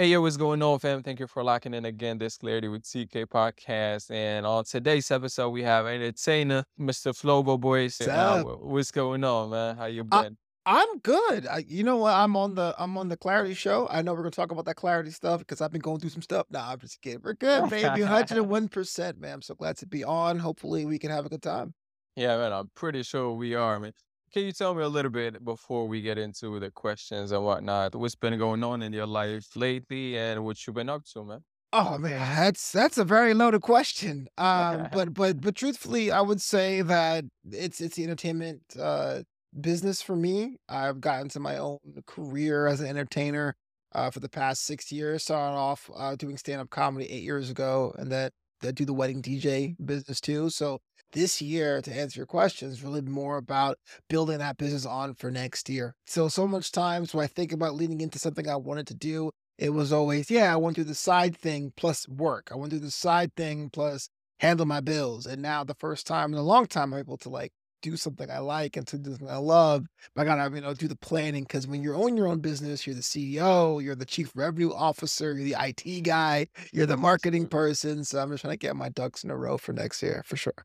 Hey, 0.00 0.10
yo, 0.10 0.20
what's 0.20 0.36
going 0.36 0.62
on, 0.62 0.78
fam? 0.78 1.02
Thank 1.02 1.18
you 1.18 1.26
for 1.26 1.42
locking 1.42 1.74
in 1.74 1.84
again 1.84 2.18
this 2.18 2.36
Clarity 2.38 2.68
with 2.68 2.84
Teekay 2.84 3.26
podcast. 3.26 4.12
And 4.12 4.46
on 4.46 4.62
today's 4.62 5.10
episode, 5.10 5.50
we 5.50 5.64
have 5.64 5.88
entertainer 5.88 6.64
Mr. 6.78 7.12
Flobo 7.12 7.58
Boyce. 7.58 7.98
What's 7.98 8.08
Uh, 8.08 8.44
what's 8.44 8.92
going 8.92 9.24
on, 9.24 9.50
man? 9.50 9.76
How 9.76 9.86
you 9.86 10.06
I, 10.12 10.22
been? 10.22 10.36
I'm 10.66 10.98
good. 11.00 11.48
I, 11.48 11.64
you 11.66 11.82
know 11.82 11.96
what? 11.96 12.14
I'm 12.14 12.36
on 12.36 12.54
the 12.54 12.76
I'm 12.78 12.96
on 12.96 13.08
the 13.08 13.16
Clarity 13.16 13.54
show. 13.54 13.88
I 13.90 14.02
know 14.02 14.12
we're 14.12 14.20
gonna 14.20 14.30
talk 14.30 14.52
about 14.52 14.66
that 14.66 14.76
Clarity 14.76 15.10
stuff 15.10 15.40
because 15.40 15.60
I've 15.60 15.72
been 15.72 15.80
going 15.80 15.98
through 15.98 16.10
some 16.10 16.22
stuff. 16.22 16.46
Nah, 16.48 16.70
I'm 16.70 16.78
just 16.78 17.02
kidding. 17.02 17.18
We're 17.20 17.34
good, 17.34 17.68
baby. 17.68 18.02
101 18.02 18.68
percent, 18.68 19.18
man. 19.18 19.34
I'm 19.34 19.42
so 19.42 19.56
glad 19.56 19.78
to 19.78 19.86
be 19.88 20.04
on. 20.04 20.38
Hopefully, 20.38 20.86
we 20.86 21.00
can 21.00 21.10
have 21.10 21.26
a 21.26 21.28
good 21.28 21.42
time. 21.42 21.74
Yeah, 22.14 22.36
man, 22.36 22.52
I'm 22.52 22.70
pretty 22.76 23.02
sure 23.02 23.32
we 23.32 23.56
are, 23.56 23.80
man. 23.80 23.94
Can 24.32 24.44
you 24.44 24.52
tell 24.52 24.74
me 24.74 24.82
a 24.82 24.88
little 24.88 25.10
bit 25.10 25.42
before 25.44 25.88
we 25.88 26.02
get 26.02 26.18
into 26.18 26.60
the 26.60 26.70
questions 26.70 27.32
and 27.32 27.44
whatnot? 27.44 27.94
What's 27.94 28.14
been 28.14 28.38
going 28.38 28.62
on 28.62 28.82
in 28.82 28.92
your 28.92 29.06
life 29.06 29.56
lately 29.56 30.18
and 30.18 30.44
what 30.44 30.66
you've 30.66 30.76
been 30.76 30.90
up 30.90 31.04
to, 31.12 31.24
man? 31.24 31.44
Oh 31.72 31.98
man, 31.98 32.36
that's 32.36 32.72
that's 32.72 32.96
a 32.98 33.04
very 33.04 33.34
loaded 33.34 33.60
question. 33.62 34.28
Um, 34.38 34.88
but 34.92 35.12
but 35.14 35.40
but 35.40 35.54
truthfully, 35.54 36.10
I 36.10 36.20
would 36.20 36.40
say 36.40 36.82
that 36.82 37.24
it's 37.50 37.80
it's 37.80 37.96
the 37.96 38.04
entertainment 38.04 38.62
uh 38.78 39.22
business 39.58 40.00
for 40.02 40.16
me. 40.16 40.56
I've 40.68 41.00
gotten 41.00 41.28
to 41.30 41.40
my 41.40 41.58
own 41.58 41.78
career 42.06 42.66
as 42.66 42.80
an 42.80 42.86
entertainer 42.86 43.54
uh 43.92 44.10
for 44.10 44.20
the 44.20 44.28
past 44.30 44.64
six 44.64 44.90
years. 44.90 45.24
Started 45.24 45.56
off 45.56 45.90
uh 45.94 46.16
doing 46.16 46.36
stand-up 46.38 46.70
comedy 46.70 47.06
eight 47.10 47.22
years 47.22 47.50
ago, 47.50 47.94
and 47.98 48.10
then 48.10 48.30
that 48.60 48.74
do 48.74 48.84
the 48.84 48.94
wedding 48.94 49.22
DJ 49.22 49.76
business 49.84 50.20
too. 50.20 50.50
So 50.50 50.80
this 51.12 51.40
year, 51.40 51.80
to 51.82 51.92
answer 51.92 52.20
your 52.20 52.26
question, 52.26 52.68
is 52.68 52.82
really 52.82 53.00
more 53.02 53.36
about 53.36 53.78
building 54.08 54.38
that 54.38 54.56
business 54.56 54.86
on 54.86 55.14
for 55.14 55.30
next 55.30 55.68
year. 55.68 55.94
So 56.06 56.28
so 56.28 56.46
much 56.46 56.72
times 56.72 57.14
when 57.14 57.24
I 57.24 57.28
think 57.28 57.52
about 57.52 57.74
leaning 57.74 58.00
into 58.00 58.18
something 58.18 58.48
I 58.48 58.56
wanted 58.56 58.86
to 58.88 58.94
do 58.94 59.30
it 59.58 59.70
was 59.70 59.92
always, 59.92 60.30
yeah, 60.30 60.52
I 60.52 60.56
want 60.56 60.76
to 60.76 60.82
do 60.82 60.88
the 60.88 60.94
side 60.94 61.36
thing 61.36 61.72
plus 61.76 62.08
work. 62.08 62.50
I 62.52 62.56
want 62.56 62.70
to 62.70 62.78
do 62.78 62.84
the 62.84 62.92
side 62.92 63.34
thing 63.34 63.70
plus 63.70 64.08
handle 64.38 64.66
my 64.66 64.80
bills. 64.80 65.26
And 65.26 65.42
now 65.42 65.64
the 65.64 65.74
first 65.74 66.06
time 66.06 66.32
in 66.32 66.38
a 66.38 66.42
long 66.42 66.66
time 66.66 66.94
I'm 66.94 67.00
able 67.00 67.16
to 67.18 67.28
like 67.28 67.52
do 67.82 67.96
something 67.96 68.30
I 68.30 68.38
like 68.38 68.76
and 68.76 68.86
to 68.86 68.98
do 68.98 69.10
something 69.10 69.28
I 69.28 69.36
love. 69.36 69.86
But 70.14 70.22
I 70.22 70.24
gotta, 70.24 70.54
you 70.54 70.60
know, 70.60 70.74
do 70.74 70.86
the 70.86 70.96
planning 70.96 71.42
because 71.42 71.66
when 71.66 71.82
you're 71.82 71.96
on 71.96 72.16
your 72.16 72.28
own 72.28 72.38
business, 72.38 72.86
you're 72.86 72.94
the 72.94 73.02
CEO, 73.02 73.82
you're 73.82 73.96
the 73.96 74.04
chief 74.04 74.30
revenue 74.36 74.72
officer, 74.72 75.34
you're 75.34 75.44
the 75.44 75.56
IT 75.58 76.02
guy, 76.02 76.46
you're 76.72 76.86
the 76.86 76.96
marketing 76.96 77.48
person. 77.48 78.04
So 78.04 78.20
I'm 78.20 78.30
just 78.30 78.42
trying 78.42 78.52
to 78.52 78.58
get 78.58 78.76
my 78.76 78.90
ducks 78.90 79.24
in 79.24 79.30
a 79.30 79.36
row 79.36 79.58
for 79.58 79.72
next 79.72 80.02
year 80.02 80.22
for 80.24 80.36
sure. 80.36 80.64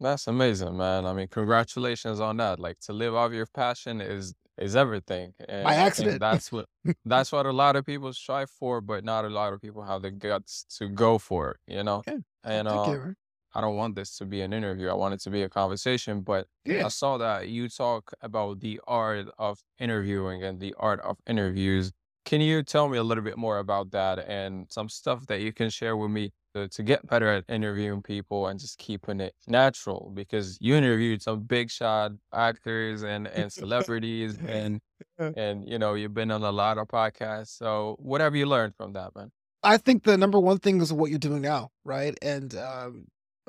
That's 0.00 0.26
amazing, 0.26 0.76
man. 0.76 1.06
I 1.06 1.12
mean, 1.14 1.28
congratulations 1.28 2.20
on 2.20 2.36
that. 2.36 2.58
Like 2.58 2.78
to 2.80 2.92
live 2.92 3.14
off 3.14 3.32
your 3.32 3.46
passion 3.46 4.00
is 4.00 4.34
is 4.58 4.76
everything. 4.76 5.34
By 5.62 5.74
And 5.74 5.78
I 5.80 5.90
think 5.90 6.14
accident. 6.14 6.20
that's 6.20 6.52
what 6.52 6.66
that's 7.04 7.32
what 7.32 7.46
a 7.46 7.52
lot 7.52 7.76
of 7.76 7.84
people 7.86 8.12
strive 8.12 8.50
for, 8.50 8.80
but 8.80 9.04
not 9.04 9.24
a 9.24 9.28
lot 9.30 9.52
of 9.52 9.60
people 9.60 9.82
have 9.84 10.02
the 10.02 10.10
guts 10.10 10.64
to 10.78 10.88
go 10.88 11.18
for 11.18 11.52
it, 11.52 11.56
you 11.66 11.82
know? 11.82 12.02
Yeah. 12.06 12.18
And 12.44 12.68
um. 12.68 13.16
I 13.54 13.62
don't 13.62 13.76
want 13.76 13.94
this 13.94 14.18
to 14.18 14.26
be 14.26 14.42
an 14.42 14.52
interview. 14.52 14.88
I 14.88 14.94
want 14.94 15.14
it 15.14 15.20
to 15.20 15.30
be 15.30 15.42
a 15.42 15.48
conversation, 15.48 16.20
but 16.20 16.46
yeah. 16.66 16.84
I 16.84 16.88
saw 16.88 17.16
that 17.16 17.48
you 17.48 17.70
talk 17.70 18.12
about 18.20 18.60
the 18.60 18.80
art 18.86 19.28
of 19.38 19.62
interviewing 19.78 20.42
and 20.44 20.60
the 20.60 20.74
art 20.78 21.00
of 21.00 21.16
interviews. 21.26 21.90
Can 22.26 22.42
you 22.42 22.62
tell 22.62 22.88
me 22.88 22.98
a 22.98 23.02
little 23.02 23.24
bit 23.24 23.38
more 23.38 23.58
about 23.58 23.92
that 23.92 24.18
and 24.18 24.70
some 24.70 24.90
stuff 24.90 25.26
that 25.28 25.40
you 25.40 25.54
can 25.54 25.70
share 25.70 25.96
with 25.96 26.10
me 26.10 26.32
to, 26.56 26.68
to 26.68 26.82
get 26.82 27.06
better 27.06 27.28
at 27.28 27.44
interviewing 27.48 28.02
people 28.02 28.46
and 28.48 28.58
just 28.58 28.78
keeping 28.78 29.20
it 29.20 29.34
natural? 29.46 30.10
Because 30.14 30.58
you 30.60 30.74
interviewed 30.74 31.22
some 31.22 31.40
big 31.40 31.70
shot 31.70 32.12
actors 32.34 33.02
and, 33.02 33.26
and 33.38 33.52
celebrities 33.52 34.38
and 34.46 34.80
and 35.18 35.68
you 35.68 35.78
know, 35.78 35.94
you've 35.94 36.14
been 36.14 36.30
on 36.30 36.42
a 36.42 36.52
lot 36.52 36.78
of 36.78 36.88
podcasts. 36.88 37.56
So 37.56 37.96
what 37.98 38.20
have 38.20 38.34
you 38.34 38.46
learned 38.46 38.74
from 38.76 38.92
that, 38.94 39.14
man? 39.14 39.30
I 39.62 39.78
think 39.78 40.04
the 40.04 40.16
number 40.16 40.38
one 40.38 40.58
thing 40.58 40.80
is 40.80 40.92
what 40.92 41.10
you're 41.10 41.18
doing 41.18 41.42
now, 41.42 41.70
right? 41.84 42.16
And 42.22 42.54
um, 42.56 43.06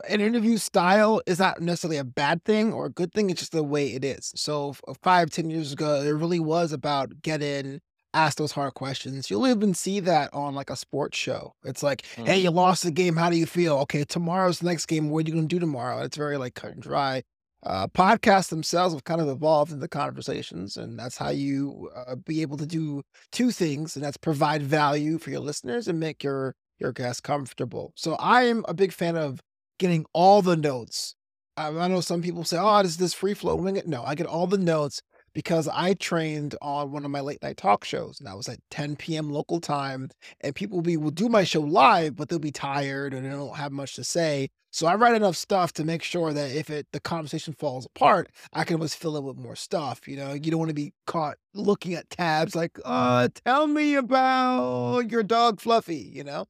an 0.10 0.22
interview 0.22 0.58
style 0.58 1.22
is 1.26 1.40
not 1.40 1.62
necessarily 1.62 1.98
a 1.98 2.04
bad 2.04 2.44
thing 2.44 2.74
or 2.74 2.86
a 2.88 2.90
good 2.90 3.14
thing. 3.14 3.30
It's 3.30 3.42
just 3.42 3.52
the 3.52 3.64
way 3.64 3.94
it 3.94 4.04
is. 4.04 4.32
So 4.36 4.72
f- 4.72 4.98
five, 5.02 5.30
ten 5.30 5.50
years 5.50 5.74
ago, 5.74 6.02
it 6.02 6.10
really 6.10 6.40
was 6.40 6.72
about 6.72 7.22
get 7.22 7.42
in, 7.42 7.82
ask 8.14 8.38
those 8.38 8.52
hard 8.54 8.74
questions. 8.74 9.30
You'll 9.30 9.48
even 9.48 9.74
see 9.74 10.00
that 10.02 10.34
on 10.34 10.56
like 10.56 10.70
a 10.70 10.76
sports 10.76 11.18
show. 11.18 11.54
It's 11.64 11.84
like, 11.84 12.06
hey, 12.16 12.40
Mm, 12.40 12.44
you 12.44 12.52
lost 12.52 12.84
the 12.84 12.92
game. 12.92 13.16
How 13.16 13.30
do 13.30 13.38
you 13.38 13.46
feel? 13.46 13.78
Okay, 13.80 14.04
tomorrow's 14.04 14.60
the 14.60 14.66
next 14.68 14.86
game. 14.88 15.10
What 15.10 15.26
are 15.26 15.30
you 15.30 15.34
going 15.36 15.48
to 15.48 15.56
do 15.56 15.60
tomorrow? 15.60 16.02
It's 16.04 16.18
very 16.18 16.38
like 16.38 16.56
cut 16.56 16.72
and 16.74 16.82
dry. 16.82 17.24
Uh, 17.64 17.88
podcasts 17.88 18.50
themselves 18.50 18.94
have 18.94 19.04
kind 19.04 19.20
of 19.20 19.28
evolved 19.28 19.72
into 19.72 19.88
conversations, 19.88 20.78
and 20.78 20.98
that's 20.98 21.18
how 21.18 21.30
you 21.30 21.90
uh, 21.96 22.16
be 22.16 22.42
able 22.42 22.56
to 22.58 22.68
do 22.68 23.02
two 23.32 23.52
things, 23.52 23.96
and 23.96 24.06
that's 24.06 24.16
provide 24.18 24.62
value 24.62 25.18
for 25.18 25.32
your 25.32 25.40
listeners 25.40 25.88
and 25.88 26.00
make 26.00 26.24
your 26.24 26.56
your 26.80 26.92
guests 26.92 27.20
comfortable. 27.20 27.94
So 27.96 28.14
I 28.16 28.44
am 28.44 28.64
a 28.68 28.74
big 28.76 28.94
fan 28.94 29.18
of 29.18 29.42
getting 29.80 30.06
all 30.14 30.42
the 30.44 30.56
notes. 30.56 31.16
I, 31.58 31.70
I 31.70 31.88
know 31.88 32.00
some 32.02 32.22
people 32.22 32.44
say, 32.44 32.58
"Oh, 32.60 32.78
is 32.80 32.98
this 32.98 33.14
free 33.16 33.34
flowing?" 33.34 33.82
No, 33.88 34.04
I 34.04 34.14
get 34.16 34.28
all 34.28 34.46
the 34.48 34.60
notes 34.60 35.02
because 35.38 35.68
I 35.68 35.94
trained 35.94 36.56
on 36.64 36.92
one 36.92 37.06
of 37.06 37.12
my 37.12 37.20
late 37.20 37.44
night 37.44 37.58
talk 37.58 37.86
shows, 37.86 38.20
and 38.20 38.26
that 38.26 38.36
was 38.36 38.50
at 38.50 38.58
10 38.72 38.96
p.m. 38.96 39.30
local 39.30 39.62
time. 39.62 40.10
And 40.42 40.56
people 40.56 40.78
will 40.78 40.82
be 40.82 40.98
will 40.98 41.12
do 41.12 41.30
my 41.30 41.44
show 41.44 41.62
live, 41.62 42.16
but 42.16 42.28
they'll 42.28 42.40
be 42.40 42.50
tired 42.50 43.14
and 43.14 43.24
they 43.24 43.30
don't 43.30 43.56
have 43.56 43.72
much 43.72 43.94
to 43.98 44.04
say. 44.04 44.50
So 44.72 44.88
I 44.88 44.96
write 44.96 45.14
enough 45.14 45.36
stuff 45.36 45.74
to 45.74 45.84
make 45.84 46.02
sure 46.02 46.34
that 46.34 46.56
if 46.56 46.72
it 46.72 46.88
the 46.92 47.00
conversation 47.00 47.54
falls 47.54 47.86
apart, 47.86 48.32
I 48.52 48.64
can 48.64 48.78
always 48.78 48.96
fill 48.96 49.16
it 49.16 49.24
with 49.24 49.38
more 49.38 49.56
stuff. 49.56 50.08
You 50.08 50.18
know, 50.18 50.34
you 50.34 50.50
don't 50.50 50.60
want 50.60 50.70
to 50.70 50.74
be 50.74 50.92
caught 51.06 51.38
looking 51.54 51.94
at 51.94 52.10
tabs 52.10 52.56
like, 52.56 52.80
uh, 52.84 53.30
tell 53.46 53.68
me 53.68 53.94
about 53.94 55.02
your 55.12 55.22
dog 55.22 55.60
Fluffy, 55.62 55.98
you 56.16 56.24
know? 56.24 56.48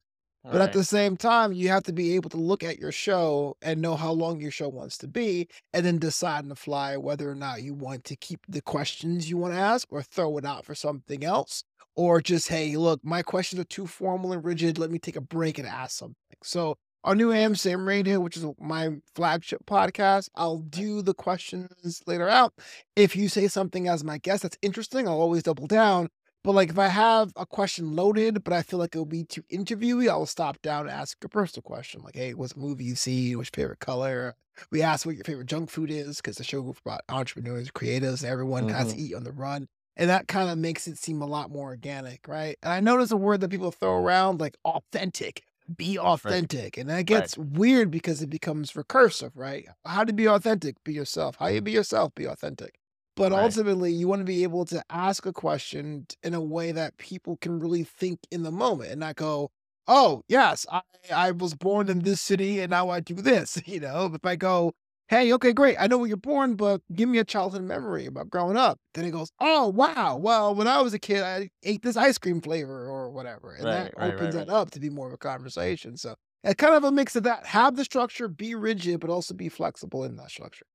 But 0.50 0.60
at 0.60 0.72
the 0.72 0.84
same 0.84 1.16
time, 1.16 1.52
you 1.52 1.68
have 1.68 1.82
to 1.84 1.92
be 1.92 2.14
able 2.14 2.30
to 2.30 2.36
look 2.36 2.64
at 2.64 2.78
your 2.78 2.92
show 2.92 3.56
and 3.62 3.80
know 3.80 3.96
how 3.96 4.12
long 4.12 4.40
your 4.40 4.50
show 4.50 4.68
wants 4.68 4.98
to 4.98 5.08
be, 5.08 5.48
and 5.72 5.84
then 5.84 5.98
decide 5.98 6.38
on 6.40 6.48
the 6.48 6.56
fly 6.56 6.96
whether 6.96 7.30
or 7.30 7.34
not 7.34 7.62
you 7.62 7.74
want 7.74 8.04
to 8.04 8.16
keep 8.16 8.40
the 8.48 8.62
questions 8.62 9.28
you 9.28 9.36
want 9.36 9.54
to 9.54 9.60
ask 9.60 9.86
or 9.90 10.02
throw 10.02 10.38
it 10.38 10.44
out 10.44 10.64
for 10.64 10.74
something 10.74 11.24
else. 11.24 11.64
Or 11.96 12.20
just, 12.20 12.48
hey, 12.48 12.76
look, 12.76 13.04
my 13.04 13.22
questions 13.22 13.60
are 13.60 13.64
too 13.64 13.86
formal 13.86 14.32
and 14.32 14.44
rigid. 14.44 14.78
Let 14.78 14.90
me 14.90 14.98
take 14.98 15.16
a 15.16 15.20
break 15.20 15.58
and 15.58 15.66
ask 15.66 15.98
something. 15.98 16.16
So 16.42 16.76
our 17.04 17.14
New 17.14 17.32
Amsterdam 17.32 17.86
Radio, 17.86 18.20
which 18.20 18.36
is 18.36 18.44
my 18.60 18.90
flagship 19.14 19.64
podcast, 19.66 20.28
I'll 20.34 20.58
do 20.58 21.02
the 21.02 21.14
questions 21.14 22.02
later 22.06 22.28
out. 22.28 22.52
If 22.96 23.16
you 23.16 23.28
say 23.28 23.48
something 23.48 23.88
as 23.88 24.04
my 24.04 24.18
guest 24.18 24.42
that's 24.42 24.58
interesting, 24.62 25.08
I'll 25.08 25.20
always 25.20 25.42
double 25.42 25.66
down. 25.66 26.08
But 26.44 26.52
like 26.52 26.70
if 26.70 26.78
I 26.78 26.88
have 26.88 27.32
a 27.36 27.46
question 27.46 27.94
loaded, 27.94 28.42
but 28.44 28.52
I 28.52 28.62
feel 28.62 28.78
like 28.78 28.94
it'll 28.94 29.04
be 29.06 29.24
too 29.24 29.42
interviewy, 29.52 30.08
I'll 30.08 30.26
stop 30.26 30.60
down 30.62 30.82
and 30.82 30.90
ask 30.90 31.22
a 31.24 31.28
personal 31.28 31.62
question. 31.62 32.02
Like, 32.02 32.16
hey, 32.16 32.34
what's 32.34 32.54
a 32.54 32.58
movie 32.58 32.84
you 32.84 32.94
see? 32.94 33.34
What's 33.36 33.48
your 33.54 33.62
favorite 33.64 33.80
color? 33.80 34.36
We 34.70 34.82
ask 34.82 35.06
what 35.06 35.14
your 35.16 35.24
favorite 35.24 35.46
junk 35.46 35.70
food 35.70 35.90
is, 35.90 36.16
because 36.18 36.36
the 36.36 36.44
show 36.44 36.68
is 36.70 36.78
about 36.84 37.02
entrepreneurs, 37.08 37.70
creatives, 37.70 38.22
and 38.22 38.30
everyone 38.30 38.68
has 38.68 38.88
hmm 38.88 38.92
to 38.92 38.98
eat 38.98 39.14
on 39.14 39.24
the 39.24 39.32
run. 39.32 39.68
And 39.96 40.08
that 40.10 40.28
kind 40.28 40.48
of 40.50 40.58
makes 40.58 40.86
it 40.86 40.96
seem 40.98 41.22
a 41.22 41.26
lot 41.26 41.50
more 41.50 41.68
organic, 41.68 42.26
right? 42.28 42.56
And 42.62 42.72
I 42.72 42.80
notice 42.80 43.10
a 43.10 43.16
word 43.16 43.40
that 43.40 43.50
people 43.50 43.70
throw 43.72 43.96
around 43.96 44.40
like 44.40 44.56
authentic. 44.64 45.44
Be 45.76 45.98
Right. 46.24 46.38
authentic. 46.38 46.76
And 46.78 46.88
that 46.88 47.06
Right. 47.08 47.30
gets 47.30 47.36
weird 47.36 47.90
because 47.90 48.22
it 48.22 48.30
becomes 48.30 48.72
recursive, 48.72 49.32
right? 49.34 49.66
How 49.84 50.04
to 50.04 50.12
be 50.12 50.26
authentic? 50.26 50.82
Be 50.84 50.94
yourself. 50.94 51.36
How 51.36 51.48
you 51.48 51.60
be 51.60 51.72
yourself? 51.72 52.14
Be 52.14 52.24
authentic. 52.26 52.78
But 53.18 53.32
Right. 53.34 53.34
ultimately, 53.34 53.92
you 53.92 54.08
want 54.08 54.20
to 54.20 54.24
be 54.24 54.44
able 54.44 54.64
to 54.66 54.84
ask 54.90 55.26
a 55.26 55.34
question 55.34 56.06
in 56.22 56.34
a 56.34 56.40
way 56.40 56.72
that 56.72 56.98
people 56.98 57.36
can 57.38 57.60
really 57.60 57.84
think 57.84 58.20
in 58.30 58.44
the 58.44 58.52
moment 58.52 58.92
and 58.92 59.00
not 59.00 59.16
go, 59.16 59.50
"Oh, 59.88 60.22
yes, 60.28 60.66
I 60.70 60.82
I 61.12 61.32
was 61.32 61.54
born 61.56 61.90
in 61.90 62.00
this 62.00 62.20
city 62.22 62.60
and 62.60 62.70
now 62.70 62.90
I 62.90 63.00
do 63.00 63.14
this." 63.16 63.60
You 63.66 63.80
know, 63.80 64.06
if 64.14 64.24
I 64.24 64.36
go, 64.36 64.72
"Hey, 65.08 65.32
okay, 65.34 65.52
great, 65.52 65.76
I 65.80 65.88
know 65.88 65.98
where 65.98 66.06
you're 66.08 66.16
born, 66.16 66.54
but 66.56 66.80
give 66.94 67.08
me 67.08 67.18
a 67.18 67.24
childhood 67.24 67.62
memory 67.64 68.06
about 68.06 68.30
growing 68.30 68.56
up," 68.56 68.78
then 68.94 69.04
it 69.04 69.10
goes, 69.10 69.30
"Oh, 69.40 69.68
wow, 69.68 70.16
well, 70.16 70.54
when 70.54 70.68
I 70.68 70.80
was 70.80 70.94
a 70.94 70.98
kid, 71.00 71.22
I 71.22 71.50
ate 71.64 71.82
this 71.82 71.96
ice 71.96 72.18
cream 72.18 72.40
flavor 72.40 72.88
or 72.88 73.10
whatever," 73.10 73.52
and 73.54 73.72
that 73.72 73.90
Right, 73.90 73.96
right, 73.96 74.14
opens 74.14 74.34
right, 74.34 74.36
that 74.36 74.48
up 74.48 74.70
to 74.72 74.80
be 74.80 74.90
more 74.90 75.08
of 75.08 75.12
a 75.12 75.18
conversation. 75.18 75.96
So 75.96 76.14
it's 76.44 76.54
kind 76.54 76.74
of 76.76 76.84
a 76.84 76.92
mix 76.92 77.16
of 77.16 77.24
that. 77.24 77.46
Have 77.46 77.76
the 77.76 77.84
structure, 77.84 78.28
be 78.28 78.54
rigid, 78.54 79.00
but 79.00 79.10
also 79.10 79.34
be 79.34 79.48
flexible 79.48 80.04
in 80.04 80.16
that 80.16 80.30
structure. 80.30 80.66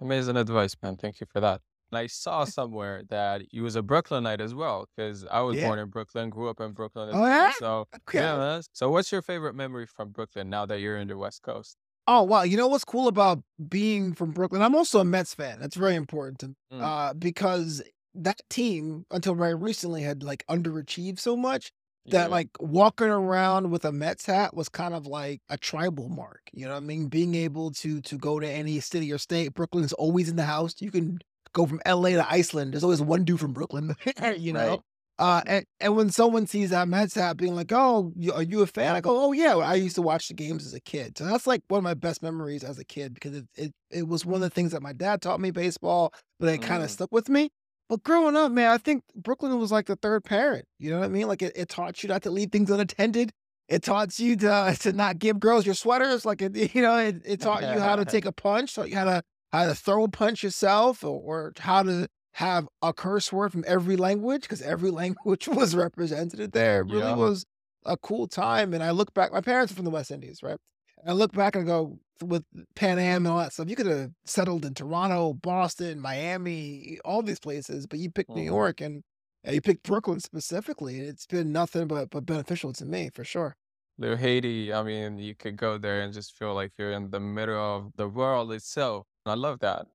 Amazing 0.00 0.36
advice, 0.36 0.76
man. 0.82 0.96
Thank 0.96 1.20
you 1.20 1.26
for 1.26 1.40
that. 1.40 1.60
And 1.94 1.98
I 1.98 2.06
saw 2.08 2.44
somewhere 2.44 3.04
that 3.10 3.52
you 3.54 3.62
was 3.62 3.76
a 3.76 3.82
Brooklynite 3.82 4.40
as 4.40 4.54
well, 4.54 4.86
because 4.96 5.24
I 5.26 5.40
was 5.42 5.56
Yeah. 5.56 5.64
born 5.64 5.78
in 5.78 5.90
Brooklyn, 5.90 6.28
grew 6.30 6.48
up 6.50 6.60
in 6.60 6.72
Brooklyn 6.72 7.08
Oh 7.12 7.24
yeah. 7.26 7.52
So 7.52 7.88
Okay. 8.08 8.18
yeah. 8.18 8.60
So 8.72 8.90
what's 8.90 9.12
your 9.12 9.22
favorite 9.22 9.54
memory 9.54 9.86
from 9.86 10.10
Brooklyn 10.10 10.50
now 10.50 10.66
that 10.66 10.80
you're 10.80 10.98
in 10.98 11.08
the 11.08 11.16
West 11.16 11.42
Coast? 11.42 11.76
Oh, 12.06 12.22
wow. 12.22 12.42
You 12.42 12.56
know 12.56 12.68
what's 12.68 12.84
cool 12.84 13.08
about 13.08 13.42
being 13.68 14.12
from 14.14 14.32
Brooklyn? 14.32 14.60
I'm 14.62 14.74
also 14.74 15.00
a 15.00 15.04
Mets 15.04 15.34
fan. 15.34 15.58
That's 15.60 15.76
very 15.76 15.94
important 15.94 16.38
to 16.40 16.54
Mm, 16.70 16.84
uh, 16.84 17.14
because 17.14 17.82
that 18.14 18.42
team, 18.50 19.06
until 19.10 19.34
very 19.34 19.54
recently, 19.54 20.02
had 20.02 20.22
like 20.22 20.44
underachieved 20.50 21.18
so 21.18 21.36
much 21.36 21.72
that 22.10 22.24
yeah. 22.24 22.28
like 22.30 22.50
walking 22.60 23.06
around 23.08 23.70
with 23.70 23.84
a 23.86 23.92
Mets 23.92 24.26
hat 24.26 24.54
was 24.54 24.68
kind 24.68 24.92
of 24.94 25.06
like 25.06 25.40
a 25.48 25.56
tribal 25.56 26.10
mark. 26.10 26.42
You 26.52 26.66
know 26.66 26.72
what 26.72 26.82
I 26.82 26.86
mean? 26.86 27.08
Being 27.08 27.34
able 27.34 27.70
to 27.72 28.00
to 28.02 28.18
go 28.18 28.38
to 28.38 28.48
any 28.48 28.80
city 28.80 29.10
or 29.10 29.18
state, 29.18 29.54
Brooklyn 29.54 29.84
is 29.84 29.94
always 29.94 30.28
in 30.28 30.36
the 30.36 30.44
house. 30.44 30.74
You 30.80 30.90
can 30.90 31.18
go 31.54 31.66
from 31.66 31.80
LA 31.86 32.10
to 32.10 32.30
Iceland. 32.30 32.72
There's 32.74 32.84
always 32.84 33.00
one 33.02 33.24
dude 33.24 33.40
from 33.40 33.54
Brooklyn, 33.54 33.94
you 34.36 34.52
know? 34.52 34.78
Right. 34.78 34.82
Uh, 35.18 35.42
and, 35.46 35.64
and 35.78 35.96
when 35.96 36.10
someone 36.10 36.46
sees 36.46 36.70
that 36.70 36.88
Mets 36.88 37.14
hat 37.14 37.36
being 37.36 37.54
like, 37.54 37.70
"Oh, 37.72 38.12
are 38.34 38.42
you 38.42 38.62
a 38.62 38.66
fan?" 38.66 38.96
I 38.96 39.00
go, 39.00 39.16
"Oh 39.26 39.32
yeah, 39.32 39.54
well, 39.54 39.66
I 39.68 39.76
used 39.76 39.94
to 39.94 40.02
watch 40.02 40.26
the 40.26 40.34
games 40.34 40.66
as 40.66 40.74
a 40.74 40.80
kid." 40.80 41.16
So 41.16 41.24
that's 41.24 41.46
like 41.46 41.62
one 41.68 41.78
of 41.78 41.84
my 41.84 41.94
best 41.94 42.20
memories 42.20 42.64
as 42.64 42.80
a 42.80 42.84
kid 42.84 43.14
because 43.14 43.36
it 43.36 43.46
it, 43.54 43.72
it 43.90 44.08
was 44.08 44.26
one 44.26 44.36
of 44.36 44.40
the 44.40 44.50
things 44.50 44.72
that 44.72 44.82
my 44.82 44.92
dad 44.92 45.22
taught 45.22 45.40
me 45.40 45.52
baseball, 45.52 46.12
but 46.40 46.48
it 46.48 46.62
kind 46.62 46.82
of 46.82 46.90
Mm, 46.90 46.90
stuck 46.90 47.12
with 47.12 47.28
me. 47.28 47.50
But 47.88 48.02
growing 48.02 48.34
up, 48.34 48.50
man, 48.50 48.70
I 48.72 48.78
think 48.78 49.04
Brooklyn 49.14 49.56
was 49.58 49.70
like 49.70 49.86
the 49.86 49.94
third 49.96 50.24
parent. 50.24 50.66
You 50.80 50.90
know 50.90 50.98
what 50.98 51.04
I 51.06 51.08
mean? 51.08 51.28
Like 51.28 51.42
it, 51.42 51.52
it 51.54 51.68
taught 51.68 52.02
you 52.02 52.08
not 52.08 52.22
to 52.22 52.30
leave 52.32 52.50
things 52.50 52.70
unattended. 52.70 53.30
It 53.68 53.82
taught 53.84 54.18
you 54.18 54.36
to 54.38 54.76
to 54.80 54.92
not 54.92 55.18
give 55.20 55.38
girls 55.38 55.64
your 55.66 55.74
sweaters. 55.76 56.24
Like 56.24 56.42
it, 56.42 56.74
you 56.74 56.82
know, 56.82 56.98
it, 56.98 57.22
it 57.24 57.40
taught 57.40 57.66
you 57.66 57.78
how 57.78 57.94
to 57.96 58.04
take 58.06 58.24
a 58.24 58.32
punch, 58.32 58.74
taught 58.74 58.88
you 58.90 58.96
how 58.96 59.04
to 59.04 59.22
how 59.54 59.66
to 59.66 59.74
throw 59.74 60.02
a 60.02 60.08
punch 60.08 60.42
yourself, 60.42 61.04
or, 61.04 61.20
or 61.20 61.52
how 61.58 61.84
to 61.84 62.08
have 62.32 62.66
a 62.82 62.92
curse 62.92 63.32
word 63.32 63.52
from 63.52 63.64
every 63.68 63.96
language 63.96 64.42
because 64.42 64.60
every 64.60 64.90
language 65.02 65.46
was 65.46 65.76
represented 65.76 66.50
there. 66.50 66.80
It 66.80 66.86
really 66.86 66.98
yeah, 66.98 67.14
was 67.14 67.44
a 67.86 67.96
cool 67.96 68.26
time. 68.26 68.74
And 68.74 68.82
I 68.82 68.90
look 68.90 69.14
back, 69.14 69.32
my 69.32 69.40
parents 69.40 69.72
are 69.72 69.76
from 69.76 69.84
the 69.84 69.92
West 69.92 70.10
Indies, 70.10 70.42
right? 70.42 70.58
And 70.98 71.08
I 71.08 71.12
look 71.12 71.32
back 71.32 71.54
and 71.54 71.66
go 71.66 72.00
with 72.20 72.42
Pan 72.74 72.98
Am 72.98 73.26
and 73.26 73.32
all 73.32 73.38
that 73.38 73.52
stuff. 73.52 73.70
You 73.70 73.76
could 73.76 73.86
have 73.86 74.10
settled 74.24 74.64
in 74.64 74.74
Toronto, 74.74 75.34
Boston, 75.34 76.00
Miami, 76.00 76.98
all 77.04 77.22
these 77.22 77.38
places, 77.38 77.86
but 77.86 78.00
you 78.00 78.10
picked 78.10 78.30
New 78.30 78.42
mhm. 78.42 78.46
York 78.46 78.80
and 78.80 79.04
uh, 79.46 79.52
you 79.52 79.60
picked 79.60 79.84
Brooklyn 79.84 80.18
specifically. 80.18 80.98
and 80.98 81.08
It's 81.08 81.26
been 81.26 81.52
nothing 81.52 81.86
but 81.86 82.10
but 82.10 82.26
beneficial 82.26 82.72
to 82.72 82.84
me 82.84 83.08
for 83.14 83.22
sure. 83.22 83.54
Little 83.98 84.16
Haiti, 84.16 84.72
I 84.72 84.82
mean, 84.82 85.18
you 85.18 85.36
could 85.36 85.56
go 85.56 85.78
there 85.78 86.00
and 86.00 86.12
just 86.12 86.34
feel 86.36 86.54
like 86.54 86.72
you're 86.76 86.90
in 86.90 87.10
the 87.10 87.20
middle 87.20 87.76
of 87.76 87.92
the 87.94 88.08
world 88.08 88.50
itself. 88.50 89.06
I 89.26 89.34
love 89.34 89.60
that. 89.60 89.86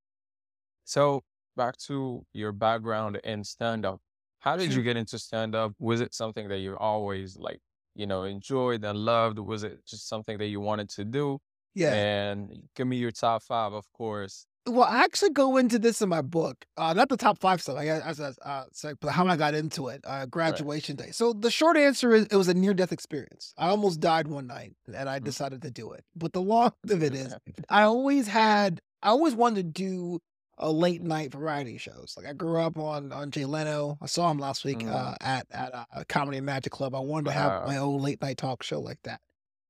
So 0.86 1.24
back 1.56 1.78
to 1.88 2.26
your 2.34 2.52
background 2.52 3.20
in 3.24 3.44
stand-up. 3.44 4.00
How 4.40 4.56
did 4.56 4.74
you 4.74 4.81
get 4.81 4.96
into 4.98 5.20
stand-up? 5.20 5.74
Was 5.80 6.02
it 6.02 6.14
something 6.14 6.48
that 6.48 6.60
you 6.60 6.76
always 6.78 7.38
like, 7.38 7.60
you 7.96 8.08
know, 8.08 8.24
enjoyed 8.24 8.84
and 8.84 8.98
loved? 8.98 9.38
Was 9.38 9.64
it 9.64 9.86
just 9.86 10.08
something 10.08 10.38
that 10.38 10.48
you 10.48 10.62
wanted 10.62 10.90
to 10.92 11.04
do? 11.06 11.40
Yeah. 11.76 11.94
And 11.94 12.64
give 12.76 12.88
me 12.88 12.98
your 12.98 13.12
top 13.12 13.44
five, 13.44 13.74
of 13.74 13.86
course. 13.94 14.46
Well, 14.66 14.84
I 14.84 15.04
actually 15.04 15.31
go 15.31 15.58
into 15.58 15.80
this 15.80 16.02
in 16.02 16.10
my 16.10 16.22
book, 16.22 16.66
uh, 16.78 16.94
not 16.94 17.10
the 17.10 17.18
top 17.18 17.40
5 17.40 17.62
stuff, 17.62 17.78
I 17.78 17.86
guess, 17.86 18.20
uh, 18.20 18.66
but 19.02 19.10
how 19.12 19.26
I 19.26 19.36
got 19.36 19.56
into 19.56 19.88
it, 19.88 20.02
uh, 20.06 20.10
Right. 20.20 20.30
graduation 20.30 20.96
day. 20.96 21.12
So 21.12 21.34
the 21.34 21.50
short 21.50 21.76
answer 21.76 22.14
is 22.14 22.26
it 22.28 22.36
was 22.36 22.50
a 22.50 22.54
near-death 22.54 22.92
experience. 22.92 23.54
I 23.58 23.70
almost 23.70 24.00
died 24.00 24.28
one 24.28 24.48
night, 24.48 24.76
and 24.94 25.10
I 25.10 25.20
Mm. 25.20 25.24
decided 25.24 25.62
to 25.64 25.72
do 25.72 25.92
it. 25.94 26.06
But 26.16 26.34
the 26.34 26.42
long 26.42 26.74
of 26.90 27.02
it 27.04 27.14
is, 27.16 27.36
I 27.70 27.84
always 27.84 28.28
had 28.28 28.81
I 29.01 29.10
always 29.10 29.36
wanted 29.36 29.74
to 29.75 29.81
do 29.84 30.19
a 30.57 30.69
late 30.72 31.01
night 31.01 31.31
variety 31.31 31.78
shows. 31.78 32.13
Like, 32.18 32.25
I 32.25 32.34
grew 32.34 32.60
up 32.60 32.78
on 32.78 33.12
on 33.13 33.31
Jay 33.31 33.46
Leno. 33.46 33.98
I 34.01 34.07
saw 34.07 34.30
him 34.30 34.40
last 34.40 34.66
week, 34.66 34.80
Mm. 34.80 34.94
uh, 34.94 35.16
at 35.22 35.48
at 35.51 35.74
a 35.74 35.86
a 36.01 36.06
Comedy 36.06 36.38
and 36.38 36.46
Magic 36.46 36.72
Club. 36.74 36.94
I 36.94 37.00
wanted 37.00 37.25
to 37.25 37.31
have 37.31 37.66
my 37.66 37.78
own 37.78 38.01
late 38.01 38.22
night 38.22 38.38
talk 38.38 38.62
show 38.63 38.80
like 38.80 39.00
that. 39.04 39.22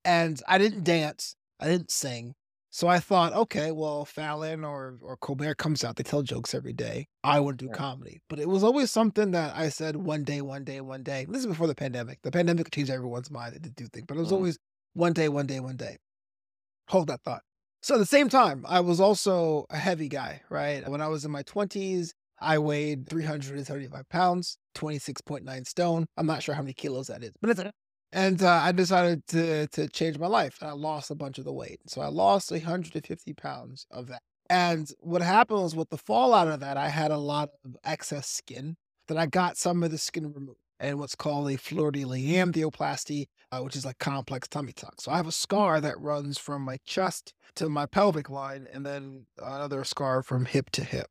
And 0.03 0.41
I 0.47 0.57
didn't 0.57 0.83
dance, 0.83 1.35
I 1.59 1.67
didn't 1.67 1.91
sing. 1.91 2.33
So 2.71 2.87
I 2.87 2.99
thought, 2.99 3.33
okay, 3.33 3.71
well, 3.71 4.05
Fallon 4.05 4.63
or 4.63 4.97
or 5.01 5.17
Colbert 5.17 5.55
comes 5.55 5.83
out, 5.83 5.95
they 5.95 6.03
tell 6.03 6.21
jokes 6.23 6.53
every 6.55 6.73
day. 6.73 7.07
I 7.23 7.39
want 7.39 7.59
to 7.59 7.65
do 7.65 7.69
Right. 7.69 7.77
comedy. 7.77 8.21
But 8.29 8.39
it 8.39 8.47
was 8.47 8.63
always 8.63 8.89
something 8.91 9.31
that 9.31 9.55
I 9.55 9.69
said 9.69 9.95
one 9.95 10.23
day, 10.23 10.41
one 10.41 10.63
day, 10.63 10.79
one 10.81 11.03
day. 11.03 11.25
This 11.29 11.41
is 11.41 11.47
before 11.47 11.67
the 11.67 11.75
pandemic. 11.75 12.19
The 12.23 12.31
pandemic 12.31 12.71
changed 12.71 12.89
everyone's 12.91 13.29
mind 13.31 13.53
to 13.61 13.69
do 13.69 13.87
things, 13.87 14.05
but 14.07 14.17
it 14.17 14.21
was 14.21 14.29
Mm. 14.29 14.33
always 14.37 14.57
one 14.93 15.13
day, 15.13 15.29
one 15.29 15.45
day, 15.47 15.59
one 15.59 15.77
day. 15.77 15.97
Hold 16.89 17.07
that 17.07 17.21
thought. 17.23 17.43
So 17.81 17.95
at 17.95 17.97
the 17.99 18.05
same 18.05 18.29
time, 18.29 18.65
I 18.67 18.81
was 18.81 18.99
also 18.99 19.65
a 19.69 19.77
heavy 19.77 20.09
guy, 20.09 20.41
right? 20.49 20.87
When 20.87 21.01
I 21.01 21.07
was 21.07 21.23
in 21.23 21.31
my 21.31 21.43
20s, 21.43 22.11
I 22.41 22.57
weighed 22.57 23.07
335 23.09 24.09
pounds, 24.09 24.57
26.9 24.75 25.67
stone. 25.67 26.05
I'm 26.17 26.25
not 26.25 26.43
sure 26.43 26.55
how 26.55 26.61
many 26.61 26.73
kilos 26.73 27.07
that 27.07 27.23
is, 27.23 27.31
but 27.41 27.51
it's 27.51 27.59
a 27.59 27.71
and 28.11 28.41
uh, 28.41 28.61
I 28.63 28.71
decided 28.71 29.25
to 29.27 29.67
to 29.67 29.87
change 29.87 30.17
my 30.17 30.27
life, 30.27 30.57
and 30.61 30.69
I 30.69 30.73
lost 30.73 31.11
a 31.11 31.15
bunch 31.15 31.37
of 31.37 31.45
the 31.45 31.53
weight. 31.53 31.79
So 31.87 32.01
I 32.01 32.07
lost 32.07 32.51
150 32.51 33.33
pounds 33.33 33.85
of 33.91 34.07
that. 34.07 34.21
And 34.49 34.91
what 34.99 35.21
happened 35.21 35.61
was, 35.61 35.75
with 35.75 35.89
the 35.89 35.97
fallout 35.97 36.47
of 36.47 36.59
that, 36.61 36.75
I 36.77 36.89
had 36.89 37.11
a 37.11 37.17
lot 37.17 37.49
of 37.63 37.77
excess 37.83 38.27
skin 38.27 38.77
that 39.07 39.17
I 39.17 39.27
got 39.27 39.57
some 39.57 39.83
of 39.83 39.91
the 39.91 39.97
skin 39.97 40.33
removed, 40.33 40.59
and 40.79 40.99
what's 40.99 41.15
called 41.15 41.51
a 41.51 41.57
fleur 41.57 41.91
de 41.91 42.05
lis 42.05 42.21
abdominoplasty, 42.21 43.27
uh, 43.51 43.59
which 43.61 43.75
is 43.75 43.85
like 43.85 43.99
complex 43.99 44.47
tummy 44.47 44.71
tuck. 44.71 45.01
So 45.01 45.11
I 45.11 45.17
have 45.17 45.27
a 45.27 45.31
scar 45.31 45.81
that 45.81 45.99
runs 45.99 46.37
from 46.37 46.61
my 46.61 46.77
chest 46.85 47.33
to 47.55 47.69
my 47.69 47.85
pelvic 47.85 48.29
line, 48.29 48.67
and 48.71 48.85
then 48.85 49.25
another 49.37 49.83
scar 49.83 50.23
from 50.23 50.45
hip 50.45 50.69
to 50.71 50.83
hip. 50.83 51.07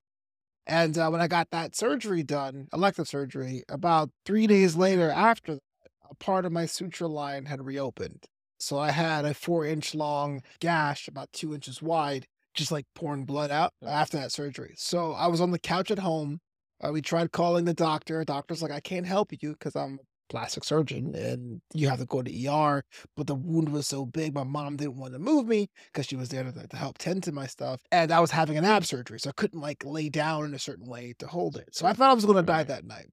And 0.67 0.99
uh, 0.99 1.09
when 1.09 1.21
I 1.21 1.29
got 1.29 1.51
that 1.51 1.75
surgery 1.75 2.23
done, 2.23 2.69
elective 2.73 3.09
surgery, 3.09 3.65
about 3.69 4.11
three 4.27 4.47
days 4.47 4.77
later 4.77 5.11
after 5.11 5.55
that, 5.55 5.63
a 6.11 6.15
part 6.15 6.45
of 6.45 6.53
my 6.53 6.67
suture 6.67 7.09
line 7.09 7.47
had 7.47 7.65
reopened. 7.65 8.27
So 8.59 8.79
I 8.79 8.91
had 8.91 9.25
a 9.25 9.35
four 9.35 9.65
inch 9.65 9.95
long 9.95 10.43
gash, 10.61 11.09
about 11.09 11.33
two 11.33 11.55
inches 11.55 11.81
wide, 11.81 12.27
just 12.55 12.73
like 12.73 12.87
pouring 12.95 13.25
blood 13.25 13.51
out 13.51 13.73
after 13.87 14.19
that 14.19 14.33
surgery. 14.33 14.75
So 14.77 15.13
I 15.13 15.27
was 15.29 15.41
on 15.41 15.53
the 15.53 15.59
couch 15.59 15.91
at 15.91 16.01
home. 16.01 16.41
Uh, 16.83 16.93
we 16.93 17.03
tried 17.03 17.33
calling 17.33 17.65
the 17.65 17.75
doctor. 17.75 18.23
Doctor's 18.25 18.63
like, 18.63 18.71
I 18.71 18.81
can't 18.81 19.07
help 19.07 19.33
you 19.41 19.53
because 19.53 19.75
I'm 19.75 19.95
a 19.95 20.05
plastic 20.29 20.65
surgeon 20.65 21.15
and 21.15 21.61
you 21.75 21.89
have 21.89 21.99
to 21.99 22.07
go 22.07 22.23
to 22.23 22.47
ER. 22.49 22.85
But 23.17 23.27
the 23.27 23.35
wound 23.35 23.71
was 23.71 23.87
so 23.87 24.07
big, 24.07 24.35
my 24.35 24.45
mom 24.45 24.77
didn't 24.77 24.97
want 24.97 25.15
to 25.15 25.19
move 25.19 25.47
me 25.47 25.71
because 25.93 26.07
she 26.07 26.17
was 26.17 26.29
there 26.29 26.45
to, 26.45 26.53
to 26.53 26.77
help 26.77 26.99
tend 26.99 27.23
to 27.25 27.33
my 27.33 27.47
stuff. 27.47 27.81
And 27.91 28.13
I 28.13 28.21
was 28.21 28.31
having 28.31 28.57
an 28.57 28.65
ab 28.65 28.85
surgery, 28.85 29.19
so 29.19 29.31
I 29.31 29.33
couldn't 29.33 29.61
like 29.61 29.85
lay 29.85 30.09
down 30.09 30.45
in 30.45 30.55
a 30.55 30.59
certain 30.59 30.87
way 30.87 31.15
to 31.19 31.27
hold 31.27 31.57
it. 31.57 31.71
So 31.73 31.87
I 31.87 31.93
thought 31.93 32.11
I 32.11 32.15
was 32.15 32.25
going 32.25 32.37
to 32.37 32.43
die 32.43 32.65
that 32.65 32.85
night. 32.85 33.09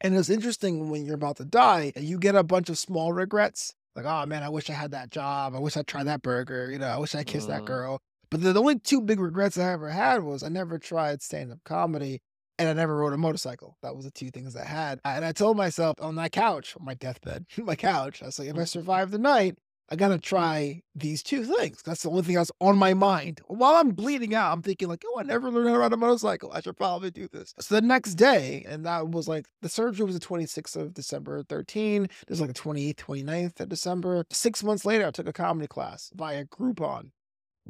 And 0.00 0.16
it's 0.16 0.30
interesting 0.30 0.88
when 0.88 1.04
you're 1.04 1.14
about 1.14 1.36
to 1.36 1.44
die, 1.44 1.92
you 1.96 2.18
get 2.18 2.34
a 2.34 2.42
bunch 2.42 2.70
of 2.70 2.78
small 2.78 3.12
regrets. 3.12 3.74
Like, 3.94 4.06
oh 4.06 4.24
man, 4.24 4.42
I 4.42 4.48
wish 4.48 4.70
I 4.70 4.74
had 4.74 4.92
that 4.92 5.10
job. 5.10 5.54
I 5.54 5.58
wish 5.58 5.76
I 5.76 5.82
tried 5.82 6.04
that 6.04 6.22
burger. 6.22 6.70
You 6.70 6.78
know, 6.78 6.86
I 6.86 6.98
wish 6.98 7.14
I 7.14 7.24
kissed 7.24 7.48
that 7.48 7.62
Mm. 7.62 7.66
girl. 7.66 8.00
But 8.30 8.40
the, 8.42 8.52
the 8.52 8.60
only 8.60 8.78
two 8.78 9.00
big 9.02 9.20
regrets 9.20 9.58
I 9.58 9.72
ever 9.72 9.90
had 9.90 10.22
was 10.22 10.42
I 10.42 10.48
never 10.48 10.78
tried 10.78 11.20
stand 11.20 11.52
up 11.52 11.58
comedy 11.64 12.22
and 12.60 12.68
I 12.68 12.74
never 12.74 12.94
rode 12.94 13.14
a 13.14 13.16
motorcycle. 13.16 13.78
That 13.82 13.96
was 13.96 14.04
the 14.04 14.10
two 14.10 14.30
things 14.30 14.54
I 14.54 14.66
had. 14.66 15.00
And 15.02 15.24
I 15.24 15.32
told 15.32 15.56
myself 15.56 15.96
on 16.00 16.16
that 16.16 16.32
couch, 16.32 16.76
on 16.78 16.84
my 16.84 16.92
deathbed, 16.94 17.46
my 17.56 17.74
couch, 17.74 18.22
I 18.22 18.26
was 18.26 18.38
like, 18.38 18.48
if 18.48 18.54
I 18.54 18.58
mm-hmm. 18.58 18.64
survive 18.66 19.10
the 19.10 19.18
night, 19.18 19.56
I 19.92 19.96
gotta 19.96 20.18
try 20.18 20.82
these 20.94 21.20
two 21.22 21.44
things. 21.44 21.82
That's 21.82 22.02
the 22.02 22.10
only 22.10 22.22
thing 22.22 22.36
that's 22.36 22.52
on 22.60 22.76
my 22.76 22.94
mind. 22.94 23.40
While 23.48 23.74
I'm 23.74 23.90
bleeding 23.90 24.34
out, 24.34 24.52
I'm 24.52 24.62
thinking 24.62 24.88
like, 24.88 25.02
oh, 25.04 25.18
I 25.18 25.24
never 25.24 25.50
learned 25.50 25.68
how 25.68 25.74
to 25.74 25.80
ride 25.80 25.92
a 25.92 25.96
motorcycle. 25.96 26.52
I 26.52 26.60
should 26.60 26.76
probably 26.76 27.10
do 27.10 27.26
this. 27.32 27.54
So 27.58 27.74
the 27.74 27.80
next 27.80 28.14
day, 28.14 28.64
and 28.68 28.86
that 28.86 29.08
was 29.08 29.26
like 29.26 29.46
the 29.62 29.68
surgery 29.68 30.06
was 30.06 30.16
the 30.16 30.24
26th 30.24 30.76
of 30.76 30.94
December 30.94 31.42
13. 31.42 32.08
There's 32.28 32.40
like 32.40 32.54
the 32.54 32.60
28th, 32.60 32.96
29th 32.96 33.60
of 33.60 33.68
December. 33.68 34.24
Six 34.30 34.62
months 34.62 34.84
later, 34.84 35.06
I 35.06 35.10
took 35.10 35.26
a 35.26 35.32
comedy 35.32 35.66
class 35.66 36.12
via 36.14 36.44
Groupon 36.44 37.10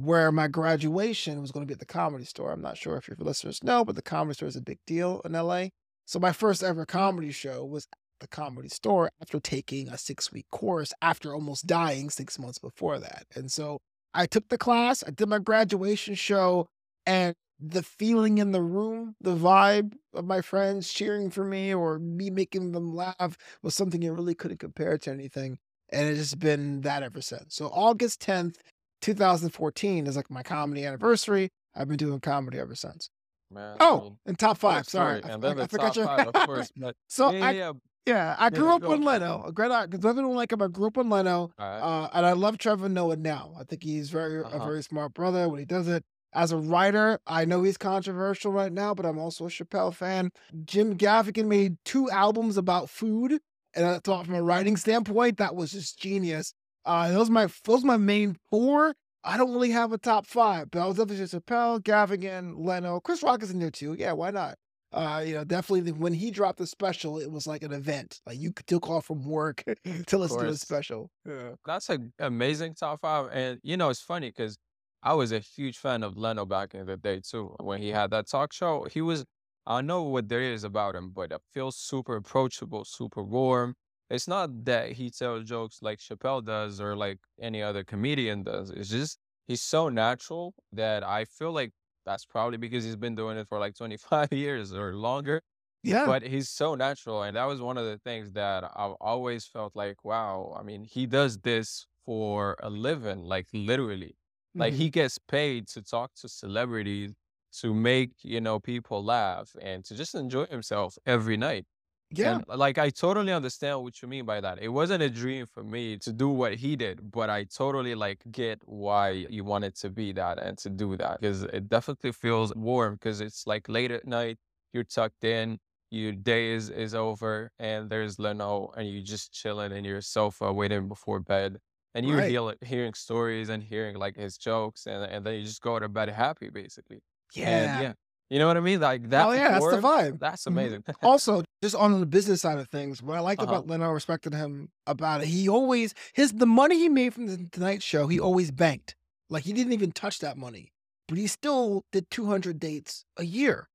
where 0.00 0.32
my 0.32 0.48
graduation 0.48 1.40
was 1.40 1.50
going 1.50 1.64
to 1.64 1.66
be 1.66 1.74
at 1.74 1.80
the 1.80 1.86
comedy 1.86 2.24
store. 2.24 2.52
I'm 2.52 2.62
not 2.62 2.78
sure 2.78 2.96
if 2.96 3.08
your 3.08 3.16
listeners 3.18 3.62
know, 3.62 3.84
but 3.84 3.96
the 3.96 4.02
comedy 4.02 4.34
store 4.34 4.48
is 4.48 4.56
a 4.56 4.62
big 4.62 4.78
deal 4.86 5.20
in 5.24 5.32
LA. 5.32 5.66
So 6.06 6.18
my 6.18 6.32
first 6.32 6.62
ever 6.62 6.86
comedy 6.86 7.32
show 7.32 7.64
was 7.64 7.86
at 7.92 7.98
the 8.20 8.28
comedy 8.28 8.68
store 8.68 9.10
after 9.20 9.38
taking 9.38 9.88
a 9.88 9.98
six 9.98 10.32
week 10.32 10.46
course 10.50 10.92
after 11.02 11.34
almost 11.34 11.66
dying 11.66 12.10
six 12.10 12.38
months 12.38 12.58
before 12.58 12.98
that. 12.98 13.26
And 13.34 13.50
so 13.50 13.78
I 14.14 14.26
took 14.26 14.48
the 14.48 14.58
class, 14.58 15.04
I 15.06 15.10
did 15.10 15.28
my 15.28 15.38
graduation 15.38 16.14
show, 16.14 16.66
and 17.06 17.34
the 17.60 17.82
feeling 17.82 18.38
in 18.38 18.52
the 18.52 18.62
room, 18.62 19.14
the 19.20 19.36
vibe 19.36 19.92
of 20.14 20.24
my 20.24 20.40
friends 20.40 20.92
cheering 20.92 21.30
for 21.30 21.44
me 21.44 21.74
or 21.74 21.98
me 21.98 22.30
making 22.30 22.72
them 22.72 22.94
laugh 22.94 23.36
was 23.62 23.74
something 23.74 24.00
you 24.00 24.12
really 24.12 24.34
couldn't 24.34 24.58
compare 24.58 24.96
to 24.98 25.10
anything. 25.10 25.58
And 25.90 26.08
it 26.08 26.16
has 26.16 26.34
been 26.34 26.80
that 26.82 27.02
ever 27.02 27.20
since. 27.20 27.54
So 27.54 27.66
August 27.66 28.22
10th, 28.22 28.56
2014 29.00 30.06
is 30.06 30.16
like 30.16 30.30
my 30.30 30.42
comedy 30.42 30.84
anniversary. 30.84 31.50
I've 31.74 31.88
been 31.88 31.96
doing 31.96 32.20
comedy 32.20 32.58
ever 32.58 32.74
since. 32.74 33.10
Man, 33.50 33.82
I 33.84 33.90
Oh, 33.90 33.94
mean, 33.94 34.18
and 34.26 34.38
top 34.38 34.58
what 34.62 34.76
a 34.76 34.82
5, 34.82 34.88
sorry. 34.88 35.16
I 35.24 35.28
f 35.28 35.32
And 35.32 35.42
I 35.44 35.54
then 35.54 35.56
the 35.56 35.62
I 35.62 35.66
top 35.66 35.98
five, 35.98 36.26
of 36.26 36.38
course. 36.40 36.72
But 36.76 36.96
So 37.08 37.32
yeah, 37.32 37.38
I 37.40 37.54
yeah. 37.54 37.72
yeah, 38.06 38.36
I 38.38 38.50
grew 38.50 38.68
yeah, 38.68 38.74
up 38.74 38.82
go. 38.82 38.90
Leno. 39.02 39.44
A 39.44 39.52
great 39.52 39.70
because 39.90 40.04
everyone 40.04 40.36
like 40.36 40.52
him, 40.52 40.62
I 40.62 40.68
grew 40.68 40.88
up 40.88 40.96
with 40.96 41.06
Leno, 41.06 41.52
right. 41.58 41.84
uh, 41.84 42.08
and 42.14 42.26
I 42.26 42.32
love 42.32 42.58
Trevor 42.58 42.88
Noah 42.88 43.16
now. 43.16 43.54
I 43.58 43.64
think 43.64 43.82
he's 43.82 44.10
very 44.10 44.42
a 44.42 44.44
Uh-huh. 44.46 44.58
very 44.60 44.82
smart 44.82 45.14
brother 45.14 45.48
when 45.48 45.58
he 45.60 45.66
does 45.66 45.88
it. 45.88 46.04
As 46.32 46.52
a 46.52 46.56
writer, 46.58 47.18
I 47.26 47.44
know 47.44 47.62
he's 47.64 47.76
controversial 47.78 48.52
right 48.52 48.72
now, 48.72 48.94
but 48.94 49.04
I'm 49.06 49.18
also 49.18 49.46
a 49.46 49.48
Chappelle 49.48 49.94
fan. 49.94 50.30
Jim 50.64 50.96
Gaffigan 50.96 51.46
made 51.48 51.76
2 51.84 52.08
albums 52.10 52.56
about 52.56 52.88
food, 52.90 53.40
and 53.74 53.84
I 53.86 53.98
thought 53.98 54.26
from 54.26 54.36
a 54.36 54.42
writing 54.42 54.76
standpoint, 54.76 55.38
that 55.38 55.56
was 55.56 55.72
just 55.72 55.98
genius. 56.00 56.54
Uh, 56.84 57.10
those 57.10 57.30
my 57.30 57.48
those 57.64 57.84
my 57.84 57.96
main 57.96 58.36
4. 58.50 58.94
I 59.22 59.36
don't 59.36 59.52
really 59.52 59.70
have 59.70 59.92
a 59.92 59.98
top 59.98 60.24
5, 60.26 60.70
but 60.70 60.80
I 60.80 60.86
was 60.86 60.96
definitely 60.96 61.26
Chappelle, 61.26 61.80
Gaffigan, 61.80 62.54
Leno. 62.64 63.00
Chris 63.00 63.22
Rock 63.22 63.42
is 63.42 63.50
in 63.50 63.58
there 63.58 63.70
too. 63.70 63.94
Yeah, 63.98 64.12
why 64.12 64.30
not? 64.30 64.56
Uh, 64.92 65.22
you 65.24 65.34
know, 65.34 65.44
definitely 65.44 65.82
the 65.82 65.92
when 65.92 66.12
he 66.14 66.30
dropped 66.30 66.58
the 66.58 66.66
special, 66.66 67.18
it 67.18 67.30
was 67.30 67.46
like 67.46 67.62
an 67.62 67.72
event. 67.72 68.20
Like, 68.26 68.38
you 68.38 68.52
could 68.52 68.66
took 68.66 68.88
off 68.88 69.06
from 69.06 69.22
work 69.24 69.62
to 70.06 70.18
listen 70.18 70.40
to 70.40 70.50
the 70.50 70.56
special. 70.56 71.10
Yeah. 71.24 71.52
That's 71.64 71.88
an 71.90 72.12
amazing 72.18 72.74
top 72.74 73.00
five. 73.00 73.28
And 73.32 73.60
you 73.62 73.76
know, 73.76 73.90
it's 73.90 74.00
funny 74.00 74.30
because 74.30 74.58
I 75.02 75.14
was 75.14 75.30
a 75.32 75.38
huge 75.38 75.78
fan 75.78 76.02
of 76.02 76.16
Leno 76.16 76.44
back 76.44 76.74
in 76.74 76.86
the 76.86 76.96
day 76.96 77.20
too. 77.20 77.54
When 77.60 77.80
he 77.80 77.90
had 77.90 78.10
that 78.10 78.28
talk 78.28 78.52
show, 78.52 78.86
he 78.90 79.00
was 79.00 79.24
I 79.66 79.80
know 79.82 80.02
what 80.02 80.28
there 80.28 80.40
is 80.40 80.64
about 80.64 80.96
him, 80.96 81.10
but 81.10 81.30
it 81.30 81.40
feels 81.52 81.76
super 81.76 82.16
approachable, 82.16 82.84
super 82.84 83.22
warm. 83.22 83.76
It's 84.10 84.28
not 84.28 84.64
that 84.64 84.92
he 84.92 85.10
tells 85.10 85.44
jokes 85.44 85.80
like 85.82 85.98
Chappelle 86.00 86.44
does 86.44 86.80
or 86.80 86.96
like 86.96 87.20
any 87.40 87.62
other 87.62 87.84
comedian 87.84 88.42
does. 88.42 88.70
It's 88.70 88.88
just 88.90 89.18
he's 89.46 89.62
so 89.62 89.88
natural 89.88 90.54
that 90.72 91.04
I 91.04 91.24
feel 91.24 91.52
like 91.52 91.72
that's 92.06 92.26
probably 92.26 92.58
because 92.58 92.84
he's 92.84 92.96
been 92.96 93.14
doing 93.14 93.38
it 93.38 93.48
for 93.48 93.58
like 93.58 93.74
25 93.78 94.32
years 94.32 94.72
or 94.74 94.94
longer. 94.94 95.42
Yeah. 95.82 96.12
But 96.12 96.22
he's 96.22 96.48
so 96.48 96.74
natural, 96.74 97.22
and 97.22 97.36
that 97.36 97.44
was 97.44 97.60
one 97.60 97.76
of 97.76 97.84
the 97.84 97.98
things 97.98 98.32
that 98.32 98.64
I've 98.64 98.94
always 99.00 99.46
felt 99.46 99.76
like, 99.76 100.02
wow, 100.04 100.54
I 100.58 100.62
mean, 100.62 100.84
he 100.84 101.06
does 101.06 101.38
this 101.38 101.86
for 102.06 102.56
a 102.60 102.70
living, 102.70 103.24
like 103.24 103.48
literally. 103.52 104.16
Like 104.58 104.72
hmm 104.72 104.74
he 104.74 104.88
gets 104.90 105.18
paid 105.18 105.68
to 105.68 105.82
talk 105.82 106.14
to 106.16 106.28
celebrities, 106.28 107.14
to 107.60 107.74
make, 107.74 108.12
you 108.24 108.40
know, 108.40 108.60
people 108.60 109.04
laugh 109.04 109.54
and 109.60 109.84
to 109.86 109.94
just 109.94 110.14
enjoy 110.14 110.46
himself 110.46 110.96
every 111.06 111.36
night. 111.36 111.66
Yeah. 112.10 112.38
And 112.38 112.44
like 112.48 112.76
I 112.76 112.90
totally 112.90 113.32
understand 113.32 113.82
what 113.82 114.02
you 114.02 114.08
mean 114.08 114.26
by 114.26 114.40
that. 114.40 114.58
It 114.60 114.68
wasn't 114.68 115.02
a 115.02 115.08
dream 115.10 115.46
for 115.46 115.62
me 115.64 115.96
to 115.98 116.12
do 116.12 116.28
what 116.28 116.56
he 116.56 116.76
did, 116.76 117.10
but 117.10 117.30
I 117.30 117.44
totally 117.44 117.94
like 117.94 118.24
get 118.30 118.60
why 118.66 119.10
you 119.10 119.44
wanted 119.44 119.74
to 119.76 119.90
be 119.90 120.12
that 120.12 120.38
and 120.38 120.58
to 120.58 120.70
do 120.70 120.96
that 120.96 121.20
because 121.20 121.44
it 121.44 121.68
definitely 121.68 122.12
feels 122.12 122.54
warm 122.54 122.94
because 122.94 123.20
it's 123.20 123.46
like 123.46 123.68
late 123.68 123.90
at 123.92 124.06
night, 124.06 124.38
you're 124.72 124.84
tucked 124.84 125.24
in, 125.24 125.60
your 125.90 126.12
day 126.12 126.50
is 126.52 126.68
is 126.68 126.94
over, 126.94 127.52
and 127.58 127.88
there's 127.90 128.18
Leno, 128.18 128.70
and 128.76 128.88
you're 128.90 129.02
just 129.04 129.32
chilling 129.32 129.72
in 129.72 129.84
your 129.84 130.00
sofa 130.02 130.52
waiting 130.52 130.88
before 130.88 131.20
bed, 131.20 131.58
and 131.94 132.04
you're 132.06 132.20
Right. 132.20 132.22
heal- 132.22 132.54
hearing 132.62 132.94
stories 132.94 133.48
and 133.48 133.62
hearing 133.62 133.96
like 133.96 134.16
his 134.16 134.36
jokes, 134.36 134.86
and 134.86 135.04
and 135.04 135.24
then 135.24 135.34
you 135.36 135.42
just 135.44 135.62
go 135.62 135.78
to 135.78 135.88
bed 135.88 136.08
happy 136.10 136.50
basically. 136.50 137.00
And 137.40 137.76
Yeah. 137.76 137.94
You 138.30 138.38
know 138.38 138.46
what 138.46 138.56
I 138.56 138.60
mean? 138.60 138.80
Like 138.80 139.10
that 139.10 139.26
Oh 139.28 139.32
yeah, 139.32 139.48
that's 139.50 139.66
the 139.66 139.76
vibe. 139.76 140.18
that's 140.20 140.44
Mhm. 140.44 140.52
amazing. 140.52 140.84
Also, 141.02 141.42
just 141.62 141.74
on 141.74 141.98
the 142.00 142.06
business 142.06 142.40
side 142.42 142.58
of 142.58 142.68
things, 142.68 143.02
what 143.02 143.16
I 143.16 143.20
liked 143.20 143.42
uh-huh. 143.42 143.52
about 143.52 143.66
Leno, 143.68 143.90
respected 143.90 144.32
him 144.34 144.70
about 144.86 145.22
it. 145.22 145.28
He 145.28 145.48
always 145.48 145.94
his 146.14 146.32
the 146.32 146.46
money 146.46 146.78
he 146.78 146.88
made 146.88 147.14
from 147.14 147.26
the 147.26 147.48
Tonight 147.52 147.82
Show, 147.82 148.06
he 148.06 148.20
always 148.20 148.50
banked. 148.50 148.94
Like 149.28 149.44
he 149.44 149.52
didn't 149.52 149.72
even 149.72 149.92
touch 149.92 150.18
that 150.20 150.36
money, 150.36 150.72
but 151.08 151.18
he 151.18 151.26
still 151.26 151.84
did 151.92 152.10
200 152.10 152.58
dates 152.58 153.04
a 153.16 153.24
year. 153.24 153.68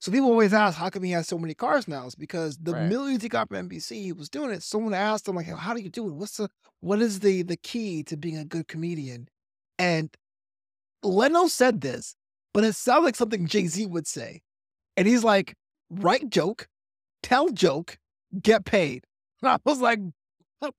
So 0.00 0.10
people 0.10 0.30
always 0.30 0.52
ask, 0.52 0.76
how 0.76 0.90
come 0.90 1.04
he 1.04 1.12
has 1.12 1.28
so 1.28 1.38
many 1.38 1.54
cars 1.54 1.86
now? 1.86 2.06
It's 2.06 2.16
because 2.16 2.58
the 2.58 2.74
Right. 2.74 2.88
millions 2.88 3.22
he 3.22 3.28
got 3.28 3.48
from 3.48 3.68
NBC, 3.68 4.02
he 4.02 4.12
was 4.12 4.28
doing 4.28 4.50
it. 4.50 4.62
Someone 4.64 4.94
asked 4.94 5.28
him, 5.28 5.36
like, 5.36 5.46
how 5.46 5.74
do 5.74 5.80
you 5.80 5.90
do 5.90 6.08
it? 6.08 6.14
What's 6.14 6.36
the 6.38 6.48
what 6.80 7.00
is 7.00 7.20
the 7.20 7.42
the 7.42 7.56
key 7.56 8.02
to 8.04 8.16
being 8.16 8.36
a 8.38 8.44
good 8.44 8.66
comedian? 8.68 9.28
And 9.78 10.10
Leno 11.02 11.46
said 11.48 11.80
this, 11.80 12.14
but 12.52 12.64
it 12.64 12.74
sounds 12.74 13.04
like 13.04 13.16
something 13.16 13.46
Jay-Z 13.46 13.86
would 13.86 14.06
say. 14.06 14.42
And 14.96 15.08
he's 15.08 15.24
like, 15.24 15.54
write 15.90 16.28
joke, 16.30 16.68
tell 17.22 17.48
joke, 17.48 17.98
get 18.40 18.64
paid. 18.64 19.04
And 19.42 19.50
I 19.52 19.58
was 19.64 19.80
like, 19.80 20.00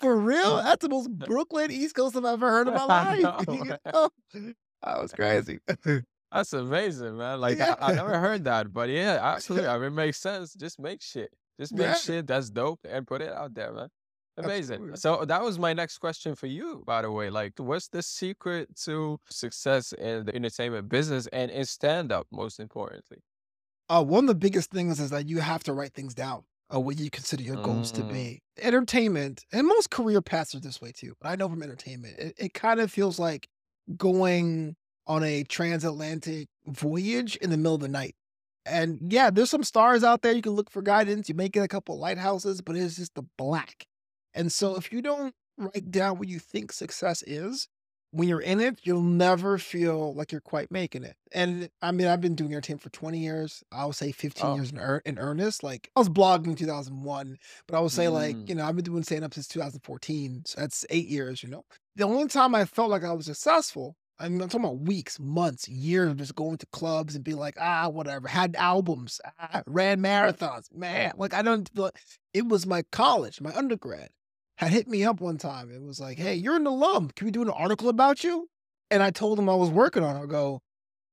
for 0.00 0.16
real? 0.16 0.56
That's 0.62 0.82
the 0.82 0.88
most 0.88 1.10
Brooklyn 1.18 1.70
East 1.70 1.94
Coast 1.94 2.16
I've 2.16 2.24
ever 2.24 2.50
heard 2.50 2.68
in 2.68 2.74
my 2.74 2.84
life. 2.84 3.18
You 3.48 3.64
know? 3.64 4.10
That 4.34 5.00
was 5.00 5.12
crazy. 5.12 5.58
That's 6.32 6.52
amazing, 6.52 7.18
man. 7.18 7.40
Like 7.40 7.60
I. 7.60 7.76
I 7.80 7.92
never 7.92 8.18
heard 8.18 8.44
that, 8.44 8.72
but 8.72 8.88
yeah, 8.88 9.18
absolutely. 9.20 9.68
I 9.68 9.76
mean, 9.78 9.88
it 9.88 9.90
makes 9.90 10.18
sense. 10.18 10.54
Just 10.54 10.80
make 10.80 11.02
shit. 11.02 11.32
Just 11.60 11.72
make 11.74 11.86
Yeah, 11.86 11.94
shit 11.94 12.26
that's 12.26 12.50
dope 12.50 12.80
and 12.88 13.06
put 13.06 13.20
it 13.20 13.32
out 13.32 13.54
there, 13.54 13.72
man. 13.72 13.88
Amazing. 14.38 14.96
So 14.96 15.24
that 15.26 15.42
was 15.42 15.58
my 15.58 15.72
next 15.74 15.98
question 15.98 16.34
for 16.34 16.46
you, 16.46 16.82
by 16.86 17.02
the 17.02 17.10
way. 17.12 17.28
Like, 17.30 17.52
what's 17.58 17.88
the 17.88 18.02
secret 18.02 18.74
to 18.84 19.18
success 19.28 19.92
in 19.92 20.24
the 20.24 20.34
entertainment 20.34 20.88
business 20.88 21.26
and 21.28 21.50
in 21.50 21.64
stand 21.66 22.10
up, 22.12 22.26
most 22.30 22.58
importantly? 22.58 23.18
Uh, 23.88 24.02
one 24.02 24.24
of 24.24 24.28
the 24.28 24.34
biggest 24.34 24.70
things 24.70 25.00
is 25.00 25.10
that 25.10 25.28
you 25.28 25.40
have 25.40 25.62
to 25.64 25.72
write 25.72 25.92
things 25.92 26.14
down, 26.14 26.44
uh, 26.74 26.80
what 26.80 26.98
you 26.98 27.10
consider 27.10 27.42
your 27.42 27.56
goals 27.56 27.92
to 27.92 28.04
Mm, 28.04 28.08
be. 28.08 28.40
Entertainment, 28.58 29.44
and 29.52 29.66
most 29.66 29.90
career 29.90 30.22
paths 30.22 30.54
are 30.54 30.60
this 30.60 30.80
way 30.80 30.92
too. 30.92 31.14
But 31.20 31.28
I 31.28 31.36
know 31.36 31.48
from 31.48 31.62
entertainment, 31.62 32.18
it, 32.18 32.34
it 32.38 32.54
kind 32.54 32.80
of 32.80 32.90
feels 32.90 33.18
like 33.18 33.48
going 33.96 34.76
on 35.06 35.22
a 35.24 35.44
transatlantic 35.44 36.48
voyage 36.66 37.36
in 37.36 37.50
the 37.50 37.56
middle 37.56 37.74
of 37.74 37.80
the 37.80 37.88
night. 37.88 38.14
And 38.64 39.12
yeah, 39.12 39.30
there's 39.30 39.50
some 39.50 39.64
stars 39.64 40.04
out 40.04 40.22
there 40.22 40.32
you 40.32 40.42
can 40.42 40.52
look 40.52 40.70
for 40.70 40.82
guidance. 40.82 41.28
You 41.28 41.34
may 41.34 41.48
get 41.48 41.64
a 41.64 41.68
couple 41.68 41.98
lighthouses, 41.98 42.62
but 42.62 42.76
it's 42.76 42.96
just 42.96 43.14
the 43.14 43.24
black. 43.36 43.84
And 44.34 44.50
so 44.50 44.76
if 44.76 44.92
you 44.92 45.02
don't 45.02 45.34
write 45.58 45.90
down 45.90 46.18
what 46.18 46.28
you 46.28 46.38
think 46.38 46.72
success 46.72 47.22
is, 47.26 47.68
when 48.12 48.28
you're 48.28 48.40
in 48.40 48.60
it, 48.60 48.80
you'll 48.82 49.00
never 49.00 49.56
feel 49.56 50.14
like 50.14 50.32
you're 50.32 50.40
quite 50.42 50.70
making 50.70 51.02
it. 51.02 51.16
And 51.32 51.70
I 51.80 51.92
mean, 51.92 52.06
I've 52.06 52.20
been 52.20 52.34
doing 52.34 52.52
entertainment 52.52 52.82
for 52.82 52.90
20 52.90 53.18
years. 53.18 53.64
I 53.72 53.86
would 53.86 53.94
say 53.94 54.12
15 54.12 54.46
oh, 54.46 54.54
years 54.54 54.70
in, 54.70 54.78
ear- 54.78 55.02
in 55.06 55.18
earnest. 55.18 55.62
Like 55.62 55.90
I 55.96 56.00
was 56.00 56.10
blogging 56.10 56.48
in 56.48 56.54
2001, 56.54 57.38
but 57.66 57.76
I 57.76 57.80
would 57.80 57.90
say 57.90 58.08
like, 58.08 58.36
mm, 58.36 58.48
you 58.48 58.54
know, 58.54 58.66
I've 58.66 58.76
been 58.76 58.84
doing 58.84 59.02
stand 59.02 59.24
up 59.24 59.32
since 59.32 59.48
2014. 59.48 60.42
So 60.44 60.60
that's 60.60 60.84
eight 60.90 61.08
years, 61.08 61.42
you 61.42 61.48
know. 61.48 61.64
The 61.96 62.04
only 62.04 62.28
time 62.28 62.54
I 62.54 62.66
felt 62.66 62.90
like 62.90 63.02
I 63.02 63.12
was 63.12 63.26
successful, 63.26 63.96
I 64.18 64.28
mean, 64.28 64.42
I'm 64.42 64.48
talking 64.50 64.66
about 64.66 64.80
weeks, 64.80 65.18
months, 65.18 65.66
years 65.66 66.10
of 66.10 66.18
just 66.18 66.34
going 66.34 66.58
to 66.58 66.66
clubs 66.66 67.14
and 67.14 67.24
being 67.24 67.38
like, 67.38 67.56
ah, 67.58 67.88
whatever, 67.88 68.28
had 68.28 68.54
albums, 68.56 69.22
ah, 69.40 69.62
ran 69.66 70.00
marathons, 70.00 70.72
man. 70.72 71.12
Like 71.16 71.32
I 71.32 71.40
don't, 71.40 71.68
it 72.34 72.46
was 72.46 72.66
my 72.66 72.82
college, 72.92 73.40
my 73.40 73.54
undergrad 73.54 74.10
had 74.64 74.72
hit 74.72 74.88
me 74.88 75.04
up 75.04 75.20
one 75.20 75.38
time. 75.38 75.70
It 75.72 75.82
was 75.82 76.00
like, 76.00 76.18
"Hey, 76.18 76.34
you're 76.34 76.56
an 76.56 76.66
alum. 76.66 77.10
Can 77.16 77.26
we 77.26 77.30
do 77.30 77.42
an 77.42 77.50
article 77.50 77.88
about 77.88 78.24
you?" 78.24 78.48
And 78.90 79.02
I 79.02 79.10
told 79.10 79.38
him 79.38 79.48
I 79.48 79.54
was 79.54 79.70
working 79.70 80.02
on 80.04 80.16
it. 80.16 80.22
I 80.24 80.26
go, 80.26 80.60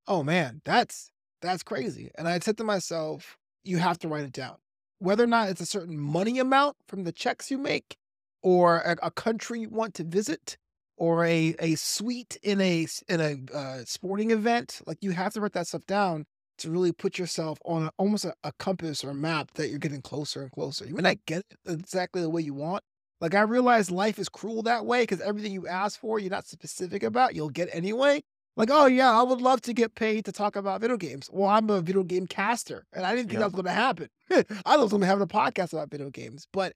"Oh 0.08 0.24
man, 0.24 0.62
that's 0.66 1.12
that's 1.42 1.64
crazy." 1.64 2.12
And 2.16 2.28
I 2.28 2.40
said 2.40 2.58
to 2.58 2.64
myself, 2.64 3.38
"You 3.64 3.78
have 3.80 4.00
to 4.00 4.08
write 4.08 4.26
it 4.26 4.34
down. 4.34 4.58
Whether 5.00 5.24
or 5.24 5.28
not 5.28 5.50
it's 5.50 5.62
a 5.62 5.66
certain 5.66 6.00
money 6.00 6.40
amount 6.40 6.78
from 6.88 7.04
the 7.06 7.12
checks 7.12 7.52
you 7.52 7.58
make, 7.58 7.98
or 8.44 8.78
a, 8.80 8.98
a 9.04 9.12
country 9.12 9.62
you 9.62 9.70
want 9.70 9.94
to 9.96 10.04
visit, 10.04 10.58
or 10.98 11.26
a 11.26 11.56
a 11.60 11.76
suite 11.76 12.38
in 12.44 12.62
a 12.62 12.88
in 13.08 13.22
a 13.22 13.56
uh, 13.58 13.84
sporting 13.86 14.32
event, 14.32 14.82
like 14.88 15.00
you 15.02 15.12
have 15.12 15.34
to 15.34 15.42
write 15.42 15.54
that 15.54 15.68
stuff 15.68 15.86
down." 15.88 16.26
To 16.60 16.70
really 16.70 16.92
put 16.92 17.18
yourself 17.18 17.58
on 17.64 17.90
almost 17.98 18.26
a, 18.26 18.34
a 18.44 18.52
compass 18.60 19.02
or 19.04 19.12
a 19.12 19.14
map 19.16 19.52
that 19.54 19.70
you're 19.70 19.80
getting 19.80 20.02
closer 20.02 20.42
and 20.42 20.52
closer. 20.52 20.86
You 20.86 20.94
may 20.94 21.04
not 21.04 21.26
get 21.26 21.46
exactly 21.66 22.22
the 22.22 22.30
way 22.30 22.42
you 22.42 22.54
want, 22.54 22.84
like 23.22 23.36
I 23.36 23.42
realize 23.42 23.92
life 23.92 24.20
is 24.20 24.30
cruel 24.30 24.64
that 24.64 24.86
way 24.86 25.04
because 25.04 25.22
everything 25.22 25.52
you 25.52 25.68
ask 25.68 26.00
for, 26.00 26.20
you're 26.20 26.30
not 26.30 26.48
specific 26.48 27.04
about, 27.04 27.36
you'll 27.36 27.50
get 27.50 27.70
anyway. 27.74 28.24
Like, 28.56 28.70
oh 28.72 28.88
yeah, 28.88 29.12
I 29.12 29.24
would 29.24 29.42
love 29.42 29.62
to 29.62 29.74
get 29.74 29.96
paid 29.96 30.26
to 30.26 30.32
talk 30.32 30.56
about 30.56 30.82
video 30.82 30.98
games. 30.98 31.30
Well, 31.32 31.50
I'm 31.50 31.70
a 31.70 31.82
video 31.82 32.04
game 32.04 32.28
caster, 32.28 32.86
and 32.94 33.06
I 33.06 33.16
didn't 33.16 33.30
think 33.30 33.40
that 33.40 33.46
was 33.46 33.54
going 33.54 33.66
to 33.66 33.72
happen. 33.72 34.10
I 34.66 34.78
was 34.78 34.92
going 34.92 35.02
to 35.02 35.08
have 35.08 35.22
a 35.22 35.28
podcast 35.28 35.72
about 35.74 35.90
video 35.92 36.10
games, 36.10 36.48
but 36.52 36.74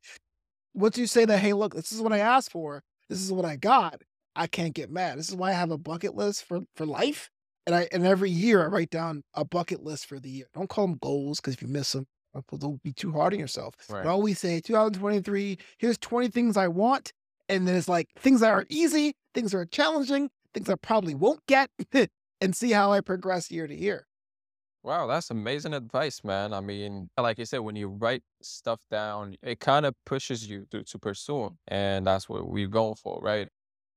once 0.74 0.98
you 0.98 1.08
say 1.08 1.26
that, 1.26 1.40
hey, 1.40 1.54
look, 1.54 1.76
this 1.76 1.92
is 1.92 2.02
what 2.02 2.14
I 2.14 2.20
asked 2.20 2.52
for, 2.52 2.84
this 3.10 3.22
is 3.22 3.32
what 3.32 3.46
I 3.46 3.58
got, 3.58 4.02
I 4.36 4.48
can't 4.48 4.74
get 4.74 4.90
mad. 4.90 5.18
This 5.20 5.30
is 5.30 5.36
why 5.36 5.50
I 5.50 5.54
have 5.54 5.72
a 5.72 5.78
bucket 5.78 6.16
list 6.16 6.46
for 6.46 6.62
for 6.76 6.86
life, 6.86 7.30
and 7.66 7.76
I 7.76 7.88
and 7.92 8.06
every 8.06 8.30
year 8.32 8.64
I 8.64 8.68
write 8.68 8.90
down 8.90 9.24
a 9.34 9.46
bucket 9.46 9.84
list 9.84 10.06
for 10.08 10.20
the 10.20 10.30
year. 10.30 10.46
Don't 10.54 10.70
call 10.70 10.88
them 10.88 10.98
goals 11.02 11.40
because 11.40 11.54
if 11.56 11.62
you 11.62 11.68
miss 11.68 11.92
them, 11.92 12.06
Uh, 12.36 12.42
don't 12.58 12.82
be 12.84 12.94
too 12.94 13.12
hard 13.12 13.34
on 13.34 13.40
yourself. 13.40 13.76
But 13.90 14.06
I 14.06 14.10
always 14.10 14.40
say 14.40 14.60
2023. 14.60 15.58
Here's 15.78 15.98
20 15.98 16.30
things 16.30 16.58
I 16.58 16.68
want, 16.68 17.14
and 17.50 17.68
then 17.68 17.76
it's 17.76 17.88
like 17.90 18.10
things 18.18 18.42
that 18.42 18.52
are 18.52 18.66
easy, 18.70 19.14
things 19.34 19.52
that 19.52 19.58
are 19.58 19.66
challenging, 19.66 20.30
things 20.54 20.70
I 20.70 20.76
probably 20.76 21.16
won't 21.16 21.46
get, 21.48 21.70
and 22.42 22.56
see 22.56 22.72
how 22.72 22.92
I 22.92 23.02
progress 23.02 23.52
year 23.52 23.68
to 23.68 23.76
year. 23.76 24.08
Wow, 24.84 25.08
that's 25.08 25.30
amazing 25.30 25.74
advice, 25.74 26.26
man. 26.26 26.54
I 26.54 26.60
mean, 26.60 27.10
like 27.18 27.40
you 27.40 27.46
said, 27.46 27.60
when 27.60 27.78
you 27.78 27.88
write 27.88 28.22
stuff 28.42 28.82
down, 28.92 29.38
it 29.42 29.62
kind 29.62 29.86
of 29.86 29.96
pushes 30.06 30.46
you 30.46 30.66
to, 30.72 30.84
to 30.84 31.00
pursue 31.00 31.52
and 31.70 32.06
that's 32.06 32.28
what 32.28 32.50
we're 32.50 32.68
going 32.68 32.96
for, 32.96 33.22
right? 33.22 33.48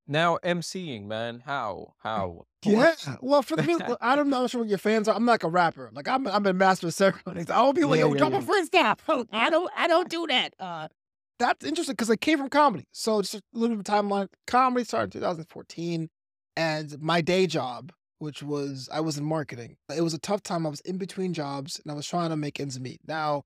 Now, 0.08 0.38
MCing, 0.44 1.06
man, 1.06 1.42
how? 1.44 1.94
How? 1.98 2.46
Yeah. 2.64 2.94
Well, 3.20 3.42
for 3.42 3.56
the 3.56 3.62
people, 3.64 3.96
I 4.00 4.14
don't 4.14 4.28
know 4.28 4.46
sure 4.46 4.60
what 4.60 4.68
your 4.68 4.78
fans 4.78 5.08
are. 5.08 5.16
I'm 5.16 5.26
like 5.26 5.42
a 5.42 5.48
rapper. 5.48 5.90
Like 5.92 6.08
I'm, 6.08 6.26
I'm 6.26 6.46
a 6.46 6.52
master 6.52 6.86
of 6.86 6.94
ceremonies. 6.94 7.50
I 7.50 7.60
will 7.62 7.72
be 7.72 7.84
like, 7.84 7.98
Yeah, 7.98 8.06
yo, 8.06 8.12
yeah, 8.12 8.18
drop 8.18 8.32
a 8.32 8.36
yeah. 8.36 8.94
freestyle. 8.94 9.26
I 9.32 9.50
don't, 9.50 9.70
I 9.76 9.88
don't 9.88 10.08
do 10.08 10.26
that. 10.28 10.54
Uh, 10.58 10.88
that's 11.38 11.66
interesting 11.66 11.94
because 11.94 12.10
I 12.10 12.16
came 12.16 12.38
from 12.38 12.48
comedy. 12.48 12.86
So 12.92 13.20
just 13.20 13.34
a 13.34 13.42
little 13.52 13.76
bit 13.76 13.88
of 13.88 13.94
timeline. 13.94 14.28
Comedy 14.46 14.84
started 14.84 15.14
in 15.14 15.20
2014, 15.20 16.08
and 16.56 17.00
my 17.00 17.20
day 17.20 17.46
job, 17.46 17.92
which 18.18 18.42
was 18.42 18.88
I 18.92 19.00
was 19.00 19.18
in 19.18 19.24
marketing. 19.24 19.76
It 19.94 20.00
was 20.00 20.14
a 20.14 20.18
tough 20.18 20.42
time. 20.42 20.66
I 20.66 20.70
was 20.70 20.80
in 20.80 20.98
between 20.98 21.34
jobs, 21.34 21.80
and 21.82 21.92
I 21.92 21.94
was 21.94 22.06
trying 22.06 22.30
to 22.30 22.36
make 22.36 22.58
ends 22.58 22.80
meet. 22.80 23.00
Now, 23.06 23.42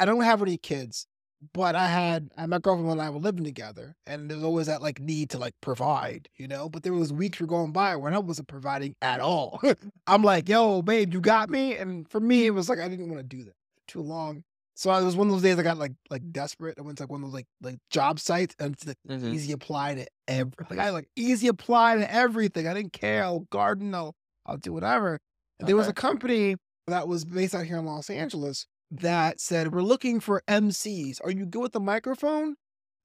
I 0.00 0.06
don't 0.06 0.22
have 0.22 0.40
any 0.40 0.56
kids, 0.56 1.06
but 1.52 1.74
I 1.74 1.86
had 1.88 2.30
I, 2.36 2.46
my 2.46 2.58
girlfriend 2.58 2.90
and 2.90 3.00
I 3.02 3.10
were 3.10 3.18
living 3.18 3.44
together, 3.44 3.96
and 4.06 4.30
there 4.30 4.36
was 4.36 4.44
always 4.44 4.66
that 4.66 4.82
like 4.82 5.00
need 5.00 5.30
to 5.30 5.38
like 5.38 5.54
provide, 5.60 6.28
you 6.36 6.48
know. 6.48 6.68
But 6.68 6.82
there 6.82 6.92
was 6.92 7.12
weeks 7.12 7.40
were 7.40 7.46
going 7.46 7.72
by 7.72 7.96
when 7.96 8.14
I 8.14 8.18
wasn't 8.18 8.48
providing 8.48 8.94
at 9.02 9.20
all. 9.20 9.60
I'm 10.06 10.22
like, 10.22 10.48
yo, 10.48 10.82
babe, 10.82 11.12
you 11.12 11.20
got 11.20 11.50
me, 11.50 11.76
and 11.76 12.08
for 12.10 12.20
me, 12.20 12.46
it 12.46 12.50
was 12.50 12.68
like 12.68 12.78
I 12.78 12.88
didn't 12.88 13.08
want 13.08 13.18
to 13.18 13.36
do 13.36 13.44
that 13.44 13.54
too 13.88 14.00
long. 14.02 14.44
So 14.76 14.92
it 14.92 15.04
was 15.04 15.16
one 15.16 15.28
of 15.28 15.32
those 15.32 15.42
days 15.42 15.58
I 15.58 15.62
got 15.62 15.78
like 15.78 15.92
like 16.10 16.32
desperate. 16.32 16.78
I 16.78 16.82
went 16.82 16.98
to 16.98 17.04
like 17.04 17.10
one 17.10 17.22
of 17.22 17.28
those 17.28 17.34
like 17.34 17.46
like 17.62 17.78
job 17.90 18.18
sites, 18.18 18.54
and 18.58 18.74
it's 18.74 18.86
like 18.86 18.98
hmm 19.06 19.32
easy 19.32 19.52
apply 19.52 19.94
to 19.94 20.06
every 20.28 20.52
like 20.70 20.78
I 20.78 20.90
like 20.90 21.08
easy 21.16 21.48
apply 21.48 21.96
to 21.96 22.12
everything. 22.12 22.66
I 22.66 22.74
didn't 22.74 22.92
care. 22.92 23.22
I'll 23.24 23.40
garden. 23.50 23.94
I'll 23.94 24.14
I'll 24.46 24.56
do 24.56 24.72
whatever. 24.72 25.20
And 25.58 25.68
there 25.68 25.76
was 25.76 25.88
a 25.88 25.92
company 25.92 26.56
that 26.86 27.08
was 27.08 27.24
based 27.24 27.54
out 27.54 27.64
here 27.66 27.78
in 27.78 27.84
Los 27.86 28.10
Angeles 28.10 28.66
that 28.90 29.40
said, 29.40 29.72
We're 29.72 29.82
looking 29.82 30.20
for 30.20 30.42
MCs. 30.48 31.20
Are 31.24 31.30
you 31.30 31.46
good 31.46 31.62
with 31.62 31.72
the 31.72 31.80
microphone? 31.80 32.56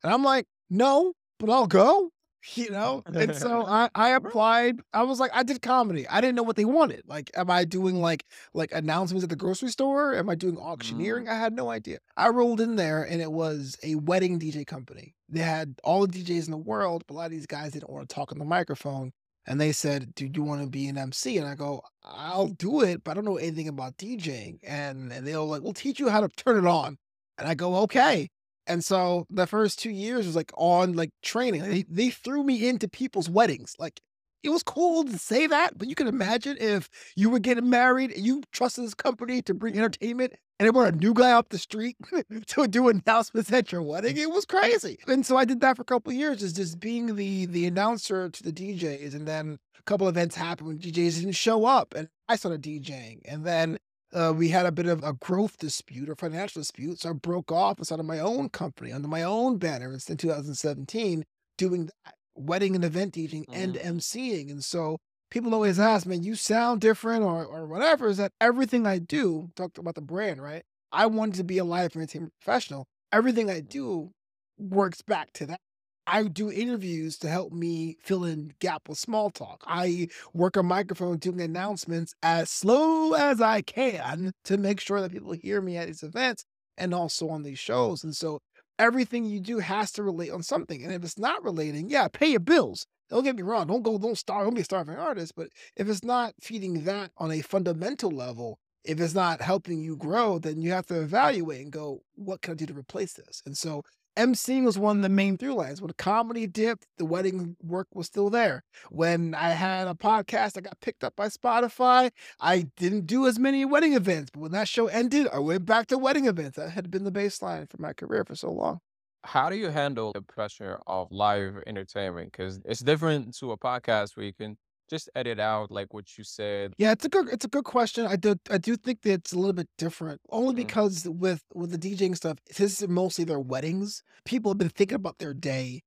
And 0.03 0.13
I'm 0.13 0.23
like, 0.23 0.45
No, 0.69 1.13
but 1.39 1.49
I'll 1.49 1.67
go. 1.67 2.11
You 2.55 2.69
know? 2.69 3.03
And 3.05 3.35
so 3.35 3.65
I, 3.65 3.89
I 3.93 4.11
applied. 4.11 4.79
I 4.93 5.03
was 5.03 5.19
like, 5.19 5.31
I 5.33 5.43
did 5.43 5.61
comedy. 5.61 6.07
I 6.07 6.21
didn't 6.21 6.35
know 6.35 6.43
what 6.43 6.55
they 6.55 6.63
wanted. 6.63 7.03
Like, 7.05 7.29
am 7.35 7.51
I 7.51 7.65
doing 7.65 7.95
like 7.95 8.25
like 8.53 8.71
announcements 8.71 9.23
at 9.23 9.29
the 9.29 9.35
grocery 9.35 9.69
store? 9.69 10.15
Am 10.15 10.29
I 10.29 10.35
doing 10.35 10.57
auctioneering? 10.57 11.25
Mm. 11.25 11.31
I 11.31 11.35
had 11.35 11.53
no 11.53 11.69
idea. 11.69 11.99
I 12.15 12.29
rolled 12.29 12.61
in 12.61 12.77
there 12.77 13.03
and 13.03 13.21
it 13.21 13.31
was 13.31 13.77
a 13.83 13.95
wedding 13.95 14.39
DJ 14.39 14.65
company. 14.65 15.15
They 15.27 15.41
had 15.41 15.75
all 15.83 16.07
the 16.07 16.23
DJs 16.23 16.45
in 16.45 16.51
the 16.51 16.57
world, 16.57 17.03
but 17.07 17.13
a 17.13 17.17
lot 17.17 17.25
of 17.25 17.31
these 17.31 17.45
guys 17.45 17.73
didn't 17.73 17.89
want 17.89 18.07
to 18.07 18.15
talk 18.15 18.31
on 18.31 18.39
the 18.39 18.45
microphone. 18.45 19.11
And 19.49 19.59
they 19.59 19.71
said, 19.71 20.13
Do 20.13 20.29
you 20.31 20.43
want 20.43 20.61
to 20.61 20.69
be 20.69 20.87
an 20.87 20.97
MC? 20.97 21.37
And 21.39 21.47
I 21.47 21.55
go, 21.55 21.81
I'll 22.03 22.47
do 22.47 22.81
it, 22.81 23.03
but 23.03 23.11
I 23.11 23.13
don't 23.15 23.25
know 23.25 23.37
anything 23.37 23.67
about 23.67 23.97
DJing. 23.97 24.59
And, 24.63 25.11
and 25.11 25.25
they 25.25 25.35
were 25.35 25.41
like, 25.41 25.63
We'll 25.63 25.73
teach 25.73 25.99
you 25.99 26.07
how 26.07 26.21
to 26.21 26.29
turn 26.29 26.63
it 26.63 26.67
on. 26.67 26.97
And 27.39 27.47
I 27.47 27.55
go, 27.55 27.75
Okay. 27.77 28.29
And 28.67 28.85
so 28.85 29.25
the 29.31 29.47
first 29.47 29.79
two 29.79 29.89
years 29.89 30.27
was 30.27 30.35
like 30.35 30.51
on 30.55 30.93
like 30.93 31.09
training. 31.23 31.63
They, 31.63 31.83
they 31.89 32.11
threw 32.11 32.43
me 32.43 32.69
into 32.69 32.87
people's 32.87 33.27
weddings. 33.27 33.73
Like 33.79 33.99
it 34.43 34.49
was 34.49 34.63
cool 34.63 35.03
to 35.05 35.17
say 35.17 35.47
that, 35.47 35.77
but 35.77 35.87
you 35.87 35.95
can 35.95 36.07
imagine 36.07 36.57
if 36.59 36.89
you 37.15 37.29
were 37.29 37.39
getting 37.39 37.69
married 37.69 38.11
and 38.11 38.25
you 38.25 38.41
trusted 38.51 38.85
this 38.85 38.93
company 38.93 39.41
to 39.43 39.53
bring 39.53 39.77
entertainment 39.77 40.33
and 40.59 40.67
they 40.67 40.71
brought 40.71 40.93
a 40.93 40.97
new 40.97 41.13
guy 41.13 41.31
up 41.31 41.49
the 41.49 41.57
street 41.57 41.97
to 42.47 42.67
do 42.67 42.89
announcements 42.89 43.51
at 43.51 43.71
your 43.71 43.81
wedding. 43.81 44.17
It 44.17 44.29
was 44.29 44.45
crazy. 44.45 44.99
And 45.07 45.25
so 45.25 45.37
I 45.37 45.45
did 45.45 45.61
that 45.61 45.75
for 45.75 45.81
a 45.81 45.85
couple 45.85 46.11
of 46.11 46.17
years, 46.17 46.43
is 46.43 46.53
just 46.53 46.79
being 46.79 47.15
the 47.15 47.45
the 47.45 47.65
announcer 47.65 48.29
to 48.29 48.43
the 48.43 48.51
DJs. 48.51 49.13
And 49.13 49.27
then 49.27 49.57
a 49.77 49.83
couple 49.83 50.07
events 50.07 50.35
happened 50.35 50.67
when 50.67 50.79
DJs 50.79 51.19
didn't 51.19 51.31
show 51.33 51.65
up 51.65 51.93
and 51.95 52.09
I 52.27 52.35
started 52.35 52.61
DJing. 52.61 53.21
And 53.25 53.45
then 53.45 53.77
uh, 54.13 54.33
we 54.35 54.49
had 54.49 54.65
a 54.65 54.71
bit 54.71 54.87
of 54.87 55.03
a 55.03 55.13
growth 55.13 55.57
dispute 55.57 56.09
or 56.09 56.15
financial 56.15 56.61
dispute. 56.61 56.99
So 57.01 57.09
I 57.09 57.13
broke 57.13 57.51
off 57.51 57.77
and 57.77 57.85
started 57.85 58.03
my 58.03 58.19
own 58.19 58.49
company 58.49 58.91
under 58.91 59.07
my 59.07 59.23
own 59.23 59.57
banner 59.57 59.93
in 59.93 59.99
2017, 59.99 61.25
doing 61.57 61.85
that 61.85 62.15
wedding 62.39 62.75
and 62.75 62.85
event 62.85 63.13
DJing 63.13 63.45
and 63.51 63.75
Mm. 63.75 63.85
MCing. 63.97 64.49
And 64.49 64.63
so 64.63 64.97
people 65.29 65.53
always 65.53 65.79
ask, 65.79 66.05
man, 66.07 66.23
you 66.23 66.35
sound 66.35 66.81
different 66.81 67.23
or, 67.23 67.45
or 67.45 67.67
whatever. 67.67 68.07
Is 68.07 68.17
that 68.17 68.31
everything 68.41 68.87
I 68.87 68.99
do, 68.99 69.51
talked 69.55 69.77
about 69.77 69.95
the 69.95 70.01
brand, 70.01 70.41
right? 70.41 70.63
I 70.91 71.05
wanted 71.05 71.35
to 71.35 71.43
be 71.43 71.57
a 71.57 71.63
live 71.63 71.95
entertainment 71.95 72.33
professional. 72.41 72.87
Everything 73.11 73.49
I 73.49 73.59
do 73.59 74.11
works 74.57 75.01
back 75.01 75.33
to 75.33 75.45
that. 75.47 75.59
I 76.07 76.23
do 76.23 76.51
interviews 76.51 77.17
to 77.19 77.29
help 77.29 77.51
me 77.53 77.97
fill 78.01 78.25
in 78.25 78.53
gap 78.59 78.89
with 78.89 78.97
small 78.97 79.29
talk. 79.29 79.63
I 79.67 80.07
work 80.33 80.55
a 80.55 80.63
microphone 80.63 81.17
doing 81.17 81.39
announcements 81.39 82.15
as 82.23 82.49
slow 82.49 83.13
as 83.13 83.39
I 83.39 83.61
can 83.61 84.31
to 84.45 84.57
make 84.57 84.79
sure 84.79 85.01
that 85.01 85.11
people 85.11 85.33
hear 85.33 85.61
me 85.61 85.77
at 85.77 85.85
these 85.85 86.01
events 86.01 86.45
and 86.79 86.95
also 86.95 87.29
on 87.29 87.43
these 87.43 87.59
shows. 87.59 88.03
And 88.03 88.15
so 88.15 88.39
everything 88.79 89.25
you 89.25 89.39
do 89.39 89.59
has 89.59 89.91
to 89.91 90.03
relate 90.03 90.31
on 90.31 90.41
something. 90.41 90.83
And 90.83 90.93
if 90.93 91.03
it's 91.03 91.19
not 91.19 91.43
relating, 91.43 91.89
yeah, 91.89 92.07
pay 92.07 92.31
your 92.31 92.39
bills. 92.39 92.87
Don't 93.09 93.23
get 93.23 93.35
me 93.35 93.43
wrong. 93.43 93.67
Don't 93.67 93.83
go, 93.83 93.97
don't 93.97 94.17
starve, 94.17 94.45
don't 94.45 94.55
be 94.55 94.61
a 94.61 94.65
starving 94.65 94.95
artist. 94.95 95.33
But 95.35 95.49
if 95.75 95.89
it's 95.89 96.03
not 96.03 96.33
feeding 96.41 96.85
that 96.85 97.11
on 97.17 97.31
a 97.31 97.41
fundamental 97.41 98.11
level, 98.11 98.59
if 98.85 98.99
it's 98.99 99.13
not 99.13 99.41
helping 99.41 99.81
you 99.81 99.97
grow, 99.97 100.39
then 100.39 100.61
you 100.61 100.71
have 100.71 100.85
to 100.87 101.01
evaluate 101.01 101.61
and 101.61 101.71
go, 101.71 102.01
what 102.15 102.41
can 102.41 102.53
I 102.53 102.55
do 102.55 102.65
to 102.67 102.73
replace 102.73 103.13
this? 103.13 103.41
And 103.45 103.57
so 103.57 103.83
emceeing 104.19 104.65
was 104.65 104.77
one 104.77 104.97
of 104.97 105.03
the 105.03 105.09
main 105.09 105.37
through 105.37 105.53
lines. 105.53 105.81
When 105.81 105.91
comedy 105.93 106.45
dipped, 106.45 106.85
the 106.97 107.05
wedding 107.05 107.55
work 107.63 107.87
was 107.93 108.07
still 108.07 108.29
there. 108.29 108.63
When 108.89 109.33
I 109.33 109.51
had 109.51 109.87
a 109.87 109.93
podcast 109.93 110.53
that 110.53 110.63
got 110.63 110.79
picked 110.81 111.03
up 111.03 111.15
by 111.15 111.27
Spotify, 111.27 112.11
I 112.39 112.67
didn't 112.75 113.07
do 113.07 113.27
as 113.27 113.39
many 113.39 113.63
wedding 113.65 113.93
events. 113.93 114.29
But 114.31 114.41
when 114.41 114.51
that 114.51 114.67
show 114.67 114.87
ended, 114.87 115.27
I 115.33 115.39
went 115.39 115.65
back 115.65 115.87
to 115.87 115.97
wedding 115.97 116.25
events. 116.25 116.57
That 116.57 116.71
had 116.71 116.91
been 116.91 117.05
the 117.05 117.11
baseline 117.11 117.69
for 117.69 117.81
my 117.81 117.93
career 117.93 118.25
for 118.25 118.35
so 118.35 118.51
long. 118.51 118.81
How 119.23 119.49
do 119.49 119.55
you 119.55 119.69
handle 119.69 120.13
the 120.13 120.21
pressure 120.21 120.79
of 120.87 121.11
live 121.11 121.61
entertainment? 121.67 122.31
Because 122.31 122.59
it's 122.65 122.81
different 122.81 123.35
to 123.37 123.51
a 123.51 123.57
podcast 123.57 124.15
where 124.15 124.25
you 124.25 124.33
can 124.33 124.57
just 124.89 125.09
edit 125.15 125.39
out 125.39 125.71
like 125.71 125.93
what 125.93 126.17
you 126.17 126.23
said. 126.23 126.73
Yeah, 126.77 126.91
it's 126.91 127.05
a 127.05 127.09
good 127.09 127.29
it's 127.29 127.45
a 127.45 127.49
good 127.49 127.63
question. 127.65 128.05
I 128.05 128.15
do 128.15 128.35
I 128.49 128.57
do 128.57 128.75
think 128.75 129.01
that 129.03 129.11
it's 129.13 129.33
a 129.33 129.37
little 129.37 129.53
bit 129.53 129.67
different, 129.77 130.19
only 130.29 130.53
Mm. 130.53 130.57
because 130.57 131.07
with 131.07 131.41
with 131.53 131.71
the 131.71 131.77
DJing 131.77 132.15
stuff, 132.15 132.37
this 132.57 132.81
is 132.81 132.87
mostly 132.87 133.23
their 133.25 133.39
weddings. 133.39 134.03
People 134.25 134.51
have 134.51 134.57
been 134.57 134.69
thinking 134.69 134.95
about 134.95 135.17
their 135.19 135.33
day 135.33 135.81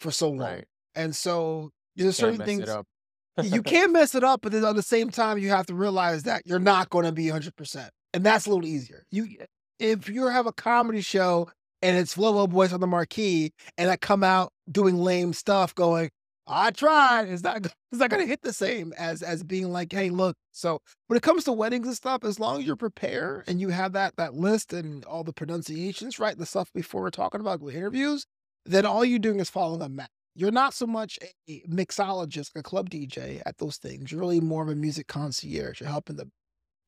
for 0.00 0.10
so 0.10 0.28
long, 0.30 0.38
Right. 0.40 0.64
and 0.94 1.14
so 1.14 1.70
there's 1.96 2.18
Can't 2.18 2.34
certain 2.36 2.46
things 2.46 2.68
up. 2.68 2.86
you 3.42 3.62
can't 3.74 3.92
mess 3.92 4.14
it 4.14 4.24
up, 4.24 4.40
but 4.42 4.52
then 4.52 4.64
at 4.64 4.76
the 4.76 4.82
same 4.82 5.10
time, 5.10 5.38
you 5.38 5.48
have 5.50 5.66
to 5.66 5.74
realize 5.74 6.22
that 6.24 6.42
you're 6.46 6.58
not 6.58 6.90
going 6.90 7.04
to 7.06 7.12
be 7.12 7.26
100%. 7.26 7.88
And 8.14 8.24
that's 8.24 8.46
a 8.46 8.50
little 8.50 8.66
easier. 8.66 9.04
You 9.10 9.26
if 9.78 10.08
you 10.08 10.26
have 10.26 10.46
a 10.46 10.52
comedy 10.52 11.02
show 11.02 11.50
and 11.82 11.96
it's 11.98 12.14
Flow 12.14 12.46
Boyce 12.46 12.72
on 12.72 12.80
the 12.80 12.86
marquee 12.86 13.52
and 13.76 13.90
I 13.90 13.96
come 13.96 14.22
out 14.24 14.52
doing 14.70 14.96
lame 14.96 15.34
stuff 15.34 15.74
going, 15.74 16.08
I 16.46 16.70
tried, 16.70 17.28
it's 17.28 17.42
not 17.42 17.66
it's 17.66 18.00
not 18.00 18.10
gonna 18.10 18.26
hit 18.26 18.42
the 18.42 18.52
same 18.52 18.92
as 18.96 19.22
as 19.22 19.42
being 19.42 19.70
like, 19.70 19.92
hey, 19.92 20.10
look. 20.10 20.36
So 20.52 20.80
when 21.08 21.16
it 21.16 21.22
comes 21.22 21.44
to 21.44 21.52
weddings 21.52 21.86
and 21.86 21.96
stuff, 21.96 22.24
as 22.24 22.38
long 22.38 22.60
as 22.60 22.66
you're 22.66 22.76
prepared 22.76 23.44
and 23.48 23.60
you 23.60 23.70
have 23.70 23.92
that 23.92 24.16
that 24.16 24.34
list 24.34 24.72
and 24.72 25.04
all 25.04 25.24
the 25.24 25.32
pronunciations, 25.32 26.18
right? 26.18 26.38
The 26.38 26.46
stuff 26.46 26.72
before 26.72 27.02
we're 27.02 27.10
talking 27.10 27.40
about 27.40 27.60
interviews, 27.62 28.26
then 28.64 28.86
all 28.86 29.04
you're 29.04 29.18
doing 29.18 29.40
is 29.40 29.50
following 29.50 29.82
a 29.82 29.88
map. 29.88 30.10
You're 30.34 30.50
not 30.50 30.74
so 30.74 30.86
much 30.86 31.18
a 31.48 31.62
mixologist, 31.68 32.50
a 32.54 32.62
club 32.62 32.90
DJ 32.90 33.40
at 33.46 33.58
those 33.58 33.78
things. 33.78 34.12
You're 34.12 34.20
really 34.20 34.40
more 34.40 34.62
of 34.62 34.68
a 34.68 34.74
music 34.74 35.06
concierge. 35.08 35.80
You're 35.80 35.88
helping 35.88 36.16
them. 36.16 36.30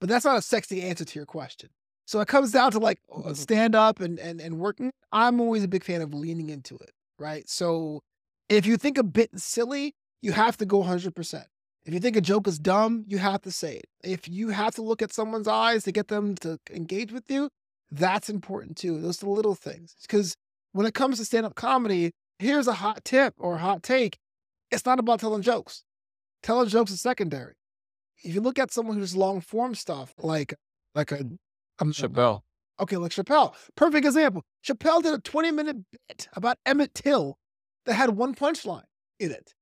But 0.01 0.09
that's 0.09 0.25
not 0.25 0.39
a 0.39 0.43
sexy 0.43 0.83
answer 0.83 1.05
to 1.05 1.19
your 1.19 1.27
question. 1.27 1.71
So 2.07 2.21
it 2.21 2.29
comes 2.29 2.53
down 2.53 2.71
to 2.73 2.79
like 2.79 3.01
uh, 3.13 3.35
stand 3.35 3.75
up 3.75 4.01
and, 4.01 4.19
and 4.19 4.41
and 4.41 4.59
working. 4.59 4.93
I'm 5.11 5.41
always 5.41 5.65
a 5.65 5.69
big 5.69 5.83
fan 5.83 6.01
of 6.01 6.15
leaning 6.15 6.49
into 6.51 6.77
it, 6.77 6.93
right? 7.19 7.49
So 7.49 8.03
if 8.49 8.67
you 8.67 8.77
think 8.77 8.99
a 8.99 9.03
bit 9.03 9.31
silly, 9.39 9.95
you 10.23 10.33
have 10.33 10.57
to 10.59 10.67
go 10.67 10.83
100%. 10.83 11.45
If 11.85 11.95
you 11.95 12.01
think 12.01 12.17
a 12.17 12.21
joke 12.21 12.47
is 12.47 12.59
dumb, 12.59 13.05
you 13.07 13.19
have 13.19 13.43
to 13.43 13.51
say 13.51 13.77
it. 13.77 13.87
If 14.05 14.29
you 14.29 14.51
have 14.51 14.75
to 14.75 14.83
look 14.83 15.01
at 15.01 15.13
someone's 15.13 15.49
eyes 15.49 15.85
to 15.85 15.93
get 15.93 16.09
them 16.09 16.35
to 16.37 16.59
engage 16.71 17.13
with 17.13 17.31
you, 17.31 17.49
that's 17.91 18.29
important 18.29 18.77
too. 18.77 19.01
Those 19.01 19.23
are 19.23 19.27
the 19.27 19.33
little 19.33 19.55
things. 19.55 19.95
Because 20.03 20.35
when 20.73 20.87
it 20.87 20.95
comes 20.95 21.19
to 21.19 21.25
stand 21.25 21.47
up 21.47 21.55
comedy, 21.55 22.13
here's 22.39 22.67
a 22.67 22.75
hot 22.75 23.05
tip 23.05 23.35
or 23.39 23.55
a 23.55 23.59
hot 23.59 23.83
take 23.83 24.19
it's 24.71 24.85
not 24.85 24.99
about 24.99 25.21
telling 25.21 25.43
jokes. 25.43 25.85
Telling 26.43 26.69
jokes 26.69 26.91
is 26.91 27.01
secondary. 27.01 27.55
If 28.23 28.35
you 28.35 28.41
look 28.41 28.59
at 28.59 28.71
someone 28.71 28.97
who's 28.97 29.17
long 29.17 29.41
form 29.41 29.75
stuff, 29.75 30.15
like 30.19 30.55
like 30.95 31.13
a 31.13 31.25
I'm 31.79 31.93
Chappelle. 31.93 32.43
Okay, 32.81 32.97
like 32.97 33.13
Chappelle. 33.13 33.55
Perfect 33.77 34.07
example. 34.07 34.43
Chappelle 34.67 35.03
did 35.03 35.15
a 35.15 35.19
20 35.19 35.53
minute 35.53 35.77
bit 35.91 36.29
about 36.35 36.59
Emmett 36.67 36.95
Till 36.95 37.39
that 37.89 37.95
had 37.95 38.11
one 38.11 38.35
punchline 38.35 38.85
in 39.19 39.33
it. 39.33 39.55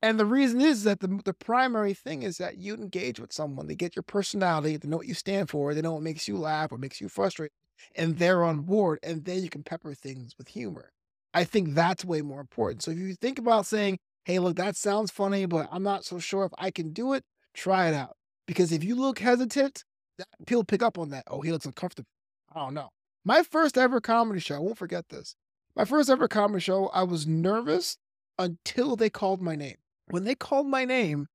And 0.00 0.18
the 0.18 0.24
reason 0.24 0.60
is 0.60 0.84
that 0.84 1.00
the, 1.00 1.20
the 1.24 1.34
primary 1.34 1.92
thing 1.92 2.22
is 2.22 2.38
that 2.38 2.56
you 2.56 2.74
engage 2.74 3.20
with 3.20 3.32
someone. 3.32 3.66
They 3.66 3.74
get 3.74 3.96
your 3.96 4.04
personality, 4.04 4.76
they 4.76 4.88
know 4.88 4.96
what 4.96 5.08
you 5.08 5.14
stand 5.14 5.50
for, 5.50 5.74
they 5.74 5.82
know 5.82 5.92
what 5.92 6.02
makes 6.02 6.28
you 6.28 6.38
laugh, 6.38 6.70
what 6.70 6.80
makes 6.80 7.00
you 7.00 7.08
frustrated, 7.08 7.52
and 7.94 8.16
they're 8.16 8.44
on 8.44 8.60
board. 8.60 9.00
And 9.02 9.24
then 9.24 9.42
you 9.42 9.50
can 9.50 9.62
pepper 9.62 9.94
things 9.94 10.34
with 10.38 10.48
humor. 10.48 10.90
I 11.34 11.44
think 11.44 11.74
that's 11.74 12.04
way 12.04 12.22
more 12.22 12.40
important. 12.40 12.82
So 12.82 12.90
if 12.90 12.98
you 12.98 13.14
think 13.14 13.38
about 13.38 13.66
saying, 13.66 13.98
hey, 14.24 14.38
look, 14.38 14.56
that 14.56 14.76
sounds 14.76 15.10
funny, 15.10 15.46
but 15.46 15.68
I'm 15.70 15.82
not 15.82 16.04
so 16.04 16.18
sure 16.18 16.44
if 16.44 16.52
I 16.58 16.70
can 16.70 16.92
do 16.92 17.12
it, 17.12 17.24
try 17.54 17.88
it 17.88 17.94
out. 17.94 18.16
Because 18.46 18.72
if 18.72 18.82
you 18.82 18.94
look 18.94 19.18
hesitant, 19.18 19.84
people 20.46 20.64
pick 20.64 20.82
up 20.82 20.98
on 20.98 21.10
that. 21.10 21.24
Oh, 21.26 21.42
he 21.42 21.52
looks 21.52 21.66
uncomfortable. 21.66 22.08
I 22.54 22.60
don't 22.60 22.74
know. 22.74 22.88
My 23.24 23.42
first 23.42 23.76
ever 23.76 24.00
comedy 24.00 24.40
show, 24.40 24.56
I 24.56 24.60
won't 24.60 24.78
forget 24.78 25.08
this. 25.10 25.34
My 25.78 25.84
first 25.84 26.10
ever 26.10 26.26
comedy 26.26 26.60
show, 26.60 26.88
I 26.88 27.04
was 27.04 27.28
nervous 27.28 27.98
until 28.36 28.96
they 28.96 29.08
called 29.08 29.40
my 29.40 29.54
name. 29.54 29.76
When 30.10 30.24
they 30.24 30.34
called 30.34 30.66
my 30.66 30.84
name, 30.84 31.28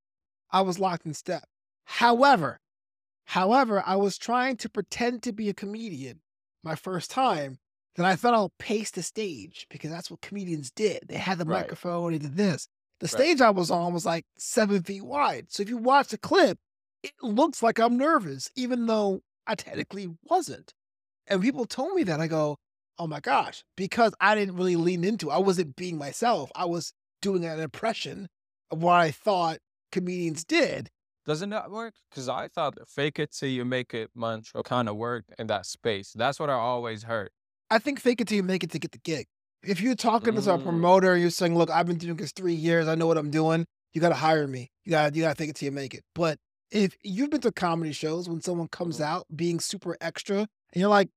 I 0.52 0.60
was 0.60 0.80
locked 0.80 1.06
in 1.06 1.14
step. 1.14 1.46
However, 1.86 2.60
however, 3.24 3.82
I 3.86 3.96
was 3.96 4.18
trying 4.18 4.58
to 4.58 4.70
pretend 4.70 5.24
to 5.24 5.32
be 5.32 5.48
a 5.48 5.54
comedian 5.54 6.20
my 6.62 6.76
first 6.76 7.10
time. 7.10 7.60
Then 7.96 8.06
I 8.06 8.18
thought 8.18 8.34
I'll 8.34 8.52
pace 8.60 8.92
the 8.92 9.02
stage 9.02 9.66
because 9.70 9.90
that's 9.90 10.12
what 10.12 10.20
comedians 10.20 10.72
did. 10.72 11.06
They 11.08 11.16
had 11.16 11.38
the 11.38 11.46
Right. 11.46 11.62
microphone, 11.62 12.12
they 12.12 12.18
did 12.18 12.36
this. 12.36 12.68
The 13.00 13.06
Right. 13.06 13.12
stage 13.12 13.40
I 13.40 13.50
was 13.52 13.72
on 13.72 13.94
was 13.94 14.06
like 14.06 14.26
seven 14.38 14.84
feet 14.84 15.06
wide. 15.06 15.54
So 15.54 15.64
if 15.64 15.70
you 15.70 15.78
watch 15.78 16.10
the 16.10 16.18
clip, 16.18 16.60
it 17.02 17.14
looks 17.22 17.64
like 17.64 17.80
I'm 17.80 17.96
nervous, 17.96 18.52
even 18.58 18.88
though 18.88 19.22
I 19.48 19.56
technically 19.56 20.18
wasn't. 20.24 20.74
And 21.28 21.42
people 21.42 21.64
told 21.66 21.94
me 21.94 22.04
that. 22.04 22.20
I 22.20 22.28
go, 22.28 22.58
oh 23.00 23.08
my 23.08 23.20
gosh, 23.20 23.64
because 23.76 24.14
I 24.20 24.36
didn't 24.36 24.56
really 24.56 24.76
lean 24.76 25.04
into 25.04 25.30
it. 25.30 25.34
I 25.34 25.38
wasn't 25.38 25.76
being 25.76 25.98
myself. 25.98 26.52
I 26.56 26.66
was 26.66 26.94
doing 27.22 27.46
an 27.46 27.60
impression 27.60 28.28
of 28.72 28.82
what 28.84 28.96
I 28.96 29.12
thought 29.12 29.58
comedians 29.92 30.44
did. 30.44 30.90
Doesn't 31.26 31.52
that 31.52 31.72
work? 31.72 31.94
Because 32.10 32.28
I 32.28 32.50
thought 32.50 32.76
the 32.76 32.86
fake 32.86 33.18
it 33.20 33.32
till 33.32 33.50
you 33.50 33.64
make 33.64 33.94
it 33.94 34.10
mantra 34.16 34.62
kind 34.64 34.90
of 34.90 34.98
worked 34.98 35.32
in 35.40 35.48
that 35.48 35.66
space. 35.66 36.12
That's 36.14 36.40
what 36.40 36.50
I 36.50 36.54
always 36.54 37.04
heard. 37.04 37.30
I 37.70 37.80
think 37.80 38.00
fake 38.00 38.20
it 38.22 38.28
till 38.28 38.36
you 38.38 38.44
make 38.44 38.64
it 38.64 38.72
to 38.72 38.80
get 38.80 38.92
the 38.92 38.98
gig. 39.00 39.26
If 39.64 39.80
you're 39.80 39.96
talking 39.96 40.36
to 40.36 40.54
a 40.54 40.58
Mm. 40.58 40.64
promoter 40.64 41.14
and 41.14 41.22
you're 41.22 41.32
saying, 41.32 41.56
look, 41.58 41.70
I've 41.70 41.86
been 41.88 41.98
doing 41.98 42.18
this 42.18 42.34
three 42.34 42.54
years, 42.54 42.88
I 42.90 42.96
know 42.96 43.08
what 43.08 43.18
I'm 43.18 43.32
doing, 43.32 43.66
you 43.94 44.02
gotta 44.02 44.16
hire 44.16 44.48
me. 44.48 44.70
You 44.84 44.90
gotta 44.92 45.16
you 45.16 45.24
gotta 45.24 45.36
fake 45.36 45.50
it 45.52 45.56
till 45.56 45.68
you 45.68 45.72
make 45.72 45.94
it. 45.94 46.04
But 46.14 46.38
if 46.72 46.98
you've 47.04 47.30
been 47.30 47.42
to 47.42 47.52
comedy 47.54 47.94
shows 47.94 48.28
when 48.28 48.42
someone 48.42 48.68
comes 48.68 49.00
Mhm. 49.00 49.04
out 49.06 49.26
being 49.34 49.60
super 49.62 49.96
extra 50.02 50.40
and 50.40 50.48
you're 50.76 50.90
like, 50.90 51.10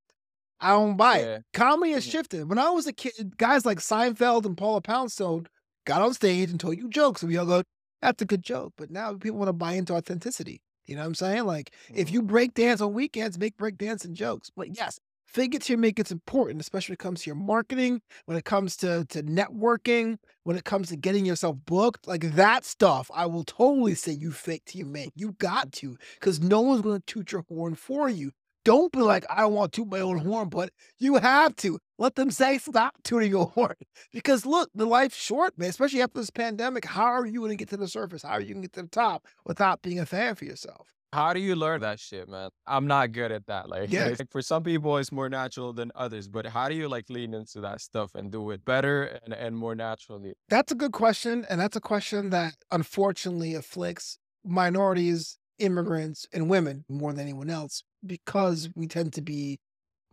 I 0.59 0.71
don't 0.71 0.97
buy 0.97 1.19
it. 1.19 1.43
Comedy 1.53 1.91
has 1.93 2.03
Mhm. 2.03 2.11
shifted. 2.11 2.49
When 2.49 2.57
I 2.59 2.69
was 2.69 2.87
a 2.87 2.93
kid, 2.93 3.37
guys 3.37 3.65
like 3.65 3.79
Seinfeld 3.79 4.45
and 4.45 4.57
Paula 4.57 4.81
Poundstone 4.81 5.47
got 5.85 6.01
on 6.01 6.13
stage 6.13 6.49
and 6.49 6.59
told 6.59 6.77
you 6.77 6.89
jokes, 6.89 7.21
and 7.21 7.31
we 7.31 7.37
all 7.37 7.45
go, 7.45 7.63
"That's 8.01 8.21
a 8.21 8.25
good 8.25 8.43
joke." 8.43 8.73
But 8.77 8.89
now 8.91 9.13
people 9.15 9.37
want 9.37 9.49
to 9.49 9.53
buy 9.53 9.73
into 9.73 9.93
authenticity. 9.93 10.61
You 10.85 10.95
know 10.95 11.01
what 11.01 11.07
I'm 11.07 11.15
saying? 11.15 11.45
Like, 11.45 11.73
if 11.93 12.09
Mhm. 12.09 12.13
you 12.13 12.21
break 12.23 12.53
dance 12.53 12.81
on 12.81 12.93
weekends, 12.93 13.37
make 13.37 13.57
break 13.57 13.77
dancing 13.77 14.15
jokes. 14.15 14.49
But 14.55 14.75
yes, 14.75 14.99
fake 15.25 15.53
it 15.53 15.61
till 15.63 15.73
you 15.75 15.77
make 15.77 15.99
it's 15.99 16.11
important, 16.11 16.61
especially 16.61 16.93
when 16.93 16.95
it 16.95 16.99
comes 16.99 17.21
to 17.23 17.29
your 17.29 17.35
marketing, 17.35 18.01
when 18.25 18.37
it 18.37 18.45
comes 18.45 18.77
to 18.77 19.05
to 19.09 19.21
networking, 19.23 20.17
when 20.43 20.55
it 20.57 20.63
comes 20.65 20.89
to 20.89 20.95
getting 20.95 21.25
yourself 21.25 21.57
booked, 21.65 22.07
like 22.07 22.35
that 22.35 22.65
stuff. 22.65 23.11
I 23.13 23.25
will 23.25 23.43
totally 23.43 23.95
say 23.95 24.13
you 24.13 24.31
fake 24.31 24.63
till 24.65 24.79
you 24.79 24.85
make. 24.85 25.11
You 25.15 25.33
got 25.33 25.71
to, 25.73 25.97
because 26.19 26.39
no 26.39 26.61
one's 26.61 26.81
going 26.81 26.99
to 27.01 27.05
toot 27.05 27.31
your 27.31 27.43
horn 27.49 27.75
for 27.75 28.09
you. 28.09 28.31
Don't 28.67 28.91
be 28.91 28.99
like, 28.99 29.23
I 29.29 29.43
don't 29.43 29.53
want 29.53 29.71
to 29.71 29.81
toot 29.81 29.89
my 29.89 30.01
own 30.01 30.17
horn, 30.17 30.49
but 30.49 30.71
you 30.99 31.15
have 31.15 31.55
to. 31.57 31.79
Let 31.97 32.15
them 32.15 32.29
say, 32.29 32.57
stop 32.57 32.95
tooting 33.01 33.31
your 33.31 33.45
horn. 33.45 33.75
Because 34.11 34.45
look, 34.45 34.69
the 34.75 34.85
life's 34.85 35.15
short, 35.15 35.57
man, 35.57 35.69
especially 35.69 36.01
after 36.01 36.19
this 36.19 36.29
pandemic. 36.29 36.83
How 36.83 37.05
are 37.05 37.25
you 37.25 37.39
going 37.39 37.51
to 37.51 37.55
get 37.55 37.69
to 37.69 37.77
the 37.77 37.87
surface? 37.87 38.23
How 38.23 38.31
are 38.31 38.41
you 38.41 38.53
going 38.53 38.63
to 38.63 38.67
get 38.67 38.73
to 38.73 38.81
the 38.81 38.89
top 38.89 39.25
without 39.45 39.81
being 39.81 39.99
a 39.99 40.05
fan 40.05 40.35
for 40.35 40.43
yourself? 40.43 40.87
How 41.13 41.31
do 41.31 41.39
you 41.39 41.55
learn 41.55 41.79
that 41.79 41.97
shit, 42.01 42.27
man? 42.27 42.49
I'm 42.67 42.87
not 42.87 43.13
good 43.13 43.31
at 43.31 43.45
that. 43.47 43.69
Like, 43.69 43.89
Yeah. 43.89 44.07
like, 44.19 44.29
for 44.31 44.41
some 44.41 44.63
people, 44.63 44.97
it's 44.97 45.13
more 45.13 45.29
natural 45.29 45.71
than 45.71 45.89
others. 45.95 46.27
But 46.27 46.47
how 46.47 46.67
do 46.67 46.75
you 46.75 46.89
like 46.89 47.09
lean 47.09 47.33
into 47.33 47.61
that 47.61 47.79
stuff 47.79 48.15
and 48.15 48.29
do 48.29 48.51
it 48.51 48.65
better 48.65 49.03
and, 49.23 49.33
and 49.33 49.55
more 49.55 49.75
naturally? 49.75 50.33
That's 50.49 50.73
a 50.73 50.75
good 50.75 50.91
question. 50.91 51.45
And 51.49 51.61
that's 51.61 51.77
a 51.77 51.81
question 51.81 52.31
that 52.31 52.55
unfortunately 52.69 53.53
afflicts 53.55 54.19
minorities, 54.43 55.37
immigrants, 55.57 56.27
and 56.33 56.49
women 56.49 56.83
more 56.89 57.13
than 57.13 57.21
anyone 57.21 57.49
else 57.49 57.83
because 58.07 58.69
we 58.75 58.87
tend 58.87 59.13
to 59.13 59.21
be 59.21 59.59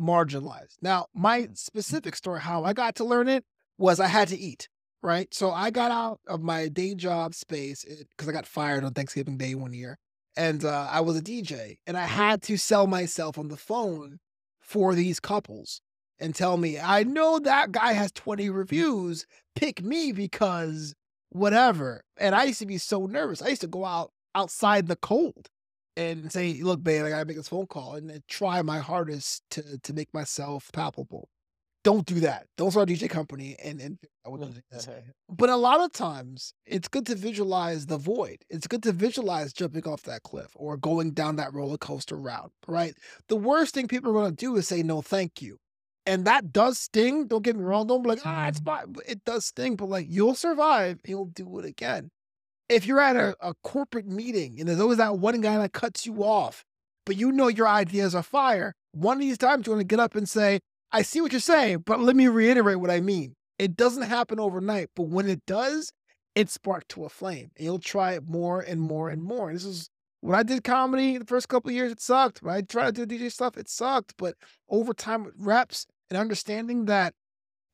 marginalized. 0.01 0.77
Now, 0.83 1.07
my 1.15 1.43
mm. 1.43 1.51
Mm. 1.51 1.59
specific 1.59 2.17
story, 2.17 2.41
how 2.41 2.65
I 2.65 2.73
got 2.73 2.97
to 2.97 3.05
learn 3.05 3.29
it, 3.29 3.45
was 3.79 4.01
I 4.01 4.07
had 4.07 4.29
to 4.29 4.39
eat, 4.39 4.69
right? 5.03 5.33
So 5.33 5.51
I 5.51 5.71
got 5.71 5.91
out 5.91 6.21
of 6.27 6.43
my 6.43 6.69
day 6.69 6.95
job 6.95 7.35
space 7.35 7.85
because 7.85 8.29
I 8.29 8.33
got 8.33 8.47
fired 8.47 8.85
on 8.85 8.93
Thanksgiving 8.93 9.37
Day 9.37 9.55
one 9.55 9.73
year. 9.73 9.99
And 10.37 10.65
uh, 10.65 10.89
I 10.91 11.01
was 11.01 11.17
a 11.17 11.23
DJ 11.23 11.79
and 11.87 11.97
I 11.97 12.07
had 12.07 12.43
to 12.43 12.57
sell 12.57 12.87
myself 12.87 13.39
on 13.39 13.49
the 13.49 13.57
phone 13.57 14.19
for 14.61 14.95
these 14.95 15.21
couples 15.21 15.81
and 16.19 16.35
tell 16.35 16.57
me, 16.57 16.79
I 16.79 17.05
know 17.05 17.39
that 17.39 17.73
guy 17.73 17.93
has 17.93 18.11
20 18.13 18.49
mm. 18.49 18.55
reviews. 18.55 19.27
Pick 19.55 19.83
me 19.83 20.11
because 20.13 20.95
whatever. 21.31 22.03
And 22.17 22.35
I 22.35 22.45
used 22.45 22.61
to 22.61 22.67
be 22.67 22.79
so 22.79 23.07
nervous. 23.07 23.43
I 23.43 23.49
used 23.49 23.61
to 23.61 23.67
go 23.69 23.85
out 23.85 24.11
outside 24.35 24.89
the 24.89 24.97
cold 24.97 25.49
and 25.97 26.31
say, 26.33 26.61
look, 26.63 26.83
babe, 26.83 27.05
I 27.05 27.11
gotta 27.11 27.25
make 27.25 27.37
this 27.37 27.49
phone 27.49 27.67
call 27.67 27.95
and 27.95 28.23
try 28.29 28.63
my 28.63 28.79
hardest 28.79 29.43
to 29.53 29.79
to 29.83 29.93
make 29.93 30.13
myself 30.13 30.71
palpable. 30.73 31.29
Don't 31.85 32.07
do 32.07 32.21
that. 32.21 32.47
Don't 32.57 32.71
start 32.71 32.89
a 32.89 32.93
DJ 32.93 33.09
company 33.11 33.57
and 33.63 33.81
and 33.81 33.99
I 34.27 34.31
wouldn't 34.31 34.55
do 34.55 34.61
this. 34.71 34.89
But 35.29 35.51
a 35.51 35.57
lot 35.57 35.81
of 35.81 35.93
times 35.93 36.55
it's 36.67 36.89
good 36.89 37.07
to 37.07 37.15
visualize 37.15 37.87
the 37.87 37.99
void. 37.99 38.39
It's 38.49 38.67
good 38.67 38.83
to 38.85 38.93
visualize 38.93 39.53
jumping 39.53 39.87
off 39.87 40.03
that 40.03 40.23
cliff 40.23 40.51
or 40.55 40.77
going 40.77 41.13
down 41.13 41.37
that 41.37 41.53
roller 41.53 41.79
coaster 41.79 42.17
route, 42.17 42.53
right? 42.67 42.95
The 43.29 43.37
worst 43.37 43.75
thing 43.75 43.89
people 43.89 44.11
are 44.11 44.15
gonna 44.15 44.33
do 44.33 44.57
is 44.57 44.69
say 44.69 44.83
no 44.83 45.03
thank 45.03 45.43
you. 45.43 45.59
And 46.07 46.27
that 46.27 46.53
does 46.53 46.79
sting. 46.79 47.27
Don't 47.27 47.43
get 47.43 47.57
me 47.57 47.65
wrong. 47.65 47.87
Don't 47.87 48.03
be 48.03 48.11
like, 48.11 48.21
ah, 48.25 48.49
it's 48.49 48.61
fine. 48.61 48.95
It 49.07 49.25
does 49.25 49.47
sting, 49.47 49.77
but 49.77 49.89
like 49.89 50.07
you'll 50.09 50.35
survive. 50.35 51.01
You'll 51.07 51.27
do 51.27 51.59
it 51.59 51.65
again. 51.65 52.11
If 52.69 52.87
you're 52.87 53.01
at 53.01 53.17
a, 53.17 53.37
a 53.41 53.55
corporate 53.63 54.07
meeting 54.07 54.59
and 54.59 54.69
there's 54.69 54.81
always 54.81 54.99
that 54.99 55.19
one 55.19 55.41
guy 55.41 55.59
that 55.59 55.73
cuts 55.73 56.07
you 56.07 56.25
off, 56.25 56.65
but 57.05 57.17
you 57.17 57.31
know 57.31 57.49
your 57.49 57.69
ideas 57.69 58.15
are 58.15 58.23
fire, 58.23 58.75
one 58.93 59.19
of 59.19 59.21
these 59.21 59.39
times 59.39 59.67
you're 59.67 59.77
going 59.77 59.87
to 59.87 59.91
get 59.93 60.01
up 60.01 60.15
and 60.15 60.29
say, 60.29 60.61
I 60.93 61.03
see 61.03 61.21
what 61.21 61.33
you're 61.33 61.41
saying, 61.41 61.83
but 61.87 62.01
let 62.01 62.17
me 62.17 62.29
reiterate 62.29 62.81
what 62.81 62.91
I 62.91 63.01
mean. 63.01 63.35
It 63.59 63.77
doesn't 63.77 64.05
happen 64.05 64.41
overnight, 64.41 64.91
but 64.97 65.09
when 65.09 65.29
it 65.29 65.45
does, 65.47 65.93
it 66.35 66.51
sparked 66.51 66.89
to 66.91 67.05
a 67.05 67.09
flame. 67.09 67.51
And 67.57 67.65
you'll 67.65 67.79
try 67.79 68.13
it 68.13 68.29
more 68.29 68.61
and 68.61 68.81
more 68.81 69.09
and 69.09 69.23
more. 69.23 69.49
And 69.49 69.57
this 69.57 69.65
is 69.65 69.91
when 70.21 70.35
I 70.35 70.43
did 70.43 70.65
comedy 70.65 71.19
the 71.19 71.25
first 71.27 71.49
couple 71.49 71.71
of 71.71 71.75
years, 71.75 71.93
it 71.93 72.01
sucked. 72.01 72.43
When 72.43 72.55
I 72.55 72.63
tried 72.63 72.95
to 72.95 73.07
do 73.07 73.19
DJ 73.19 73.31
stuff, 73.31 73.57
it 73.57 73.69
sucked. 73.69 74.15
But 74.17 74.37
over 74.69 74.95
time 74.95 75.25
with 75.25 75.35
reps 75.37 75.87
and 76.09 76.19
understanding 76.19 76.87
that 76.87 77.15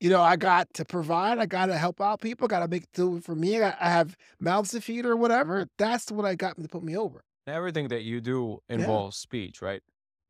you 0.01 0.09
know, 0.09 0.21
I 0.21 0.35
got 0.35 0.73
to 0.73 0.83
provide, 0.83 1.37
I 1.37 1.45
got 1.45 1.67
to 1.67 1.77
help 1.77 2.01
out 2.01 2.21
people, 2.21 2.47
got 2.47 2.61
to 2.61 2.67
make 2.67 2.91
do 2.91 3.17
it 3.17 3.23
for 3.23 3.35
me. 3.35 3.61
I, 3.61 3.75
I 3.79 3.89
have 3.91 4.17
mouths 4.39 4.71
to 4.71 4.81
feed 4.81 5.05
or 5.05 5.15
whatever. 5.15 5.67
That's 5.77 6.11
what 6.11 6.25
I 6.25 6.33
got 6.33 6.59
to 6.59 6.67
put 6.67 6.83
me 6.83 6.97
over. 6.97 7.23
Everything 7.45 7.87
that 7.89 8.01
you 8.01 8.19
do 8.19 8.59
involves 8.67 9.17
speech, 9.17 9.61
right? 9.61 9.81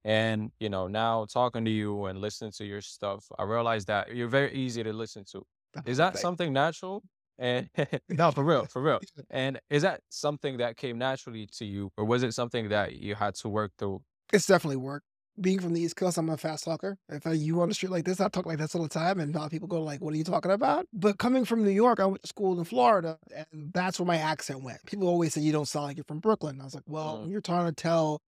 And, 0.04 0.52
you 0.60 0.68
know, 0.70 0.88
now 0.88 1.26
talking 1.26 1.64
to 1.64 1.72
you 1.72 2.06
and 2.06 2.20
listening 2.20 2.52
to 2.58 2.66
your 2.66 2.82
stuff, 2.82 3.26
I 3.40 3.44
realize 3.44 3.86
that 3.86 4.14
you're 4.14 4.28
very 4.28 4.54
easy 4.54 4.84
to 4.84 4.92
listen 4.92 5.24
to. 5.32 5.44
Is 5.86 6.00
oh, 6.00 6.04
that 6.04 6.14
Thank- 6.14 6.22
something 6.22 6.54
natural? 6.54 7.02
And 7.40 7.70
no, 8.10 8.30
for 8.30 8.44
real, 8.44 8.66
for 8.66 8.84
real. 8.84 9.00
And 9.32 9.60
is 9.72 9.82
that 9.82 10.02
something 10.10 10.58
that 10.58 10.78
came 10.78 11.00
naturally 11.00 11.48
to 11.58 11.66
you, 11.66 11.90
or 11.98 12.06
was 12.06 12.22
it 12.22 12.34
something 12.34 12.70
that 12.70 12.98
you 12.98 13.16
had 13.16 13.34
to 13.36 13.50
work 13.50 13.72
through? 13.80 14.04
It's 14.32 14.46
definitely 14.46 14.78
work. 14.78 15.02
Being 15.42 15.60
from 15.60 15.74
the 15.74 15.82
East 15.82 15.96
Coast, 15.96 16.18
I'm 16.18 16.30
a 16.30 16.38
fast 16.38 16.66
talker. 16.66 16.98
If 17.10 17.26
I, 17.26 17.32
you 17.32 17.62
on 17.62 17.70
the 17.70 17.74
street 17.74 17.90
like 17.90 18.06
this, 18.06 18.22
I 18.22 18.30
talk 18.30 18.46
like 18.46 18.60
this 18.60 18.76
all 18.76 18.84
the 18.84 18.90
time, 18.90 19.20
and 19.20 19.34
a 19.34 19.38
lot 19.40 19.46
of 19.46 19.52
people 19.52 19.68
go 19.68 19.82
like, 19.82 20.00
"What 20.00 20.14
are 20.14 20.18
you 20.18 20.24
talking 20.24 20.52
about?" 20.52 20.86
But 20.94 21.18
coming 21.18 21.46
from 21.46 21.64
New 21.64 21.72
York, 21.72 22.00
I 22.00 22.06
went 22.06 22.22
to 22.22 22.28
school 22.28 22.58
in 22.60 22.64
Florida, 22.66 23.18
and 23.36 23.72
that's 23.74 24.00
where 24.00 24.06
my 24.06 24.18
accent 24.18 24.62
went. 24.64 24.86
People 24.86 25.08
always 25.08 25.34
say 25.34 25.42
you 25.42 25.52
don't 25.52 25.68
sound 25.68 25.86
like 25.88 25.98
you're 25.98 26.04
from 26.04 26.20
Brooklyn. 26.20 26.62
I 26.62 26.66
was 26.66 26.76
like, 26.76 26.84
"Well, 26.88 27.20
Mm. 27.20 27.32
you're 27.32 27.42
trying 27.42 27.66
to 27.66 27.72
tell 27.74 28.22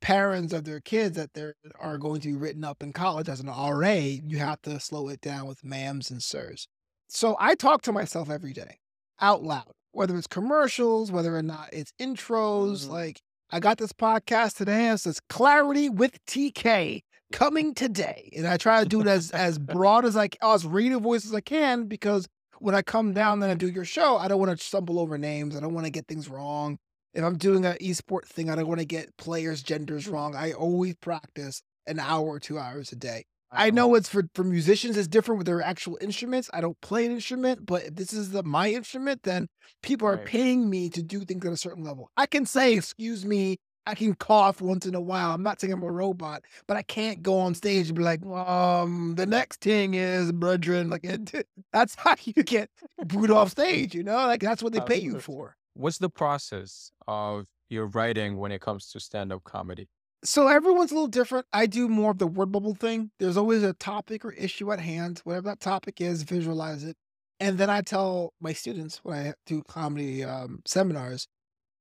parents 0.00 0.52
of 0.52 0.64
their 0.64 0.80
kids 0.80 1.16
that 1.16 1.34
they 1.34 1.52
are 1.78 1.98
going 1.98 2.20
to 2.22 2.28
be 2.28 2.34
written 2.36 2.64
up 2.64 2.82
in 2.82 2.92
college 2.92 3.28
as 3.28 3.40
an 3.40 3.48
RA, 3.48 3.94
you 4.24 4.38
have 4.38 4.62
to 4.62 4.80
slow 4.80 5.08
it 5.08 5.20
down 5.20 5.46
with 5.46 5.62
ma'ams 5.62 6.10
and 6.10 6.22
sirs." 6.22 6.68
So 7.08 7.36
I 7.38 7.54
talk 7.54 7.82
to 7.82 7.92
myself 7.92 8.30
every 8.30 8.52
day, 8.52 8.78
out 9.20 9.42
loud, 9.42 9.72
whether 9.92 10.16
it's 10.16 10.26
commercials, 10.26 11.12
whether 11.12 11.36
or 11.36 11.42
not 11.42 11.70
it's 11.72 11.92
intros, 12.00 12.86
Mhm. 12.86 12.88
like. 12.88 13.22
I 13.50 13.60
got 13.60 13.78
this 13.78 13.92
podcast 13.92 14.56
today. 14.56 14.88
It 14.88 14.98
says 14.98 15.20
Clarity 15.28 15.88
with 15.88 16.24
Teekay 16.26 17.02
coming 17.32 17.74
today. 17.74 18.30
And 18.36 18.46
I 18.46 18.56
try 18.56 18.82
to 18.82 18.88
do 18.88 19.00
it 19.00 19.06
as 19.06 19.30
as 19.30 19.58
broad 19.58 20.04
as 20.04 20.16
I 20.16 20.28
can, 20.28 20.38
as 20.50 20.66
radio 20.66 20.98
voice 20.98 21.24
as 21.24 21.34
I 21.34 21.40
can 21.40 21.86
because 21.86 22.26
when 22.58 22.74
I 22.74 22.82
come 22.82 23.12
down 23.12 23.42
and 23.42 23.52
I 23.52 23.54
do 23.54 23.68
your 23.68 23.84
show, 23.84 24.16
I 24.16 24.28
don't 24.28 24.40
want 24.40 24.58
to 24.58 24.64
stumble 24.64 24.98
over 24.98 25.18
names. 25.18 25.56
I 25.56 25.60
don't 25.60 25.74
want 25.74 25.86
to 25.86 25.92
get 25.92 26.08
things 26.08 26.28
wrong. 26.28 26.78
If 27.14 27.22
I'm 27.22 27.38
doing 27.38 27.64
an 27.64 27.76
esport 27.80 28.26
thing, 28.26 28.50
I 28.50 28.56
don't 28.56 28.66
want 28.66 28.80
to 28.80 28.86
get 28.86 29.16
players' 29.16 29.62
genders 29.62 30.08
wrong. 30.08 30.34
I 30.34 30.52
always 30.52 30.96
practice 30.96 31.62
an 31.86 31.98
hour 31.98 32.26
or 32.26 32.40
two 32.40 32.58
hours 32.58 32.92
a 32.92 32.96
day. 32.96 33.24
I 33.50 33.70
know 33.70 33.94
it's 33.94 34.08
for 34.08 34.24
for 34.34 34.44
musicians 34.44 34.96
it's 34.96 35.08
different 35.08 35.38
with 35.38 35.46
their 35.46 35.62
actual 35.62 35.98
instruments. 36.00 36.50
I 36.52 36.60
don't 36.60 36.80
play 36.80 37.06
an 37.06 37.12
instrument, 37.12 37.64
but 37.64 37.84
if 37.84 37.94
this 37.94 38.12
is 38.12 38.30
the 38.30 38.42
my 38.42 38.70
instrument, 38.70 39.22
then 39.22 39.48
people 39.82 40.08
are 40.08 40.16
Right. 40.16 40.26
paying 40.26 40.68
me 40.68 40.90
to 40.90 41.02
do 41.02 41.24
things 41.24 41.44
at 41.46 41.52
a 41.52 41.56
certain 41.56 41.84
level. 41.84 42.10
I 42.16 42.26
can 42.26 42.44
say, 42.46 42.74
excuse 42.74 43.24
me, 43.24 43.58
I 43.86 43.94
can 43.94 44.14
cough 44.14 44.60
once 44.60 44.84
in 44.84 44.94
a 44.96 45.00
while. 45.00 45.30
I'm 45.32 45.44
not 45.44 45.60
saying 45.60 45.72
I'm 45.72 45.82
a 45.84 45.90
robot, 45.92 46.42
but 46.66 46.76
I 46.76 46.82
can't 46.82 47.22
go 47.22 47.38
on 47.38 47.54
stage 47.54 47.86
and 47.88 47.96
be 47.96 48.02
like, 48.02 48.24
um, 48.26 49.14
the 49.14 49.26
next 49.26 49.60
thing 49.60 49.94
is 49.94 50.32
brethren. 50.32 50.90
Like 50.90 51.04
it, 51.04 51.46
that's 51.72 51.94
how 51.94 52.16
you 52.24 52.42
get 52.42 52.68
booed 53.06 53.30
off 53.30 53.50
stage, 53.50 53.94
you 53.94 54.02
know? 54.02 54.16
Like 54.26 54.40
that's 54.40 54.62
what 54.62 54.72
they 54.72 54.80
pay 54.80 54.98
you 54.98 55.20
for. 55.20 55.56
What's 55.74 55.98
the 55.98 56.10
process 56.10 56.90
of 57.06 57.46
your 57.68 57.86
writing 57.86 58.38
when 58.38 58.50
it 58.50 58.60
comes 58.60 58.90
to 58.90 59.00
stand-up 59.00 59.44
comedy? 59.44 59.88
So 60.26 60.48
everyone's 60.48 60.90
a 60.90 60.94
little 60.94 61.06
different. 61.06 61.46
I 61.52 61.66
do 61.66 61.88
more 61.88 62.10
of 62.10 62.18
the 62.18 62.26
word 62.26 62.50
bubble 62.50 62.74
thing. 62.74 63.12
There's 63.20 63.36
always 63.36 63.62
a 63.62 63.72
topic 63.74 64.24
or 64.24 64.32
issue 64.32 64.72
at 64.72 64.80
hand. 64.80 65.20
Whatever 65.22 65.46
that 65.50 65.60
topic 65.60 66.00
is, 66.00 66.24
visualize 66.24 66.82
it. 66.82 66.96
And 67.38 67.58
then 67.58 67.70
I 67.70 67.80
tell 67.80 68.32
my 68.40 68.52
students 68.52 68.98
when 69.04 69.16
I 69.28 69.34
do 69.46 69.62
comedy 69.62 70.24
um, 70.24 70.62
seminars, 70.66 71.28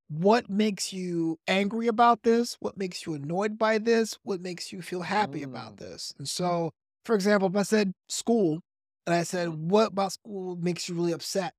what 0.09 0.47
makes 0.47 0.93
you 0.93 1.39
angry 1.47 1.87
about 1.87 2.21
this? 2.21 2.55
What 2.59 2.77
makes 2.77 3.07
you 3.07 3.15
annoyed 3.15 3.57
by 3.57 3.79
this? 3.79 4.19
What 4.21 4.41
makes 4.41 4.71
you 4.71 4.83
feel 4.83 5.01
happy 5.01 5.41
about 5.41 5.77
Mm. 5.77 5.79
this? 5.79 6.13
And 6.19 6.29
so, 6.29 6.71
for 7.03 7.15
example, 7.15 7.49
if 7.49 7.55
I 7.55 7.63
said 7.63 7.93
school, 8.09 8.61
and 9.07 9.15
I 9.15 9.23
said, 9.23 9.49
what 9.49 9.87
about 9.93 10.13
school 10.13 10.55
makes 10.55 10.87
you 10.87 10.93
really 10.93 11.13
upset? 11.13 11.53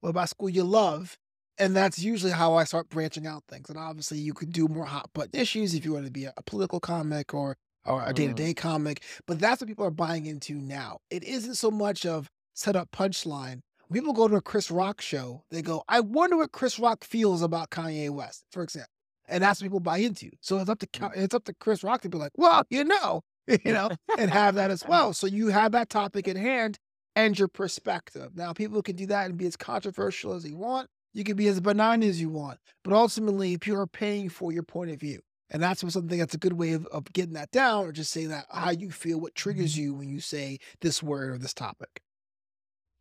What 0.00 0.10
about 0.10 0.30
school 0.30 0.48
you 0.48 0.64
love? 0.64 1.18
And 1.60 1.76
that's 1.76 1.98
usually 1.98 2.32
how 2.32 2.54
I 2.54 2.64
start 2.64 2.88
branching 2.88 3.26
out 3.26 3.44
things. 3.48 3.68
And 3.70 3.78
obviously, 3.78 4.18
you 4.18 4.34
could 4.34 4.52
do 4.52 4.66
more 4.66 4.86
hot 4.86 5.10
button 5.12 5.38
issues 5.38 5.74
if 5.74 5.84
you 5.84 5.92
want 5.92 6.06
to 6.06 6.10
be 6.12 6.24
a, 6.24 6.32
a 6.36 6.42
political 6.42 6.80
comic 6.80 7.34
or 7.34 7.56
or 7.86 8.02
a 8.06 8.12
day 8.12 8.26
to 8.28 8.32
Mm. 8.32 8.36
day 8.36 8.54
comic. 8.54 9.02
But 9.26 9.38
that's 9.40 9.60
what 9.60 9.68
people 9.68 9.84
are 9.84 9.90
buying 9.90 10.26
into 10.26 10.54
now. 10.54 10.98
It 11.10 11.22
isn't 11.24 11.54
so 11.56 11.70
much 11.70 12.04
of 12.06 12.28
set 12.54 12.76
up 12.76 12.90
punchline. 12.92 13.60
When 13.88 14.00
people 14.00 14.12
go 14.12 14.28
to 14.28 14.36
a 14.36 14.40
Chris 14.42 14.70
Rock 14.70 15.00
show, 15.00 15.44
they 15.50 15.62
go, 15.62 15.82
"I 15.88 16.00
wonder 16.00 16.36
what 16.36 16.52
Chris 16.52 16.78
Rock 16.78 17.04
feels 17.04 17.42
about 17.42 17.70
Kanye 17.70 18.10
West," 18.10 18.44
for 18.52 18.62
example, 18.62 18.90
and 19.28 19.42
that's 19.42 19.60
what 19.60 19.66
people 19.66 19.80
buy 19.80 19.98
into. 19.98 20.30
So 20.40 20.58
it's 20.58 20.70
up 20.70 20.78
to 20.80 20.88
it's 21.14 21.34
up 21.34 21.44
to 21.44 21.54
Chris 21.54 21.82
Rock 21.84 22.00
to 22.02 22.08
be 22.08 22.18
like, 22.18 22.32
"Well, 22.36 22.64
you 22.70 22.84
know," 22.84 23.22
you 23.64 23.72
know, 23.72 23.90
and 24.16 24.30
have 24.30 24.54
that 24.56 24.70
as 24.70 24.84
well. 24.88 25.12
So 25.12 25.26
you 25.26 25.48
have 25.48 25.72
that 25.72 25.90
topic 25.90 26.28
at 26.28 26.36
hand 26.36 26.78
and 27.16 27.38
your 27.38 27.48
perspective. 27.48 28.36
Now, 28.36 28.52
people 28.52 28.82
can 28.82 28.96
do 28.96 29.06
that 29.06 29.26
and 29.26 29.36
be 29.36 29.46
as 29.46 29.56
controversial 29.56 30.32
as 30.34 30.44
they 30.44 30.52
want. 30.52 30.88
You 31.12 31.24
can 31.24 31.36
be 31.36 31.48
as 31.48 31.60
benign 31.60 32.02
as 32.02 32.20
you 32.20 32.28
want, 32.28 32.58
but 32.84 32.92
ultimately 32.92 33.58
people 33.58 33.80
are 33.80 33.86
paying 33.86 34.28
for 34.28 34.52
your 34.52 34.62
point 34.62 34.90
of 34.90 35.00
view. 35.00 35.20
And 35.50 35.62
that's 35.62 35.80
something 35.80 36.18
that's 36.18 36.34
a 36.34 36.38
good 36.38 36.52
way 36.52 36.72
of, 36.72 36.86
of 36.86 37.12
getting 37.12 37.34
that 37.34 37.50
down 37.50 37.84
or 37.84 37.92
just 37.92 38.12
saying 38.12 38.28
that 38.28 38.46
how 38.50 38.70
you 38.70 38.90
feel, 38.90 39.20
what 39.20 39.34
triggers 39.34 39.74
mm-hmm. 39.74 39.82
you 39.82 39.94
when 39.94 40.08
you 40.08 40.20
say 40.20 40.58
this 40.80 41.02
word 41.02 41.30
or 41.30 41.38
this 41.38 41.54
topic. 41.54 42.00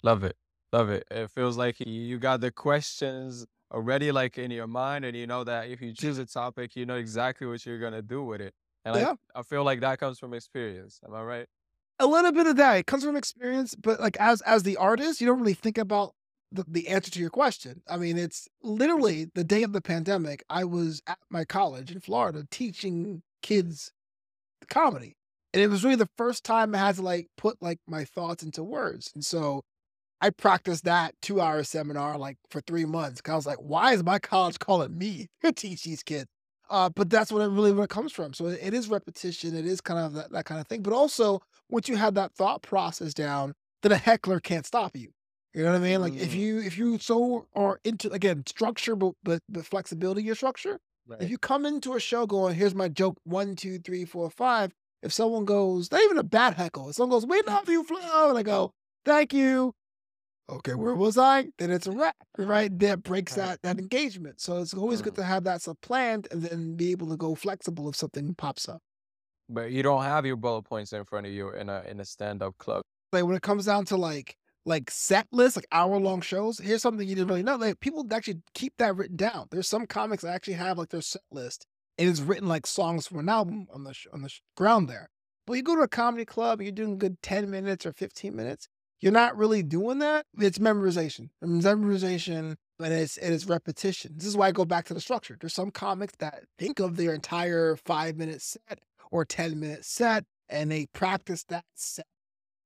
Love 0.02 0.24
it. 0.24 0.36
Love 0.74 0.90
it. 0.90 1.06
It 1.12 1.30
feels 1.32 1.58
like 1.58 1.80
you 1.80 2.18
got 2.18 2.42
the 2.42 2.52
questions 2.52 3.46
already 3.72 4.12
like 4.12 4.40
in 4.40 4.50
your 4.50 4.66
mind 4.66 5.06
and 5.06 5.16
you 5.16 5.28
know 5.28 5.44
that 5.44 5.70
if 5.70 5.80
you 5.80 5.94
choose 5.94 6.18
a 6.18 6.26
topic, 6.26 6.76
you 6.76 6.86
know 6.86 6.96
exactly 6.96 7.46
what 7.46 7.64
you're 7.66 7.80
gonna 7.80 8.02
do 8.02 8.24
with 8.24 8.42
it. 8.42 8.54
And 8.86 8.96
like 8.96 9.04
Yeah. 9.04 9.16
I 9.36 9.44
feel 9.44 9.64
like 9.64 9.82
that 9.82 10.00
comes 10.00 10.18
from 10.18 10.34
experience. 10.34 11.00
Am 11.06 11.14
I 11.14 11.22
right? 11.22 11.48
A 12.00 12.08
little 12.08 12.32
bit 12.32 12.48
of 12.48 12.56
that. 12.56 12.78
It 12.78 12.88
comes 12.88 13.04
from 13.04 13.16
experience, 13.16 13.76
but 13.76 14.00
like 14.00 14.18
as 14.20 14.42
as 14.42 14.64
the 14.64 14.78
artist, 14.78 15.22
you 15.22 15.28
don't 15.28 15.40
really 15.40 15.54
think 15.54 15.78
about 15.78 16.14
the, 16.52 16.66
the 16.68 16.88
answer 16.88 17.12
to 17.12 17.20
your 17.20 17.30
question. 17.30 17.82
I 17.90 17.98
mean, 17.98 18.18
it's 18.18 18.48
literally 18.64 19.28
the 19.36 19.44
day 19.44 19.64
of 19.64 19.74
the 19.74 19.82
pandemic, 19.82 20.44
I 20.50 20.64
was 20.66 21.02
at 21.08 21.20
my 21.30 21.46
college 21.46 21.92
in 21.92 22.00
Florida 22.02 22.46
teaching 22.52 23.22
kids 23.42 23.92
comedy. 24.70 25.16
And 25.54 25.64
it 25.64 25.68
was 25.68 25.84
really 25.84 25.96
the 25.96 26.10
first 26.18 26.44
time 26.44 26.76
I 26.76 26.80
had 26.80 26.96
to 26.96 27.02
like 27.02 27.28
put 27.38 27.62
like 27.62 27.80
my 27.88 28.06
thoughts 28.06 28.44
into 28.44 28.64
words. 28.64 29.12
And 29.16 29.26
so 29.26 29.64
I 30.22 30.30
practiced 30.32 30.86
that 30.86 31.16
two 31.22 31.42
hour 31.42 31.64
seminar 31.64 32.18
like 32.18 32.38
for 32.50 32.62
three 32.62 32.86
months. 32.86 33.22
'cause 33.22 33.34
I 33.34 33.36
was 33.38 33.46
like, 33.48 33.58
why 33.60 33.94
is 33.94 34.04
my 34.04 34.20
college 34.20 34.60
calling 34.60 34.98
me 34.98 35.28
to 35.44 35.52
teach 35.52 35.84
these 35.84 36.04
kids? 36.04 36.28
Uh, 36.70 36.90
but 36.90 37.10
that's 37.10 37.32
what 37.32 37.42
it 37.42 37.50
really 37.50 37.72
where 37.72 37.86
it 37.86 37.90
comes 37.90 38.12
from. 38.12 38.34
So 38.34 38.48
it, 38.48 38.60
it 38.62 38.74
is 38.74 38.90
repetition. 38.90 39.56
It 39.56 39.66
is 39.66 39.82
kind 39.82 40.00
of 40.00 40.14
that, 40.14 40.32
that 40.32 40.46
kind 40.46 40.62
of 40.62 40.68
thing. 40.68 40.84
But 40.84 40.94
also, 40.94 41.42
once 41.70 41.90
you 41.90 41.96
have 41.98 42.16
that 42.16 42.34
thought 42.34 42.62
process 42.64 43.14
down, 43.14 43.54
then 43.84 43.92
a 43.92 43.98
heckler 43.98 44.40
can't 44.40 44.66
stop 44.66 44.96
you. 44.96 45.12
You 45.54 45.64
know 45.64 45.72
what 45.72 45.78
I 45.82 45.84
mean? 45.84 46.02
Like 46.02 46.16
if 46.16 46.34
Mm, 46.34 46.40
you 46.40 46.60
if 46.62 46.78
you 46.78 46.98
so 47.00 47.48
are 47.56 47.80
into 47.84 48.12
again 48.12 48.44
structure, 48.46 48.96
but 48.96 49.14
but, 49.24 49.42
but 49.50 49.66
flexibility 49.66 50.22
of 50.22 50.26
your 50.26 50.36
structure. 50.36 50.80
If 51.20 51.30
you 51.30 51.38
come 51.38 51.66
into 51.66 51.96
a 51.96 52.00
show 52.00 52.26
going, 52.26 52.56
here's 52.56 52.76
my 52.76 52.88
joke 52.88 53.18
one, 53.26 53.56
two, 53.56 53.80
three, 53.80 54.06
four, 54.06 54.30
five. 54.30 54.72
If 55.02 55.12
someone 55.12 55.44
goes, 55.46 55.92
not 55.92 56.02
even 56.04 56.18
a 56.18 56.24
bad 56.24 56.54
heckle, 56.54 56.90
if 56.90 56.96
someone 56.96 57.18
goes, 57.18 57.26
we 57.26 57.42
love 57.42 57.68
you, 57.68 57.84
Flo, 57.84 58.30
and 58.30 58.38
I 58.38 58.44
go, 58.44 58.74
thank 59.06 59.34
you. 59.34 59.74
Okay, 60.50 60.74
where 60.76 60.96
was 60.96 61.18
I? 61.18 61.48
Then 61.58 61.72
it's 61.72 61.88
a 61.88 61.92
wrap, 61.92 62.16
right? 62.38 62.78
That 62.80 63.04
breaks 63.04 63.36
Right. 63.36 63.48
that 63.48 63.62
that 63.64 63.80
engagement. 63.80 64.40
So 64.42 64.62
it's 64.62 64.74
always 64.74 65.02
good 65.02 65.14
Mm. 65.14 65.18
to 65.18 65.24
have 65.24 65.44
that 65.46 65.62
stuff 65.62 65.78
planned 65.82 66.28
and 66.32 66.42
then 66.42 66.76
be 66.76 66.92
able 66.92 67.08
to 67.10 67.18
go 67.18 67.36
flexible 67.36 67.90
if 67.90 67.96
something 67.96 68.34
pops 68.36 68.70
up. 68.70 68.82
But 69.50 69.72
you 69.72 69.84
don't 69.84 70.04
have 70.04 70.26
your 70.26 70.36
bullet 70.38 70.64
points 70.64 70.94
in 70.94 71.04
front 71.06 71.26
of 71.28 71.34
you 71.34 71.50
in 71.52 71.70
a 71.70 71.84
in 71.88 72.00
a 72.00 72.06
stand-up 72.06 72.58
club. 72.58 72.84
Like 73.12 73.26
when 73.26 73.36
it 73.36 73.42
comes 73.42 73.66
down 73.66 73.86
to 73.86 73.98
like 73.98 74.38
like 74.66 74.92
set 74.92 75.28
lists, 75.32 75.56
like 75.56 75.68
hour 75.72 75.98
long 76.00 76.22
shows, 76.22 76.60
here's 76.60 76.82
something 76.82 77.08
you 77.08 77.16
didn't 77.16 77.30
really 77.30 77.44
know. 77.44 77.56
Like 77.56 77.80
people 77.80 78.06
actually 78.12 78.42
keep 78.54 78.74
that 78.78 78.96
written 78.96 79.16
down. 79.16 79.48
There's 79.52 79.68
some 79.68 79.86
comics 79.86 80.24
that 80.24 80.34
actually 80.34 80.54
have 80.54 80.78
like 80.78 80.90
their 80.90 81.02
set 81.02 81.22
list 81.32 81.66
and 82.00 82.10
it's 82.10 82.22
written 82.22 82.48
like 82.48 82.66
songs 82.66 83.08
from 83.08 83.20
an 83.20 83.30
album 83.30 83.68
on 83.74 83.84
the 83.84 83.94
on 84.14 84.22
the 84.22 84.34
ground 84.56 84.90
there. 84.90 85.10
But 85.46 85.54
you 85.54 85.64
go 85.64 85.76
to 85.76 85.82
a 85.82 85.88
comedy 85.88 86.26
club, 86.26 86.62
you're 86.62 86.72
doing 86.72 86.98
good 86.98 87.22
10 87.22 87.50
minutes 87.50 87.86
or 87.86 87.92
15 87.92 88.36
minutes. 88.36 88.68
You're 89.02 89.12
not 89.12 89.38
really 89.38 89.64
doing 89.64 90.00
that. 90.00 90.26
It's 90.38 90.60
memorization. 90.60 91.30
It's 91.42 91.66
memorization 91.66 92.56
and 92.80 92.94
it's 92.94 93.18
it's 93.18 93.46
repetition. 93.46 94.14
This 94.16 94.28
is 94.28 94.38
why 94.38 94.48
I 94.48 94.52
go 94.52 94.66
back 94.66 94.86
to 94.86 94.94
the 94.94 95.02
structure. 95.02 95.38
There's 95.40 95.54
some 95.54 95.72
comics 95.72 96.14
that 96.20 96.44
think 96.58 96.80
of 96.80 96.96
their 96.96 97.14
entire 97.14 97.76
five 97.76 98.16
minute 98.16 98.42
set 98.42 98.80
or 99.12 99.26
10 99.26 99.60
minute 99.60 99.86
set 99.86 100.26
and 100.48 100.72
they 100.72 100.88
practice 100.94 101.44
that 101.46 101.66
set 101.76 102.08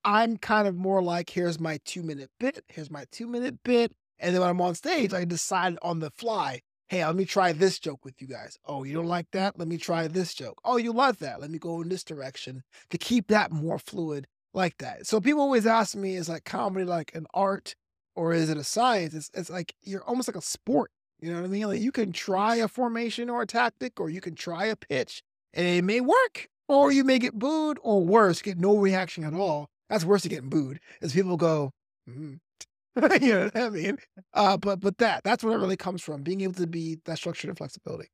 I'm 0.06 0.38
kind 0.38 0.68
of 0.68 0.76
more 0.76 1.02
like, 1.02 1.30
here's 1.30 1.60
my 1.60 1.80
two 1.86 2.04
minute 2.04 2.30
bit, 2.40 2.64
here's 2.68 2.92
my 2.92 3.06
two 3.12 3.28
minute 3.28 3.64
bit. 3.64 3.94
And 4.20 4.34
then 4.34 4.42
when 4.42 4.50
I'm 4.50 4.62
on 4.62 4.76
stage, 4.76 5.14
I 5.14 5.26
decide 5.26 5.78
on 5.82 6.00
the 6.00 6.12
fly, 6.12 6.62
hey, 6.88 7.06
let 7.06 7.16
me 7.16 7.26
try 7.26 7.52
this 7.52 7.80
joke 7.80 8.06
with 8.06 8.22
you 8.22 8.28
guys. 8.28 8.58
Oh, 8.66 8.84
you 8.84 8.94
don't 8.94 9.08
like 9.08 9.28
that? 9.32 9.58
Let 9.58 9.68
me 9.68 9.78
try 9.78 10.08
this 10.08 10.34
joke. 10.34 10.60
Oh, 10.64 10.78
you 10.78 10.94
love 10.94 11.20
that? 11.20 11.42
Let 11.42 11.50
me 11.50 11.60
go 11.60 11.82
in 11.82 11.90
this 11.90 12.04
direction 12.04 12.64
to 12.90 12.98
keep 12.98 13.28
that 13.28 13.52
more 13.52 13.80
fluid 13.80 14.28
like 14.54 14.78
that. 14.78 15.08
So 15.08 15.20
people 15.20 15.42
always 15.42 15.66
ask 15.66 15.96
me, 15.96 16.16
is 16.16 16.30
like 16.30 16.46
comedy 16.46 16.86
like 16.86 17.16
an 17.16 17.26
art 17.34 17.76
or 18.16 18.34
is 18.34 18.50
it 18.50 18.58
a 18.58 18.64
science? 18.64 19.14
It's, 19.14 19.32
it's 19.34 19.50
like 19.50 19.74
you're 19.82 20.04
almost 20.04 20.28
like 20.28 20.38
a 20.38 20.42
sport. 20.42 20.92
You 21.20 21.32
know 21.32 21.40
what 21.40 21.48
I 21.48 21.50
mean? 21.50 21.68
Like 21.68 21.82
you 21.82 21.92
can 21.92 22.12
try 22.12 22.58
a 22.58 22.68
formation 22.68 23.30
or 23.30 23.42
a 23.42 23.48
tactic, 23.48 24.00
or 24.00 24.10
you 24.10 24.22
can 24.22 24.36
try 24.36 24.66
a 24.66 24.76
pitch 24.76 25.24
and 25.54 25.66
it 25.66 25.84
may 25.84 26.02
work, 26.02 26.50
or 26.68 26.92
you 26.92 27.04
may 27.04 27.18
get 27.18 27.40
booed, 27.40 27.78
or 27.82 28.04
worse, 28.04 28.42
get 28.42 28.58
no 28.58 28.78
reaction 28.78 29.24
at 29.24 29.34
all. 29.34 29.70
That's 29.94 30.06
worse 30.06 30.24
than 30.24 30.32
getting 30.32 30.50
booed, 30.50 30.80
is 31.04 31.14
people 31.14 31.38
go, 31.38 31.72
"Mhm." 32.10 32.40
you 33.22 33.34
know 33.34 33.44
what 33.46 33.56
I 33.56 33.70
mean? 33.70 33.98
Uh, 34.34 34.58
but 34.58 34.80
but 34.80 34.98
that 34.98 35.24
that's 35.24 35.44
where 35.44 35.56
it 35.56 35.62
really 35.62 35.78
comes 35.78 36.02
from, 36.02 36.24
being 36.24 36.42
able 36.42 36.54
to 36.54 36.66
be 36.66 36.98
that 37.06 37.20
structured 37.20 37.50
and 37.50 37.58
flexibility. 37.58 38.10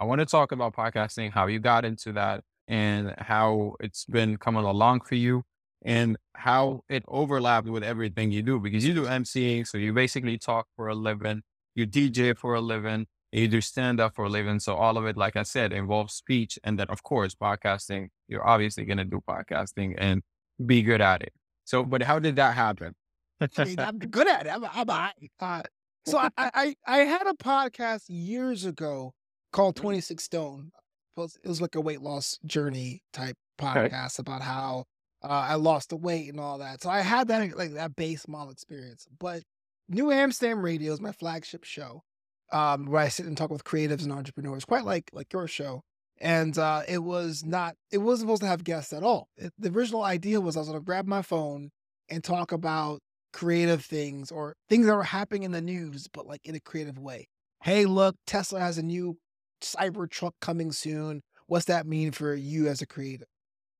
I 0.00 0.06
want 0.06 0.18
to 0.18 0.26
talk 0.26 0.50
about 0.50 0.74
podcasting, 0.74 1.30
how 1.30 1.46
you 1.46 1.60
got 1.60 1.84
into 1.84 2.12
that 2.14 2.42
and 2.66 3.14
how 3.18 3.76
it's 3.78 4.06
been 4.06 4.38
coming 4.38 4.64
along 4.64 5.02
for 5.02 5.14
you 5.14 5.44
and 5.82 6.16
how 6.34 6.82
it 6.88 7.04
overlapped 7.06 7.68
with 7.68 7.84
everything 7.84 8.32
you 8.32 8.42
do 8.42 8.58
because 8.58 8.84
you 8.84 8.92
do 8.92 9.04
MCing. 9.04 9.68
So 9.68 9.78
you 9.78 9.92
basically 9.92 10.36
talk 10.36 10.66
for 10.74 10.88
a 10.88 10.96
living, 10.96 11.42
you 11.76 11.86
DJ 11.86 12.36
for 12.36 12.54
a 12.54 12.60
living, 12.60 13.06
you 13.30 13.46
do 13.46 13.60
stand 13.60 14.00
up 14.00 14.16
for 14.16 14.24
a 14.24 14.28
living. 14.28 14.58
So 14.58 14.74
all 14.74 14.98
of 14.98 15.06
it, 15.06 15.16
like 15.16 15.36
I 15.36 15.44
said, 15.44 15.72
involves 15.72 16.12
speech. 16.14 16.58
And 16.64 16.76
then 16.76 16.88
of 16.88 17.04
course, 17.04 17.36
podcasting, 17.36 18.08
you're 18.26 18.46
obviously 18.46 18.84
going 18.84 18.98
to 18.98 19.04
do 19.04 19.22
podcasting 19.28 19.94
and 19.96 20.22
be 20.64 20.82
good 20.82 21.00
at 21.00 21.22
it. 21.22 21.32
So, 21.64 21.84
but 21.84 22.02
how 22.02 22.18
did 22.18 22.36
that 22.36 22.54
happen? 22.54 22.94
I 23.56 23.64
mean, 23.64 23.78
I'm 23.78 23.98
good 23.98 24.28
at 24.28 24.46
it. 24.46 24.50
I'm, 24.50 24.64
I'm 24.64 24.86
right. 24.86 25.30
Uh, 25.40 25.62
so 26.04 26.18
I, 26.18 26.30
I 26.36 26.50
I 26.54 26.74
I 26.86 26.98
had 26.98 27.26
a 27.26 27.34
podcast 27.34 28.04
years 28.08 28.64
ago 28.64 29.14
called 29.52 29.76
Mm. 29.76 29.82
26 29.82 30.22
Stone. 30.24 30.70
It 31.16 31.48
was, 31.48 31.60
like 31.60 31.74
a 31.74 31.80
weight 31.80 32.00
loss 32.00 32.38
journey 32.46 33.02
type 33.12 33.36
podcast 33.58 34.18
about 34.18 34.40
how 34.40 34.84
uh, 35.22 35.28
I 35.28 35.56
lost 35.56 35.90
the 35.90 35.96
weight 35.96 36.30
and 36.30 36.40
all 36.40 36.58
that. 36.58 36.82
So 36.82 36.88
I 36.88 37.00
had 37.00 37.28
that 37.28 37.56
like 37.56 37.74
that 37.74 37.94
base 37.94 38.26
model 38.26 38.50
experience. 38.50 39.06
But 39.18 39.42
New 39.88 40.10
Amsterdam 40.10 40.62
Radio 40.62 40.92
is 40.92 41.00
my 41.00 41.12
flagship 41.12 41.64
show, 41.64 42.02
um, 42.52 42.86
where 42.86 43.02
I 43.02 43.08
sit 43.08 43.26
and 43.26 43.36
talk 43.36 43.50
with 43.50 43.64
creatives 43.64 44.02
and 44.02 44.12
entrepreneurs, 44.12 44.64
quite 44.64 44.84
like 44.84 45.10
like 45.12 45.32
your 45.32 45.46
show. 45.46 45.82
And 46.20 46.56
uh, 46.58 46.82
it 46.86 46.98
was 46.98 47.44
not. 47.44 47.76
It 47.90 47.98
wasn't 47.98 48.28
supposed 48.28 48.42
to 48.42 48.48
have 48.48 48.62
guests 48.64 48.92
at 48.92 49.02
all. 49.02 49.28
It, 49.36 49.52
the 49.58 49.70
original 49.70 50.02
idea 50.02 50.40
was 50.40 50.56
I 50.56 50.60
was 50.60 50.68
going 50.68 50.78
to 50.78 50.84
grab 50.84 51.06
my 51.06 51.22
phone 51.22 51.70
and 52.10 52.22
talk 52.22 52.52
about 52.52 53.00
creative 53.32 53.84
things 53.84 54.30
or 54.30 54.54
things 54.68 54.86
that 54.86 54.94
were 54.96 55.02
happening 55.02 55.44
in 55.44 55.52
the 55.52 55.62
news, 55.62 56.08
but 56.12 56.26
like 56.26 56.40
in 56.44 56.54
a 56.54 56.60
creative 56.60 56.98
way. 56.98 57.28
Hey, 57.62 57.86
look, 57.86 58.16
Tesla 58.26 58.60
has 58.60 58.78
a 58.78 58.82
new 58.82 59.16
cyber 59.62 60.10
truck 60.10 60.34
coming 60.40 60.72
soon. 60.72 61.22
What's 61.46 61.66
that 61.66 61.86
mean 61.86 62.12
for 62.12 62.34
you 62.34 62.68
as 62.68 62.82
a 62.82 62.86
creative? 62.86 63.28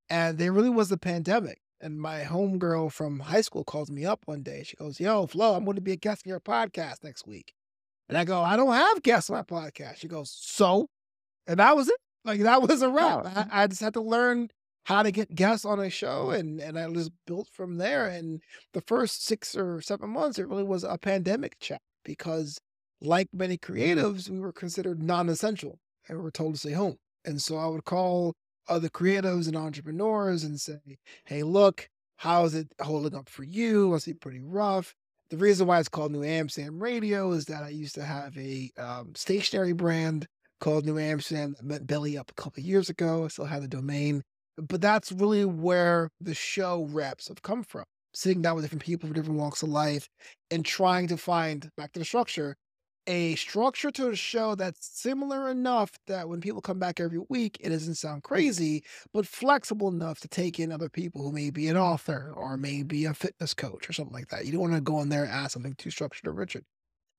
And 0.09 0.39
there 0.39 0.53
really 0.53 0.71
was 0.71 0.91
a 0.91 0.97
pandemic. 0.97 1.59
And 1.81 1.99
my 1.99 2.23
homegirl 2.23 2.93
from 2.93 3.21
high 3.21 3.41
school 3.41 3.65
calls 3.65 3.91
me 3.91 4.05
up 4.05 4.21
one 4.27 4.43
day. 4.43 4.63
She 4.65 4.77
goes, 4.77 5.01
Yo, 5.01 5.27
Flo, 5.27 5.55
I'm 5.55 5.65
going 5.65 5.77
to 5.77 5.81
be 5.81 5.93
a 5.93 5.97
guest 5.97 6.23
on 6.27 6.31
your 6.31 6.41
podcast 6.41 7.03
next 7.03 7.27
week. 7.27 7.55
And 8.09 8.19
I 8.19 8.25
go, 8.25 8.43
I 8.43 8.57
don't 8.57 8.73
have 8.73 9.03
guests 9.03 9.31
on 9.31 9.37
my 9.37 9.43
podcast. 9.43 9.97
She 9.97 10.09
goes, 10.09 10.31
So? 10.31 10.89
And 11.47 11.59
that 11.59 11.75
was 11.77 11.89
it. 11.89 11.97
Like 12.25 12.41
that 12.41 12.63
was 12.69 12.83
a 12.83 12.89
wrap. 12.89 13.25
Wow. 13.25 13.33
I, 13.51 13.63
I 13.63 13.67
just 13.67 13.81
had 13.81 13.95
to 13.95 14.01
learn 14.01 14.51
how 14.85 15.03
to 15.03 15.11
get 15.11 15.35
guests 15.35 15.65
on 15.65 15.79
a 15.79 15.91
show 15.91 16.31
and 16.31 16.61
and 16.61 16.79
I 16.79 16.91
just 16.91 17.13
built 17.27 17.49
from 17.53 17.77
there. 17.77 18.07
And 18.07 18.43
the 18.73 18.81
first 18.81 19.25
six 19.25 19.55
or 19.55 19.81
seven 19.81 20.11
months, 20.11 20.39
it 20.39 20.49
really 20.49 20.65
was 20.65 20.85
a 20.85 20.99
pandemic 20.99 21.59
chat 21.61 21.81
because 22.05 22.59
like 23.01 23.29
many 23.33 23.57
creatives, 23.57 24.29
we 24.29 24.41
were 24.41 24.53
considered 24.53 25.03
non-essential 25.03 25.79
and 26.09 26.19
we 26.19 26.25
were 26.25 26.31
told 26.31 26.55
to 26.55 26.61
stay 26.61 26.73
home. 26.73 26.97
And 27.25 27.41
so 27.41 27.57
I 27.57 27.67
would 27.67 27.85
call 27.85 28.35
other 28.69 28.89
creatives 28.89 29.47
and 29.47 29.57
entrepreneurs 29.57 30.45
and 30.45 30.61
say, 30.61 30.79
Hey, 31.25 31.43
look, 31.43 31.89
how 32.17 32.45
is 32.45 32.55
it 32.55 32.69
holding 32.81 33.19
up 33.19 33.29
for 33.29 33.45
you? 33.45 33.95
I 33.95 33.99
see 33.99 34.15
pretty 34.15 34.41
rough. 34.41 34.95
The 35.31 35.37
reason 35.37 35.67
why 35.67 35.79
it's 35.79 35.89
called 35.89 36.13
New 36.13 36.25
Amsterdam 36.25 36.83
Radio 36.83 37.31
is 37.33 37.45
that 37.47 37.63
I 37.63 37.69
used 37.69 37.95
to 37.95 38.05
have 38.05 38.37
a 38.37 38.71
um, 38.77 39.13
stationary 39.15 39.73
brand 39.73 40.27
called 40.61 40.85
New 40.85 40.99
Amsterdam 40.99 41.55
that 41.57 41.65
met 41.65 41.87
Billy 41.87 42.17
up 42.17 42.31
a 42.31 42.41
couple 42.41 42.63
years 42.63 42.89
ago. 42.89 43.25
I 43.25 43.29
still 43.29 43.47
have 43.47 43.63
the 43.63 43.69
domain, 43.69 44.23
but 44.57 44.81
that's 44.81 45.13
really 45.13 45.45
where 45.45 46.11
the 46.21 46.35
show 46.35 46.85
reps 46.91 47.29
have 47.29 47.43
come 47.43 47.63
from. 47.63 47.85
Sitting 48.13 48.43
down 48.43 48.57
with 48.57 48.65
different 48.65 48.83
people 48.83 49.07
from 49.07 49.15
different 49.15 49.39
walks 49.39 49.63
of 49.63 49.69
life 49.69 50.09
and 50.51 50.65
trying 50.65 51.07
to 51.09 51.17
find 51.17 51.71
back 51.77 51.93
to 51.93 52.01
the 52.01 52.05
structure 52.05 52.57
a 53.07 53.35
structure 53.35 53.91
to 53.91 54.05
the 54.05 54.17
show 54.17 54.55
that's 54.55 54.87
similar 55.01 55.51
enough 55.51 55.91
that 56.07 56.29
when 56.29 56.41
people 56.41 56.61
come 56.61 56.79
back 56.79 57.01
every 57.01 57.21
week, 57.29 57.57
it 57.61 57.71
doesn't 57.71 57.95
sound 57.97 58.23
crazy, 58.23 58.85
but 59.13 59.27
flexible 59.27 59.89
enough 59.89 60.21
to 60.21 60.29
take 60.29 60.61
in 60.61 60.71
other 60.71 60.89
people 60.89 61.23
who 61.23 61.33
may 61.33 61.51
be 61.51 61.69
an 61.69 61.77
author 61.77 62.33
or 62.37 62.57
maybe 62.57 63.05
a 63.07 63.15
fitness 63.15 63.55
coach 63.55 63.89
or 63.89 63.93
something 63.93 64.15
like 64.15 64.29
that. 64.29 64.45
You 64.45 64.53
don't 64.53 64.61
want 64.61 64.75
to 64.75 64.81
go 64.81 65.01
in 65.01 65.09
there 65.09 65.25
and 65.25 65.33
ask 65.33 65.53
something 65.53 65.75
too 65.75 65.91
structured 65.91 66.27
or 66.27 66.33
rigid. 66.33 66.65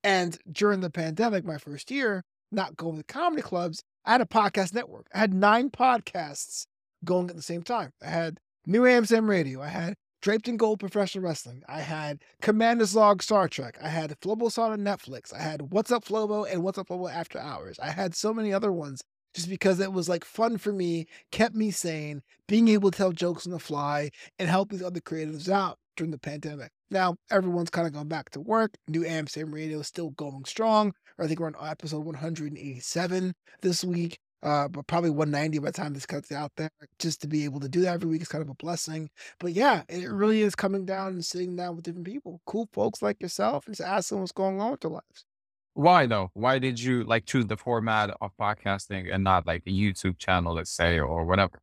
And 0.04 0.38
during 0.51 0.80
the 0.80 0.89
pandemic, 0.89 1.45
my 1.45 1.58
first 1.58 1.91
year, 1.91 2.23
not 2.51 2.75
going 2.75 2.97
to 2.97 3.03
comedy 3.03 3.41
clubs, 3.41 3.83
I 4.05 4.11
had 4.11 4.21
a 4.21 4.25
podcast 4.25 4.73
network. 4.73 5.07
I 5.13 5.19
had 5.19 5.33
nine 5.33 5.69
podcasts 5.69 6.65
going 7.05 7.29
at 7.29 7.35
the 7.35 7.41
same 7.41 7.63
time. 7.63 7.91
I 8.01 8.09
had 8.09 8.39
New 8.65 8.85
Amsterdam 8.85 9.29
Radio. 9.29 9.61
I 9.61 9.67
had 9.67 9.95
Draped 10.21 10.47
in 10.47 10.57
Gold 10.57 10.79
Professional 10.79 11.23
Wrestling. 11.23 11.63
I 11.67 11.81
had 11.81 12.21
Commander's 12.41 12.95
Log 12.95 13.23
Star 13.23 13.47
Trek. 13.47 13.77
I 13.81 13.87
had 13.87 14.19
Flobo 14.21 14.51
Song 14.51 14.71
on 14.71 14.81
Netflix. 14.81 15.33
I 15.33 15.41
had 15.41 15.71
What's 15.71 15.91
Up 15.91 16.05
Flobo 16.05 16.47
and 16.51 16.61
What's 16.61 16.77
Up 16.77 16.89
Flobo 16.89 17.11
After 17.11 17.39
Hours. 17.39 17.79
I 17.79 17.89
had 17.89 18.13
so 18.13 18.31
many 18.31 18.53
other 18.53 18.71
ones 18.71 19.01
just 19.33 19.49
because 19.49 19.79
it 19.79 19.93
was 19.93 20.07
like 20.07 20.23
fun 20.23 20.57
for 20.57 20.73
me, 20.73 21.07
kept 21.31 21.55
me 21.55 21.71
sane, 21.71 22.21
being 22.47 22.67
able 22.67 22.91
to 22.91 22.97
tell 22.97 23.11
jokes 23.11 23.47
on 23.47 23.51
the 23.51 23.59
fly 23.59 24.11
and 24.37 24.47
help 24.49 24.69
these 24.69 24.83
other 24.83 24.99
creatives 24.99 25.49
out 25.49 25.79
during 25.95 26.11
the 26.11 26.19
pandemic. 26.19 26.71
Now, 26.91 27.15
everyone's 27.31 27.69
kind 27.69 27.87
of 27.87 27.93
gone 27.93 28.07
back 28.07 28.29
to 28.31 28.41
work. 28.41 28.75
New 28.87 29.05
Amsterdam 29.05 29.53
Radio 29.53 29.79
is 29.79 29.87
still 29.87 30.11
going 30.11 30.45
strong. 30.45 30.93
I 31.21 31.27
think 31.27 31.39
we're 31.39 31.47
on 31.47 31.55
episode 31.62 32.05
187 32.05 33.34
this 33.62 33.84
week 33.84 34.19
uh, 34.43 34.67
but 34.67 34.88
probably 34.88 35.10
190 35.10 35.60
by 35.60 35.67
the 35.67 35.71
time 35.71 35.93
this 35.93 36.05
cuts 36.05 36.31
out 36.31 36.51
there. 36.57 36.69
Just 36.99 37.21
to 37.21 37.27
be 37.27 37.43
able 37.45 37.60
to 37.60 37.69
do 37.69 37.81
that 37.81 37.93
every 37.93 38.10
week 38.10 38.21
is 38.21 38.27
kind 38.27 38.41
of 38.41 38.49
a 38.49 38.55
blessing. 38.55 39.10
But 39.39 39.53
yeah, 39.53 39.84
it 39.88 40.10
really 40.10 40.41
is 40.41 40.55
coming 40.55 40.86
down 40.86 41.10
and 41.10 41.25
sitting 41.25 41.55
down 41.55 41.75
with 41.75 41.86
different 41.86 42.07
people, 42.07 42.41
cool 42.45 42.67
folks 42.73 43.01
like 43.01 43.21
yourself, 43.21 43.67
and 43.67 43.75
just 43.75 43.88
asking 43.88 44.19
what's 44.19 44.31
going 44.31 44.60
on 44.60 44.71
with 44.71 44.81
their 44.81 44.91
lives. 44.91 45.25
Why 45.73 46.05
though? 46.05 46.31
Why 46.34 46.60
did 46.60 46.79
you 46.79 47.03
like 47.03 47.25
choose 47.25 47.47
the 47.47 47.57
format 47.57 48.15
of 48.19 48.31
podcasting 48.39 49.13
and 49.13 49.23
not 49.23 49.47
like 49.47 49.63
a 49.67 49.69
YouTube 49.69 50.17
channel, 50.17 50.55
let's 50.55 50.71
say, 50.71 50.99
or 50.99 51.25
whatever? 51.25 51.60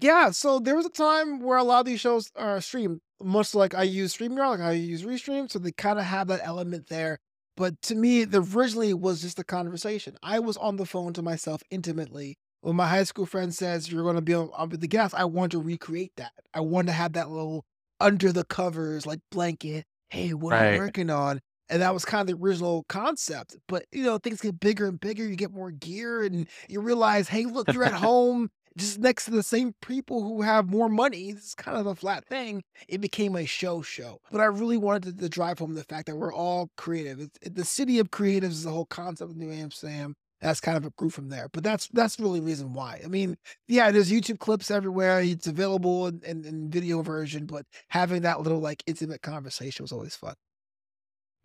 Yeah, 0.00 0.30
so 0.30 0.58
there 0.58 0.74
was 0.74 0.86
a 0.86 0.90
time 0.90 1.40
where 1.40 1.58
a 1.58 1.62
lot 1.62 1.80
of 1.80 1.86
these 1.86 2.00
shows 2.00 2.30
are 2.34 2.60
streamed, 2.62 3.00
much 3.22 3.54
like 3.54 3.74
I 3.74 3.82
use 3.82 4.16
StreamYard, 4.16 4.58
like 4.58 4.60
I 4.60 4.72
use 4.72 5.02
Restream, 5.02 5.50
so 5.50 5.58
they 5.58 5.70
kind 5.70 5.98
of 5.98 6.06
have 6.06 6.28
that 6.28 6.40
element 6.42 6.88
there 6.88 7.18
but 7.56 7.80
to 7.82 7.94
me, 7.94 8.24
the 8.24 8.42
originally 8.42 8.94
was 8.94 9.22
just 9.22 9.38
a 9.38 9.44
conversation. 9.44 10.16
I 10.22 10.38
was 10.38 10.56
on 10.56 10.76
the 10.76 10.86
phone 10.86 11.12
to 11.14 11.22
myself 11.22 11.62
intimately. 11.70 12.38
When 12.62 12.76
my 12.76 12.86
high 12.86 13.02
school 13.04 13.26
friend 13.26 13.52
says 13.52 13.90
you're 13.90 14.04
going 14.04 14.16
to 14.16 14.22
be 14.22 14.34
on, 14.34 14.50
on 14.56 14.68
the 14.70 14.86
gas, 14.86 15.12
I 15.14 15.24
want 15.24 15.52
to 15.52 15.58
recreate 15.60 16.12
that. 16.16 16.32
I 16.54 16.60
want 16.60 16.86
to 16.86 16.92
have 16.92 17.14
that 17.14 17.28
little 17.28 17.64
under 18.00 18.32
the 18.32 18.44
covers 18.44 19.04
like 19.04 19.20
blanket. 19.30 19.84
Hey, 20.10 20.32
what 20.34 20.52
are 20.52 20.72
you 20.74 20.78
working 20.78 21.10
on? 21.10 21.40
And 21.68 21.82
that 21.82 21.94
was 21.94 22.04
kind 22.04 22.20
of 22.20 22.26
the 22.26 22.42
original 22.44 22.84
concept. 22.88 23.56
But 23.66 23.86
you 23.92 24.04
know, 24.04 24.18
things 24.18 24.40
get 24.40 24.60
bigger 24.60 24.86
and 24.86 25.00
bigger. 25.00 25.26
You 25.26 25.36
get 25.36 25.52
more 25.52 25.70
gear, 25.70 26.22
and 26.22 26.46
you 26.68 26.80
realize, 26.80 27.28
hey, 27.28 27.46
look, 27.46 27.72
you're 27.72 27.84
at 27.84 27.92
home 27.94 28.50
just 28.76 28.98
next 28.98 29.26
to 29.26 29.30
the 29.30 29.42
same 29.42 29.74
people 29.82 30.22
who 30.22 30.42
have 30.42 30.70
more 30.70 30.88
money. 30.88 31.30
It's 31.30 31.54
kind 31.54 31.76
of 31.76 31.86
a 31.86 31.94
flat 31.94 32.24
thing. 32.26 32.62
It 32.88 33.00
became 33.00 33.36
a 33.36 33.44
show 33.44 33.82
show. 33.82 34.20
But 34.30 34.40
I 34.40 34.44
really 34.44 34.76
wanted 34.76 35.04
to, 35.04 35.22
to 35.22 35.28
drive 35.28 35.58
home 35.58 35.74
the 35.74 35.84
fact 35.84 36.06
that 36.06 36.16
we're 36.16 36.32
all 36.32 36.70
creative. 36.76 37.20
It's, 37.20 37.38
it, 37.42 37.54
the 37.54 37.64
city 37.64 37.98
of 37.98 38.10
creatives 38.10 38.50
is 38.50 38.64
the 38.64 38.70
whole 38.70 38.86
concept 38.86 39.30
of 39.30 39.36
New 39.36 39.50
Amsterdam. 39.50 40.14
That's 40.40 40.60
kind 40.60 40.76
of 40.76 40.84
a 40.84 40.90
grew 40.90 41.08
from 41.08 41.28
there. 41.28 41.48
But 41.52 41.62
that's 41.62 41.88
that's 41.92 42.18
really 42.18 42.40
the 42.40 42.46
reason 42.46 42.72
why. 42.72 43.00
I 43.04 43.06
mean, 43.06 43.36
yeah, 43.68 43.90
there's 43.92 44.10
YouTube 44.10 44.40
clips 44.40 44.70
everywhere. 44.70 45.20
It's 45.20 45.46
available 45.46 46.08
in, 46.08 46.20
in, 46.24 46.44
in 46.44 46.70
video 46.70 47.02
version, 47.02 47.46
but 47.46 47.64
having 47.88 48.22
that 48.22 48.40
little 48.40 48.58
like 48.58 48.82
intimate 48.86 49.22
conversation 49.22 49.84
was 49.84 49.92
always 49.92 50.16
fun. 50.16 50.34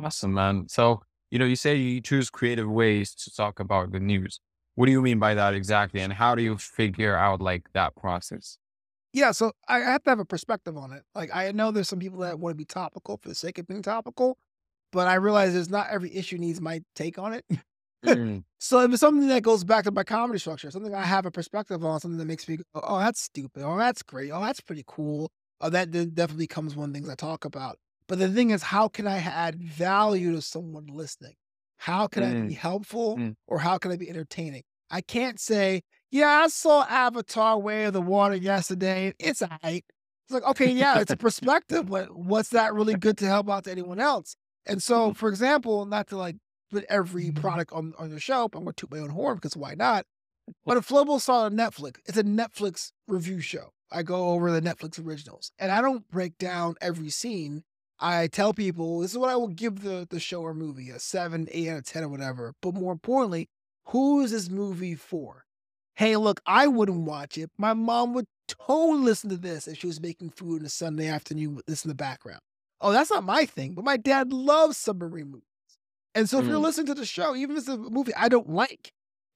Awesome, 0.04 0.34
man. 0.34 0.68
So, 0.68 1.02
you 1.30 1.38
know, 1.40 1.46
you 1.46 1.56
say 1.56 1.76
you 1.76 2.02
choose 2.02 2.30
creative 2.30 2.70
ways 2.70 3.13
to 3.16 3.34
talk 3.34 3.60
about 3.60 3.92
the 3.92 4.00
news. 4.00 4.40
What 4.78 4.86
do 4.86 4.94
you 4.94 5.02
mean 5.02 5.20
by 5.20 5.34
that 5.34 5.54
exactly? 5.56 6.00
And 6.02 6.13
how 6.13 6.36
do 6.36 6.42
you 6.44 6.58
figure 6.58 7.16
out 7.18 7.42
like 7.42 7.72
that 7.74 7.96
process? 7.98 8.60
Yeah, 9.13 9.32
so 9.32 9.52
I 9.68 9.80
have 9.80 10.04
to 10.04 10.10
have 10.12 10.20
a 10.20 10.26
perspective 10.26 10.78
on 10.78 10.92
it. 10.94 11.04
Like 11.16 11.30
I 11.34 11.52
know 11.52 11.72
there's 11.72 11.90
some 11.90 12.00
people 12.00 12.20
that 12.20 12.40
want 12.40 12.54
to 12.54 12.58
be 12.58 12.66
topical 12.66 13.18
for 13.18 13.30
the 13.30 13.36
sake 13.36 13.58
of 13.58 13.68
being 13.68 13.82
topical, 13.82 14.38
but 14.92 15.08
I 15.08 15.16
realize 15.16 15.54
there's 15.54 15.70
not 15.70 15.90
every 15.90 16.16
issue 16.16 16.38
needs 16.38 16.62
my 16.62 16.82
take 16.96 17.18
on 17.20 17.34
it. 17.34 17.46
mm. 18.04 18.44
So 18.60 18.82
if 18.82 18.92
it's 18.92 19.02
something 19.02 19.28
that 19.28 19.44
goes 19.44 19.63
back 19.63 19.84
to 19.86 19.92
my 19.92 20.04
comedy 20.04 20.40
structure, 20.40 20.72
something 20.72 20.96
I 20.96 21.04
have 21.06 21.28
a 21.28 21.32
perspective 21.32 21.86
on, 21.86 22.00
something 22.00 22.18
that 22.18 22.26
makes 22.26 22.48
me 22.48 22.58
go, 22.58 22.63
"Oh, 22.76 23.00
that's 23.00 23.22
stupid. 23.22 23.63
Oh, 23.63 23.78
that's 23.78 24.02
great. 24.04 24.32
Oh, 24.32 24.42
that's 24.42 24.62
pretty 24.62 24.84
cool." 24.88 25.32
Oh, 25.62 25.70
that 25.70 25.92
definitely 25.92 26.46
becomes 26.46 26.76
one 26.76 26.90
of 26.90 26.94
the 26.94 27.00
things 27.00 27.10
I 27.10 27.16
talk 27.16 27.46
about. 27.46 27.78
But 28.08 28.20
the 28.20 28.30
thing 28.30 28.50
is, 28.52 28.63
how 28.63 28.88
can 28.88 29.08
I 29.08 29.18
add 29.20 29.62
value 29.62 30.32
to 30.34 30.42
someone 30.42 30.88
listening? 30.88 31.36
How 31.78 32.08
can 32.08 32.24
I 32.24 32.34
be 32.34 32.54
mm. 32.54 32.58
helpful 32.58 33.18
Mm. 33.18 33.36
or 33.48 33.60
how 33.60 33.78
can 33.78 33.92
I 33.92 33.98
be 33.98 34.10
entertaining? 34.10 34.63
I 34.90 35.02
can't 35.02 35.40
say, 35.40 35.82
yeah, 36.12 36.42
I 36.44 36.48
saw 36.48 36.84
Avatar 36.86 37.60
Way 37.60 37.86
of 37.86 37.94
the 37.94 38.02
Water 38.02 38.36
yesterday. 38.36 39.13
It's 39.20 39.42
all 39.42 39.50
right. 39.63 39.84
It's 40.26 40.34
like, 40.34 40.44
okay, 40.44 40.72
yeah, 40.72 41.00
it's 41.00 41.12
a 41.12 41.18
perspective, 41.28 41.88
but 41.88 42.16
what's 42.16 42.50
that 42.50 42.74
really 42.74 42.96
good 42.96 43.18
to 43.20 43.26
help 43.26 43.50
out 43.50 43.66
to 43.66 43.72
anyone 43.72 44.00
else? 44.00 44.36
And 44.66 44.82
so, 44.82 45.13
for 45.13 45.30
example, 45.30 45.86
not 45.86 46.08
to 46.08 46.18
like 46.18 46.36
put 46.72 46.86
every 46.90 47.26
mm-hmm. 47.26 47.42
product 47.42 47.72
on, 47.72 47.94
on 47.98 48.10
your 48.10 48.20
show, 48.20 48.48
but 48.48 48.58
I'm 48.58 48.66
going 48.66 48.74
to 48.74 48.82
toot 48.82 48.92
my 48.92 49.00
own 49.00 49.10
horn 49.10 49.36
because 49.36 49.56
why 49.56 49.76
not? 49.76 50.06
But 50.66 50.78
if 50.78 50.88
Flobo 50.88 51.20
saw 51.20 51.42
on 51.42 51.58
Netflix, 51.58 51.96
it's 52.06 52.18
a 52.18 52.24
Netflix 52.24 52.94
review 53.06 53.42
show. 53.42 53.74
I 53.92 54.02
go 54.02 54.30
over 54.30 54.50
the 54.50 54.62
Netflix 54.62 55.04
originals 55.06 55.52
and 55.60 55.74
I 55.74 55.82
don't 55.82 56.10
break 56.10 56.38
down 56.38 56.76
every 56.80 57.10
scene 57.10 57.63
I 57.99 58.27
tell 58.27 58.53
people 58.53 58.99
this 58.99 59.12
is 59.12 59.17
what 59.17 59.29
I 59.29 59.36
will 59.36 59.47
give 59.47 59.81
the 59.81 60.07
the 60.10 60.19
show 60.19 60.41
or 60.41 60.53
movie 60.53 60.89
a 60.89 60.99
seven, 60.99 61.47
eight 61.51 61.69
out 61.69 61.79
of 61.79 61.86
ten 61.86 62.03
or 62.03 62.10
whatever. 62.10 62.53
But 62.62 62.75
more 62.75 62.91
importantly, 62.91 63.49
who 63.88 64.21
is 64.21 64.31
this 64.31 64.49
movie 64.49 64.95
for? 64.95 65.45
Hey, 65.95 66.15
look, 66.15 66.41
I 66.45 66.67
wouldn't 66.67 67.01
watch 67.01 67.38
it. 67.38 67.49
My 67.57 67.73
mom 67.73 68.13
would 68.13 68.27
totally 68.47 69.03
listen 69.03 69.29
to 69.31 69.38
this 69.38 69.67
if 69.67 69.79
she 69.79 69.88
was 69.88 69.99
making 69.99 70.29
food 70.29 70.62
on 70.62 70.65
a 70.65 70.69
Sunday 70.69 71.07
afternoon 71.07 71.55
with 71.55 71.65
this 71.65 71.83
in 71.83 71.89
the 71.89 71.95
background. 71.95 72.41
Oh, 72.79 72.91
that's 72.91 73.10
not 73.10 73.23
my 73.23 73.45
thing, 73.45 73.73
but 73.73 73.83
my 73.83 73.97
dad 73.97 74.31
loves 74.31 74.77
submarine 74.77 75.31
movies. 75.31 75.43
And 76.13 76.29
so 76.29 76.39
if 76.39 76.45
you're 76.45 76.60
mm. 76.60 76.63
listening 76.63 76.88
to 76.88 76.93
the 76.93 77.05
show, 77.05 77.36
even 77.36 77.55
if 77.55 77.62
it's 77.62 77.69
a 77.69 77.77
movie 77.77 78.13
I 78.15 78.29
don't 78.29 78.49
like, 78.49 78.91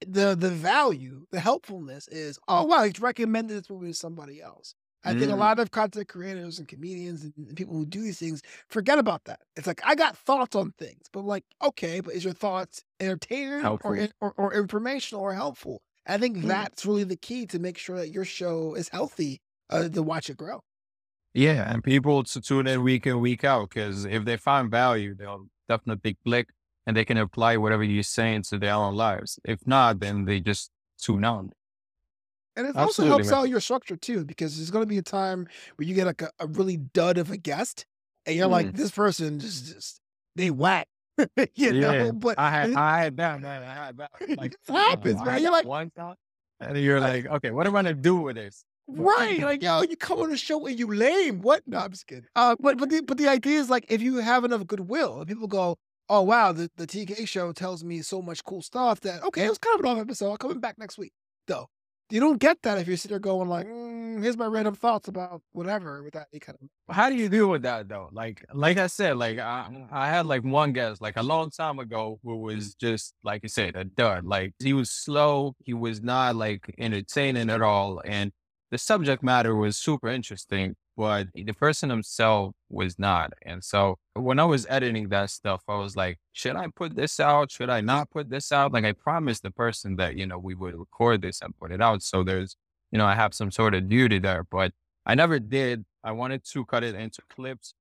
the 0.05 0.35
the 0.35 0.49
value, 0.49 1.25
the 1.31 1.39
helpfulness 1.39 2.07
is, 2.07 2.39
oh 2.47 2.65
wow, 2.65 2.83
he's 2.83 2.99
recommended 2.99 3.57
this 3.57 3.69
movie 3.69 3.87
to 3.87 3.93
somebody 3.93 4.41
else. 4.41 4.75
I 5.03 5.13
mm. 5.13 5.19
think 5.19 5.31
a 5.31 5.35
mm. 5.35 5.39
lot 5.39 5.59
of 5.59 5.71
content 5.71 6.07
creators 6.07 6.59
and 6.59 6.67
comedians 6.67 7.23
and, 7.23 7.55
people 7.55 7.75
who 7.75 7.85
do 7.85 8.01
these 8.01 8.19
things 8.19 8.41
forget 8.67 8.99
about 8.99 9.23
that. 9.25 9.39
It's 9.55 9.67
like 9.67 9.81
I 9.83 9.95
got 9.95 10.17
thoughts 10.17 10.55
on 10.55 10.71
things, 10.77 11.07
but 11.11 11.25
like, 11.25 11.43
okay, 11.61 11.99
but 12.01 12.13
is 12.13 12.23
your 12.23 12.33
thoughts 12.33 12.83
entertaining 12.99 13.65
or, 13.65 14.09
or, 14.21 14.33
or 14.37 14.53
informational 14.53 15.23
or 15.23 15.33
helpful? 15.33 15.81
I 16.07 16.17
think 16.17 16.37
mm. 16.37 16.43
that's 16.43 16.85
really 16.85 17.03
the 17.03 17.15
key 17.15 17.45
to 17.47 17.59
make 17.59 17.77
sure 17.77 17.97
that 17.97 18.09
your 18.09 18.25
show 18.25 18.75
is 18.75 18.89
healthy 18.89 19.41
uh, 19.69 19.89
to 19.89 20.03
watch 20.03 20.29
it 20.29 20.37
grow. 20.37 20.61
Yeah, 21.33 21.71
and 21.71 21.83
people 21.83 22.23
to 22.23 22.41
tune 22.41 22.67
in 22.67 22.83
week 22.83 23.07
in 23.07 23.21
week 23.21 23.43
out 23.43 23.69
because 23.69 24.05
if 24.05 24.25
they 24.25 24.37
find 24.37 24.69
value, 24.69 25.15
they'll 25.15 25.47
definitely 25.69 26.17
click 26.25 26.49
and 26.85 26.97
they 26.97 27.05
can 27.05 27.17
apply 27.17 27.57
whatever 27.57 27.83
you're 27.83 28.03
saying 28.03 28.43
to 28.43 28.57
their 28.57 28.73
own 28.73 28.95
lives. 28.95 29.39
If 29.45 29.65
not, 29.65 29.99
then 29.99 30.25
they 30.25 30.39
just 30.39 30.71
tune 30.99 31.23
out. 31.23 31.53
And 32.61 32.75
it 32.75 32.79
also 32.79 33.05
helps 33.05 33.29
man. 33.29 33.39
out 33.39 33.49
your 33.49 33.59
structure 33.59 33.95
too, 33.95 34.23
because 34.23 34.57
there's 34.57 34.71
going 34.71 34.83
to 34.83 34.87
be 34.87 34.97
a 34.97 35.03
time 35.03 35.47
where 35.75 35.87
you 35.87 35.95
get 35.95 36.05
like 36.05 36.21
a, 36.21 36.29
a 36.39 36.47
really 36.47 36.77
dud 36.77 37.17
of 37.17 37.31
a 37.31 37.37
guest, 37.37 37.85
and 38.25 38.35
you're 38.35 38.47
like, 38.47 38.67
mm. 38.67 38.75
this 38.75 38.91
person 38.91 39.39
just, 39.39 39.73
just 39.73 39.99
they 40.35 40.51
whack, 40.51 40.87
you 41.17 41.25
Yeah, 41.55 41.71
know. 41.71 42.11
But 42.13 42.37
I 42.37 42.51
had 42.51 42.73
I 42.73 43.01
had 43.01 43.17
that 43.17 43.41
man. 43.41 43.63
I 43.63 43.73
had 43.73 43.97
that. 43.97 44.11
Like 44.37 44.53
it 44.53 44.71
happens, 44.71 45.23
man. 45.23 45.41
You're 45.41 45.51
like, 45.51 45.65
one 45.65 45.91
time, 45.91 46.15
and 46.59 46.77
you're 46.77 46.99
like, 46.99 47.25
okay, 47.25 47.51
what 47.51 47.65
am 47.65 47.75
I 47.75 47.79
gonna 47.79 47.93
do 47.93 48.17
with 48.17 48.35
this? 48.35 48.63
right, 48.87 49.39
like 49.39 49.63
yo, 49.63 49.81
you 49.81 49.95
come 49.95 50.19
on 50.19 50.29
the 50.29 50.37
show 50.37 50.65
and 50.67 50.77
you 50.77 50.87
lame. 50.87 51.41
What? 51.41 51.63
No, 51.65 51.79
I'm 51.79 51.91
just 51.91 52.05
kidding. 52.05 52.25
Uh, 52.35 52.55
but 52.59 52.77
but 52.77 52.89
the 52.89 53.01
but 53.01 53.17
the 53.17 53.27
idea 53.27 53.59
is 53.59 53.69
like 53.69 53.85
if 53.89 54.01
you 54.01 54.17
have 54.17 54.43
enough 54.43 54.67
goodwill, 54.67 55.19
and 55.19 55.27
people 55.27 55.47
go, 55.47 55.77
oh 56.09 56.21
wow, 56.21 56.51
the 56.51 56.69
the 56.77 56.85
Teekay 56.85 57.27
show 57.27 57.51
tells 57.53 57.83
me 57.83 58.01
so 58.01 58.21
much 58.21 58.43
cool 58.43 58.61
stuff 58.61 58.99
that 59.01 59.23
okay, 59.23 59.45
it 59.45 59.49
was 59.49 59.57
kind 59.57 59.79
of 59.79 59.85
an 59.85 59.91
off 59.91 59.97
episode. 59.99 60.31
I'm 60.31 60.37
coming 60.37 60.59
back 60.59 60.77
next 60.77 60.97
week, 60.97 61.13
though 61.47 61.69
you 62.11 62.19
don't 62.19 62.39
get 62.39 62.61
that 62.63 62.77
if 62.77 62.87
you're 62.87 62.97
sitting 62.97 63.13
there 63.13 63.19
going 63.19 63.47
like, 63.49 63.67
mm, 63.67 64.21
"Here's 64.23 64.37
my 64.37 64.45
random 64.45 64.75
thoughts 64.75 65.07
about 65.07 65.41
whatever." 65.51 66.03
Without 66.03 66.27
any 66.33 66.39
kind 66.39 66.57
of. 66.61 66.95
How 66.95 67.09
do 67.09 67.15
you 67.15 67.29
deal 67.29 67.49
with 67.49 67.63
that 67.63 67.87
though? 67.87 68.09
Like, 68.11 68.45
like 68.53 68.77
I 68.77 68.87
said, 68.87 69.17
like 69.17 69.39
I, 69.39 69.87
I 69.91 70.07
had 70.09 70.25
like 70.25 70.43
one 70.43 70.73
guest 70.73 71.01
like 71.01 71.17
a 71.17 71.23
long 71.23 71.49
time 71.49 71.79
ago 71.79 72.19
who 72.23 72.37
was 72.37 72.75
just 72.75 73.13
like 73.23 73.43
you 73.43 73.49
said 73.49 73.75
a 73.75 73.83
dud. 73.83 74.25
Like 74.25 74.53
he 74.59 74.73
was 74.73 74.91
slow. 74.91 75.55
He 75.63 75.73
was 75.73 76.01
not 76.01 76.35
like 76.35 76.73
entertaining 76.77 77.49
at 77.49 77.61
all, 77.61 78.01
and 78.05 78.31
the 78.71 78.77
subject 78.77 79.21
matter 79.21 79.55
was 79.55 79.77
super 79.77 80.07
interesting 80.07 80.75
but 80.97 81.27
the 81.33 81.53
person 81.53 81.89
himself 81.89 82.53
was 82.69 82.99
not. 82.99 83.33
And 83.43 83.63
so 83.63 83.97
when 84.13 84.39
I 84.39 84.45
was 84.45 84.67
editing 84.69 85.09
that 85.09 85.29
stuff, 85.29 85.63
I 85.67 85.75
was 85.77 85.95
like, 85.95 86.19
should 86.33 86.55
I 86.55 86.67
put 86.75 86.95
this 86.95 87.19
out? 87.19 87.51
Should 87.51 87.69
I 87.69 87.81
not 87.81 88.09
put 88.11 88.29
this 88.29 88.51
out? 88.51 88.73
Like 88.73 88.85
I 88.85 88.91
promised 88.91 89.43
the 89.43 89.51
person 89.51 89.95
that, 89.95 90.15
you 90.15 90.27
know, 90.27 90.37
we 90.37 90.53
would 90.53 90.75
record 90.75 91.21
this 91.21 91.41
and 91.41 91.57
put 91.57 91.71
it 91.71 91.81
out. 91.81 92.03
So 92.03 92.23
there's, 92.23 92.55
you 92.91 92.97
know, 92.97 93.05
I 93.05 93.15
have 93.15 93.33
some 93.33 93.51
sort 93.51 93.73
of 93.73 93.87
duty 93.87 94.19
there, 94.19 94.45
but 94.51 94.73
I 95.05 95.15
never 95.15 95.39
did. 95.39 95.85
I 96.03 96.11
wanted 96.11 96.43
to 96.51 96.65
cut 96.65 96.83
it 96.83 96.93
into 96.93 97.21
clips. 97.29 97.73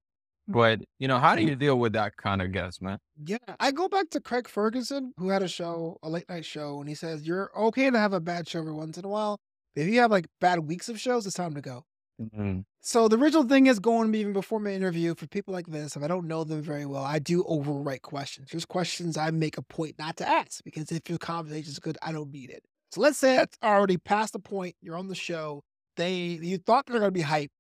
Mm. 0.48 0.54
But, 0.54 0.80
you 0.98 1.08
know, 1.08 1.18
how 1.18 1.34
do 1.34 1.42
you 1.42 1.56
deal 1.56 1.78
with 1.78 1.92
that 1.94 2.16
kind 2.16 2.40
of 2.40 2.52
guest, 2.52 2.80
man? 2.80 2.98
Yeah. 3.22 3.38
I 3.58 3.72
go 3.72 3.88
back 3.88 4.08
to 4.10 4.20
Craig 4.20 4.48
Ferguson, 4.48 5.12
who 5.18 5.28
had 5.28 5.42
a 5.42 5.48
show, 5.48 5.98
a 6.02 6.08
late 6.08 6.28
night 6.28 6.44
show, 6.44 6.80
and 6.80 6.88
he 6.88 6.94
says, 6.94 7.26
You're 7.26 7.50
okay 7.54 7.90
to 7.90 7.98
have 7.98 8.12
a 8.12 8.20
bad 8.20 8.48
show 8.48 8.60
every 8.60 8.72
once 8.72 8.96
in 8.96 9.04
a 9.04 9.08
while. 9.08 9.38
If 9.74 9.88
you 9.88 10.00
have 10.00 10.10
like 10.10 10.26
bad 10.40 10.60
weeks 10.60 10.88
of 10.88 11.00
shows, 11.00 11.26
it's 11.26 11.36
time 11.36 11.54
to 11.54 11.60
go. 11.60 11.84
Mm-hmm. 12.20 12.60
So 12.80 13.08
the 13.08 13.16
original 13.16 13.44
thing 13.44 13.66
is 13.66 13.78
going 13.78 14.08
to 14.08 14.12
be 14.12 14.20
even 14.20 14.32
before 14.32 14.60
my 14.60 14.70
interview 14.70 15.14
for 15.14 15.26
people 15.26 15.54
like 15.54 15.66
this. 15.66 15.96
If 15.96 16.02
I 16.02 16.08
don't 16.08 16.26
know 16.26 16.44
them 16.44 16.62
very 16.62 16.86
well, 16.86 17.04
I 17.04 17.18
do 17.18 17.44
overwrite 17.44 18.02
questions. 18.02 18.48
There's 18.50 18.66
questions 18.66 19.16
I 19.16 19.30
make 19.30 19.56
a 19.56 19.62
point 19.62 19.96
not 19.98 20.16
to 20.18 20.28
ask 20.28 20.62
because 20.64 20.90
if 20.92 21.08
your 21.08 21.18
conversation 21.18 21.70
is 21.70 21.78
good, 21.78 21.96
I 22.02 22.12
don't 22.12 22.30
need 22.30 22.50
it. 22.50 22.64
So 22.92 23.00
let's 23.00 23.18
say 23.18 23.38
it's 23.38 23.56
already 23.62 23.96
past 23.96 24.32
the 24.32 24.38
point. 24.38 24.74
You're 24.82 24.96
on 24.96 25.08
the 25.08 25.14
show. 25.14 25.62
They 25.96 26.14
you 26.14 26.58
thought 26.58 26.86
they're 26.86 26.98
going 26.98 27.08
to 27.08 27.12
be 27.12 27.20
hype, 27.20 27.50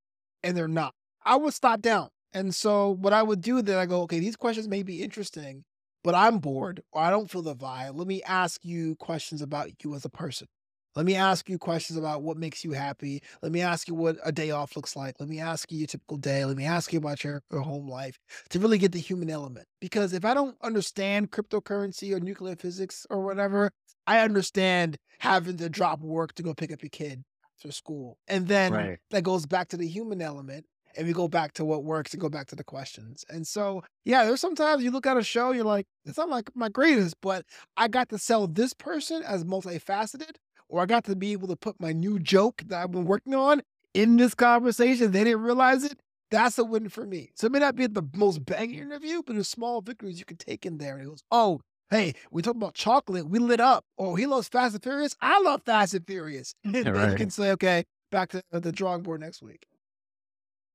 and 0.42 0.56
they're 0.56 0.68
not. 0.68 0.94
I 1.24 1.36
would 1.36 1.54
stop 1.54 1.80
down. 1.80 2.08
And 2.32 2.54
so 2.54 2.90
what 2.90 3.12
I 3.12 3.22
would 3.22 3.40
do 3.40 3.62
then 3.62 3.78
I 3.78 3.86
go, 3.86 4.02
okay, 4.02 4.20
these 4.20 4.36
questions 4.36 4.68
may 4.68 4.82
be 4.82 5.02
interesting, 5.02 5.64
but 6.02 6.14
I'm 6.14 6.38
bored 6.38 6.82
or 6.92 7.02
I 7.02 7.10
don't 7.10 7.30
feel 7.30 7.42
the 7.42 7.54
vibe. 7.54 7.96
Let 7.96 8.06
me 8.06 8.22
ask 8.22 8.64
you 8.64 8.96
questions 8.96 9.42
about 9.42 9.84
you 9.84 9.94
as 9.94 10.04
a 10.04 10.10
person. 10.10 10.48
Let 10.96 11.06
me 11.06 11.14
ask 11.14 11.48
you 11.48 11.56
questions 11.58 11.96
about 11.98 12.22
what 12.22 12.36
makes 12.36 12.64
you 12.64 12.72
happy. 12.72 13.22
Let 13.42 13.52
me 13.52 13.60
ask 13.60 13.86
you 13.86 13.94
what 13.94 14.16
a 14.24 14.32
day 14.32 14.50
off 14.50 14.74
looks 14.74 14.96
like. 14.96 15.20
Let 15.20 15.28
me 15.28 15.38
ask 15.38 15.70
you 15.70 15.78
your 15.78 15.86
typical 15.86 16.16
day. 16.16 16.44
Let 16.44 16.56
me 16.56 16.64
ask 16.64 16.92
you 16.92 16.98
about 16.98 17.22
your, 17.22 17.42
your 17.52 17.60
home 17.60 17.88
life 17.88 18.18
to 18.50 18.58
really 18.58 18.78
get 18.78 18.90
the 18.92 18.98
human 18.98 19.30
element. 19.30 19.66
Because 19.80 20.12
if 20.12 20.24
I 20.24 20.34
don't 20.34 20.56
understand 20.62 21.30
cryptocurrency 21.30 22.14
or 22.14 22.18
nuclear 22.20 22.56
physics 22.56 23.06
or 23.08 23.22
whatever, 23.22 23.70
I 24.06 24.18
understand 24.20 24.96
having 25.20 25.58
to 25.58 25.68
drop 25.68 26.00
work 26.00 26.34
to 26.34 26.42
go 26.42 26.54
pick 26.54 26.72
up 26.72 26.82
your 26.82 26.90
kid 26.90 27.22
after 27.56 27.70
school. 27.70 28.18
And 28.26 28.48
then 28.48 28.72
Right. 28.72 28.98
that 29.10 29.22
goes 29.22 29.46
back 29.46 29.68
to 29.68 29.76
the 29.76 29.86
human 29.88 30.20
element. 30.20 30.66
And 30.96 31.06
we 31.06 31.12
go 31.12 31.28
back 31.28 31.52
to 31.52 31.64
what 31.64 31.84
works 31.84 32.12
and 32.12 32.20
go 32.20 32.28
back 32.28 32.48
to 32.48 32.56
the 32.56 32.64
questions. 32.64 33.24
And 33.28 33.46
so, 33.46 33.84
yeah, 34.04 34.24
there's 34.24 34.40
sometimes 34.40 34.82
you 34.82 34.90
look 34.90 35.06
at 35.06 35.16
a 35.16 35.22
show, 35.22 35.52
you're 35.52 35.64
like, 35.64 35.86
it's 36.04 36.18
not 36.18 36.28
like 36.28 36.50
my 36.56 36.68
greatest, 36.68 37.14
but 37.22 37.46
I 37.76 37.86
got 37.86 38.08
to 38.08 38.18
sell 38.18 38.48
this 38.48 38.74
person 38.74 39.22
as 39.22 39.44
multifaceted 39.44 40.32
or 40.70 40.80
I 40.80 40.86
got 40.86 41.04
to 41.04 41.16
be 41.16 41.32
able 41.32 41.48
to 41.48 41.56
put 41.56 41.80
my 41.80 41.92
new 41.92 42.18
joke 42.18 42.62
that 42.66 42.82
I've 42.82 42.92
been 42.92 43.04
working 43.04 43.34
on 43.34 43.62
in 43.92 44.16
this 44.16 44.34
conversation. 44.34 45.12
They 45.12 45.24
didn't 45.24 45.42
realize 45.42 45.84
it. 45.84 45.98
That's 46.30 46.58
a 46.58 46.64
win 46.64 46.88
for 46.88 47.04
me. 47.04 47.32
So 47.34 47.46
it 47.46 47.52
may 47.52 47.58
not 47.58 47.74
be 47.74 47.88
the 47.88 48.06
most 48.14 48.44
banging 48.44 48.78
interview, 48.78 49.22
but 49.26 49.34
there's 49.34 49.48
small 49.48 49.80
victories 49.80 50.18
you 50.18 50.24
can 50.24 50.36
take 50.36 50.64
in 50.64 50.78
there. 50.78 50.94
And 50.94 51.02
it 51.02 51.08
goes, 51.08 51.24
oh, 51.32 51.60
hey, 51.90 52.14
we 52.30 52.40
talk 52.40 52.54
about 52.54 52.74
chocolate. 52.74 53.28
We 53.28 53.40
lit 53.40 53.60
up. 53.60 53.84
Oh, 53.98 54.14
he 54.14 54.26
loves 54.26 54.48
Fast 54.48 54.74
and 54.74 54.82
Furious. 54.82 55.16
I 55.20 55.40
love 55.40 55.62
Fast 55.66 55.94
and 55.94 56.06
Furious. 56.06 56.54
And 56.64 56.74
then 56.74 57.10
you 57.10 57.16
can 57.16 57.30
say, 57.30 57.50
okay, 57.52 57.84
back 58.12 58.30
to 58.30 58.42
uh, 58.52 58.60
the 58.60 58.70
drawing 58.70 59.02
board 59.02 59.20
next 59.20 59.42
week. 59.42 59.66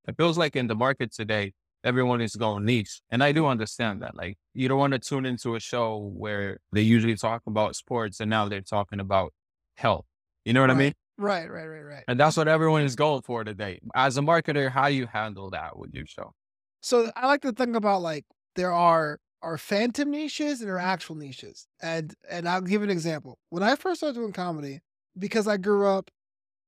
It 0.07 0.17
feels 0.17 0.37
like 0.37 0.57
in 0.57 0.67
the 0.67 0.75
market 0.75 1.13
today, 1.13 1.53
everyone 1.85 2.19
is 2.19 2.35
going 2.35 2.65
niche. 2.65 3.01
And 3.09 3.23
I 3.23 3.31
do 3.31 3.47
understand 3.47 4.01
that. 4.01 4.15
Like, 4.15 4.37
you 4.53 4.67
don't 4.67 4.77
want 4.77 4.93
to 4.93 4.99
tune 4.99 5.25
into 5.25 5.55
a 5.55 5.59
show 5.59 6.11
where 6.15 6.59
they 6.73 6.81
usually 6.81 7.15
talk 7.15 7.43
about 7.47 7.75
sports 7.75 8.19
and 8.19 8.29
now 8.29 8.49
they're 8.49 8.61
talking 8.61 8.99
about 8.99 9.33
health. 9.75 10.05
You 10.45 10.53
know 10.53 10.61
what 10.61 10.71
I 10.71 10.75
mean? 10.75 10.93
Right, 11.17 11.49
right, 11.49 11.65
right, 11.65 11.81
right. 11.81 12.03
And 12.07 12.19
that's 12.19 12.37
what 12.37 12.47
everyone 12.47 12.83
is 12.83 12.95
going 12.95 13.21
for 13.23 13.43
today. 13.43 13.79
As 13.95 14.17
a 14.17 14.21
marketer, 14.21 14.69
how 14.69 14.89
do 14.89 14.95
you 14.95 15.07
handle 15.07 15.49
that 15.51 15.77
with 15.77 15.93
your 15.93 16.05
show? 16.05 16.33
So 16.81 17.11
I 17.15 17.27
like 17.27 17.41
to 17.41 17.51
think 17.51 17.75
about 17.75 18.01
like 18.01 18.25
there 18.55 18.71
are 18.71 19.19
are 19.41 19.57
phantom 19.57 20.11
niches 20.11 20.59
and 20.61 20.67
there 20.69 20.75
are 20.75 20.79
actual 20.79 21.15
niches. 21.15 21.67
And 21.81 22.13
and 22.29 22.47
I'll 22.47 22.61
give 22.61 22.83
an 22.83 22.89
example. 22.89 23.39
When 23.49 23.63
I 23.63 23.75
first 23.75 23.99
started 23.99 24.15
doing 24.19 24.33
comedy, 24.33 24.81
because 25.17 25.47
I 25.47 25.57
grew 25.57 25.87
up 25.87 26.11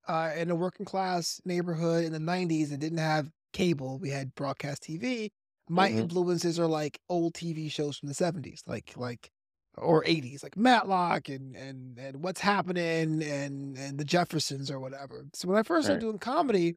uh, 0.07 0.33
in 0.35 0.49
a 0.51 0.55
working 0.55 0.85
class 0.85 1.41
neighborhood 1.45 2.05
in 2.05 2.13
the 2.13 2.19
90s 2.19 2.71
and 2.71 2.81
didn't 2.81 2.99
have 2.99 3.31
cable, 3.53 3.99
we 3.99 4.09
had 4.09 4.35
broadcast 4.35 4.83
TV. 4.83 5.31
My 5.69 5.89
Mhm. 5.89 5.91
influences 5.91 6.59
are 6.59 6.67
like 6.67 6.99
old 7.09 7.35
TV 7.35 7.69
shows 7.69 7.97
from 7.99 8.09
the 8.09 8.15
70s, 8.15 8.63
like 8.67 8.97
like 8.97 9.31
or 9.77 10.03
80s, 10.05 10.43
like 10.43 10.57
Matlock 10.57 11.29
and 11.29 11.55
and 11.55 11.97
and 11.97 12.23
What's 12.23 12.41
Happening 12.41 13.21
and 13.23 13.77
and 13.77 13.97
the 13.97 14.05
Jeffersons 14.05 14.71
or 14.71 14.79
whatever. 14.79 15.25
So 15.33 15.47
when 15.47 15.57
I 15.57 15.63
first 15.63 15.85
started 15.85 16.03
Right. 16.03 16.09
doing 16.09 16.19
comedy, 16.19 16.75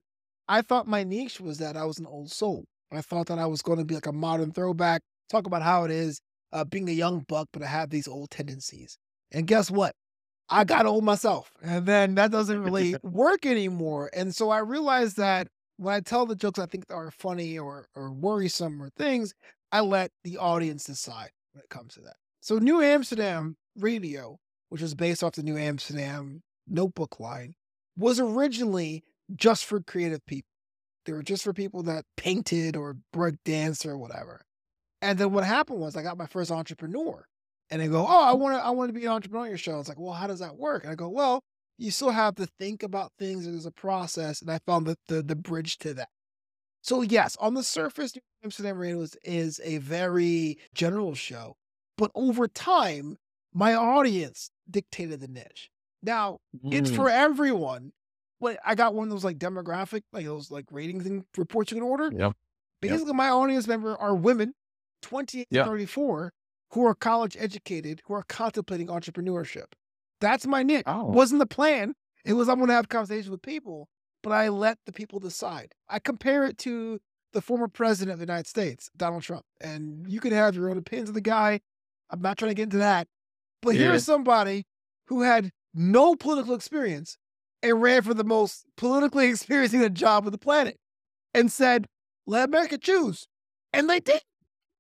I 0.49 0.63
thought 0.63 0.87
my 0.87 1.05
niche 1.05 1.41
was 1.41 1.59
that 1.59 1.77
I 1.77 1.85
was 1.85 1.99
an 1.99 2.07
old 2.07 2.31
soul. 2.31 2.65
I 2.93 3.03
thought 3.03 3.27
that 3.27 3.39
I 3.39 3.47
was 3.47 3.63
going 3.63 3.79
to 3.79 3.85
be 3.85 3.95
like 3.95 4.07
a 4.07 4.13
modern 4.13 4.53
throwback, 4.53 5.03
talk 5.29 5.47
about 5.47 5.63
how 5.63 5.85
it 5.85 5.91
is 5.93 6.21
uh, 6.53 6.65
being 6.65 6.89
a 6.89 6.93
young 6.93 7.21
buck, 7.21 7.49
but 7.53 7.63
I 7.63 7.67
have 7.67 7.91
these 7.91 8.09
old 8.09 8.31
tendencies. 8.31 8.99
And 9.31 9.47
guess 9.47 9.71
what? 9.71 9.95
I 10.49 10.65
got 10.65 10.87
old 10.87 11.05
myself. 11.05 11.53
And 11.63 11.87
then 11.87 12.17
that 12.17 12.33
doesn't 12.33 12.61
really 12.63 12.97
work 13.05 13.47
anymore. 13.47 14.11
And 14.13 14.35
so 14.35 14.51
I 14.51 14.59
realized 14.59 15.17
that 15.19 15.47
when 15.77 15.95
I 15.95 16.01
tell 16.01 16.27
the 16.27 16.35
jokes 16.35 16.59
I 16.59 16.67
think 16.67 16.85
are 16.91 17.13
funny 17.13 17.57
or, 17.59 17.87
or 17.95 18.11
worrisome 18.11 18.83
or 18.83 18.91
things, 18.91 19.33
I 19.71 19.81
let 19.81 20.11
the 20.25 20.37
audience 20.39 20.85
decide 20.85 21.31
when 21.53 21.63
it 21.63 21.71
comes 21.71 21.95
to 21.95 22.01
that. 22.01 22.17
So 22.41 22.59
New 22.59 22.81
Amsterdam 22.81 23.57
Radio, 23.77 24.39
which 24.71 24.81
was 24.81 24.95
based 24.95 25.23
off 25.23 25.35
the 25.35 25.43
New 25.43 25.59
Amsterdam 25.59 26.43
notebook 26.67 27.21
line, 27.21 27.55
was 27.97 28.19
originally 28.19 29.05
just 29.37 29.67
for 29.67 29.81
creative 29.81 30.25
people. 30.25 30.49
They 31.05 31.13
were 31.13 31.23
just 31.23 31.45
for 31.45 31.53
people 31.53 31.83
that 31.85 32.05
painted 32.17 32.77
or 32.77 32.97
broke 33.13 33.37
dance 33.45 33.85
or 33.85 33.99
whatever. 33.99 34.43
And 35.03 35.19
then 35.19 35.33
what 35.33 35.45
happened 35.45 35.81
was 35.81 35.97
I 35.97 36.03
got 36.03 36.19
my 36.19 36.27
first 36.27 36.51
entrepreneur. 36.51 37.27
And 37.71 37.81
they 37.81 37.89
go, 37.89 38.07
Oh, 38.07 38.25
I 38.25 38.33
want 38.33 38.57
to 38.57 38.65
I 38.65 38.71
want 38.71 38.89
to 38.89 38.99
be 38.99 39.07
an 39.07 39.13
entrepreneur 39.13 39.45
on 39.45 39.49
your 39.49 39.59
show. 39.59 39.79
It's 39.79 39.89
like, 39.89 40.01
well, 40.01 40.13
how 40.13 40.27
does 40.27 40.41
that 40.41 40.57
work? 40.57 40.83
And 40.83 40.93
I 40.93 40.97
go, 40.97 41.09
Well, 41.09 41.43
you 41.79 41.91
still 41.91 42.11
have 42.11 42.35
to 42.37 42.47
think 42.59 42.83
about 42.83 43.13
things. 43.19 43.45
There's 43.45 43.67
a 43.67 43.71
process. 43.71 44.41
And 44.41 44.51
I 44.51 44.59
found 44.67 44.87
the 44.87 44.97
the, 45.09 45.23
the 45.23 45.37
bridge 45.37 45.79
to 45.79 45.95
that. 45.95 46.09
So 46.83 47.03
yes, 47.03 47.37
on 47.39 47.55
the 47.55 47.63
surface, 47.63 48.17
New 48.17 48.23
Amsterdam 48.43 48.79
Radio 48.79 49.01
is, 49.03 49.17
is 49.23 49.61
a 49.63 49.79
very 49.79 50.59
general 50.75 51.15
show. 51.15 51.57
But 52.01 52.11
over 52.15 52.49
time, 52.49 53.19
my 53.53 53.75
audience 53.75 54.51
dictated 54.71 55.21
the 55.21 55.29
niche. 55.29 55.71
Now, 56.03 56.39
it's 56.65 56.91
Mm, 56.91 56.97
for 56.97 57.11
everyone. 57.11 57.93
But 58.41 58.59
I 58.65 58.75
got 58.75 58.95
one 58.95 59.09
of 59.09 59.11
those 59.11 59.23
like 59.23 59.37
demographic, 59.39 60.01
like 60.15 60.25
those 60.25 60.51
like 60.51 60.65
ratings 60.71 61.05
and 61.05 61.25
reports 61.37 61.71
you 61.71 61.77
can 61.77 61.85
order. 61.85 62.05
Yep. 62.05 62.19
Yep. 62.21 62.37
Basically, 62.81 63.13
my 63.13 63.29
audience 63.29 63.67
member 63.69 63.95
are 63.99 64.15
women, 64.15 64.55
28 65.03 65.49
to 65.51 65.57
34, 65.67 66.33
who 66.73 66.87
are 66.87 66.95
college 66.95 67.37
educated, 67.39 68.01
who 68.07 68.15
are 68.15 68.23
contemplating 68.27 68.87
entrepreneurship. 68.87 69.67
That's 70.23 70.47
my 70.47 70.63
niche. 70.63 70.85
Oh. 70.87 71.05
Wasn't 71.05 71.39
the 71.39 71.47
plan. 71.47 71.95
It 72.25 72.33
was 72.33 72.49
I'm 72.49 72.57
going 72.57 72.69
to 72.69 72.75
have 72.75 72.89
conversations 72.89 73.29
with 73.29 73.43
people, 73.43 73.91
but 74.23 74.31
I 74.33 74.49
let 74.49 74.79
the 74.87 74.93
people 74.93 75.19
decide. 75.21 75.75
I 75.91 75.99
compare 75.99 76.45
it 76.47 76.57
to 76.59 76.99
the 77.35 77.43
former 77.43 77.69
president 77.69 78.15
of 78.15 78.19
the 78.21 78.25
United 78.25 78.47
States, 78.47 78.91
Donald 78.97 79.23
Trump, 79.23 79.45
and 79.61 80.11
you 80.11 80.19
can 80.21 80.33
have 80.33 80.55
your 80.57 80.71
own 80.71 80.79
opinions 80.79 81.11
of 81.11 81.15
the 81.15 81.21
guy. 81.21 81.61
I'm 82.11 82.21
not 82.21 82.39
trying 82.39 82.51
to 82.51 82.55
get 82.55 82.65
into 82.65 82.79
that, 82.79 83.09
but 83.63 83.75
Yeah. 83.75 83.83
here's 83.89 84.05
somebody 84.05 84.65
who 85.07 85.23
had 85.23 85.51
no 85.75 86.15
political 86.17 86.55
experience 86.55 87.17
and 87.63 87.81
ran 87.81 88.03
for 88.03 88.15
the 88.15 88.25
most 88.25 88.65
politically 88.77 89.29
experiencing 89.31 89.93
job 89.95 90.27
on 90.27 90.33
the 90.33 90.39
planet 90.39 90.77
and 91.35 91.51
said, 91.53 91.87
let 92.27 92.49
America 92.49 92.79
choose. 92.79 93.27
And 93.73 93.89
they 93.89 94.01
did. 94.01 94.23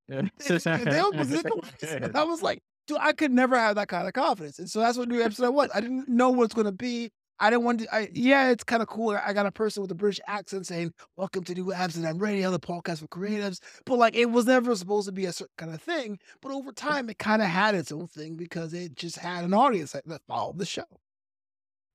And 0.08 0.30
they 0.38 0.98
almost 0.98 1.30
did 1.30 1.46
it. 1.82 2.02
And 2.02 2.16
I 2.16 2.24
was 2.24 2.42
like, 2.42 2.58
dude, 2.86 2.98
I 3.00 3.12
could 3.12 3.30
never 3.30 3.56
have 3.56 3.76
that 3.76 3.88
kind 3.88 4.08
of 4.08 4.12
confidence. 4.14 4.58
And 4.58 4.68
so 4.68 4.80
that's 4.80 4.98
what 4.98 5.08
New 5.08 5.22
Amsterdam 5.22 5.54
was. 5.54 5.70
I 5.74 5.80
didn't 5.80 6.08
know 6.08 6.30
what 6.30 6.44
it's 6.44 6.54
going 6.54 6.66
to 6.66 6.72
be. 6.72 7.10
I 7.41 7.49
didn't 7.49 7.64
want 7.64 7.80
to, 7.80 7.95
I, 7.95 8.11
yeah, 8.12 8.51
it's 8.51 8.62
kind 8.62 8.82
of 8.82 8.88
cool. 8.88 9.18
I 9.24 9.32
got 9.32 9.47
a 9.47 9.51
person 9.51 9.80
with 9.80 9.91
a 9.91 9.95
British 9.95 10.20
accent 10.26 10.66
saying, 10.66 10.93
welcome 11.16 11.43
to 11.45 11.55
New 11.55 11.72
Amsterdam 11.72 12.18
Radio, 12.18 12.51
the 12.51 12.61
podcast 12.61 12.99
for 12.99 13.09
creatives. 13.09 13.61
But 13.86 13.97
like, 13.97 14.14
it 14.14 14.26
was 14.26 14.45
never 14.45 14.76
supposed 14.76 15.07
to 15.07 15.12
be 15.12 15.24
a 15.24 15.32
certain 15.32 15.55
kind 15.57 15.74
of 15.74 15.80
thing. 15.80 16.18
But 16.43 16.53
over 16.53 16.70
time, 16.70 17.09
it 17.09 17.18
kind 17.18 17.41
of 17.41 17.49
had 17.49 17.74
its 17.74 17.93
own 17.93 18.09
thing 18.09 18.36
because 18.36 18.74
it 18.74 18.95
just 18.95 19.16
had 19.16 19.45
an 19.45 19.55
audience 19.55 19.93
that 19.93 20.05
followed 20.28 20.59
the 20.59 20.66
show. 20.66 20.84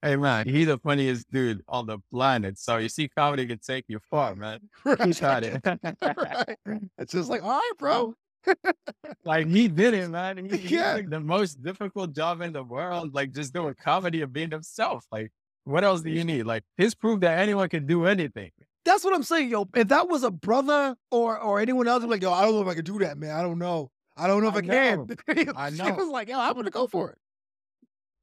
Hey 0.01 0.15
man, 0.17 0.47
he 0.47 0.65
the 0.65 0.77
funniest 0.77 1.31
dude 1.31 1.63
on 1.67 1.87
the 1.87 1.99
planet. 2.11 2.59
So 2.59 2.77
you 2.77 2.89
see, 2.89 3.07
comedy 3.07 3.47
can 3.47 3.59
take 3.59 3.85
you 3.87 3.99
far, 4.09 4.35
man. 4.35 4.59
He 5.03 5.13
tried 5.13 5.43
it. 5.43 5.63
Right. 6.01 6.57
It's 6.97 7.13
just 7.13 7.29
like, 7.29 7.43
all 7.43 7.49
right, 7.49 7.71
bro. 7.79 8.15
Like 9.23 9.47
he 9.47 9.67
did 9.67 9.93
it, 9.93 10.09
man. 10.09 10.37
He, 10.49 10.57
he 10.57 10.75
Yeah. 10.75 10.97
took 10.97 11.09
the 11.09 11.19
most 11.19 11.61
difficult 11.63 12.13
job 12.13 12.41
in 12.41 12.53
the 12.53 12.63
world, 12.63 13.13
like 13.13 13.31
just 13.33 13.53
doing 13.53 13.75
comedy 13.81 14.21
and 14.21 14.31
being 14.31 14.51
himself. 14.51 15.05
Like, 15.11 15.31
what 15.63 15.83
else 15.83 16.01
do 16.01 16.09
you 16.11 16.23
need? 16.23 16.43
Like, 16.43 16.63
his 16.77 16.93
proof 16.95 17.21
that 17.21 17.39
anyone 17.39 17.69
can 17.69 17.85
do 17.87 18.05
anything. 18.05 18.51
That's 18.83 19.03
what 19.03 19.15
I'm 19.15 19.23
saying, 19.23 19.49
yo. 19.49 19.67
If 19.75 19.87
that 19.87 20.07
was 20.07 20.23
a 20.23 20.29
brother 20.31 20.95
or 21.09 21.39
or 21.39 21.59
anyone 21.59 21.87
else, 21.87 22.03
I'm 22.03 22.09
like, 22.09 22.21
yo, 22.21 22.31
I 22.31 22.43
don't 22.43 22.53
know 22.53 22.61
if 22.61 22.67
I 22.67 22.75
can 22.75 22.83
do 22.85 22.99
that, 22.99 23.17
man. 23.17 23.31
I 23.35 23.41
don't 23.41 23.57
know. 23.57 23.89
I 24.15 24.27
don't 24.27 24.41
know 24.43 24.49
if 24.49 24.55
I, 24.55 24.59
I 24.59 24.61
can. 24.61 25.07
I 25.57 25.71
She 25.71 25.77
know. 25.77 25.95
was 25.95 26.07
like, 26.09 26.29
yo, 26.29 26.39
I'm 26.39 26.53
gonna 26.53 26.69
go 26.69 26.85
for 26.87 27.09
it. 27.11 27.17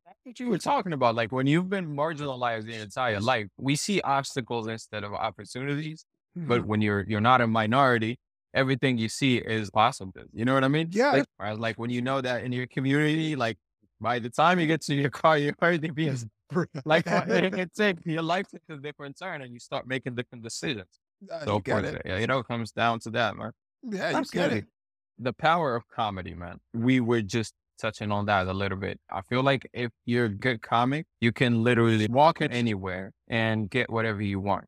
That's 0.07 0.19
what 0.25 0.39
you 0.41 0.49
were 0.49 0.59
talking 0.59 0.93
about. 0.93 1.15
Like 1.17 1.33
when 1.33 1.47
you've 1.49 1.69
been 1.69 1.89
marginalized 1.97 2.67
your 2.71 2.81
entire 2.83 3.21
life, 3.21 3.49
we 3.59 3.75
see 3.77 4.01
obstacles 4.03 4.69
instead 4.69 5.03
of 5.05 5.13
opportunities. 5.13 6.05
Mm-hmm. 6.39 6.49
But 6.49 6.65
when 6.65 6.81
you're 6.81 7.05
you're 7.09 7.21
not 7.21 7.41
a 7.41 7.47
minority, 7.47 8.19
everything 8.55 8.99
you 8.99 9.09
see 9.09 9.39
is 9.39 9.71
possible. 9.71 10.13
You 10.33 10.45
know 10.45 10.55
what 10.55 10.65
I 10.65 10.69
mean? 10.69 10.89
Yeah. 10.93 11.23
Like, 11.39 11.59
like 11.59 11.79
when 11.79 11.91
you 11.91 12.03
know 12.03 12.21
that 12.21 12.45
in 12.45 12.53
your 12.53 12.67
community, 12.67 13.37
like 13.37 13.59
by 14.01 14.19
the 14.19 14.31
time 14.31 14.61
you 14.61 14.67
get 14.67 14.83
to 14.83 14.95
your 14.95 15.11
car, 15.11 15.39
you're 15.39 15.55
already 15.63 15.91
being 15.91 16.17
like 16.85 17.07
it, 17.07 17.55
it 17.55 17.75
takes 17.75 18.05
your 18.05 18.23
life 18.23 18.47
takes 18.49 18.69
a 18.69 18.77
different 18.77 19.19
turn 19.19 19.43
and 19.43 19.53
you 19.53 19.59
start 19.59 19.87
making 19.87 20.15
different 20.15 20.45
decisions. 20.45 20.89
Uh, 21.31 21.45
So 21.45 21.55
you 21.57 21.63
get 21.63 21.85
it. 21.85 22.03
it. 22.05 22.21
you 22.21 22.27
know, 22.27 22.39
it 22.41 22.47
comes 22.47 22.73
down 22.73 23.01
to 23.01 23.11
that, 23.11 23.37
man. 23.37 23.53
Yeah, 23.83 24.19
you 24.19 24.25
get 24.27 24.53
it. 24.53 24.67
The 25.19 25.33
power 25.33 25.75
of 25.77 25.87
comedy, 25.89 26.35
man. 26.35 26.59
We 26.75 27.01
were 27.01 27.23
just 27.23 27.55
touching 27.79 28.13
on 28.13 28.27
that 28.27 28.47
a 28.49 28.53
little 28.53 28.79
bit. 28.79 29.01
I 29.11 29.23
feel 29.23 29.43
like 29.43 29.69
if 29.73 29.91
you're 30.05 30.27
a 30.27 30.29
good 30.29 30.63
comic, 30.63 31.07
you 31.21 31.33
can 31.33 31.63
literally 31.63 32.07
walk 32.09 32.41
in 32.41 32.53
anywhere 32.53 33.13
and 33.29 33.69
get 33.71 33.89
whatever 33.91 34.21
you 34.23 34.41
want. 34.41 34.67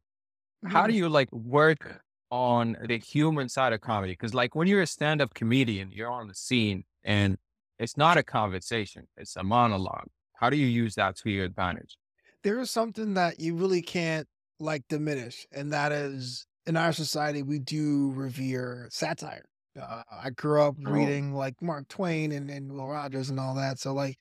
How 0.66 0.86
do 0.86 0.92
Mhm. 0.92 0.96
you 0.96 1.08
like 1.08 1.30
work 1.32 2.02
on 2.34 2.76
the 2.88 2.98
human 2.98 3.48
side 3.48 3.72
of 3.72 3.80
comedy? 3.80 4.12
Because 4.12 4.34
like 4.34 4.56
when 4.56 4.66
you're 4.66 4.82
a 4.82 4.86
stand-up 4.86 5.34
comedian, 5.34 5.92
you're 5.92 6.10
on 6.10 6.26
the 6.26 6.34
scene 6.34 6.82
and 7.04 7.38
it's 7.78 7.96
not 7.96 8.16
a 8.18 8.22
conversation, 8.24 9.06
it's 9.16 9.36
a 9.36 9.42
monologue. 9.44 10.08
How 10.34 10.50
do 10.50 10.56
you 10.56 10.66
use 10.66 10.94
that 10.96 11.16
to 11.18 11.30
your 11.30 11.44
advantage? 11.44 11.96
there 12.42 12.60
is 12.60 12.70
something 12.70 13.14
that 13.14 13.40
you 13.40 13.54
really 13.56 13.80
can't 13.80 14.26
like 14.60 14.82
diminish, 14.88 15.46
and 15.52 15.72
that 15.72 15.92
is 15.92 16.46
in 16.66 16.76
our 16.76 16.92
society, 16.92 17.42
we 17.42 17.58
do 17.58 18.12
revere 18.14 18.88
satire. 18.90 19.46
Uh, 19.80 20.02
I 20.10 20.30
grew 20.30 20.62
up 20.62 20.76
Oh, 20.86 20.90
reading 20.90 21.32
like 21.34 21.54
Mark 21.62 21.88
Twain 21.88 22.32
and, 22.32 22.50
and 22.50 22.70
Will 22.72 22.88
Rogers 22.88 23.30
and 23.30 23.40
all 23.40 23.54
that. 23.54 23.78
So 23.78 23.94
like 23.94 24.18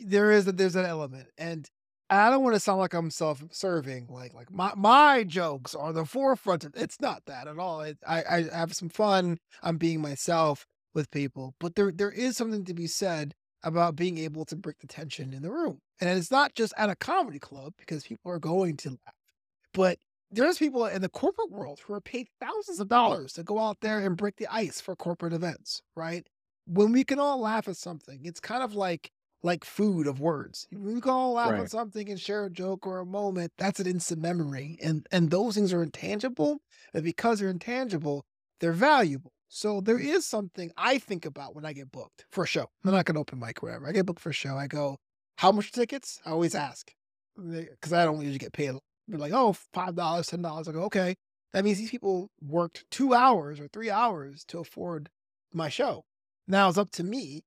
there 0.00 0.30
is 0.32 0.44
that 0.46 0.56
there's 0.56 0.76
an 0.76 0.84
element. 0.86 1.28
And 1.38 1.66
I 2.10 2.28
don't 2.28 2.42
want 2.42 2.54
to 2.54 2.60
sound 2.60 2.80
like 2.80 2.94
I'm 2.94 3.10
self-serving. 3.10 4.08
Like 4.10 4.34
like 4.34 4.50
my 4.52 4.72
my 4.76 5.24
jokes 5.24 5.74
are 5.74 5.92
the 5.92 6.04
forefront. 6.04 6.64
Of, 6.64 6.74
it's 6.76 7.00
not 7.00 7.24
that 7.26 7.46
at 7.46 7.58
all. 7.58 7.82
It, 7.82 7.98
I 8.06 8.24
I 8.24 8.42
have 8.52 8.74
some 8.74 8.88
fun. 8.88 9.38
I'm 9.62 9.76
being 9.78 10.00
myself 10.00 10.66
with 10.94 11.10
people, 11.12 11.54
but 11.60 11.76
there 11.76 11.92
there 11.92 12.10
is 12.10 12.36
something 12.36 12.64
to 12.64 12.74
be 12.74 12.88
said 12.88 13.34
about 13.62 13.96
being 13.96 14.18
able 14.18 14.44
to 14.46 14.56
break 14.56 14.78
the 14.80 14.86
tension 14.88 15.32
in 15.32 15.42
the 15.42 15.50
room. 15.52 15.80
And 16.00 16.10
it's 16.18 16.30
not 16.30 16.54
just 16.54 16.72
at 16.76 16.90
a 16.90 16.96
comedy 16.96 17.38
club 17.38 17.74
because 17.78 18.04
people 18.04 18.32
are 18.32 18.38
going 18.38 18.76
to 18.78 18.90
laugh, 18.90 19.14
but 19.74 19.98
there's 20.30 20.58
people 20.58 20.86
in 20.86 21.02
the 21.02 21.08
corporate 21.08 21.50
world 21.50 21.80
who 21.80 21.92
are 21.94 22.00
paid 22.00 22.28
thousands 22.40 22.80
of 22.80 22.88
dollars 22.88 23.34
to 23.34 23.42
go 23.42 23.58
out 23.58 23.78
there 23.82 24.00
and 24.00 24.16
break 24.16 24.36
the 24.36 24.48
ice 24.52 24.80
for 24.80 24.96
corporate 24.96 25.32
events, 25.32 25.82
right? 25.96 26.26
When 26.66 26.92
we 26.92 27.04
can 27.04 27.18
all 27.20 27.40
laugh 27.40 27.68
at 27.68 27.76
something, 27.76 28.20
it's 28.24 28.40
kind 28.40 28.62
of 28.62 28.74
like 28.74 29.10
like 29.42 29.64
food 29.64 30.06
of 30.06 30.20
words. 30.20 30.66
When 30.70 30.94
we 30.94 31.00
can 31.00 31.10
all 31.10 31.32
laugh 31.34 31.52
at 31.52 31.70
something 31.70 32.08
and 32.08 32.20
share 32.20 32.44
a 32.44 32.50
joke 32.50 32.86
or 32.86 32.98
a 32.98 33.06
moment, 33.06 33.52
that's 33.56 33.80
an 33.80 33.86
instant 33.86 34.20
memory. 34.20 34.78
And 34.82 35.06
and 35.10 35.30
those 35.30 35.54
things 35.54 35.72
are 35.72 35.82
intangible. 35.82 36.60
And 36.92 37.04
because 37.04 37.40
they're 37.40 37.48
intangible, 37.48 38.24
they're 38.60 38.72
valuable. 38.72 39.32
So 39.48 39.80
there 39.80 39.98
is 39.98 40.26
something 40.26 40.70
I 40.76 40.98
think 40.98 41.26
about 41.26 41.54
when 41.54 41.64
I 41.64 41.72
get 41.72 41.90
booked 41.90 42.24
for 42.30 42.44
a 42.44 42.46
show. 42.46 42.66
I'm 42.84 42.92
not 42.92 43.04
gonna 43.04 43.20
open 43.20 43.38
mic 43.38 43.62
or 43.62 43.66
whatever. 43.66 43.88
I 43.88 43.92
get 43.92 44.06
booked 44.06 44.20
for 44.20 44.30
a 44.30 44.34
show. 44.34 44.56
I 44.56 44.66
go, 44.66 44.98
how 45.36 45.52
much 45.52 45.72
tickets? 45.72 46.20
I 46.24 46.30
always 46.30 46.54
ask 46.54 46.92
because 47.36 47.92
I 47.92 48.04
don't 48.04 48.20
usually 48.20 48.38
get 48.38 48.52
paid. 48.52 48.74
They're 49.08 49.18
like, 49.18 49.32
oh, 49.32 49.54
five 49.72 49.96
dollars, 49.96 50.28
ten 50.28 50.42
dollars. 50.42 50.68
I 50.68 50.72
go, 50.72 50.82
okay. 50.84 51.16
That 51.52 51.64
means 51.64 51.78
these 51.78 51.90
people 51.90 52.30
worked 52.40 52.84
two 52.90 53.12
hours 53.12 53.58
or 53.58 53.66
three 53.66 53.90
hours 53.90 54.44
to 54.48 54.58
afford 54.60 55.08
my 55.52 55.68
show. 55.68 56.04
Now 56.46 56.68
it's 56.68 56.78
up 56.78 56.90
to 56.92 57.02
me 57.02 57.42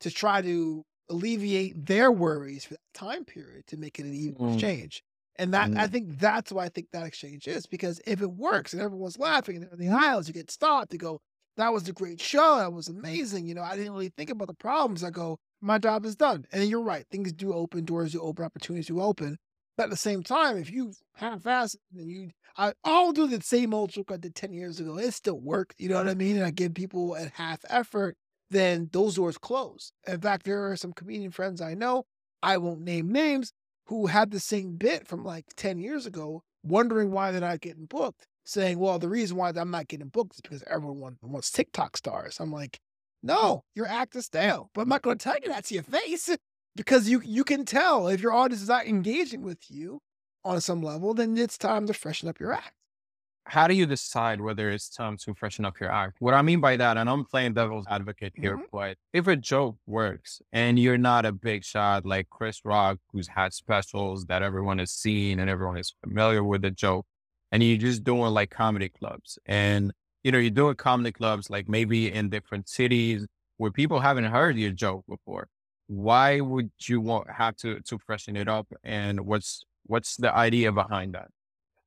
to 0.00 0.10
try 0.10 0.42
to 0.42 0.84
alleviate 1.08 1.86
their 1.86 2.10
worries 2.12 2.64
for 2.64 2.74
that 2.74 2.94
time 2.94 3.24
period 3.24 3.66
to 3.68 3.76
make 3.76 3.98
it 3.98 4.06
an 4.06 4.14
even 4.14 4.38
Mm, 4.38 4.46
exchange. 4.46 5.02
And 5.38 5.52
that 5.54 5.70
I 5.76 5.86
mm, 5.86 5.88
think 5.88 6.18
that's 6.18 6.50
why 6.50 6.64
I 6.64 6.68
think 6.70 6.88
that 6.92 7.06
exchange 7.06 7.46
is 7.46 7.66
because 7.66 8.00
if 8.06 8.22
it 8.22 8.30
works 8.32 8.72
and 8.72 8.80
everyone's 8.82 9.18
laughing 9.18 9.62
and 9.62 9.78
the 9.78 9.88
aisles, 9.88 10.28
you 10.28 10.34
get 10.34 10.50
stopped 10.50 10.90
to 10.92 10.98
go, 10.98 11.20
that 11.56 11.72
was 11.72 11.88
a 11.88 11.92
great 11.92 12.20
show. 12.20 12.56
That 12.56 12.72
was 12.72 12.88
amazing. 12.88 13.46
You 13.46 13.54
know, 13.54 13.62
I 13.62 13.76
didn't 13.76 13.92
really 13.92 14.12
think 14.16 14.30
about 14.30 14.48
the 14.48 14.54
problems. 14.54 15.04
I 15.04 15.10
go, 15.10 15.38
my 15.60 15.78
job 15.78 16.04
is 16.04 16.16
done. 16.16 16.46
And 16.52 16.68
you're 16.68 16.82
right. 16.82 17.06
Things 17.10 17.32
do 17.32 17.52
open, 17.52 17.84
doors 17.84 18.12
do 18.12 18.20
open, 18.20 18.44
opportunities 18.44 18.86
do 18.86 19.00
open. 19.00 19.36
But 19.76 19.84
at 19.84 19.90
the 19.90 19.96
same 19.96 20.22
time, 20.22 20.56
if 20.56 20.70
you 20.70 20.92
half-ass 21.14 21.76
and 21.92 22.10
you, 22.10 22.30
I, 22.56 22.72
I'll 22.84 23.12
do 23.12 23.26
the 23.26 23.42
same 23.42 23.74
old 23.74 23.90
joke 23.90 24.10
I 24.10 24.16
did 24.16 24.34
10 24.34 24.52
years 24.52 24.80
ago. 24.80 24.98
It 24.98 25.12
still 25.12 25.38
worked. 25.40 25.74
You 25.78 25.88
know 25.90 25.96
what 25.96 26.08
I 26.08 26.14
mean? 26.14 26.36
And 26.36 26.44
I 26.46 26.50
give 26.50 26.74
people 26.74 27.14
a 27.14 27.28
half 27.34 27.60
effort, 27.68 28.16
then 28.50 28.88
those 28.92 29.14
doors 29.14 29.38
close. 29.38 29.92
In 30.06 30.20
fact, 30.20 30.44
there 30.44 30.70
are 30.70 30.76
some 30.76 30.92
comedian 30.92 31.30
friends 31.30 31.60
I 31.60 31.74
know, 31.74 32.04
I 32.42 32.58
won't 32.58 32.80
name 32.80 33.10
names, 33.10 33.52
who 33.86 34.06
had 34.06 34.30
the 34.30 34.40
same 34.40 34.76
bit 34.76 35.06
from 35.06 35.24
like 35.24 35.46
10 35.56 35.78
years 35.78 36.06
ago, 36.06 36.42
wondering 36.62 37.10
why 37.10 37.30
they're 37.30 37.40
not 37.40 37.60
getting 37.60 37.86
booked, 37.86 38.26
saying, 38.44 38.78
well, 38.78 38.98
the 38.98 39.08
reason 39.08 39.36
why 39.36 39.50
I'm 39.54 39.70
not 39.70 39.88
getting 39.88 40.08
booked 40.08 40.36
is 40.36 40.40
because 40.40 40.64
everyone 40.66 41.16
wants 41.22 41.50
TikTok 41.50 41.96
stars. 41.96 42.38
I'm 42.40 42.52
like, 42.52 42.78
no, 43.22 43.64
your 43.74 43.86
act 43.86 44.14
is 44.16 44.26
stale. 44.26 44.70
But 44.74 44.82
I'm 44.82 44.88
not 44.88 45.02
going 45.02 45.18
to 45.18 45.22
tell 45.22 45.36
you 45.42 45.48
that 45.48 45.64
to 45.66 45.74
your 45.74 45.82
face 45.82 46.30
because 46.76 47.08
you 47.08 47.20
you 47.24 47.44
can 47.44 47.64
tell 47.64 48.08
if 48.08 48.20
your 48.20 48.32
audience 48.32 48.62
is 48.62 48.68
not 48.68 48.86
engaging 48.86 49.42
with 49.42 49.70
you 49.70 50.00
on 50.44 50.60
some 50.60 50.82
level, 50.82 51.14
then 51.14 51.36
it's 51.36 51.58
time 51.58 51.86
to 51.86 51.94
freshen 51.94 52.28
up 52.28 52.38
your 52.38 52.52
act. 52.52 52.75
How 53.46 53.66
do 53.68 53.74
you 53.74 53.86
decide 53.86 54.40
whether 54.40 54.70
it's 54.70 54.88
time 54.88 55.16
to 55.18 55.34
freshen 55.34 55.64
up 55.64 55.78
your 55.80 55.90
act? 55.90 56.16
What 56.20 56.34
I 56.34 56.42
mean 56.42 56.60
by 56.60 56.76
that, 56.76 56.96
and 56.96 57.08
I'm 57.08 57.24
playing 57.24 57.54
devil's 57.54 57.86
advocate 57.88 58.32
here, 58.36 58.58
Mhm. 58.58 58.64
but 58.72 58.98
if 59.12 59.26
a 59.28 59.36
joke 59.36 59.76
works 59.86 60.42
and 60.52 60.78
you're 60.78 60.98
not 60.98 61.24
a 61.24 61.32
big 61.32 61.64
shot 61.64 62.04
like 62.06 62.28
Chris 62.30 62.64
Rock, 62.64 62.98
who's 63.12 63.28
had 63.28 63.52
specials 63.54 64.26
that 64.26 64.42
everyone 64.42 64.78
has 64.78 64.92
seen 64.92 65.38
and 65.38 65.48
everyone 65.50 65.76
is 65.78 65.94
familiar 66.02 66.42
with 66.44 66.62
the 66.62 66.70
joke, 66.72 67.06
and 67.52 67.62
you're 67.62 67.78
just 67.78 68.04
doing 68.04 68.32
like 68.34 68.50
comedy 68.50 68.88
clubs 68.88 69.38
and 69.46 69.92
you 70.24 70.32
know, 70.32 70.38
you're 70.38 70.50
doing 70.50 70.74
comedy 70.74 71.12
clubs 71.12 71.50
like 71.50 71.68
maybe 71.68 72.12
in 72.12 72.28
different 72.30 72.68
cities 72.68 73.26
where 73.58 73.70
people 73.70 74.00
haven't 74.00 74.24
heard 74.24 74.56
your 74.56 74.72
joke 74.72 75.04
before. 75.08 75.46
Why 75.86 76.40
would 76.40 76.72
you 76.80 77.00
want 77.00 77.30
have 77.30 77.54
to 77.58 77.80
to 77.82 77.98
freshen 77.98 78.36
it 78.36 78.48
up? 78.48 78.66
And 78.82 79.20
what's 79.20 79.62
what's 79.84 80.16
the 80.16 80.34
idea 80.34 80.72
behind 80.72 81.14
that? 81.14 81.28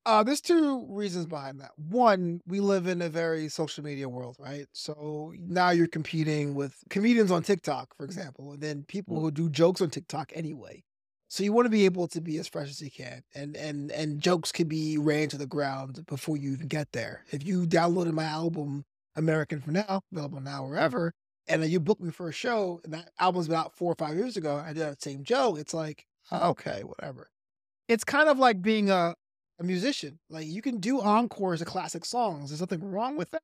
Uh, 0.10 0.24
there's 0.24 0.42
two 0.42 0.88
reasons 0.90 1.28
behind 1.28 1.60
that. 1.62 1.70
One, 1.78 2.42
we 2.48 2.62
live 2.62 2.88
in 2.88 3.00
a 3.00 3.10
very 3.10 3.48
social 3.48 3.84
media 3.84 4.10
world, 4.10 4.38
right? 4.40 4.66
So 4.74 5.36
now 5.38 5.70
you're 5.70 5.86
competing 5.86 6.56
with 6.56 6.74
comedians 6.90 7.30
on 7.30 7.44
TikTok, 7.44 7.96
for 7.96 8.06
example, 8.06 8.54
and 8.54 8.60
then 8.60 8.86
people 8.88 9.20
who 9.20 9.30
do 9.30 9.50
jokes 9.52 9.82
on 9.82 9.92
TikTok 9.92 10.32
anyway. 10.34 10.84
So 11.28 11.44
you 11.44 11.54
want 11.54 11.68
to 11.68 11.70
be 11.70 11.86
able 11.86 12.08
to 12.08 12.22
be 12.22 12.40
as 12.40 12.48
fresh 12.48 12.70
as 12.70 12.82
you 12.82 12.90
can, 12.90 13.22
and 13.36 13.56
and 13.56 13.92
and 13.92 14.20
jokes 14.20 14.52
can 14.52 14.68
be 14.68 14.98
ran 14.98 15.30
to 15.30 15.38
the 15.38 15.46
ground 15.46 16.04
before 16.08 16.38
you 16.38 16.54
even 16.54 16.70
get 16.70 16.92
there. 16.92 17.24
If 17.30 17.46
you 17.46 17.68
downloaded 17.68 18.14
my 18.14 18.24
album 18.24 18.86
American 19.16 19.62
for 19.62 19.70
Now, 19.70 20.02
available 20.12 20.42
now 20.42 20.66
wherever, 20.66 21.14
and 21.48 21.62
then 21.62 21.70
you 21.70 21.80
booked 21.80 22.02
me 22.02 22.10
for 22.10 22.30
a 22.30 22.34
show, 22.34 22.82
and 22.84 22.94
that 22.96 23.12
album's 23.20 23.48
been 23.48 23.58
out 23.58 23.76
four 23.76 23.92
or 23.92 23.96
five 23.96 24.16
years 24.16 24.38
ago, 24.38 24.56
I 24.56 24.74
did 24.74 24.80
that 24.80 25.04
same 25.04 25.24
joke. 25.24 25.60
It's 25.60 25.76
like, 25.76 26.08
okay, 26.34 26.82
whatever. 26.84 27.30
It's 27.88 28.04
kind 28.04 28.28
of 28.28 28.40
like 28.40 28.64
being 28.64 28.90
a 28.90 29.16
a 29.60 29.64
musician. 29.64 30.20
Like 30.30 30.48
you 30.48 30.62
can 30.62 30.80
do 30.80 31.02
encores 31.02 31.62
of 31.62 31.68
classic 31.68 32.06
songs. 32.06 32.50
There's 32.50 32.62
nothing 32.62 32.84
wrong 32.84 33.18
with 33.18 33.32
that. 33.32 33.44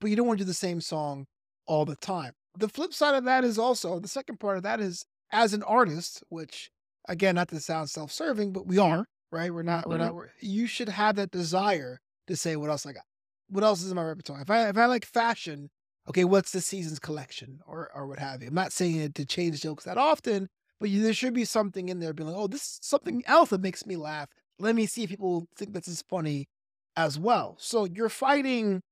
But 0.00 0.10
you 0.10 0.16
don't 0.16 0.26
want 0.26 0.38
to 0.38 0.44
do 0.44 0.48
the 0.48 0.54
same 0.54 0.80
song 0.80 1.26
all 1.66 1.84
the 1.84 1.96
time. 1.96 2.32
The 2.58 2.68
flip 2.68 2.92
side 2.92 3.14
of 3.14 3.24
that 3.24 3.44
is 3.44 3.58
also 3.58 3.98
the 4.00 4.08
second 4.08 4.38
part 4.40 4.56
of 4.56 4.62
that 4.64 4.80
is 4.80 5.04
as 5.30 5.54
an 5.54 5.62
artist, 5.62 6.22
which 6.28 6.70
again, 7.08 7.34
not 7.36 7.48
to 7.48 7.60
sound 7.60 7.90
self-serving, 7.90 8.52
but 8.52 8.66
we 8.66 8.78
are, 8.78 9.06
right? 9.30 9.52
We're 9.52 9.62
not, 9.62 9.88
we're 9.88 9.96
Mhm. 9.96 9.98
not, 9.98 10.14
we're, 10.14 10.30
you 10.40 10.66
should 10.66 10.88
have 10.88 11.16
that 11.16 11.30
desire 11.30 12.00
to 12.28 12.36
say 12.36 12.56
what 12.56 12.70
else 12.70 12.84
I 12.86 12.92
got. 12.92 13.04
What 13.48 13.64
else 13.64 13.82
is 13.82 13.90
in 13.90 13.96
my 13.96 14.04
repertoire? 14.04 14.40
If 14.42 14.50
I 14.50 14.68
if 14.68 14.76
I 14.76 14.86
like 14.86 15.04
fashion, 15.04 15.70
okay, 16.08 16.24
what's 16.24 16.52
the 16.52 16.60
season's 16.60 16.98
collection 16.98 17.60
or 17.66 17.90
or 17.94 18.06
what 18.06 18.18
have 18.18 18.42
you? 18.42 18.48
I'm 18.48 18.54
not 18.54 18.72
saying 18.72 18.96
it 18.96 19.14
to 19.16 19.24
change 19.26 19.60
jokes 19.62 19.84
that 19.84 19.98
often, 19.98 20.48
but 20.80 20.90
you, 20.90 21.02
there 21.02 21.12
should 21.14 21.34
be 21.34 21.44
something 21.44 21.88
in 21.88 21.98
there 22.00 22.12
being 22.12 22.28
like, 22.28 22.36
oh, 22.38 22.46
this 22.46 22.62
is 22.62 22.78
something 22.82 23.22
else 23.26 23.50
that 23.50 23.60
makes 23.60 23.84
me 23.86 23.96
laugh 23.96 24.28
let 24.62 24.74
me 24.74 24.86
see 24.86 25.02
if 25.02 25.10
people 25.10 25.48
think 25.56 25.72
this 25.72 25.88
is 25.88 26.02
funny 26.08 26.48
as 26.96 27.18
well. 27.18 27.56
So 27.58 27.84
you're 27.84 28.08
fighting 28.08 28.82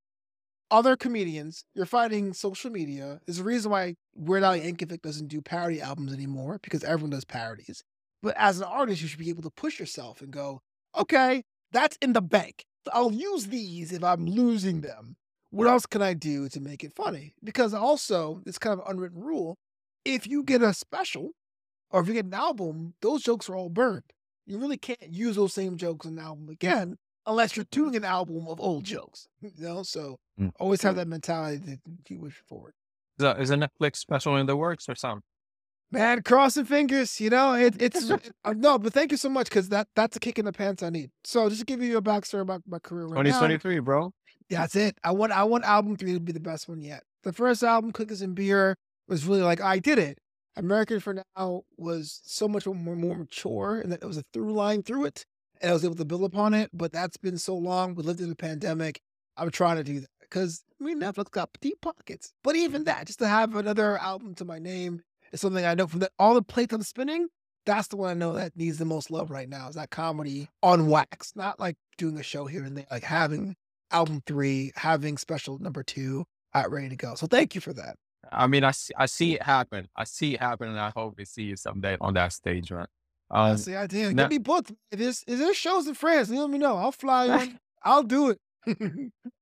other 0.70 0.96
comedians, 0.96 1.64
you're 1.74 1.86
fighting 1.86 2.32
social 2.32 2.70
media. 2.70 3.20
There's 3.26 3.38
a 3.38 3.44
reason 3.44 3.70
why 3.70 3.94
Weird 4.14 4.42
Al 4.42 4.54
Yankovic 4.54 5.02
doesn't 5.02 5.28
do 5.28 5.40
parody 5.40 5.80
albums 5.80 6.12
anymore 6.12 6.58
because 6.62 6.84
everyone 6.84 7.10
does 7.10 7.24
parodies. 7.24 7.82
But 8.22 8.36
as 8.36 8.58
an 8.58 8.64
artist, 8.64 9.00
you 9.00 9.08
should 9.08 9.18
be 9.18 9.30
able 9.30 9.42
to 9.42 9.50
push 9.50 9.80
yourself 9.80 10.20
and 10.20 10.30
go, 10.30 10.60
okay, 10.96 11.44
that's 11.72 11.96
in 12.02 12.12
the 12.12 12.20
bank. 12.20 12.64
I'll 12.92 13.12
use 13.12 13.46
these 13.46 13.92
if 13.92 14.02
I'm 14.04 14.26
losing 14.26 14.80
them. 14.80 15.16
What 15.50 15.66
else 15.66 15.86
can 15.86 16.02
I 16.02 16.14
do 16.14 16.48
to 16.48 16.60
make 16.60 16.84
it 16.84 16.94
funny? 16.94 17.34
Because 17.42 17.74
also, 17.74 18.42
it's 18.46 18.58
kind 18.58 18.72
of 18.72 18.80
an 18.80 18.92
unwritten 18.92 19.20
rule. 19.20 19.56
If 20.04 20.26
you 20.26 20.42
get 20.42 20.62
a 20.62 20.72
special 20.72 21.30
or 21.90 22.00
if 22.00 22.08
you 22.08 22.14
get 22.14 22.26
an 22.26 22.34
album, 22.34 22.94
those 23.02 23.22
jokes 23.22 23.48
are 23.48 23.56
all 23.56 23.68
burned. 23.68 24.04
You 24.50 24.58
really 24.58 24.78
can't 24.78 25.12
use 25.12 25.36
those 25.36 25.54
same 25.54 25.76
jokes 25.76 26.06
in 26.06 26.18
an 26.18 26.24
album 26.24 26.48
again 26.48 26.96
unless 27.24 27.56
you're 27.56 27.66
doing 27.70 27.94
an 27.94 28.04
album 28.04 28.48
of 28.48 28.60
old 28.60 28.82
jokes. 28.84 29.28
You 29.40 29.52
know, 29.56 29.82
so 29.84 30.18
Mm. 30.40 30.52
always 30.58 30.80
have 30.82 30.96
that 30.96 31.06
mentality 31.06 31.58
to 31.66 31.76
keep 32.04 32.20
pushing 32.20 32.42
forward. 32.48 32.72
Is 33.18 33.24
a, 33.24 33.40
is 33.40 33.50
a 33.50 33.56
Netflix 33.56 33.96
special 33.96 34.36
in 34.36 34.46
the 34.46 34.56
works 34.56 34.88
or 34.88 34.94
something? 34.94 35.22
Man, 35.92 36.22
crossing 36.22 36.64
fingers, 36.64 37.20
you 37.20 37.28
know, 37.30 37.54
it, 37.54 37.80
it's 37.80 38.10
uh, 38.44 38.54
no, 38.56 38.78
but 38.78 38.92
thank 38.92 39.10
you 39.10 39.18
so 39.18 39.28
much 39.28 39.48
because 39.48 39.68
that 39.68 39.88
that's 39.94 40.16
a 40.16 40.20
kick 40.20 40.38
in 40.38 40.46
the 40.46 40.52
pants 40.52 40.82
I 40.82 40.90
need. 40.90 41.10
So 41.24 41.48
just 41.48 41.60
to 41.60 41.66
give 41.66 41.82
you 41.82 41.98
a 41.98 42.02
backstory 42.02 42.40
about 42.40 42.62
my 42.66 42.78
career 42.78 43.04
right 43.04 43.22
now, 43.22 43.40
2023, 43.40 43.78
bro. 43.80 44.12
that's 44.48 44.74
it. 44.76 44.96
I 45.04 45.12
want 45.12 45.32
I 45.32 45.44
want 45.44 45.64
album 45.64 45.96
three 45.96 46.14
to 46.14 46.20
be 46.20 46.32
the 46.32 46.40
best 46.40 46.68
one 46.68 46.80
yet. 46.80 47.02
The 47.22 47.32
first 47.32 47.62
album, 47.62 47.92
Cookies 47.92 48.22
and 48.22 48.34
Beer, 48.34 48.76
was 49.08 49.26
really 49.26 49.42
like 49.42 49.60
I 49.60 49.78
did 49.78 49.98
it. 49.98 50.18
American 50.56 51.00
for 51.00 51.14
Now 51.14 51.62
was 51.76 52.20
so 52.24 52.48
much 52.48 52.66
more, 52.66 52.96
more 52.96 53.16
mature 53.16 53.80
and 53.80 53.92
that 53.92 54.02
it 54.02 54.06
was 54.06 54.18
a 54.18 54.24
through 54.32 54.52
line 54.52 54.82
through 54.82 55.06
it. 55.06 55.24
And 55.60 55.70
I 55.70 55.74
was 55.74 55.84
able 55.84 55.94
to 55.96 56.04
build 56.04 56.24
upon 56.24 56.54
it. 56.54 56.70
But 56.72 56.92
that's 56.92 57.16
been 57.16 57.38
so 57.38 57.56
long. 57.56 57.94
We 57.94 58.02
lived 58.02 58.20
in 58.20 58.28
the 58.28 58.36
pandemic. 58.36 59.00
I'm 59.36 59.50
trying 59.50 59.76
to 59.76 59.84
do 59.84 60.00
that 60.00 60.08
because 60.20 60.64
I 60.80 60.84
mean 60.84 61.00
Netflix 61.00 61.30
got 61.30 61.50
deep 61.60 61.80
pockets. 61.80 62.32
But 62.42 62.56
even 62.56 62.84
that, 62.84 63.06
just 63.06 63.18
to 63.20 63.28
have 63.28 63.54
another 63.54 63.98
album 63.98 64.34
to 64.36 64.44
my 64.44 64.58
name 64.58 65.02
is 65.32 65.40
something 65.40 65.64
I 65.64 65.74
know 65.74 65.86
from 65.86 66.00
the, 66.00 66.10
all 66.18 66.34
the 66.34 66.42
plates 66.42 66.74
I'm 66.74 66.82
spinning. 66.82 67.28
That's 67.66 67.88
the 67.88 67.96
one 67.96 68.10
I 68.10 68.14
know 68.14 68.32
that 68.32 68.56
needs 68.56 68.78
the 68.78 68.86
most 68.86 69.10
love 69.10 69.30
right 69.30 69.48
now. 69.48 69.68
Is 69.68 69.74
that 69.74 69.90
comedy 69.90 70.48
on 70.62 70.86
wax, 70.86 71.32
not 71.36 71.60
like 71.60 71.76
doing 71.98 72.18
a 72.18 72.22
show 72.22 72.46
here 72.46 72.64
and 72.64 72.76
there, 72.76 72.86
like 72.90 73.04
having 73.04 73.54
album 73.90 74.22
three, 74.26 74.72
having 74.76 75.18
special 75.18 75.58
number 75.58 75.82
two 75.82 76.24
out 76.54 76.70
ready 76.70 76.88
to 76.88 76.96
go. 76.96 77.14
So 77.14 77.26
thank 77.26 77.54
you 77.54 77.60
for 77.60 77.72
that. 77.74 77.96
I 78.32 78.46
mean, 78.46 78.64
I 78.64 78.70
see, 78.70 78.94
I 78.96 79.06
see 79.06 79.34
it 79.34 79.42
happen. 79.42 79.88
I 79.96 80.04
see 80.04 80.34
it 80.34 80.40
happen, 80.40 80.68
and 80.68 80.78
I 80.78 80.92
hope 80.94 81.16
to 81.18 81.26
see 81.26 81.42
you 81.44 81.56
someday 81.56 81.96
on 82.00 82.14
that 82.14 82.32
stage, 82.32 82.70
man. 82.70 82.86
Um, 83.30 83.50
That's 83.50 83.64
the 83.64 83.76
idea. 83.76 84.12
now, 84.12 84.24
Get 84.24 84.30
me 84.30 84.38
booked. 84.38 84.72
If 84.90 84.98
there's, 84.98 85.24
if 85.26 85.38
there's 85.38 85.56
shows 85.56 85.86
in 85.86 85.94
France, 85.94 86.30
you 86.30 86.40
let 86.40 86.50
me 86.50 86.58
know. 86.58 86.76
I'll 86.76 86.92
fly 86.92 87.26
in. 87.42 87.58
I'll 87.82 88.02
do 88.02 88.30
it. 88.30 88.38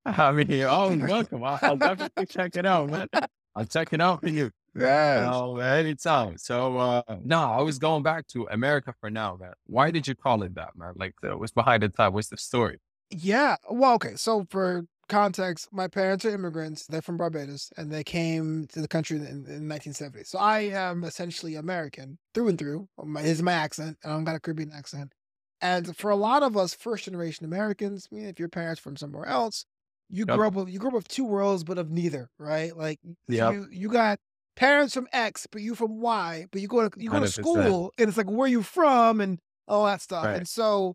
I 0.04 0.32
mean, 0.32 0.62
oh, 0.62 0.96
welcome. 1.08 1.42
I'll, 1.44 1.58
I'll 1.62 1.76
definitely 1.76 2.26
check 2.26 2.56
it 2.56 2.66
out, 2.66 2.90
man. 2.90 3.08
I'll 3.54 3.64
check 3.64 3.92
it 3.92 4.00
out 4.00 4.20
for 4.20 4.28
you. 4.28 4.50
Yes. 4.78 5.28
Oh, 5.32 5.56
anytime. 5.56 6.38
So, 6.38 6.76
uh, 6.76 7.02
no, 7.24 7.40
I 7.40 7.62
was 7.62 7.78
going 7.78 8.02
back 8.02 8.26
to 8.28 8.46
America 8.50 8.94
for 9.00 9.10
now, 9.10 9.36
man. 9.40 9.52
Why 9.66 9.90
did 9.90 10.06
you 10.06 10.14
call 10.14 10.42
it 10.42 10.54
that, 10.54 10.76
man? 10.76 10.92
Like, 10.96 11.14
uh, 11.24 11.36
what's 11.36 11.52
behind 11.52 11.82
the 11.82 11.88
title? 11.88 12.12
What's 12.12 12.28
the 12.28 12.36
story? 12.36 12.78
Yeah. 13.10 13.56
Well, 13.68 13.94
okay. 13.94 14.14
So 14.14 14.46
for 14.50 14.84
context, 15.08 15.68
my 15.72 15.88
parents 15.88 16.24
are 16.24 16.30
immigrants. 16.30 16.86
They're 16.86 17.02
from 17.02 17.16
Barbados, 17.16 17.70
and 17.76 17.90
they 17.90 18.04
came 18.04 18.66
to 18.68 18.80
the 18.80 18.88
country 18.88 19.16
in, 19.18 19.24
in 19.46 19.68
1970. 19.68 20.24
So 20.24 20.38
I 20.38 20.60
am 20.60 21.04
essentially 21.04 21.54
American 21.54 22.18
through 22.34 22.48
and 22.48 22.58
through. 22.58 22.88
Um, 22.98 23.12
my, 23.12 23.22
is 23.22 23.42
my 23.42 23.52
accent, 23.52 23.98
and 24.02 24.12
I've 24.12 24.24
got 24.24 24.36
a 24.36 24.40
Caribbean 24.40 24.72
accent. 24.72 25.12
And 25.60 25.96
for 25.96 26.10
a 26.10 26.16
lot 26.16 26.42
of 26.42 26.56
us 26.56 26.74
first 26.74 27.04
generation 27.04 27.44
Americans, 27.44 28.08
I 28.12 28.14
mean, 28.14 28.24
if 28.26 28.38
your 28.38 28.48
parents 28.48 28.80
from 28.80 28.96
somewhere 28.96 29.26
else, 29.26 29.64
you 30.08 30.24
Yep. 30.26 30.36
grew 30.36 30.46
up 30.46 30.54
with 30.54 30.68
you 30.68 30.78
grew 30.78 30.88
up 30.88 30.94
with 30.94 31.08
two 31.08 31.24
worlds, 31.24 31.64
but 31.64 31.78
of 31.78 31.90
neither, 31.90 32.30
right? 32.38 32.76
Like 32.76 33.00
Yep. 33.28 33.52
you 33.52 33.68
you 33.70 33.88
got 33.88 34.18
parents 34.56 34.94
from 34.94 35.08
X, 35.12 35.46
but 35.50 35.62
you 35.62 35.74
from 35.74 36.00
Y, 36.00 36.46
but 36.52 36.60
you 36.60 36.68
go 36.68 36.88
to 36.88 37.00
you 37.02 37.10
go 37.10 37.20
to 37.20 37.26
100%. 37.26 37.28
school 37.28 37.92
and 37.98 38.08
it's 38.08 38.16
like 38.16 38.30
where 38.30 38.48
you 38.48 38.62
from 38.62 39.20
and 39.20 39.38
all 39.66 39.84
that 39.86 40.00
stuff. 40.00 40.24
Right. 40.24 40.36
And 40.36 40.48
so 40.48 40.94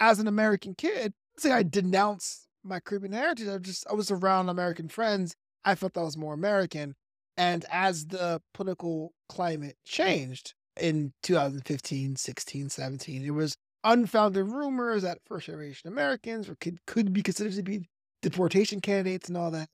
as 0.00 0.18
an 0.18 0.26
American 0.28 0.74
kid, 0.74 1.12
say 1.38 1.50
I 1.52 1.62
denounce 1.62 2.43
my 2.64 2.80
Caribbean 2.80 3.12
heritage. 3.12 3.48
I 3.48 3.58
just 3.58 3.86
I 3.90 3.94
was 3.94 4.10
around 4.10 4.48
American 4.48 4.88
friends. 4.88 5.34
I 5.64 5.74
felt 5.74 5.94
that 5.94 6.02
was 6.02 6.16
more 6.16 6.34
American. 6.34 6.94
And 7.36 7.64
as 7.70 8.06
the 8.06 8.40
political 8.52 9.12
climate 9.28 9.76
changed 9.84 10.54
in 10.80 11.12
2015, 11.22 12.16
16, 12.16 12.68
17, 12.70 13.22
there 13.22 13.32
was 13.32 13.56
unfounded 13.82 14.46
rumors 14.46 15.02
that 15.02 15.18
first 15.26 15.46
generation 15.46 15.88
Americans 15.88 16.48
were, 16.48 16.56
could 16.56 16.78
could 16.86 17.12
be 17.12 17.22
considered 17.22 17.54
to 17.54 17.62
be 17.62 17.88
deportation 18.22 18.80
candidates 18.80 19.28
and 19.28 19.36
all 19.36 19.50
that. 19.50 19.68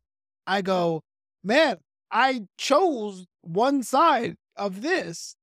I 0.46 0.62
go, 0.62 1.02
man, 1.44 1.76
I 2.10 2.42
chose 2.58 3.26
one 3.42 3.82
side 3.82 4.36
of 4.56 4.82
this, 4.82 5.36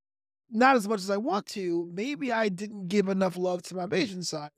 not 0.49 0.75
as 0.75 0.87
much 0.87 0.99
as 0.99 1.09
I 1.09 1.17
want 1.17 1.45
to. 1.47 1.89
Maybe 1.93 2.31
I 2.31 2.49
didn't 2.49 2.87
give 2.87 3.07
enough 3.07 3.37
love 3.37 3.63
to 3.63 3.75
my 3.75 3.85
Bajan 3.85 4.25
side, 4.25 4.49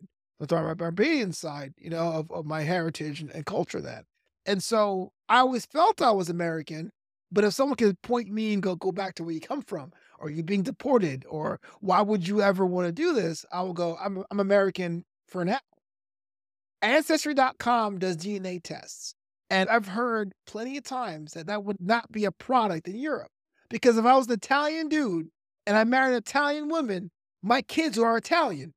to 0.47 0.61
my 0.61 0.73
Barbadian 0.73 1.33
side, 1.33 1.73
you 1.77 1.89
know, 1.89 2.11
of, 2.13 2.31
of 2.31 2.45
my 2.45 2.61
heritage 2.61 3.21
and, 3.21 3.29
and 3.31 3.45
culture 3.45 3.81
that. 3.81 4.05
And 4.45 4.63
so 4.63 5.11
I 5.27 5.39
always 5.39 5.65
felt 5.65 6.01
I 6.01 6.11
was 6.11 6.29
American, 6.29 6.91
but 7.31 7.43
if 7.43 7.53
someone 7.53 7.75
could 7.75 8.01
point 8.01 8.29
me 8.29 8.53
and 8.53 8.63
go, 8.63 8.75
go 8.75 8.91
back 8.91 9.15
to 9.15 9.23
where 9.23 9.33
you 9.33 9.41
come 9.41 9.61
from, 9.61 9.91
or 10.17 10.29
you 10.29 10.43
being 10.43 10.63
deported, 10.63 11.25
or 11.29 11.59
why 11.81 12.01
would 12.01 12.27
you 12.27 12.41
ever 12.41 12.65
want 12.65 12.87
to 12.87 12.91
do 12.91 13.13
this? 13.13 13.45
I 13.51 13.61
will 13.61 13.73
go, 13.73 13.97
I'm, 14.01 14.23
I'm 14.31 14.39
American 14.39 15.05
for 15.27 15.45
now. 15.45 15.59
Ancestry.com 16.81 17.99
does 17.99 18.17
DNA 18.17 18.61
tests. 18.63 19.13
And 19.49 19.69
I've 19.69 19.87
heard 19.87 20.33
plenty 20.45 20.77
of 20.77 20.83
times 20.83 21.33
that 21.33 21.47
that 21.47 21.63
would 21.63 21.81
not 21.81 22.11
be 22.11 22.25
a 22.25 22.31
product 22.31 22.87
in 22.87 22.97
Europe. 22.97 23.31
Because 23.69 23.97
if 23.97 24.05
I 24.05 24.15
was 24.15 24.27
an 24.27 24.33
Italian 24.33 24.89
dude 24.89 25.27
and 25.65 25.77
I 25.77 25.83
married 25.83 26.11
an 26.11 26.17
Italian 26.17 26.69
woman, 26.69 27.11
my 27.41 27.61
kids 27.61 27.97
are 27.97 28.17
Italian. 28.17 28.73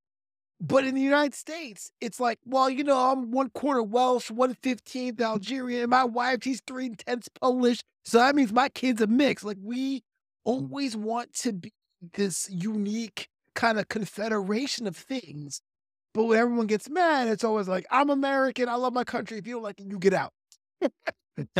But 0.64 0.84
in 0.84 0.94
the 0.94 1.00
United 1.00 1.34
States, 1.34 1.90
it's 2.00 2.20
like, 2.20 2.38
well, 2.46 2.70
you 2.70 2.84
know, 2.84 2.96
I'm 2.96 3.32
one 3.32 3.50
quarter 3.50 3.82
Welsh, 3.82 4.30
one 4.30 4.54
fifteenth 4.62 5.20
Algerian. 5.20 5.82
and 5.82 5.90
My 5.90 6.04
wife, 6.04 6.38
she's 6.42 6.62
three 6.64 6.90
tenths 6.90 7.28
Polish. 7.28 7.80
So 8.04 8.18
that 8.18 8.36
means 8.36 8.52
my 8.52 8.68
kid's 8.68 9.02
a 9.02 9.08
mix. 9.08 9.42
Like 9.42 9.56
we 9.60 9.96
mm. 9.98 10.02
always 10.44 10.96
want 10.96 11.34
to 11.40 11.52
be 11.52 11.72
this 12.14 12.48
unique 12.48 13.28
kind 13.56 13.76
of 13.80 13.88
confederation 13.88 14.86
of 14.86 14.96
things. 14.96 15.60
But 16.14 16.24
when 16.24 16.38
everyone 16.38 16.68
gets 16.68 16.88
mad, 16.88 17.26
it's 17.26 17.42
always 17.42 17.66
like, 17.66 17.84
I'm 17.90 18.08
American. 18.08 18.68
I 18.68 18.76
love 18.76 18.92
my 18.92 19.04
country. 19.04 19.38
If 19.38 19.48
you 19.48 19.54
don't 19.54 19.62
like 19.64 19.80
it, 19.80 19.86
you 19.86 19.98
get 19.98 20.14
out. 20.14 20.32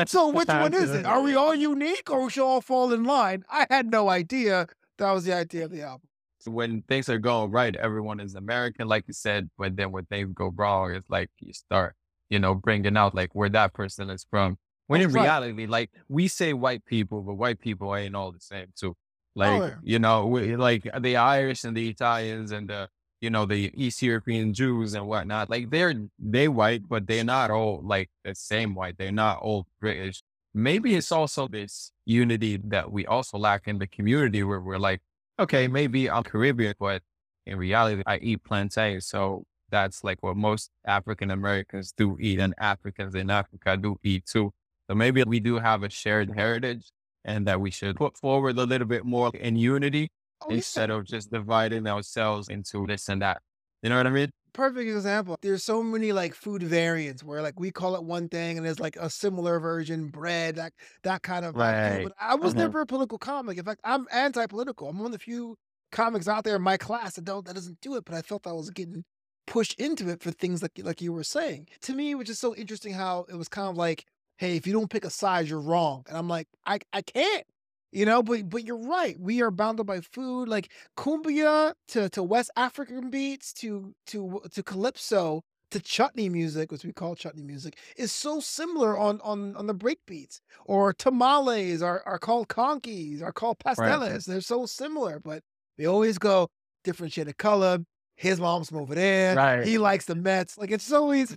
So 0.06 0.28
which 0.28 0.48
one 0.48 0.74
is 0.74 0.90
it? 0.90 1.06
Uh, 1.06 1.08
are 1.08 1.22
we 1.22 1.34
all 1.34 1.54
unique 1.54 2.10
or 2.10 2.24
we 2.24 2.30
should 2.30 2.44
all 2.44 2.60
fall 2.60 2.92
in 2.92 3.04
line? 3.04 3.42
I 3.50 3.66
had 3.70 3.90
no 3.90 4.10
idea 4.10 4.66
that 4.98 5.10
was 5.12 5.24
the 5.24 5.32
idea 5.32 5.64
of 5.64 5.70
the 5.70 5.80
album. 5.80 6.08
When 6.46 6.82
things 6.82 7.08
are 7.08 7.18
going 7.18 7.50
right, 7.50 7.74
everyone 7.76 8.20
is 8.20 8.34
American, 8.34 8.88
like 8.88 9.04
you 9.06 9.14
said. 9.14 9.50
But 9.58 9.76
then 9.76 9.92
when 9.92 10.04
things 10.06 10.32
go 10.34 10.52
wrong, 10.54 10.94
it's 10.94 11.08
like 11.10 11.30
you 11.40 11.52
start, 11.52 11.94
you 12.30 12.38
know, 12.38 12.54
bringing 12.54 12.96
out 12.96 13.14
like 13.14 13.34
where 13.34 13.48
that 13.50 13.74
person 13.74 14.10
is 14.10 14.26
from. 14.30 14.58
When 14.86 15.00
oh, 15.00 15.04
in 15.04 15.12
Right. 15.12 15.22
reality, 15.22 15.66
like 15.66 15.90
we 16.08 16.28
say 16.28 16.52
white 16.52 16.84
people, 16.84 17.22
but 17.22 17.34
white 17.34 17.60
people 17.60 17.94
ain't 17.94 18.14
all 18.16 18.32
the 18.32 18.40
same 18.40 18.66
too. 18.76 18.94
Oh, 18.94 18.96
like 19.34 19.62
yeah. 19.62 19.74
you 19.82 19.98
know, 19.98 20.26
we, 20.26 20.56
like 20.56 20.88
the 21.00 21.16
Irish 21.16 21.64
and 21.64 21.76
the 21.76 21.88
Italians 21.88 22.52
and 22.52 22.68
the 22.68 22.88
you 23.20 23.30
know 23.30 23.46
the 23.46 23.72
East 23.74 24.02
European 24.02 24.52
Jews 24.52 24.94
and 24.94 25.06
whatnot. 25.06 25.48
Like 25.48 25.70
they're 25.70 25.94
they 26.18 26.48
white, 26.48 26.88
but 26.88 27.06
they're 27.06 27.24
not 27.24 27.50
all 27.50 27.80
like 27.82 28.10
the 28.24 28.34
same 28.34 28.74
white. 28.74 28.98
They're 28.98 29.12
not 29.12 29.38
all 29.38 29.66
British. 29.80 30.22
Maybe 30.54 30.94
it's 30.96 31.12
also 31.12 31.48
this 31.48 31.92
unity 32.04 32.58
that 32.64 32.92
we 32.92 33.06
also 33.06 33.38
lack 33.38 33.66
in 33.68 33.78
the 33.78 33.86
community 33.86 34.42
where 34.42 34.60
we're 34.60 34.78
like 34.78 35.00
okay, 35.42 35.68
maybe 35.68 36.08
I'm 36.10 36.22
Caribbean, 36.22 36.74
but 36.78 37.02
in 37.46 37.58
reality, 37.58 38.02
I 38.06 38.18
eat 38.18 38.44
plantain. 38.44 39.00
So 39.00 39.44
that's 39.70 40.04
like 40.04 40.22
what 40.22 40.36
most 40.36 40.70
African 40.86 41.30
Americans 41.30 41.92
do 41.96 42.16
eat, 42.20 42.38
and 42.38 42.54
Africans 42.58 43.14
in 43.14 43.30
Africa 43.30 43.76
do 43.76 43.96
eat 44.02 44.26
too. 44.26 44.52
So 44.88 44.94
maybe 44.94 45.22
we 45.24 45.40
do 45.40 45.58
have 45.58 45.82
a 45.82 45.88
shared 45.90 46.30
heritage 46.34 46.90
and 47.24 47.46
that 47.46 47.60
we 47.60 47.70
should 47.70 47.96
put 47.96 48.16
forward 48.18 48.58
a 48.58 48.64
little 48.64 48.86
bit 48.86 49.04
more 49.04 49.30
in 49.34 49.56
unity 49.56 50.10
Oh, 50.44 50.50
yeah. 50.50 50.56
instead 50.56 50.90
of 50.90 51.04
just 51.04 51.30
dividing 51.30 51.86
ourselves 51.86 52.48
into 52.48 52.86
this 52.86 53.08
and 53.08 53.22
that. 53.22 53.40
You 53.82 53.88
know 53.90 53.96
what 53.96 54.06
I 54.06 54.10
mean? 54.10 54.30
Perfect 54.52 54.86
example. 54.90 55.36
There's 55.40 55.64
so 55.64 55.82
many 55.82 56.12
like 56.12 56.34
food 56.34 56.62
variants 56.62 57.24
where 57.24 57.40
like 57.40 57.58
we 57.58 57.70
call 57.70 57.96
it 57.96 58.04
one 58.04 58.28
thing 58.28 58.58
and 58.58 58.66
there's 58.66 58.78
like 58.80 58.96
a 58.96 59.08
similar 59.08 59.58
version, 59.58 60.08
bread, 60.08 60.56
that 60.56 60.74
that 61.04 61.22
kind 61.22 61.46
of 61.46 61.56
like, 61.56 61.80
thing. 61.80 62.00
Right. 62.00 62.02
But 62.02 62.12
I 62.20 62.34
was 62.34 62.54
Mhm. 62.54 62.54
never 62.54 62.80
a 62.82 62.86
political 62.86 63.16
comic. 63.16 63.56
In 63.56 63.64
fact, 63.64 63.80
I'm 63.82 64.06
anti-political. 64.12 64.88
I'm 64.88 64.98
one 64.98 65.06
of 65.06 65.12
the 65.12 65.18
few 65.18 65.56
comics 65.90 66.28
out 66.28 66.44
there 66.44 66.56
in 66.56 66.62
my 66.62 66.76
class 66.76 67.14
that 67.14 67.24
don't 67.24 67.46
that 67.46 67.54
doesn't 67.54 67.80
do 67.80 67.96
it. 67.96 68.04
But 68.04 68.14
I 68.14 68.20
felt 68.20 68.46
I 68.46 68.52
was 68.52 68.68
getting 68.68 69.04
pushed 69.46 69.80
into 69.80 70.10
it 70.10 70.22
for 70.22 70.30
things 70.32 70.60
like 70.62 70.72
like 70.78 71.00
you 71.00 71.14
were 71.14 71.24
saying. 71.24 71.68
To 71.82 71.94
me, 71.94 72.14
which 72.14 72.28
is 72.28 72.38
so 72.38 72.54
interesting 72.54 72.92
how 72.92 73.24
it 73.30 73.34
was 73.36 73.48
kind 73.48 73.68
of 73.70 73.76
like, 73.78 74.04
hey, 74.36 74.56
if 74.56 74.66
you 74.66 74.74
don't 74.74 74.90
pick 74.90 75.06
a 75.06 75.10
side, 75.10 75.48
you're 75.48 75.60
wrong. 75.60 76.04
And 76.08 76.16
I'm 76.18 76.28
like, 76.28 76.48
I 76.66 76.78
I 76.92 77.00
can't. 77.00 77.46
You 77.92 78.06
know, 78.06 78.22
but 78.22 78.48
but 78.48 78.64
you're 78.64 78.76
right. 78.76 79.20
We 79.20 79.42
are 79.42 79.50
bounded 79.50 79.86
by 79.86 80.00
food. 80.00 80.48
Like 80.48 80.70
cumbia 80.96 81.74
to, 81.88 82.08
to 82.10 82.22
West 82.22 82.50
African 82.56 83.10
beats 83.10 83.52
to 83.54 83.94
to 84.08 84.40
to 84.50 84.62
calypso 84.62 85.44
to 85.72 85.80
chutney 85.80 86.30
music, 86.30 86.72
which 86.72 86.84
we 86.84 86.92
call 86.92 87.14
chutney 87.14 87.42
music, 87.42 87.76
is 87.96 88.10
so 88.10 88.40
similar 88.40 88.96
on 88.98 89.20
on 89.22 89.54
on 89.56 89.66
the 89.66 89.74
break 89.74 89.98
beats. 90.06 90.40
Or 90.64 90.94
tamales 90.94 91.82
are, 91.82 92.02
are 92.06 92.18
called 92.18 92.48
conkies, 92.48 93.22
are 93.22 93.32
called 93.32 93.58
pasteles. 93.58 94.24
They're 94.24 94.40
so 94.40 94.64
similar, 94.64 95.20
but 95.20 95.42
they 95.76 95.84
always 95.84 96.16
go 96.16 96.48
different 96.84 97.12
shade 97.12 97.28
of 97.28 97.36
color. 97.36 97.78
His 98.16 98.40
mom's 98.40 98.70
from 98.70 98.78
over 98.78 98.94
there. 98.94 99.36
Right. 99.36 99.66
He 99.66 99.76
likes 99.76 100.06
the 100.06 100.14
Mets. 100.14 100.56
Like 100.56 100.70
it's 100.70 100.90
always 100.90 101.36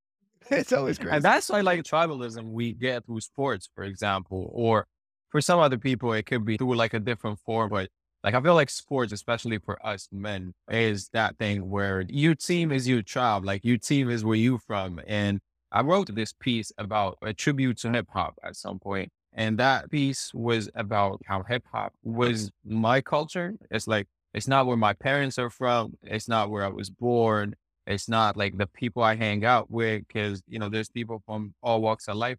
it's 0.50 0.72
always 0.72 0.98
crazy. 0.98 1.16
And 1.16 1.24
that's 1.24 1.50
why 1.50 1.60
like 1.60 1.82
tribalism 1.82 2.52
we 2.52 2.72
get 2.72 3.04
through 3.04 3.20
sports, 3.20 3.68
for 3.74 3.84
example, 3.84 4.50
or 4.54 4.86
for 5.30 5.40
some 5.40 5.60
other 5.60 5.78
people, 5.78 6.12
it 6.12 6.26
could 6.26 6.44
be 6.44 6.56
through 6.56 6.74
like 6.76 6.94
a 6.94 7.00
different 7.00 7.38
form. 7.40 7.70
But 7.70 7.88
like 8.22 8.34
I 8.34 8.40
feel 8.40 8.54
like 8.54 8.70
sports, 8.70 9.12
especially 9.12 9.58
for 9.58 9.84
us 9.84 10.08
men, 10.12 10.52
is 10.70 11.08
that 11.12 11.38
thing 11.38 11.70
where 11.70 12.02
your 12.08 12.34
team 12.34 12.72
is 12.72 12.86
your 12.86 13.02
tribe, 13.02 13.44
like 13.44 13.64
your 13.64 13.78
team 13.78 14.10
is 14.10 14.24
where 14.24 14.36
you 14.36 14.58
from. 14.58 15.00
And 15.06 15.40
I 15.72 15.82
wrote 15.82 16.14
this 16.14 16.32
piece 16.32 16.72
about 16.78 17.18
a 17.22 17.32
tribute 17.32 17.78
to 17.78 17.90
hip 17.90 18.08
hop 18.12 18.34
at 18.42 18.56
some 18.56 18.78
point. 18.78 19.10
And 19.32 19.58
that 19.58 19.90
piece 19.90 20.34
was 20.34 20.68
about 20.74 21.22
how 21.26 21.44
hip 21.44 21.64
hop 21.72 21.92
was 22.02 22.50
my 22.64 23.00
culture. 23.00 23.54
It's 23.70 23.86
like, 23.86 24.08
it's 24.34 24.48
not 24.48 24.66
where 24.66 24.76
my 24.76 24.92
parents 24.92 25.38
are 25.38 25.50
from. 25.50 25.94
It's 26.02 26.28
not 26.28 26.50
where 26.50 26.64
I 26.64 26.68
was 26.68 26.90
born. 26.90 27.54
It's 27.86 28.08
not 28.08 28.36
like 28.36 28.58
the 28.58 28.66
people 28.66 29.02
I 29.02 29.14
hang 29.14 29.44
out 29.44 29.70
with 29.70 30.06
because, 30.06 30.42
you 30.48 30.58
know, 30.58 30.68
there's 30.68 30.88
people 30.88 31.22
from 31.26 31.54
all 31.62 31.80
walks 31.80 32.08
of 32.08 32.16
life, 32.16 32.38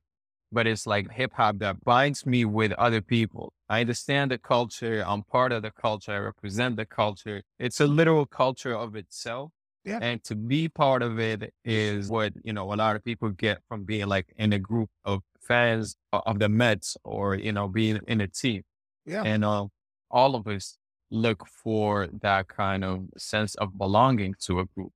but 0.52 0.68
it's 0.68 0.86
like 0.86 1.12
hip 1.12 1.32
hop 1.34 1.60
that 1.60 1.84
binds 1.84 2.26
me 2.26 2.46
with 2.46 2.72
other 2.74 3.02
people. 3.02 3.54
I 3.70 3.82
understand 3.82 4.32
the 4.32 4.38
culture. 4.38 5.04
I'm 5.08 5.24
part 5.24 5.52
of 5.52 5.62
the 5.64 5.72
culture. 5.72 6.12
I 6.12 6.18
represent 6.18 6.76
the 6.76 6.86
culture. 6.86 7.42
It's 7.60 7.80
a 7.80 7.88
literal 7.88 8.26
culture 8.26 8.76
of 8.76 8.96
itself. 8.96 9.52
Yeah. 9.86 10.00
And 10.02 10.24
to 10.26 10.36
be 10.36 10.70
part 10.70 11.02
of 11.02 11.20
it 11.20 11.54
is 11.66 12.10
what, 12.10 12.34
you 12.44 12.54
know, 12.54 12.72
a 12.72 12.76
lot 12.76 12.96
of 12.96 13.04
people 13.04 13.30
get 13.30 13.60
from 13.68 13.84
being 13.84 14.08
like 14.08 14.28
in 14.38 14.54
a 14.54 14.60
group 14.60 14.90
of 15.06 15.22
fans 15.42 15.96
of 16.12 16.38
the 16.38 16.50
Mets 16.50 16.98
or, 17.04 17.36
you 17.36 17.52
know, 17.52 17.68
being 17.68 18.00
in 18.08 18.22
a 18.22 18.28
team. 18.28 18.64
yeah. 19.06 19.24
And 19.24 19.44
um, 19.44 19.70
all 20.12 20.36
of 20.36 20.48
us 20.48 20.78
look 21.10 21.48
for 21.48 22.08
that 22.22 22.48
kind 22.48 22.84
of 22.84 23.06
sense 23.18 23.56
of 23.56 23.78
belonging 23.78 24.36
to 24.42 24.60
a 24.60 24.66
group. 24.66 24.92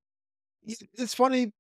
It's 0.64 1.14
funny 1.14 1.52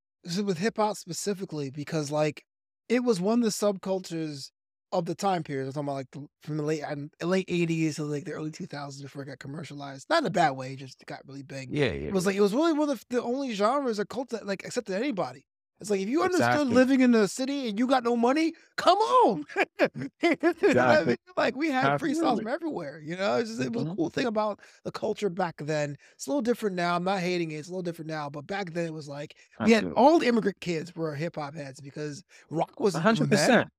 with 0.43 0.58
hip 0.58 0.78
hop 0.78 0.98
specifically 0.98 1.70
because 1.70 2.12
like 2.12 2.43
it 2.90 3.04
was 3.04 3.20
one 3.20 3.40
of 3.40 3.46
the 3.46 3.50
subcultures 3.50 4.52
of 4.92 5.06
the 5.06 5.16
time 5.16 5.44
period. 5.44 5.68
I'm 5.68 5.74
talking 5.74 5.88
about 5.88 5.96
like 5.96 6.12
the, 6.12 6.28
from 6.42 6.58
the 6.58 6.64
late 6.64 6.82
um, 6.82 7.10
late 7.22 7.48
'80s 7.48 7.96
to 7.96 8.04
like 8.04 8.26
the 8.26 8.34
early 8.34 8.52
2000s 8.52 9.02
before 9.02 9.24
it 9.24 9.28
got 9.28 9.40
commercialized. 9.40 10.10
Not 10.10 10.24
in 10.24 10.28
a 10.28 10.32
bad 10.32 10.52
way, 10.52 10.76
just 10.76 11.04
got 11.06 11.22
really 11.28 11.44
big. 11.44 11.70
Yeah, 11.72 11.86
yeah. 11.86 12.08
It 12.08 12.14
was 12.14 12.26
like 12.26 12.36
it 12.36 12.42
was 12.42 12.54
really 12.54 12.74
one 12.74 12.90
of 12.90 13.04
the 13.10 13.22
only 13.22 13.54
genres 13.54 14.00
or 14.00 14.06
cults 14.06 14.32
that 14.32 14.46
like 14.46 14.66
accepted 14.66 14.96
anybody. 14.96 15.46
It's 15.82 15.90
like 15.90 16.00
if 16.00 16.08
you 16.10 16.24
understood 16.24 16.68
Exactly. 16.68 16.70
living 16.70 17.02
in 17.02 17.12
the 17.12 17.28
city 17.28 17.68
and 17.70 17.78
you 17.78 17.86
got 17.88 18.04
no 18.04 18.16
money, 18.16 18.54
come 18.78 18.98
on. 18.98 19.46
Exactly. 20.22 21.18
Like 21.38 21.56
we 21.56 21.70
had 21.70 21.94
freestyles 21.96 22.38
Absolutely. 22.38 22.38
from 22.38 22.48
everywhere. 22.48 23.00
You 23.04 23.18
know, 23.18 23.38
it's 23.38 23.50
just, 23.50 23.62
it 23.62 23.74
was 23.74 23.84
a 23.84 23.86
Mhm. 23.86 23.96
cool 23.96 24.10
thing 24.10 24.26
about 24.26 24.62
the 24.84 24.92
culture 24.92 25.30
back 25.30 25.56
then. 25.60 25.98
It's 26.14 26.28
a 26.28 26.30
little 26.30 26.42
different 26.42 26.76
now. 26.76 26.96
I'm 26.96 27.04
not 27.04 27.20
hating 27.20 27.52
it. 27.52 27.56
It's 27.58 27.68
a 27.68 27.72
little 27.72 27.84
different 27.84 28.10
now, 28.10 28.30
but 28.30 28.48
back 28.48 28.72
then 28.74 28.86
it 28.88 28.94
was 28.94 29.08
like 29.10 29.36
we 29.64 29.72
had 29.72 29.88
all 29.96 30.20
the 30.20 30.28
immigrant 30.28 30.60
kids 30.62 30.96
were 30.96 31.14
hip 31.16 31.36
hop 31.36 31.56
heads 31.56 31.82
because 31.82 32.24
rock 32.50 32.80
was 32.80 33.02
the 33.02 33.02
100%. 33.02 33.70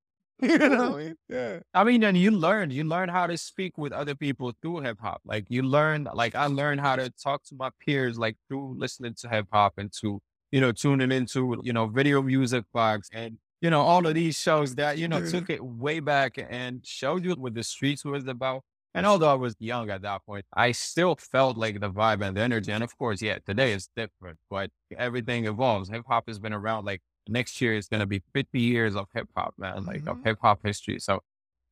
You 0.42 0.58
know 0.58 0.90
what 0.90 1.00
I 1.00 1.04
mean? 1.04 1.16
Yeah. 1.28 1.60
I 1.74 1.84
mean, 1.84 2.02
and 2.04 2.16
you 2.16 2.30
learned, 2.30 2.72
you 2.72 2.84
learn 2.84 3.08
how 3.08 3.26
to 3.26 3.36
speak 3.38 3.76
with 3.78 3.92
other 3.92 4.14
people 4.14 4.52
through 4.62 4.80
hip 4.80 4.98
hop. 5.00 5.20
Like 5.24 5.46
you 5.50 5.62
learn, 5.62 6.08
like 6.14 6.34
I 6.34 6.46
learned 6.46 6.80
how 6.80 6.96
to 6.96 7.10
talk 7.10 7.44
to 7.44 7.54
my 7.54 7.70
peers, 7.80 8.18
like 8.18 8.36
through 8.48 8.78
listening 8.78 9.14
to 9.20 9.28
hip 9.28 9.46
hop 9.52 9.74
and 9.78 9.92
to, 10.00 10.20
you 10.52 10.60
know, 10.60 10.72
tuning 10.72 11.12
into, 11.12 11.58
you 11.62 11.72
know, 11.72 11.86
video 11.86 12.22
music 12.22 12.64
box 12.72 13.08
and, 13.12 13.38
you 13.60 13.70
know, 13.70 13.80
all 13.80 14.06
of 14.06 14.14
these 14.14 14.38
shows 14.38 14.74
that, 14.76 14.98
you 14.98 15.08
know, 15.08 15.20
took 15.30 15.50
it 15.50 15.64
way 15.64 16.00
back 16.00 16.36
and 16.38 16.86
showed 16.86 17.24
you 17.24 17.32
what 17.34 17.54
the 17.54 17.64
streets 17.64 18.04
was 18.04 18.26
about. 18.26 18.62
And 18.94 19.04
although 19.04 19.30
I 19.30 19.34
was 19.34 19.54
young 19.58 19.90
at 19.90 20.02
that 20.02 20.24
point, 20.24 20.46
I 20.54 20.72
still 20.72 21.16
felt 21.16 21.58
like 21.58 21.80
the 21.80 21.90
vibe 21.90 22.22
and 22.26 22.36
the 22.36 22.40
energy. 22.40 22.72
And 22.72 22.82
of 22.82 22.96
course, 22.96 23.20
yeah, 23.20 23.38
today 23.44 23.72
is 23.72 23.88
different, 23.94 24.38
but 24.48 24.70
everything 24.96 25.46
evolves. 25.46 25.90
Hip 25.90 26.04
hop 26.08 26.24
has 26.28 26.38
been 26.38 26.54
around 26.54 26.86
like 26.86 27.02
next 27.28 27.60
year 27.60 27.74
is 27.74 27.88
going 27.88 28.00
to 28.00 28.06
be 28.06 28.22
50 28.32 28.58
years 28.60 28.96
of 28.96 29.06
hip 29.14 29.28
hop, 29.36 29.54
man, 29.58 29.84
like 29.84 30.06
of 30.06 30.18
Mhm. 30.18 30.24
hip 30.24 30.38
hop 30.40 30.60
history. 30.64 30.98
So 30.98 31.20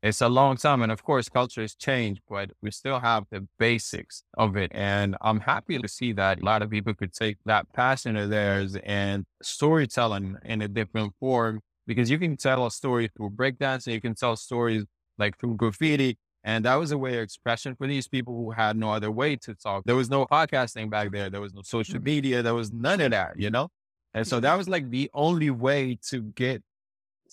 it's 0.04 0.20
a 0.20 0.28
long 0.28 0.56
time. 0.56 0.82
And 0.82 0.92
of 0.92 1.02
course, 1.02 1.28
culture 1.30 1.62
has 1.62 1.74
changed, 1.74 2.20
but 2.28 2.50
we 2.62 2.70
still 2.70 3.00
have 3.00 3.24
the 3.30 3.48
basics 3.58 4.22
of 4.36 4.56
it. 4.56 4.70
And 4.74 5.16
I'm 5.22 5.40
happy 5.40 5.78
to 5.78 5.88
see 5.88 6.12
that 6.12 6.40
a 6.42 6.44
lot 6.44 6.62
of 6.62 6.70
people 6.70 6.94
could 6.94 7.14
take 7.14 7.38
that 7.46 7.72
passion 7.72 8.16
of 8.16 8.28
theirs 8.28 8.76
and 8.84 9.24
storytelling 9.42 10.36
in 10.44 10.60
a 10.62 10.68
different 10.68 11.14
form 11.18 11.60
because 11.86 12.10
you 12.10 12.18
can 12.18 12.36
tell 12.36 12.66
a 12.66 12.70
story 12.70 13.10
through 13.16 13.30
breakdancing, 13.30 13.94
you 13.94 14.00
can 14.00 14.14
tell 14.14 14.36
stories 14.36 14.84
like 15.18 15.38
through 15.38 15.56
graffiti. 15.56 16.18
And 16.46 16.66
that 16.66 16.74
was 16.74 16.92
a 16.92 16.98
way 16.98 17.16
of 17.16 17.22
expression 17.22 17.74
for 17.74 17.86
these 17.86 18.06
people 18.06 18.34
who 18.36 18.50
had 18.50 18.76
no 18.76 18.92
other 18.92 19.10
way 19.10 19.36
to 19.36 19.54
talk. 19.54 19.84
There 19.86 19.96
was 19.96 20.10
no 20.10 20.26
podcasting 20.26 20.90
back 20.90 21.10
there. 21.12 21.30
There 21.30 21.40
was 21.40 21.54
no 21.54 21.62
social 21.62 21.98
Mhm. 21.98 22.04
media. 22.04 22.42
There 22.42 22.54
was 22.54 22.70
none 22.70 23.00
of 23.00 23.12
that, 23.12 23.40
you 23.40 23.50
know? 23.50 23.70
And 24.12 24.26
so 24.28 24.40
that 24.40 24.54
was 24.56 24.68
like 24.68 24.90
the 24.90 25.10
only 25.14 25.50
way 25.50 25.98
to 26.10 26.22
get 26.22 26.62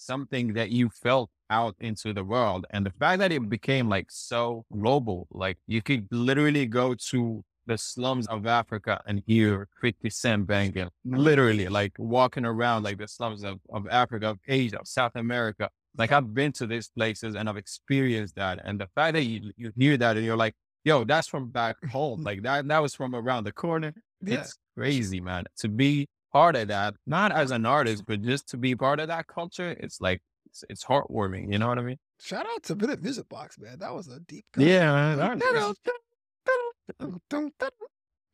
something 0.02 0.54
that 0.54 0.72
you 0.72 0.90
felt 0.90 1.30
out 1.50 1.76
into 1.80 2.14
the 2.14 2.24
world. 2.24 2.66
And 2.72 2.86
the 2.86 2.92
fact 2.92 3.20
that 3.20 3.32
it 3.32 3.48
became 3.50 3.90
like 3.90 4.08
so 4.10 4.66
global, 4.72 5.28
like 5.32 5.58
you 5.68 5.82
could 5.82 6.08
literally 6.12 6.66
go 6.66 6.96
to 7.10 7.44
the 7.68 7.78
slums 7.78 8.28
of 8.28 8.48
Africa 8.48 9.02
and 9.06 9.22
hear 9.28 9.68
50 9.82 10.10
Cent 10.10 10.48
banging, 10.48 10.90
literally 11.06 11.68
like 11.68 11.94
walking 11.98 12.46
around 12.46 12.84
like 12.84 12.98
the 12.98 13.08
slums 13.08 13.44
of, 13.44 13.60
of 13.70 13.88
Africa, 13.90 14.30
of 14.30 14.40
Asia, 14.48 14.80
of 14.80 14.88
South 14.88 15.12
America. 15.16 15.70
Like 15.98 16.12
I've 16.12 16.34
been 16.34 16.52
to 16.54 16.66
these 16.66 16.90
places 16.90 17.36
and 17.36 17.48
I've 17.48 17.58
experienced 17.58 18.36
that. 18.36 18.60
And 18.64 18.80
the 18.80 18.88
fact 18.96 19.14
that 19.14 19.24
you, 19.24 19.52
you 19.58 19.72
hear 19.78 19.98
that 19.98 20.18
and 20.18 20.26
you're 20.26 20.38
like, 20.38 20.56
yo, 20.84 21.04
that's 21.04 21.28
from 21.28 21.50
back 21.50 21.76
home. 21.92 22.24
Like 22.30 22.44
that, 22.44 22.68
that 22.68 22.82
was 22.82 22.96
from 22.96 23.14
around 23.14 23.44
the 23.44 23.52
corner. 23.52 23.94
Yeah. 24.24 24.40
It's 24.40 24.58
crazy, 24.76 25.20
man. 25.20 25.46
To 25.60 25.68
be 25.68 26.08
part 26.32 26.56
of 26.56 26.68
that, 26.70 26.96
not 27.06 27.32
as 27.32 27.52
an 27.52 27.66
artist, 27.66 28.04
but 28.08 28.22
just 28.22 28.50
to 28.50 28.58
be 28.58 28.76
part 28.76 29.00
of 29.00 29.08
that 29.08 29.28
culture, 29.28 29.76
it's 29.80 30.02
like 30.02 30.22
it's, 30.46 30.64
it's 30.70 30.84
heartwarming. 30.84 31.52
You 31.52 31.60
know 31.60 31.68
what 31.68 31.80
I 31.80 31.82
mean? 31.82 31.98
Shout 32.20 32.46
out 32.46 32.64
to 32.64 32.76
Video 32.76 32.98
Music 32.98 33.28
Box, 33.30 33.58
man. 33.60 33.80
That 33.80 33.94
was 33.94 34.08
a 34.08 34.20
deep 34.20 34.46
cut. 34.54 34.64
Yeah, 34.64 34.94
man. 34.94 35.18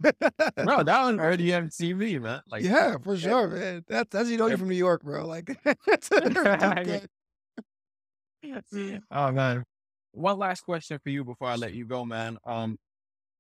Bro, 0.02 0.84
that 0.84 1.02
was 1.04 1.16
early 1.20 1.48
MTV, 1.48 2.22
man. 2.22 2.42
Like, 2.50 2.64
yeah, 2.64 2.98
for 3.04 3.18
sure, 3.18 3.48
man. 3.48 3.84
That's 3.88 4.10
that's 4.10 4.30
you 4.30 4.38
know 4.38 4.48
you're 4.48 4.58
from 4.58 4.70
New 4.70 4.76
York, 4.76 5.04
bro. 5.04 5.26
Like 5.26 5.58
that's 5.86 6.12
a 6.12 6.22
deep 6.22 6.36
cut. 6.36 7.08
oh 9.12 9.32
man. 9.32 9.64
One 10.12 10.40
last 10.40 10.62
question 10.62 11.00
for 11.04 11.10
you 11.10 11.24
before 11.24 11.48
I 11.48 11.56
let 11.56 11.74
you 11.74 11.86
go, 11.86 12.04
man. 12.04 12.38
Um, 12.44 12.78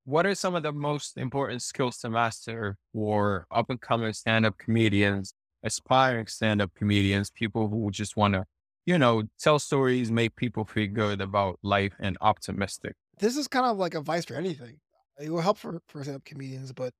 what 0.07 0.25
are 0.25 0.33
some 0.33 0.55
of 0.55 0.63
the 0.63 0.71
most 0.71 1.17
important 1.17 1.61
skills 1.61 1.97
to 1.97 2.09
master 2.09 2.77
for 2.93 3.45
up 3.51 3.69
and 3.69 3.81
coming 3.81 4.13
stand 4.13 4.45
up 4.45 4.57
comedians, 4.57 5.33
aspiring 5.63 6.27
stand 6.27 6.61
up 6.61 6.71
comedians, 6.73 7.29
people 7.29 7.67
who 7.67 7.91
just 7.91 8.15
want 8.15 8.33
to, 8.33 8.45
you 8.85 8.97
know, 8.97 9.23
tell 9.37 9.59
stories, 9.59 10.09
make 10.09 10.37
people 10.37 10.63
feel 10.63 10.87
good 10.87 11.19
about 11.19 11.59
life 11.61 11.91
and 11.99 12.17
optimistic? 12.21 12.95
This 13.19 13.35
is 13.35 13.49
kind 13.49 13.65
of 13.65 13.75
like 13.75 13.95
advice 13.95 14.23
for 14.23 14.35
anything. 14.35 14.79
It 15.19 15.29
will 15.29 15.41
help 15.41 15.57
for 15.57 15.81
for 15.89 16.01
stand-up 16.03 16.23
comedians, 16.23 16.71
but 16.71 16.93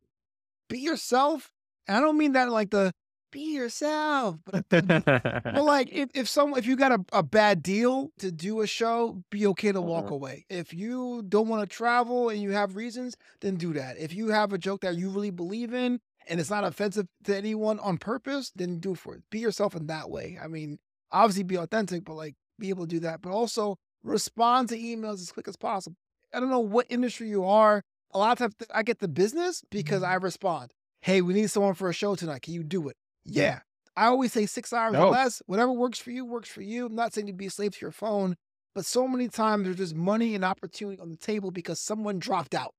be 0.68 0.80
yourself. 0.80 1.50
And 1.88 1.96
I 1.96 2.02
don't 2.02 2.18
mean 2.18 2.34
that 2.34 2.52
like 2.52 2.72
the 2.72 2.92
be 3.32 3.56
yourself, 3.56 4.38
but 4.46 4.66
like 5.46 5.90
if, 5.92 6.10
if 6.14 6.28
some 6.30 6.56
if 6.58 6.66
you 6.66 6.76
got 6.76 6.92
a, 6.92 7.04
a 7.14 7.24
bad 7.24 7.62
deal 7.64 8.12
to 8.20 8.32
do 8.32 8.62
a 8.62 8.68
show, 8.68 9.24
be 9.30 9.46
okay 9.48 9.72
to 9.72 9.82
walk 9.82 10.06
Mhm. 10.06 10.12
away. 10.12 10.46
If 10.50 10.74
you 10.74 11.24
don't 11.28 11.48
want 11.48 11.68
to 11.70 11.76
travel 11.76 12.30
and 12.30 12.42
you 12.42 12.52
have 12.52 12.76
reasons, 12.76 13.16
then 13.42 13.56
do 13.56 13.74
that. 13.74 13.98
If 13.98 14.14
you 14.14 14.30
have 14.30 14.54
a 14.54 14.58
joke 14.58 14.82
that 14.82 14.96
you 14.96 15.10
really 15.10 15.32
believe 15.32 15.74
in 15.74 16.00
and 16.28 16.40
it's 16.40 16.50
not 16.50 16.64
offensive 16.64 17.08
to 17.26 17.36
anyone 17.36 17.80
on 17.80 17.98
purpose, 17.98 18.52
then 18.56 18.80
do 18.80 18.96
for 18.96 19.16
it. 19.16 19.24
Be 19.30 19.40
yourself 19.40 19.76
in 19.76 19.88
that 19.88 20.10
way. 20.10 20.38
I 20.42 20.48
mean, 20.48 20.80
obviously 21.12 21.44
be 21.44 21.58
authentic, 21.58 22.06
but 22.06 22.16
like 22.16 22.36
be 22.60 22.70
able 22.70 22.84
to 22.86 22.90
do 22.90 23.00
that. 23.02 23.22
But 23.22 23.32
also 23.32 23.78
respond 24.04 24.70
to 24.70 24.78
emails 24.78 25.16
as 25.22 25.32
quick 25.32 25.48
as 25.48 25.56
possible. 25.58 25.96
I 26.34 26.40
don't 26.40 26.50
know 26.50 26.60
what 26.60 26.86
industry 26.90 27.30
you 27.30 27.46
are. 27.46 27.84
A 28.14 28.18
lot 28.18 28.32
of 28.32 28.38
times 28.40 28.56
I 28.74 28.84
get 28.84 29.00
the 29.00 29.08
business 29.08 29.64
because 29.70 30.02
I 30.04 30.16
respond. 30.16 30.72
Hey, 31.02 31.22
we 31.22 31.34
need 31.34 31.50
someone 31.52 31.74
for 31.76 31.90
a 31.90 31.94
show 31.94 32.16
tonight. 32.16 32.42
Can 32.42 32.54
you 32.54 32.64
do 32.64 32.88
it? 32.90 32.96
Yeah. 33.28 33.60
I 33.96 34.06
always 34.06 34.32
say 34.32 34.46
six 34.46 34.72
hours 34.74 34.96
or 34.96 35.10
less. 35.10 35.42
Whatever 35.48 35.72
works 35.72 36.00
for 36.00 36.12
you, 36.12 36.24
works 36.24 36.50
for 36.50 36.62
you. 36.62 36.86
I'm 36.86 36.96
not 36.96 37.14
saying 37.14 37.28
to 37.28 37.34
be 37.34 37.48
a 37.48 37.50
slave 37.50 37.74
to 37.74 37.82
your 37.82 37.92
phone, 37.92 38.36
but 38.76 38.86
so 38.86 39.08
many 39.08 39.28
times 39.28 39.64
there's 39.64 39.78
just 39.78 39.96
money 39.96 40.36
and 40.36 40.46
opportunity 40.46 41.00
on 41.02 41.10
the 41.10 41.18
table 41.18 41.50
because 41.50 41.80
someone 41.80 42.20
dropped 42.20 42.54
out. 42.54 42.74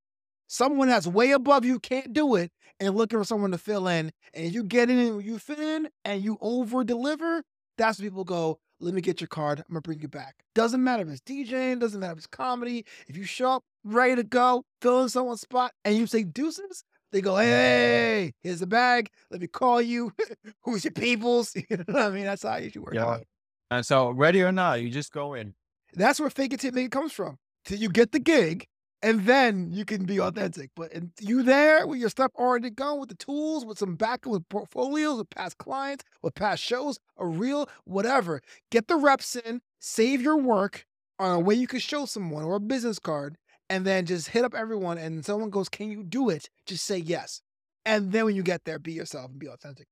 Someone 0.47 0.89
that's 0.89 1.07
way 1.07 1.33
above 1.33 1.65
you 1.65 1.79
can't 1.79 2.13
do 2.13 2.37
it 2.37 2.51
and 2.81 2.95
looking 2.95 3.19
for 3.19 3.25
someone 3.25 3.51
to 3.51 3.59
fill 3.59 3.89
in. 3.89 4.13
And 4.33 4.53
you 4.53 4.63
get 4.63 4.91
in 4.91 4.99
and 4.99 5.25
you 5.25 5.39
fit 5.39 5.59
in 5.59 5.89
and 6.05 6.23
you 6.23 6.39
over 6.41 6.85
deliver, 6.85 7.43
that's 7.77 7.99
when 7.99 8.07
people 8.09 8.25
go, 8.25 8.59
let 8.81 8.95
me 8.95 9.01
get 9.01 9.21
your 9.21 9.29
card. 9.29 9.59
I'm 9.59 9.65
gonna 9.69 9.81
bring 9.81 10.01
you 10.01 10.09
back. 10.09 10.37
Doesn't 10.55 10.83
matter 10.83 11.03
if 11.03 11.09
it's 11.09 11.21
DJing, 11.23 11.81
doesn't 11.81 12.01
matter 12.01 12.13
if 12.13 12.19
it's 12.19 12.27
comedy. 12.27 12.85
If 13.09 13.17
you 13.17 13.25
show 13.25 13.53
up 13.53 13.65
ready 13.85 14.17
to 14.17 14.23
go, 14.23 14.65
fill 14.81 15.03
in 15.03 15.09
someone's 15.09 15.41
spot, 15.41 15.73
and 15.85 15.97
you 15.97 16.07
say 16.07 16.23
deuces, 16.23 16.85
they 17.13 17.21
go, 17.21 17.37
hey, 17.37 18.33
here's 18.43 18.61
the 18.61 18.67
bag. 18.67 19.11
Let 19.31 19.41
me 19.41 19.47
call 19.47 19.81
you. 19.81 20.13
Who's 20.63 20.85
your 20.85 20.93
peoples? 20.93 21.55
You 21.71 21.77
know 21.79 21.85
what 21.87 22.03
I 22.03 22.11
mean? 22.11 22.25
That's 22.25 22.43
how 22.43 22.55
it 22.55 22.65
usually 22.65 22.85
work. 22.85 22.95
Yeah. 22.95 23.07
out. 23.07 23.25
And 23.71 23.85
so, 23.85 24.11
ready 24.11 24.43
or 24.43 24.53
not, 24.53 24.81
you 24.81 24.91
just 24.91 25.13
go 25.13 25.35
in. 25.35 25.55
That's 25.95 26.21
where 26.21 26.31
fake 26.31 26.53
it 26.53 26.61
till 26.61 26.71
you 26.71 26.75
make 26.75 26.87
it 26.87 26.93
comes 26.93 27.13
from. 27.13 27.39
Till 27.65 27.79
you 27.79 27.89
get 27.89 28.13
the 28.13 28.19
gig, 28.19 28.67
and 29.03 29.27
then 29.27 29.71
you 29.71 29.85
can 29.85 30.05
be 30.05 30.21
authentic. 30.21 30.71
But 30.75 30.93
you 31.21 31.43
there 31.43 31.87
with 31.87 31.99
your 31.99 32.09
stuff 32.09 32.33
already 32.37 32.71
gone, 32.71 32.99
with 32.99 33.11
the 33.11 33.15
tools, 33.15 33.65
with 33.65 33.79
some 33.79 33.97
backup, 33.97 34.33
with 34.33 34.49
portfolios, 34.49 35.19
with 35.19 35.31
past 35.31 35.59
clients, 35.59 36.05
with 36.23 36.35
past 36.35 36.63
shows, 36.63 36.99
a 37.17 37.27
reel, 37.27 37.69
whatever. 37.85 38.41
Get 38.71 38.89
the 38.89 38.97
reps 38.97 39.37
in, 39.37 39.61
save 39.79 40.23
your 40.23 40.37
work 40.37 40.87
on 41.19 41.35
a 41.35 41.41
way 41.41 41.55
you 41.55 41.67
can 41.67 41.81
show 41.81 42.07
someone 42.07 42.45
or 42.45 42.57
a 42.57 42.61
business 42.61 42.99
card, 42.99 43.37
and 43.71 43.85
then 43.87 44.07
just 44.07 44.29
hit 44.29 44.45
up 44.45 44.55
everyone. 44.55 44.99
And 44.99 45.25
someone 45.25 45.51
goes, 45.51 45.69
"Can 45.69 45.91
you 45.91 46.03
do 46.03 46.29
it?" 46.31 46.51
Just 46.67 46.85
say 46.85 46.99
yes. 46.99 47.43
And 47.85 48.13
then 48.13 48.27
when 48.27 48.37
you 48.37 48.43
get 48.43 48.65
there, 48.65 48.79
be 48.79 48.93
yourself 48.93 49.31
and 49.31 49.39
be 49.39 49.49
authentic. 49.49 49.87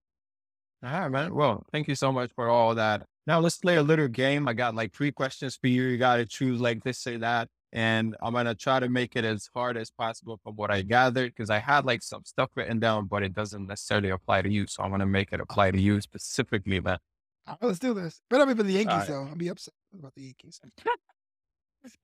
All 0.85 0.91
right, 0.91 1.09
man. 1.09 1.35
Well, 1.35 1.65
thank 1.73 1.89
you 1.89 1.95
so 1.95 2.13
much 2.13 2.31
for 2.35 2.49
all 2.49 2.75
that. 2.75 3.07
Now 3.27 3.41
let's 3.41 3.57
play 3.59 3.77
a 3.77 3.83
little 3.83 4.09
game. 4.09 4.47
I 4.47 4.53
got 4.53 4.75
like 4.75 4.93
three 4.93 5.11
questions 5.11 5.57
for 5.57 5.67
you. 5.69 5.85
You 5.85 5.99
got 5.99 6.17
to 6.17 6.27
choose 6.27 6.61
like 6.61 6.85
this 6.85 7.07
or 7.07 7.19
that. 7.19 7.49
And 7.73 8.15
I'm 8.23 8.33
going 8.33 8.47
to 8.47 8.55
try 8.55 8.79
to 8.81 8.89
make 8.89 9.17
it 9.17 9.25
as 9.25 9.51
hard 9.55 9.77
as 9.77 9.91
possible 9.91 10.39
from 10.43 10.55
what 10.55 10.71
I 10.71 10.83
gathered 10.83 11.35
because 11.35 11.51
I 11.51 11.59
had 11.59 11.85
like 11.85 12.03
some 12.03 12.25
stuff 12.25 12.51
written 12.55 12.79
down, 12.79 13.07
but 13.07 13.23
it 13.23 13.35
doesn't 13.35 13.67
necessarily 13.67 14.11
apply 14.11 14.43
to 14.43 14.51
you. 14.51 14.67
So 14.67 14.83
I'm 14.83 14.91
going 14.91 15.01
to 15.01 15.07
make 15.07 15.33
it 15.33 15.41
apply 15.41 15.73
to 15.73 15.81
you 15.81 16.01
specifically, 16.01 16.81
man. 16.81 16.99
All 17.47 17.59
right, 17.61 17.67
let's 17.67 17.79
do 17.79 17.95
this. 17.95 18.21
Better 18.31 18.47
be 18.47 18.55
for 18.55 18.63
the 18.63 18.73
Yankees, 18.73 18.95
right. 18.95 19.09
though. 19.09 19.27
I'll 19.29 19.35
be 19.35 19.49
upset 19.49 19.75
about 19.99 20.15
the 20.15 20.23
Yankees. 20.23 20.61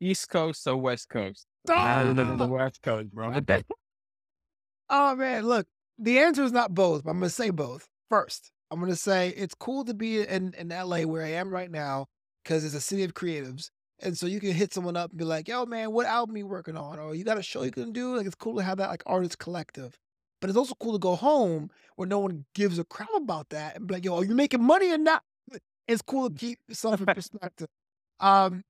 East 0.01 0.29
Coast 0.29 0.67
or 0.67 0.77
West 0.77 1.09
Coast? 1.09 1.47
Ah! 1.69 2.01
I 2.01 2.05
live 2.05 2.19
in 2.19 2.39
the 2.39 2.47
West 2.47 2.83
Coast, 2.83 3.11
bro. 3.13 3.33
Oh 4.91 5.17
man, 5.17 5.47
look, 5.47 5.67
the 5.99 6.19
answer 6.19 6.43
is 6.43 6.53
not 6.53 6.75
both, 6.75 7.05
but 7.05 7.11
I'm 7.11 7.19
gonna 7.19 7.31
say 7.31 7.51
both. 7.51 7.89
First, 8.11 8.51
I'm 8.71 8.81
gonna 8.81 8.97
say 8.97 9.31
it's 9.31 9.55
cool 9.55 9.85
to 9.85 9.95
be 9.95 10.21
in, 10.21 10.55
in 10.59 10.69
LA 10.69 11.03
where 11.03 11.25
I 11.25 11.31
am 11.31 11.51
right 11.51 11.71
now, 11.71 12.07
because 12.43 12.65
it's 12.65 12.75
a 12.75 12.81
city 12.81 13.05
of 13.05 13.15
creatives. 13.15 13.71
And 14.01 14.19
so 14.19 14.27
you 14.27 14.41
can 14.41 14.53
hit 14.53 14.75
someone 14.75 14.97
up 14.97 15.11
and 15.11 15.19
be 15.19 15.25
like, 15.25 15.47
yo, 15.47 15.65
man, 15.65 15.93
what 15.93 16.07
album 16.07 16.37
you 16.37 16.47
working 16.47 16.77
on? 16.77 16.99
Or 16.99 17.15
you 17.15 17.23
got 17.23 17.39
a 17.39 17.43
show 17.43 17.63
you 17.63 17.71
can 17.71 17.93
do? 17.93 18.17
Like 18.17 18.27
it's 18.27 18.35
cool 18.35 18.57
to 18.57 18.63
have 18.63 18.79
that 18.79 18.91
like 18.91 19.03
artist 19.07 19.39
collective. 19.39 19.97
But 20.41 20.51
it's 20.51 20.57
also 20.57 20.75
cool 20.81 20.93
to 20.93 20.99
go 20.99 21.15
home 21.15 21.71
where 21.95 22.09
no 22.09 22.19
one 22.19 22.45
gives 22.55 22.81
a 22.81 22.85
crap 22.85 23.09
about 23.15 23.51
that 23.51 23.77
and 23.77 23.87
be 23.87 23.95
like, 23.95 24.05
yo, 24.05 24.17
are 24.17 24.25
you 24.25 24.35
making 24.35 24.63
money 24.63 24.91
or 24.91 24.99
not? 24.99 25.23
It's 25.87 26.03
cool 26.03 26.29
to 26.29 26.35
keep 26.35 26.59
stuff 26.73 27.01
in 27.01 27.07
perspective. 27.07 27.69
Um, 28.19 28.65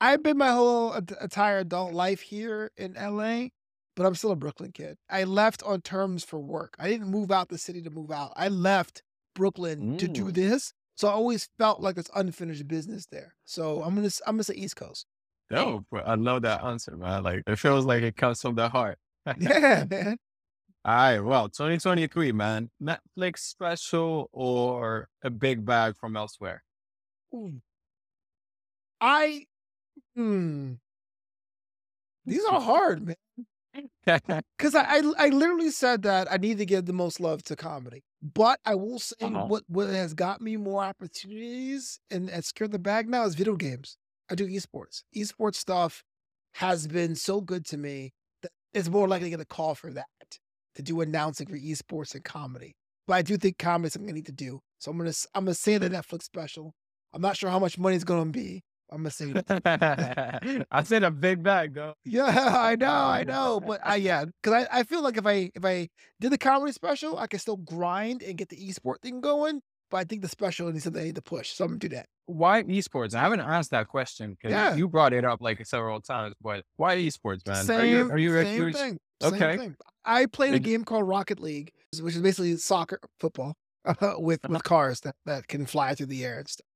I've 0.00 0.22
been 0.22 0.38
my 0.38 0.50
whole 0.52 0.92
entire 0.94 1.58
adult 1.58 1.92
life 1.92 2.20
here 2.22 2.70
in 2.76 2.94
LA, 2.94 3.48
but 3.96 4.06
I'm 4.06 4.14
still 4.14 4.30
a 4.30 4.36
Brooklyn 4.36 4.72
kid. 4.72 4.96
I 5.10 5.24
left 5.24 5.62
on 5.62 5.82
terms 5.82 6.24
for 6.24 6.38
work. 6.38 6.74
I 6.78 6.88
didn't 6.88 7.08
move 7.08 7.30
out 7.30 7.48
the 7.48 7.58
city 7.58 7.82
to 7.82 7.90
move 7.90 8.10
out. 8.10 8.32
I 8.36 8.48
left 8.48 9.02
Brooklyn 9.34 9.98
to 9.98 10.08
do 10.08 10.24
Mm. 10.26 10.34
this. 10.34 10.72
So 10.96 11.08
I 11.08 11.12
always 11.12 11.48
felt 11.58 11.80
like 11.80 11.96
it's 11.96 12.10
unfinished 12.14 12.66
business 12.68 13.06
there. 13.06 13.34
So 13.44 13.82
I'm 13.82 13.94
gonna 13.94 14.10
I'm 14.26 14.34
gonna 14.34 14.44
say 14.44 14.54
East 14.54 14.76
Coast. 14.76 15.06
No, 15.50 15.84
but 15.90 16.06
I 16.06 16.14
love 16.14 16.42
that 16.42 16.62
answer, 16.62 16.96
man. 16.96 17.22
Like 17.22 17.42
it 17.46 17.56
feels 17.56 17.84
like 17.84 18.02
it 18.02 18.16
comes 18.16 18.40
from 18.40 18.54
the 18.54 18.68
heart. 18.68 18.98
Yeah, 19.38 19.84
man. 19.90 20.16
All 20.84 20.94
right, 20.94 21.20
well, 21.20 21.48
2023, 21.50 22.32
man. 22.32 22.70
Netflix 22.82 23.40
special 23.40 24.30
or 24.32 25.08
a 25.22 25.28
big 25.28 25.64
bag 25.66 25.96
from 25.96 26.16
elsewhere? 26.16 26.62
Ooh. 27.34 27.60
I 29.00 29.46
hmm. 30.14 30.74
These 32.26 32.44
are 32.44 32.60
hard, 32.72 33.06
man. 33.06 33.16
Because 34.58 34.74
I, 34.74 34.82
I 34.98 35.02
I 35.16 35.28
literally 35.28 35.70
said 35.70 36.02
that 36.02 36.30
I 36.30 36.36
need 36.38 36.58
to 36.58 36.66
give 36.66 36.86
the 36.86 36.92
most 36.92 37.20
love 37.20 37.42
to 37.44 37.56
comedy. 37.56 38.02
But 38.20 38.58
I 38.64 38.74
will 38.74 38.98
say 38.98 39.14
Uh-huh. 39.20 39.46
what 39.46 39.62
what 39.68 39.88
has 39.88 40.12
got 40.12 40.40
me 40.40 40.56
more 40.56 40.82
opportunities 40.82 42.00
and, 42.10 42.28
and 42.28 42.44
secured 42.44 42.72
the 42.72 42.78
bag 42.80 43.08
now 43.08 43.24
is 43.24 43.36
video 43.36 43.54
games. 43.56 43.96
I 44.30 44.34
do 44.34 44.46
esports. 44.48 45.04
Esports 45.16 45.54
stuff 45.56 46.02
has 46.54 46.88
been 46.88 47.14
so 47.14 47.40
good 47.40 47.64
to 47.66 47.76
me 47.76 48.12
that 48.42 48.50
it's 48.74 48.88
more 48.88 49.06
likely 49.08 49.26
to 49.26 49.30
get 49.36 49.40
a 49.40 49.44
call 49.44 49.74
for 49.76 49.92
that 49.92 50.06
to 50.74 50.82
do 50.82 51.00
announcing 51.00 51.46
for 51.46 51.56
esports 51.56 52.14
and 52.14 52.24
comedy. 52.24 52.74
But 53.06 53.14
I 53.14 53.22
do 53.22 53.36
think 53.36 53.58
comedy 53.58 53.86
is 53.86 53.92
something 53.92 54.10
I 54.10 54.14
need 54.14 54.26
to 54.26 54.32
do. 54.32 54.60
So 54.80 54.90
I'm 54.90 54.98
gonna 54.98 55.12
I'm 55.34 55.44
gonna 55.44 55.54
say 55.54 55.78
the 55.78 55.88
Netflix 55.90 56.24
special. 56.24 56.74
I'm 57.12 57.22
not 57.22 57.36
sure 57.36 57.50
how 57.50 57.60
much 57.60 57.78
money 57.78 57.94
it's 57.94 58.04
gonna 58.04 58.30
be. 58.32 58.62
I'm 58.92 58.98
gonna 58.98 59.10
say. 59.10 59.32
I 60.70 60.82
said 60.82 61.02
a 61.04 61.10
big 61.10 61.42
bag, 61.42 61.74
though. 61.74 61.94
Yeah, 62.04 62.24
I 62.58 62.76
know, 62.76 62.92
I 62.92 63.24
know, 63.24 63.60
but 63.60 63.80
I 63.84 63.96
yeah, 64.08 64.24
because 64.42 64.66
I, 64.70 64.80
I 64.80 64.82
feel 64.82 65.02
like 65.02 65.16
if 65.16 65.26
I 65.26 65.50
if 65.54 65.64
I 65.64 65.88
did 66.20 66.32
the 66.32 66.38
comedy 66.38 66.72
special, 66.72 67.18
I 67.18 67.26
could 67.26 67.40
still 67.40 67.56
grind 67.56 68.22
and 68.22 68.36
get 68.36 68.48
the 68.48 68.56
esport 68.56 69.00
thing 69.02 69.20
going. 69.20 69.60
But 69.90 69.96
I 69.98 70.04
think 70.04 70.22
the 70.22 70.28
special 70.28 70.70
needs 70.70 70.84
something 70.84 71.02
I 71.02 71.06
need 71.06 71.16
to 71.16 71.22
push, 71.22 71.50
so 71.50 71.64
I'm 71.64 71.70
gonna 71.72 71.78
do 71.80 71.88
that. 71.90 72.06
Why 72.26 72.62
esports? 72.62 73.14
I 73.14 73.20
haven't 73.20 73.40
asked 73.40 73.70
that 73.72 73.88
question 73.88 74.32
because 74.32 74.52
Yeah. 74.52 74.76
you 74.76 74.86
brought 74.88 75.12
it 75.12 75.24
up 75.24 75.40
like 75.40 75.64
several 75.66 76.00
times. 76.00 76.34
But 76.40 76.64
why 76.76 76.96
esports, 76.96 77.46
man? 77.46 77.64
Same, 77.64 77.78
are 77.80 77.84
you 77.84 78.10
are 78.12 78.18
you 78.18 78.44
same 78.44 78.72
thing. 78.72 78.98
Same 79.22 79.34
Okay. 79.34 79.56
thing. 79.56 79.76
I 80.04 80.26
played 80.26 80.54
a 80.54 80.60
game 80.60 80.84
called 80.84 81.06
Rocket 81.08 81.40
League, 81.40 81.70
which 82.00 82.14
is 82.14 82.22
basically 82.22 82.56
soccer, 82.56 83.00
football, 83.18 83.54
with 83.84 84.00
Uh-huh. 84.02 84.14
with 84.52 84.62
cars 84.62 85.00
that, 85.00 85.16
that 85.26 85.48
can 85.48 85.66
fly 85.66 85.94
through 85.94 86.06
the 86.06 86.24
air 86.24 86.38
and 86.38 86.48
stuff. 86.48 86.66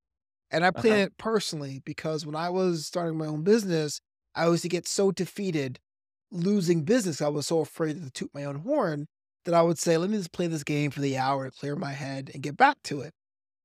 And 0.55 0.65
I 0.65 0.71
played 0.71 0.93
Uh-huh. 0.93 1.03
it 1.03 1.19
personally 1.19 1.83
because 1.85 2.25
when 2.25 2.37
I 2.37 2.49
was 2.49 2.87
starting 2.87 3.19
my 3.19 3.27
own 3.27 3.43
business, 3.43 4.01
I 4.35 4.47
used 4.49 4.63
to 4.63 4.69
get 4.69 4.87
so 4.87 5.11
defeated 5.11 5.81
losing 6.31 6.83
business. 6.85 7.21
I 7.21 7.29
was 7.29 7.47
so 7.49 7.61
afraid 7.61 8.03
to 8.03 8.11
toot 8.11 8.31
my 8.33 8.45
own 8.45 8.61
horn 8.61 9.07
that 9.45 9.55
I 9.55 9.63
would 9.63 9.79
say, 9.79 9.97
let 9.99 10.11
me 10.11 10.17
just 10.17 10.33
play 10.33 10.47
this 10.47 10.65
game 10.65 10.91
for 10.91 11.01
the 11.01 11.17
hour 11.19 11.45
to 11.45 11.51
clear 11.51 11.77
my 11.77 11.93
head 11.93 12.31
and 12.33 12.43
get 12.43 12.57
back 12.57 12.77
to 12.85 13.01
it. 13.01 13.13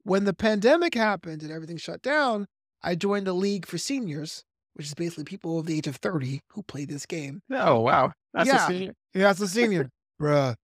When 0.03 0.25
the 0.25 0.33
pandemic 0.33 0.95
happened 0.95 1.43
and 1.43 1.51
everything 1.51 1.77
shut 1.77 2.01
down, 2.01 2.47
I 2.81 2.95
joined 2.95 3.27
a 3.27 3.33
league 3.33 3.65
for 3.67 3.77
seniors, 3.77 4.43
which 4.73 4.87
is 4.87 4.93
basically 4.95 5.25
people 5.25 5.57
over 5.57 5.67
the 5.67 5.77
age 5.77 5.87
of 5.87 5.97
30 5.97 6.41
who 6.53 6.63
play 6.63 6.85
this 6.85 7.05
game. 7.05 7.41
Oh 7.51 7.81
wow, 7.81 8.13
that's 8.33 8.47
Yeah. 8.47 8.65
a 8.65 8.67
senior. 8.67 8.93
Yeah, 9.13 9.21
that's 9.23 9.41
a 9.41 9.47
senior, 9.47 9.89
bruh. 10.21 10.55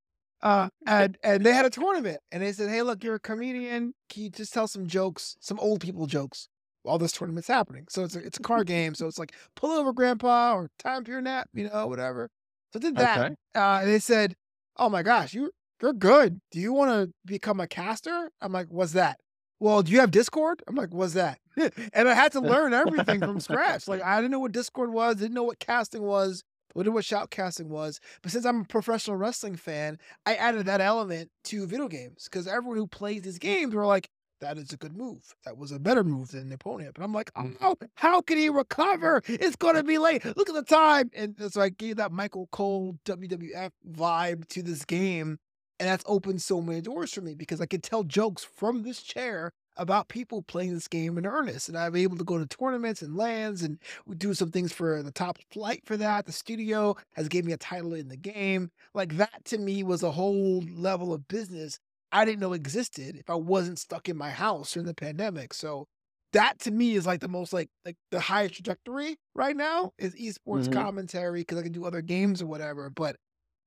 Uh, 0.42 0.70
and 0.88 1.18
and 1.24 1.46
they 1.46 1.54
had 1.54 1.66
a 1.66 1.70
tournament, 1.70 2.20
and 2.32 2.42
they 2.44 2.52
said, 2.52 2.70
"Hey, 2.70 2.82
look, 2.82 3.04
you're 3.04 3.16
a 3.16 3.20
comedian. 3.20 3.94
Can 4.10 4.24
you 4.24 4.30
just 4.30 4.54
tell 4.54 4.68
some 4.68 4.88
jokes, 4.88 5.36
some 5.40 5.60
old 5.60 5.82
people 5.82 6.06
jokes, 6.08 6.48
while 6.84 6.98
this 6.98 7.12
tournament's 7.12 7.48
happening?" 7.48 7.86
So 7.90 8.04
it's 8.04 8.16
a 8.16 8.20
it's 8.20 8.38
a 8.38 8.42
card 8.42 8.68
game. 8.76 8.96
So 8.96 9.08
it's 9.08 9.20
like 9.20 9.34
pull 9.56 9.72
over, 9.72 9.94
grandpa, 9.94 10.54
or 10.56 10.70
time 10.80 11.04
for 11.04 11.12
your 11.12 11.22
nap, 11.22 11.50
you 11.54 11.70
know, 11.70 11.88
whatever. 11.88 12.30
So 12.74 12.80
I 12.80 12.82
did 12.82 12.96
that. 12.98 13.20
Okay. 13.20 13.36
Uh, 13.56 13.80
and 13.82 13.90
they 13.90 14.00
said, 14.00 14.36
"Oh 14.78 14.90
my 14.90 15.04
gosh, 15.04 15.34
you 15.34 15.52
you're 15.82 15.94
good. 15.94 16.40
Do 16.52 16.60
you 16.60 16.74
want 16.74 16.92
to 16.92 17.14
become 17.26 17.60
a 17.60 17.68
caster?" 17.68 18.32
I'm 18.42 18.52
like, 18.52 18.68
"What's 18.70 18.94
that?" 18.94 19.20
Well, 19.60 19.84
do 19.84 19.92
you 19.92 20.00
have 20.02 20.12
Discord? 20.12 20.62
I'm 20.68 20.76
like, 20.76 20.94
"What's 20.94 21.14
that?" 21.14 21.40
and 21.94 22.10
I 22.10 22.14
had 22.14 22.34
to 22.34 22.42
learn 22.42 22.74
everything 22.74 23.22
from 23.22 23.40
scratch. 23.40 23.88
Like 23.88 24.02
I 24.04 24.18
didn't 24.18 24.32
know 24.32 24.40
what 24.40 24.52
Discord 24.52 24.92
was, 24.92 25.16
didn't 25.16 25.34
know 25.34 25.44
what 25.44 25.60
casting 25.60 26.04
was, 26.04 26.44
know 26.84 26.92
what 26.92 27.06
shoutcasting 27.06 27.68
was. 27.68 28.00
But 28.22 28.32
since 28.32 28.46
I'm 28.46 28.62
a 28.62 28.66
professional 28.66 29.18
wrestling 29.18 29.56
fan, 29.56 29.98
I 30.26 30.36
added 30.36 30.66
that 30.66 30.82
element 30.82 31.30
to 31.46 31.66
video 31.66 31.88
games 31.88 32.26
because 32.26 32.48
everyone 32.48 32.78
who 32.78 32.88
plays 32.88 33.22
these 33.22 33.40
games 33.40 33.74
were 33.74 33.86
like, 33.86 34.10
that 34.42 34.58
is 34.58 34.74
a 34.74 34.78
good 34.78 34.96
move. 34.96 35.34
That 35.46 35.58
was 35.58 35.72
a 35.72 35.80
better 35.80 36.04
move 36.04 36.32
than 36.32 36.50
the 36.50 36.56
opponent. 36.56 36.92
But 36.94 37.04
I'm 37.04 37.14
like, 37.14 37.32
oh, 37.36 37.44
mm. 37.44 37.88
how 37.96 38.22
can 38.22 38.38
he 38.38 38.50
recover? 38.50 39.22
It's 39.28 39.56
going 39.56 39.76
to 39.76 39.84
be 39.84 39.98
late. 39.98 40.26
Look 40.26 40.50
at 40.50 40.56
the 40.56 40.64
time. 40.64 41.10
And 41.16 41.36
so 41.52 41.62
I 41.62 41.70
gave 41.70 41.96
that 41.98 42.12
Michael 42.12 42.48
Cole 42.52 42.98
WWF 43.06 43.72
vibe 43.90 44.48
to 44.50 44.62
this 44.62 44.84
game. 44.86 45.38
And 45.80 45.90
that's 45.90 46.04
opened 46.08 46.42
so 46.42 46.62
many 46.62 46.82
doors 46.82 47.14
for 47.14 47.22
me 47.22 47.36
because 47.36 47.60
I 47.60 47.66
could 47.66 47.84
tell 47.84 48.04
jokes 48.04 48.44
from 48.44 48.84
this 48.84 49.02
chair 49.02 49.52
about 49.78 50.08
people 50.10 50.42
playing 50.44 50.74
this 50.74 50.88
game 50.88 51.18
in 51.18 51.26
earnest. 51.26 51.70
And 51.70 51.78
I'm 51.78 51.96
able 51.96 52.18
to 52.18 52.24
go 52.24 52.38
to 52.38 52.46
tournaments 52.46 53.02
and 53.02 53.16
LANs 53.16 53.62
and 53.62 53.80
do 54.18 54.34
some 54.34 54.52
things 54.52 54.72
for 54.74 55.02
the 55.04 55.12
top 55.12 55.38
flight 55.52 55.82
for 55.86 55.98
that. 55.98 56.26
The 56.26 56.32
studio 56.32 56.96
has 57.14 57.28
gave 57.28 57.46
me 57.46 57.54
a 57.54 57.58
title 57.58 57.94
in 57.94 58.08
the 58.08 58.18
game. 58.18 58.72
Like 58.94 59.18
that 59.18 59.46
to 59.46 59.58
me 59.58 59.84
was 59.84 60.04
a 60.04 60.12
whole 60.12 60.62
level 60.70 61.14
of 61.14 61.28
business 61.28 61.80
I 62.12 62.24
didn't 62.24 62.40
know 62.40 62.54
existed 62.54 63.18
if 63.18 63.30
I 63.30 63.36
wasn't 63.36 63.80
stuck 63.80 64.08
in 64.08 64.16
my 64.16 64.30
house 64.30 64.72
during 64.74 64.86
the 64.88 64.94
pandemic. 64.94 65.54
So 65.54 65.88
that 66.34 66.60
to 66.60 66.72
me 66.72 66.96
is 66.96 67.06
like 67.06 67.20
the 67.20 67.28
most 67.28 67.52
like 67.52 67.70
like 67.84 67.98
the 68.12 68.20
highest 68.20 68.56
trajectory 68.56 69.18
right 69.34 69.56
now 69.56 69.92
is 69.98 70.16
esports 70.16 70.70
Mhm. 70.70 70.74
commentary 70.74 71.42
because 71.42 71.58
I 71.58 71.64
can 71.64 71.72
do 71.74 71.86
other 71.86 72.02
games 72.02 72.42
or 72.42 72.48
whatever. 72.48 72.90
But 72.90 73.18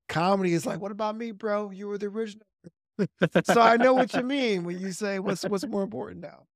comedy 0.08 0.54
is 0.54 0.66
like, 0.66 0.80
what 0.80 0.92
about 0.92 1.16
me, 1.16 1.32
bro? 1.32 1.70
You 1.70 1.88
were 1.88 1.98
the 1.98 2.06
original. 2.06 2.46
So 3.44 3.60
I 3.60 3.76
know 3.76 3.94
what 3.94 4.14
you 4.14 4.22
mean 4.36 4.64
when 4.64 4.78
you 4.78 4.92
say 4.92 5.18
what's 5.18 5.44
what's 5.44 5.66
more 5.66 5.82
important 5.82 6.20
now. 6.22 6.46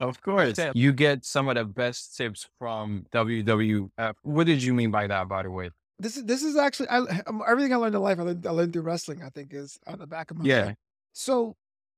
Of 0.00 0.20
course. 0.20 0.58
You 0.74 0.92
get 0.92 1.24
some 1.24 1.48
of 1.48 1.54
the 1.54 1.64
best 1.64 2.16
tips 2.16 2.48
from 2.58 3.06
WWF. 3.12 4.14
What 4.22 4.46
did 4.46 4.62
you 4.62 4.74
mean 4.74 4.90
by 4.90 5.06
that, 5.06 5.28
by 5.28 5.44
the 5.44 5.50
way? 5.50 5.70
This 5.98 6.16
is 6.16 6.24
this 6.24 6.42
is 6.42 6.56
actually 6.56 6.88
I, 6.88 6.98
um, 7.26 7.42
everything 7.46 7.72
I 7.72 7.76
learned 7.76 7.94
in 7.94 8.00
life. 8.00 8.18
I 8.18 8.22
learned, 8.22 8.46
I 8.46 8.50
learned 8.50 8.72
through 8.72 8.82
wrestling. 8.82 9.22
I 9.22 9.28
think 9.28 9.54
is 9.54 9.78
on 9.86 10.00
the 10.00 10.06
back 10.06 10.30
of 10.32 10.38
my 10.38 10.44
Yeah. 10.44 10.64
head. 10.66 10.76
So 11.12 11.54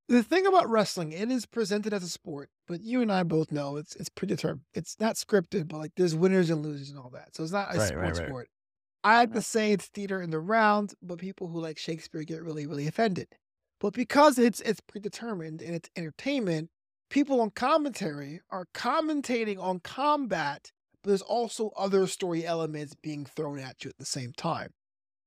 the 0.08 0.22
thing 0.22 0.46
about 0.46 0.68
wrestling, 0.68 1.12
it 1.12 1.30
is 1.30 1.46
presented 1.46 1.94
as 1.94 2.02
a 2.02 2.08
sport, 2.08 2.50
but 2.68 2.82
you 2.82 3.00
and 3.00 3.10
I 3.10 3.22
both 3.22 3.50
know 3.50 3.76
it's 3.76 3.96
it's 3.96 4.10
predetermined. 4.10 4.66
It's 4.74 4.96
not 5.00 5.14
scripted, 5.14 5.68
but 5.68 5.78
like 5.78 5.92
there's 5.96 6.14
winners 6.14 6.50
and 6.50 6.62
losers 6.62 6.90
and 6.90 6.98
all 6.98 7.08
that. 7.10 7.34
So 7.34 7.42
it's 7.42 7.52
not 7.52 7.74
a 7.74 7.78
Right, 7.78 7.88
sport 7.88 8.04
right, 8.04 8.14
right. 8.16 8.26
sport. 8.26 8.48
I 9.02 9.20
like 9.20 9.32
to 9.32 9.42
say 9.42 9.72
it's 9.72 9.86
theater 9.86 10.20
in 10.20 10.30
the 10.30 10.40
round, 10.40 10.94
but 11.00 11.18
people 11.18 11.48
who 11.48 11.60
like 11.60 11.78
Shakespeare 11.78 12.22
get 12.24 12.42
really, 12.42 12.66
really 12.66 12.86
offended. 12.86 13.28
But 13.84 13.92
because 13.92 14.38
it's 14.38 14.62
it's 14.62 14.80
predetermined 14.80 15.60
and 15.60 15.74
it's 15.74 15.90
entertainment, 15.94 16.70
people 17.10 17.42
on 17.42 17.50
commentary 17.50 18.40
are 18.48 18.64
commentating 18.72 19.60
on 19.60 19.80
combat, 19.80 20.72
but 21.02 21.10
there's 21.10 21.20
also 21.20 21.70
other 21.76 22.06
story 22.06 22.46
elements 22.46 22.94
being 22.94 23.26
thrown 23.26 23.58
at 23.58 23.84
you 23.84 23.90
at 23.90 23.98
the 23.98 24.06
same 24.06 24.32
time. 24.32 24.70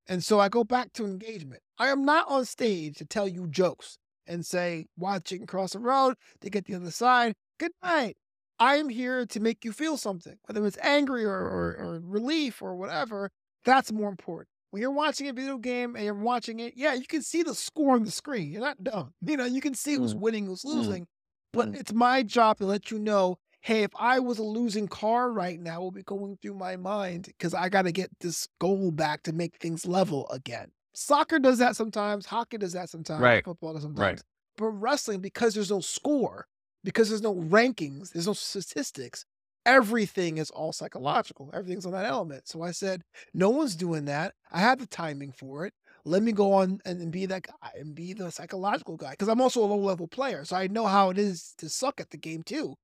And 0.08 0.24
so 0.24 0.40
I 0.40 0.50
go 0.50 0.64
back 0.64 0.92
to 0.94 1.06
engagement. 1.06 1.62
I 1.78 1.90
am 1.90 2.04
not 2.04 2.28
on 2.30 2.46
stage 2.46 2.98
to 2.98 3.06
tell 3.06 3.28
you 3.28 3.46
jokes 3.46 4.00
and 4.26 4.44
say, 4.44 4.88
watch 4.98 5.26
chicken 5.26 5.46
cross 5.46 5.74
the 5.74 5.80
road, 5.80 6.16
they 6.42 6.50
get 6.50 6.66
the 6.66 6.74
other 6.74 6.90
side. 6.90 7.36
Good 7.60 7.74
night. 7.84 8.18
I 8.58 8.78
am 8.78 8.90
here 8.90 9.28
to 9.28 9.40
make 9.40 9.66
you 9.66 9.72
feel 9.72 9.98
something, 9.98 10.40
whether 10.46 10.66
it's 10.66 10.80
angry 10.82 11.26
or, 11.26 11.32
or, 11.32 11.78
or 11.78 12.02
relief 12.04 12.64
or 12.64 12.76
whatever. 12.76 13.30
That's 13.66 13.92
more 13.92 14.10
important. 14.10 14.50
When 14.72 14.82
you're 14.82 14.92
watching 14.92 15.28
a 15.28 15.34
video 15.34 15.58
game 15.58 15.96
and 15.96 16.04
you're 16.04 16.14
watching 16.14 16.60
it, 16.60 16.74
yeah, 16.76 16.94
you 16.94 17.06
can 17.08 17.22
see 17.22 17.42
the 17.44 17.56
score 17.56 17.96
on 17.96 18.04
the 18.04 18.12
screen. 18.12 18.52
You're 18.52 18.62
not 18.62 18.84
dumb. 18.84 19.14
You 19.22 19.38
know, 19.38 19.46
you 19.46 19.62
can 19.62 19.74
see 19.74 19.96
who's 19.96 20.14
Mm. 20.14 20.20
winning, 20.20 20.46
who's 20.46 20.64
Mm. 20.64 20.74
losing. 20.74 21.08
But 21.54 21.70
Mm. 21.70 21.80
it's 21.80 21.94
my 21.94 22.24
job 22.24 22.58
to 22.58 22.66
let 22.66 22.92
you 22.92 23.00
know, 23.00 23.40
hey, 23.62 23.84
if 23.84 23.92
I 23.96 24.20
was 24.20 24.40
a 24.40 24.44
losing 24.44 24.88
car 24.88 25.32
right 25.32 25.60
now, 25.60 25.82
it 25.82 25.86
would 25.86 25.94
be 25.94 26.04
going 26.04 26.38
through 26.42 26.56
my 26.56 26.76
mind 26.76 27.26
because 27.26 27.54
I 27.54 27.70
got 27.70 27.84
to 27.84 27.92
get 27.92 28.12
this 28.20 28.48
goal 28.60 28.92
back 28.92 29.24
to 29.24 29.34
make 29.34 29.58
things 29.58 29.86
level 29.86 30.30
again. 30.30 30.72
Soccer 30.94 31.40
does 31.40 31.60
that 31.60 31.76
sometimes. 31.76 32.26
Hockey 32.26 32.58
does 32.58 32.74
that 32.74 32.90
sometimes. 32.90 33.22
Right. 33.22 33.44
Football 33.46 33.74
does 33.74 33.84
sometimes. 33.84 34.00
Right. 34.00 34.22
But 34.58 34.72
wrestling, 34.72 35.22
because 35.22 35.54
there's 35.54 35.70
no 35.72 35.80
score, 35.80 36.48
because 36.84 37.10
there's 37.10 37.22
no 37.22 37.36
rankings, 37.36 38.12
there's 38.12 38.28
no 38.28 38.34
statistics, 38.34 39.26
everything 39.68 40.38
is 40.40 40.50
all 40.50 40.74
psychological. 40.74 41.52
Everything's 41.54 41.86
on 41.86 41.92
that 41.92 42.06
element. 42.06 42.48
So 42.48 42.64
I 42.64 42.72
said, 42.72 43.04
no 43.34 43.50
one's 43.52 43.76
doing 43.76 44.06
that. 44.06 44.34
I 44.52 44.60
have 44.62 44.80
the 44.80 44.88
timing 44.88 45.34
for 45.34 45.66
it. 45.68 45.74
Let 46.06 46.24
me 46.24 46.32
go 46.32 46.54
on 46.54 46.80
and, 46.86 47.02
and 47.02 47.12
be 47.12 47.26
that 47.28 47.44
guy 47.44 47.72
and 47.78 47.94
be 47.94 48.14
the 48.14 48.32
psychological 48.32 48.96
guy. 48.98 49.12
Because 49.12 49.28
I'm 49.28 49.42
also 49.42 49.64
a 49.64 49.68
low 49.68 49.78
level 49.78 50.08
player. 50.08 50.46
So 50.46 50.56
I 50.56 50.68
know 50.68 50.88
how 50.88 51.10
it 51.10 51.18
is 51.20 51.54
to 51.58 51.70
suck 51.70 52.00
at 52.00 52.10
the 52.12 52.18
game 52.18 52.44
too. 52.44 52.76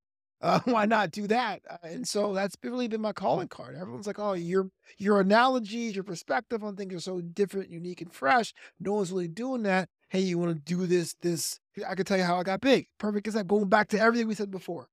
Uh, 0.42 0.60
why 0.66 0.86
not 0.86 1.12
do 1.12 1.26
that? 1.28 1.62
Uh, 1.70 1.78
and 1.84 2.06
so 2.08 2.34
that's 2.34 2.58
really 2.62 2.90
been 2.90 3.00
my 3.02 3.14
calling 3.14 3.48
card. 3.48 3.78
Everyone's 3.78 4.08
like, 4.08 4.20
oh, 4.20 4.34
your 4.34 4.70
your 4.98 5.22
analogies, 5.22 5.96
your 5.96 6.04
perspective 6.04 6.64
on 6.66 6.76
things 6.76 6.94
are 6.94 7.00
so 7.00 7.22
different, 7.22 7.70
unique, 7.70 8.02
and 8.02 8.14
fresh. 8.14 8.54
No 8.82 8.94
one's 8.94 9.12
really 9.12 9.30
doing 9.30 9.64
that. 9.64 9.88
Hey, 10.10 10.20
you 10.20 10.38
want 10.38 10.54
to 10.54 10.62
do 10.62 10.86
this? 10.86 11.16
This 11.22 11.60
I 11.88 11.96
can 11.96 12.04
tell 12.06 12.18
you 12.18 12.24
how 12.26 12.38
I 12.40 12.44
got 12.44 12.60
big. 12.60 12.88
Perfect 13.00 13.26
example. 13.26 13.58
Going 13.60 13.70
back 13.70 13.88
to 13.90 14.00
everything 14.00 14.28
we 14.28 14.36
said 14.36 14.52
before. 14.52 14.88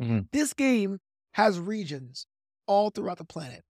Mhm. 0.00 0.28
This 0.32 0.52
game 0.52 0.98
has 1.36 1.60
regions 1.60 2.26
all 2.66 2.88
throughout 2.88 3.18
the 3.18 3.24
planet. 3.24 3.62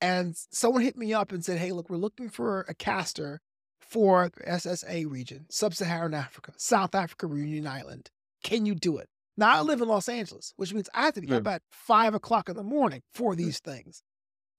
And 0.00 0.36
someone 0.52 0.82
hit 0.82 0.96
me 0.96 1.12
up 1.12 1.32
and 1.32 1.44
said, 1.44 1.58
Hey, 1.58 1.72
look, 1.72 1.90
we're 1.90 1.96
looking 1.96 2.28
for 2.28 2.64
a 2.68 2.74
caster 2.74 3.40
for 3.80 4.30
SSA 4.46 5.10
region, 5.10 5.46
Sub-Saharan 5.50 6.14
Africa, 6.14 6.52
South 6.56 6.94
Africa, 6.94 7.26
Reunion 7.26 7.66
Island. 7.66 8.08
Can 8.44 8.66
you 8.66 8.76
do 8.76 8.98
it? 8.98 9.08
Now 9.36 9.50
I 9.50 9.62
live 9.62 9.80
in 9.80 9.88
Los 9.88 10.08
Angeles, 10.08 10.52
which 10.56 10.72
means 10.72 10.88
I 10.94 11.06
have 11.06 11.14
to 11.14 11.20
be 11.20 11.32
up 11.32 11.46
at 11.48 11.62
five 11.72 12.14
o'clock 12.14 12.48
in 12.48 12.54
the 12.54 12.62
morning 12.62 13.02
for 13.12 13.34
these 13.34 13.58
things. 13.58 14.02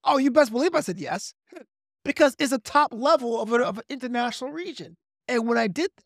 Oh, 0.04 0.18
you 0.18 0.30
best 0.30 0.52
believe 0.52 0.76
I 0.76 0.82
said 0.82 1.00
yes, 1.00 1.34
because 2.04 2.36
it's 2.40 2.52
a 2.52 2.60
top 2.60 2.94
level 2.94 3.42
of, 3.42 3.54
a, 3.54 3.58
of 3.58 3.78
an 3.78 3.84
international 3.90 4.52
region. 4.52 4.98
And 5.30 5.48
when 5.48 5.58
I 5.58 5.68
did 5.68 5.92
that, 5.96 6.04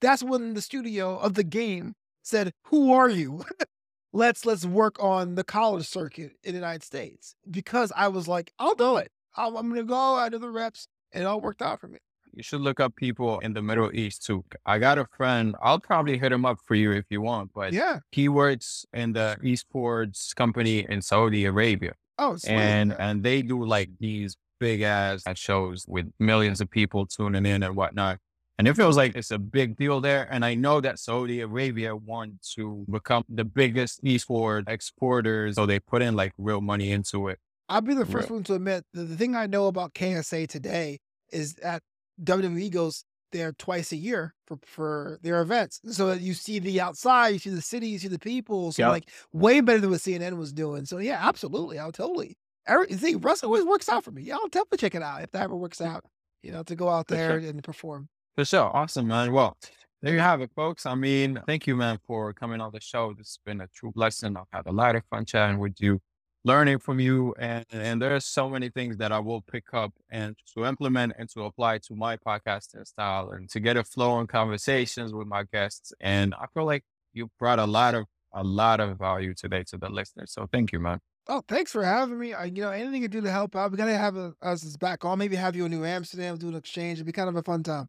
that's 0.00 0.24
when 0.24 0.54
the 0.54 0.60
studio 0.60 1.16
of 1.18 1.34
the 1.34 1.44
game 1.44 1.94
said, 2.22 2.52
"Who 2.66 2.92
are 2.92 3.08
you?" 3.08 3.44
let's 4.14 4.46
let's 4.46 4.64
work 4.64 5.02
on 5.02 5.34
the 5.34 5.44
college 5.44 5.86
circuit 5.86 6.32
in 6.44 6.52
the 6.52 6.58
United 6.58 6.82
States 6.82 7.34
because 7.50 7.92
I 7.94 8.08
was 8.08 8.26
like, 8.26 8.52
I'll 8.58 8.74
do 8.74 8.96
it. 8.96 9.10
i 9.36 9.46
am 9.46 9.68
gonna 9.68 9.82
go. 9.82 10.14
I 10.14 10.30
do 10.30 10.38
the 10.38 10.50
reps, 10.50 10.88
and 11.12 11.24
it 11.24 11.26
all 11.26 11.40
worked 11.40 11.60
out 11.60 11.80
for 11.80 11.88
me. 11.88 11.98
You 12.32 12.42
should 12.42 12.62
look 12.62 12.80
up 12.80 12.96
people 12.96 13.38
in 13.40 13.52
the 13.52 13.62
Middle 13.62 13.94
East 13.94 14.24
too. 14.24 14.44
I 14.64 14.78
got 14.78 14.98
a 14.98 15.04
friend. 15.16 15.54
I'll 15.62 15.78
probably 15.78 16.18
hit 16.18 16.32
him 16.32 16.44
up 16.44 16.58
for 16.64 16.74
you 16.74 16.90
if 16.92 17.04
you 17.10 17.20
want. 17.20 17.50
But 17.54 17.72
yeah, 17.72 17.98
he 18.12 18.28
works 18.28 18.86
in 18.92 19.12
the 19.12 19.36
esports 19.42 20.34
company 20.34 20.86
in 20.88 21.02
Saudi 21.02 21.44
Arabia. 21.44 21.92
Oh, 22.18 22.36
sweet. 22.36 22.52
and 22.52 22.96
and 22.98 23.22
they 23.22 23.42
do 23.42 23.64
like 23.64 23.90
these 23.98 24.36
big 24.60 24.82
ass 24.82 25.24
shows 25.34 25.84
with 25.88 26.10
millions 26.18 26.60
of 26.60 26.70
people 26.70 27.06
tuning 27.06 27.44
in 27.44 27.62
and 27.62 27.76
whatnot. 27.76 28.18
And 28.58 28.68
it 28.68 28.74
feels 28.74 28.96
like 28.96 29.16
it's 29.16 29.32
a 29.32 29.38
big 29.38 29.76
deal 29.76 30.00
there. 30.00 30.28
And 30.30 30.44
I 30.44 30.54
know 30.54 30.80
that 30.80 30.98
Saudi 31.00 31.40
Arabia 31.40 31.96
wants 31.96 32.54
to 32.54 32.84
become 32.88 33.24
the 33.28 33.44
biggest 33.44 34.02
esports 34.04 34.68
exporters. 34.68 35.56
So 35.56 35.66
they 35.66 35.80
put 35.80 36.02
in 36.02 36.14
like 36.14 36.32
real 36.38 36.60
money 36.60 36.92
into 36.92 37.28
it. 37.28 37.40
I'll 37.68 37.80
be 37.80 37.94
the 37.94 38.06
first 38.06 38.28
real. 38.28 38.36
one 38.36 38.44
to 38.44 38.54
admit 38.54 38.84
the, 38.92 39.04
the 39.04 39.16
thing 39.16 39.34
I 39.34 39.46
know 39.46 39.66
about 39.66 39.94
KSA 39.94 40.48
today 40.48 41.00
is 41.32 41.54
that 41.54 41.82
WWE 42.22 42.70
goes 42.70 43.04
there 43.32 43.52
twice 43.52 43.90
a 43.90 43.96
year 43.96 44.34
for, 44.46 44.58
for 44.64 45.18
their 45.22 45.40
events. 45.40 45.80
So 45.90 46.12
you 46.12 46.34
see 46.34 46.60
the 46.60 46.80
outside, 46.80 47.28
you 47.30 47.38
see 47.40 47.50
the 47.50 47.60
city, 47.60 47.88
you 47.88 47.98
see 47.98 48.08
the 48.08 48.18
people. 48.18 48.70
So 48.70 48.84
yep. 48.84 48.90
like 48.90 49.10
way 49.32 49.60
better 49.60 49.80
than 49.80 49.90
what 49.90 50.00
CNN 50.00 50.36
was 50.36 50.52
doing. 50.52 50.84
So 50.84 50.98
yeah, 50.98 51.18
absolutely. 51.20 51.78
I'll 51.80 51.90
totally. 51.90 52.36
Every, 52.66 52.92
see, 52.92 53.16
Russell 53.16 53.48
always 53.48 53.64
works 53.64 53.88
out 53.88 54.04
for 54.04 54.12
me. 54.12 54.22
Yeah, 54.22 54.36
I'll 54.36 54.48
definitely 54.48 54.78
check 54.78 54.94
it 54.94 55.02
out 55.02 55.22
if 55.22 55.32
that 55.32 55.42
ever 55.42 55.56
works 55.56 55.80
out, 55.80 56.04
you 56.42 56.52
know, 56.52 56.62
to 56.62 56.76
go 56.76 56.88
out 56.88 57.08
there 57.08 57.36
and 57.36 57.62
perform. 57.62 58.08
For 58.36 58.44
sure. 58.44 58.76
Awesome, 58.76 59.06
man. 59.06 59.32
Well, 59.32 59.56
there 60.02 60.12
you 60.12 60.18
have 60.18 60.40
it, 60.40 60.50
folks. 60.56 60.86
I 60.86 60.96
mean, 60.96 61.40
thank 61.46 61.68
you, 61.68 61.76
man, 61.76 61.98
for 62.04 62.32
coming 62.32 62.60
on 62.60 62.72
the 62.72 62.80
show. 62.80 63.14
This 63.16 63.28
has 63.28 63.38
been 63.46 63.60
a 63.60 63.68
true 63.68 63.92
blessing. 63.92 64.36
I've 64.36 64.44
had 64.52 64.66
a 64.66 64.72
lot 64.72 64.96
of 64.96 65.04
fun 65.08 65.24
chatting 65.24 65.58
with 65.60 65.74
you, 65.78 66.00
learning 66.44 66.80
from 66.80 66.98
you. 66.98 67.32
And, 67.38 67.64
and 67.70 68.02
there's 68.02 68.24
so 68.24 68.50
many 68.50 68.70
things 68.70 68.96
that 68.96 69.12
I 69.12 69.20
will 69.20 69.40
pick 69.42 69.72
up 69.72 69.92
and 70.10 70.34
to 70.52 70.64
implement 70.64 71.12
and 71.16 71.28
to 71.30 71.44
apply 71.44 71.78
to 71.86 71.94
my 71.94 72.16
podcasting 72.16 72.84
style 72.86 73.30
and 73.30 73.48
to 73.50 73.60
get 73.60 73.76
a 73.76 73.84
flow 73.84 74.18
in 74.18 74.26
conversations 74.26 75.14
with 75.14 75.28
my 75.28 75.44
guests. 75.52 75.92
And 76.00 76.34
I 76.34 76.46
feel 76.52 76.64
like 76.64 76.82
you 77.12 77.30
brought 77.38 77.60
a 77.60 77.66
lot 77.66 77.94
of, 77.94 78.06
a 78.32 78.42
lot 78.42 78.80
of 78.80 78.98
value 78.98 79.32
today 79.32 79.62
to 79.68 79.78
the 79.78 79.88
listeners. 79.88 80.32
So 80.32 80.48
thank 80.52 80.72
you, 80.72 80.80
man. 80.80 80.98
Oh, 81.28 81.42
thanks 81.46 81.70
for 81.70 81.84
having 81.84 82.18
me. 82.18 82.34
I, 82.34 82.46
you 82.46 82.62
know, 82.62 82.72
anything 82.72 83.00
you 83.02 83.08
do 83.08 83.20
to 83.20 83.30
help 83.30 83.54
out, 83.54 83.70
we 83.70 83.78
gotta 83.78 83.96
have 83.96 84.16
a, 84.16 84.34
us 84.42 84.76
back 84.76 85.04
on. 85.04 85.20
Maybe 85.20 85.36
have 85.36 85.54
you 85.54 85.66
in 85.66 85.70
New 85.70 85.84
Amsterdam, 85.84 86.36
do 86.36 86.48
an 86.48 86.56
exchange. 86.56 86.98
It'd 86.98 87.06
be 87.06 87.12
kind 87.12 87.28
of 87.28 87.36
a 87.36 87.42
fun 87.42 87.62
time. 87.62 87.88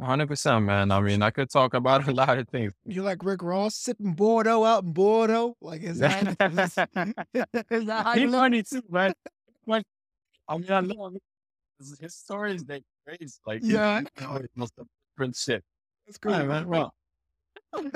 100%, 0.00 0.64
man. 0.64 0.90
I 0.90 1.00
mean, 1.00 1.22
I 1.22 1.30
could 1.30 1.50
talk 1.50 1.74
about 1.74 2.08
a 2.08 2.12
lot 2.12 2.38
of 2.38 2.48
things. 2.48 2.72
You 2.86 3.02
like 3.02 3.24
Rick 3.24 3.42
Ross 3.42 3.76
sipping 3.76 4.14
Bordeaux 4.14 4.64
out 4.64 4.84
in 4.84 4.92
Bordeaux? 4.92 5.56
Like, 5.60 5.82
is 5.82 5.98
that, 5.98 6.22
is, 7.34 7.62
is 7.70 7.86
that 7.86 8.04
how 8.04 8.14
you 8.14 8.26
He's 8.26 8.34
funny 8.34 8.62
too, 8.62 8.82
man. 8.88 9.12
But 9.66 9.84
I 10.48 10.58
mean, 10.58 10.70
I 10.70 10.80
know 10.80 11.12
his 12.00 12.14
stories 12.14 12.64
they 12.64 12.82
crazy. 13.06 13.38
Like, 13.46 13.60
yeah, 13.62 14.02
most 14.56 14.72
different 15.16 15.36
shit. 15.36 15.62
That's 16.06 16.18
great, 16.18 16.34
right, 16.34 16.48
man. 16.48 16.68
Well, 16.68 16.92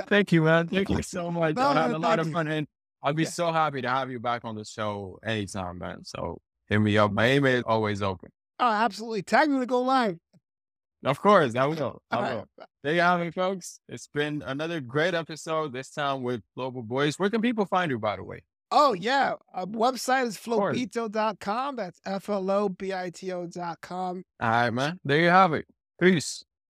thank 0.06 0.32
you, 0.32 0.42
man. 0.42 0.68
Thank 0.68 0.90
you 0.90 1.02
so 1.02 1.30
much. 1.30 1.56
No, 1.56 1.68
I 1.68 1.82
had 1.82 1.90
a 1.92 1.98
lot 1.98 2.18
of 2.18 2.30
fun, 2.30 2.46
and 2.48 2.66
I'll 3.02 3.12
be 3.12 3.24
yeah. 3.24 3.30
so 3.30 3.52
happy 3.52 3.82
to 3.82 3.88
have 3.88 4.10
you 4.10 4.20
back 4.20 4.44
on 4.44 4.54
the 4.54 4.64
show 4.64 5.18
anytime, 5.24 5.78
man. 5.78 6.04
So 6.04 6.40
hit 6.68 6.78
me 6.78 6.96
up. 6.98 7.12
My 7.12 7.32
email 7.32 7.58
is 7.58 7.64
always 7.66 8.02
open. 8.02 8.30
Oh, 8.58 8.70
absolutely. 8.70 9.22
Tag 9.22 9.50
me 9.50 9.60
to 9.60 9.66
go 9.66 9.82
live. 9.82 10.18
Of 11.06 11.20
course, 11.20 11.54
I 11.54 11.66
will. 11.66 12.02
I 12.10 12.16
uh-huh. 12.16 12.34
will. 12.34 12.48
Right. 12.58 12.68
There 12.82 12.94
you 12.94 13.00
have 13.00 13.20
it, 13.20 13.32
folks. 13.32 13.78
It's 13.88 14.08
been 14.08 14.42
another 14.44 14.80
great 14.80 15.14
episode, 15.14 15.72
this 15.72 15.90
time 15.90 16.24
with 16.24 16.42
Flobo 16.56 16.82
Boyce. 16.82 17.16
Where 17.16 17.30
can 17.30 17.40
people 17.40 17.64
find 17.64 17.92
you, 17.92 17.98
by 18.00 18.16
the 18.16 18.24
way? 18.24 18.42
Oh, 18.72 18.92
yeah. 18.92 19.34
Our 19.54 19.66
website 19.66 20.26
is 20.26 20.36
flobito.com. 20.36 21.76
That's 21.76 22.00
F 22.04 22.28
L 22.28 22.50
O 22.50 22.68
B 22.68 22.92
I 22.92 23.10
T 23.10 23.32
O.com. 23.32 24.24
All 24.40 24.50
right, 24.50 24.70
man. 24.70 24.98
There 25.04 25.20
you 25.20 25.28
have 25.28 25.52
it. 25.52 25.66
Peace. 26.00 26.44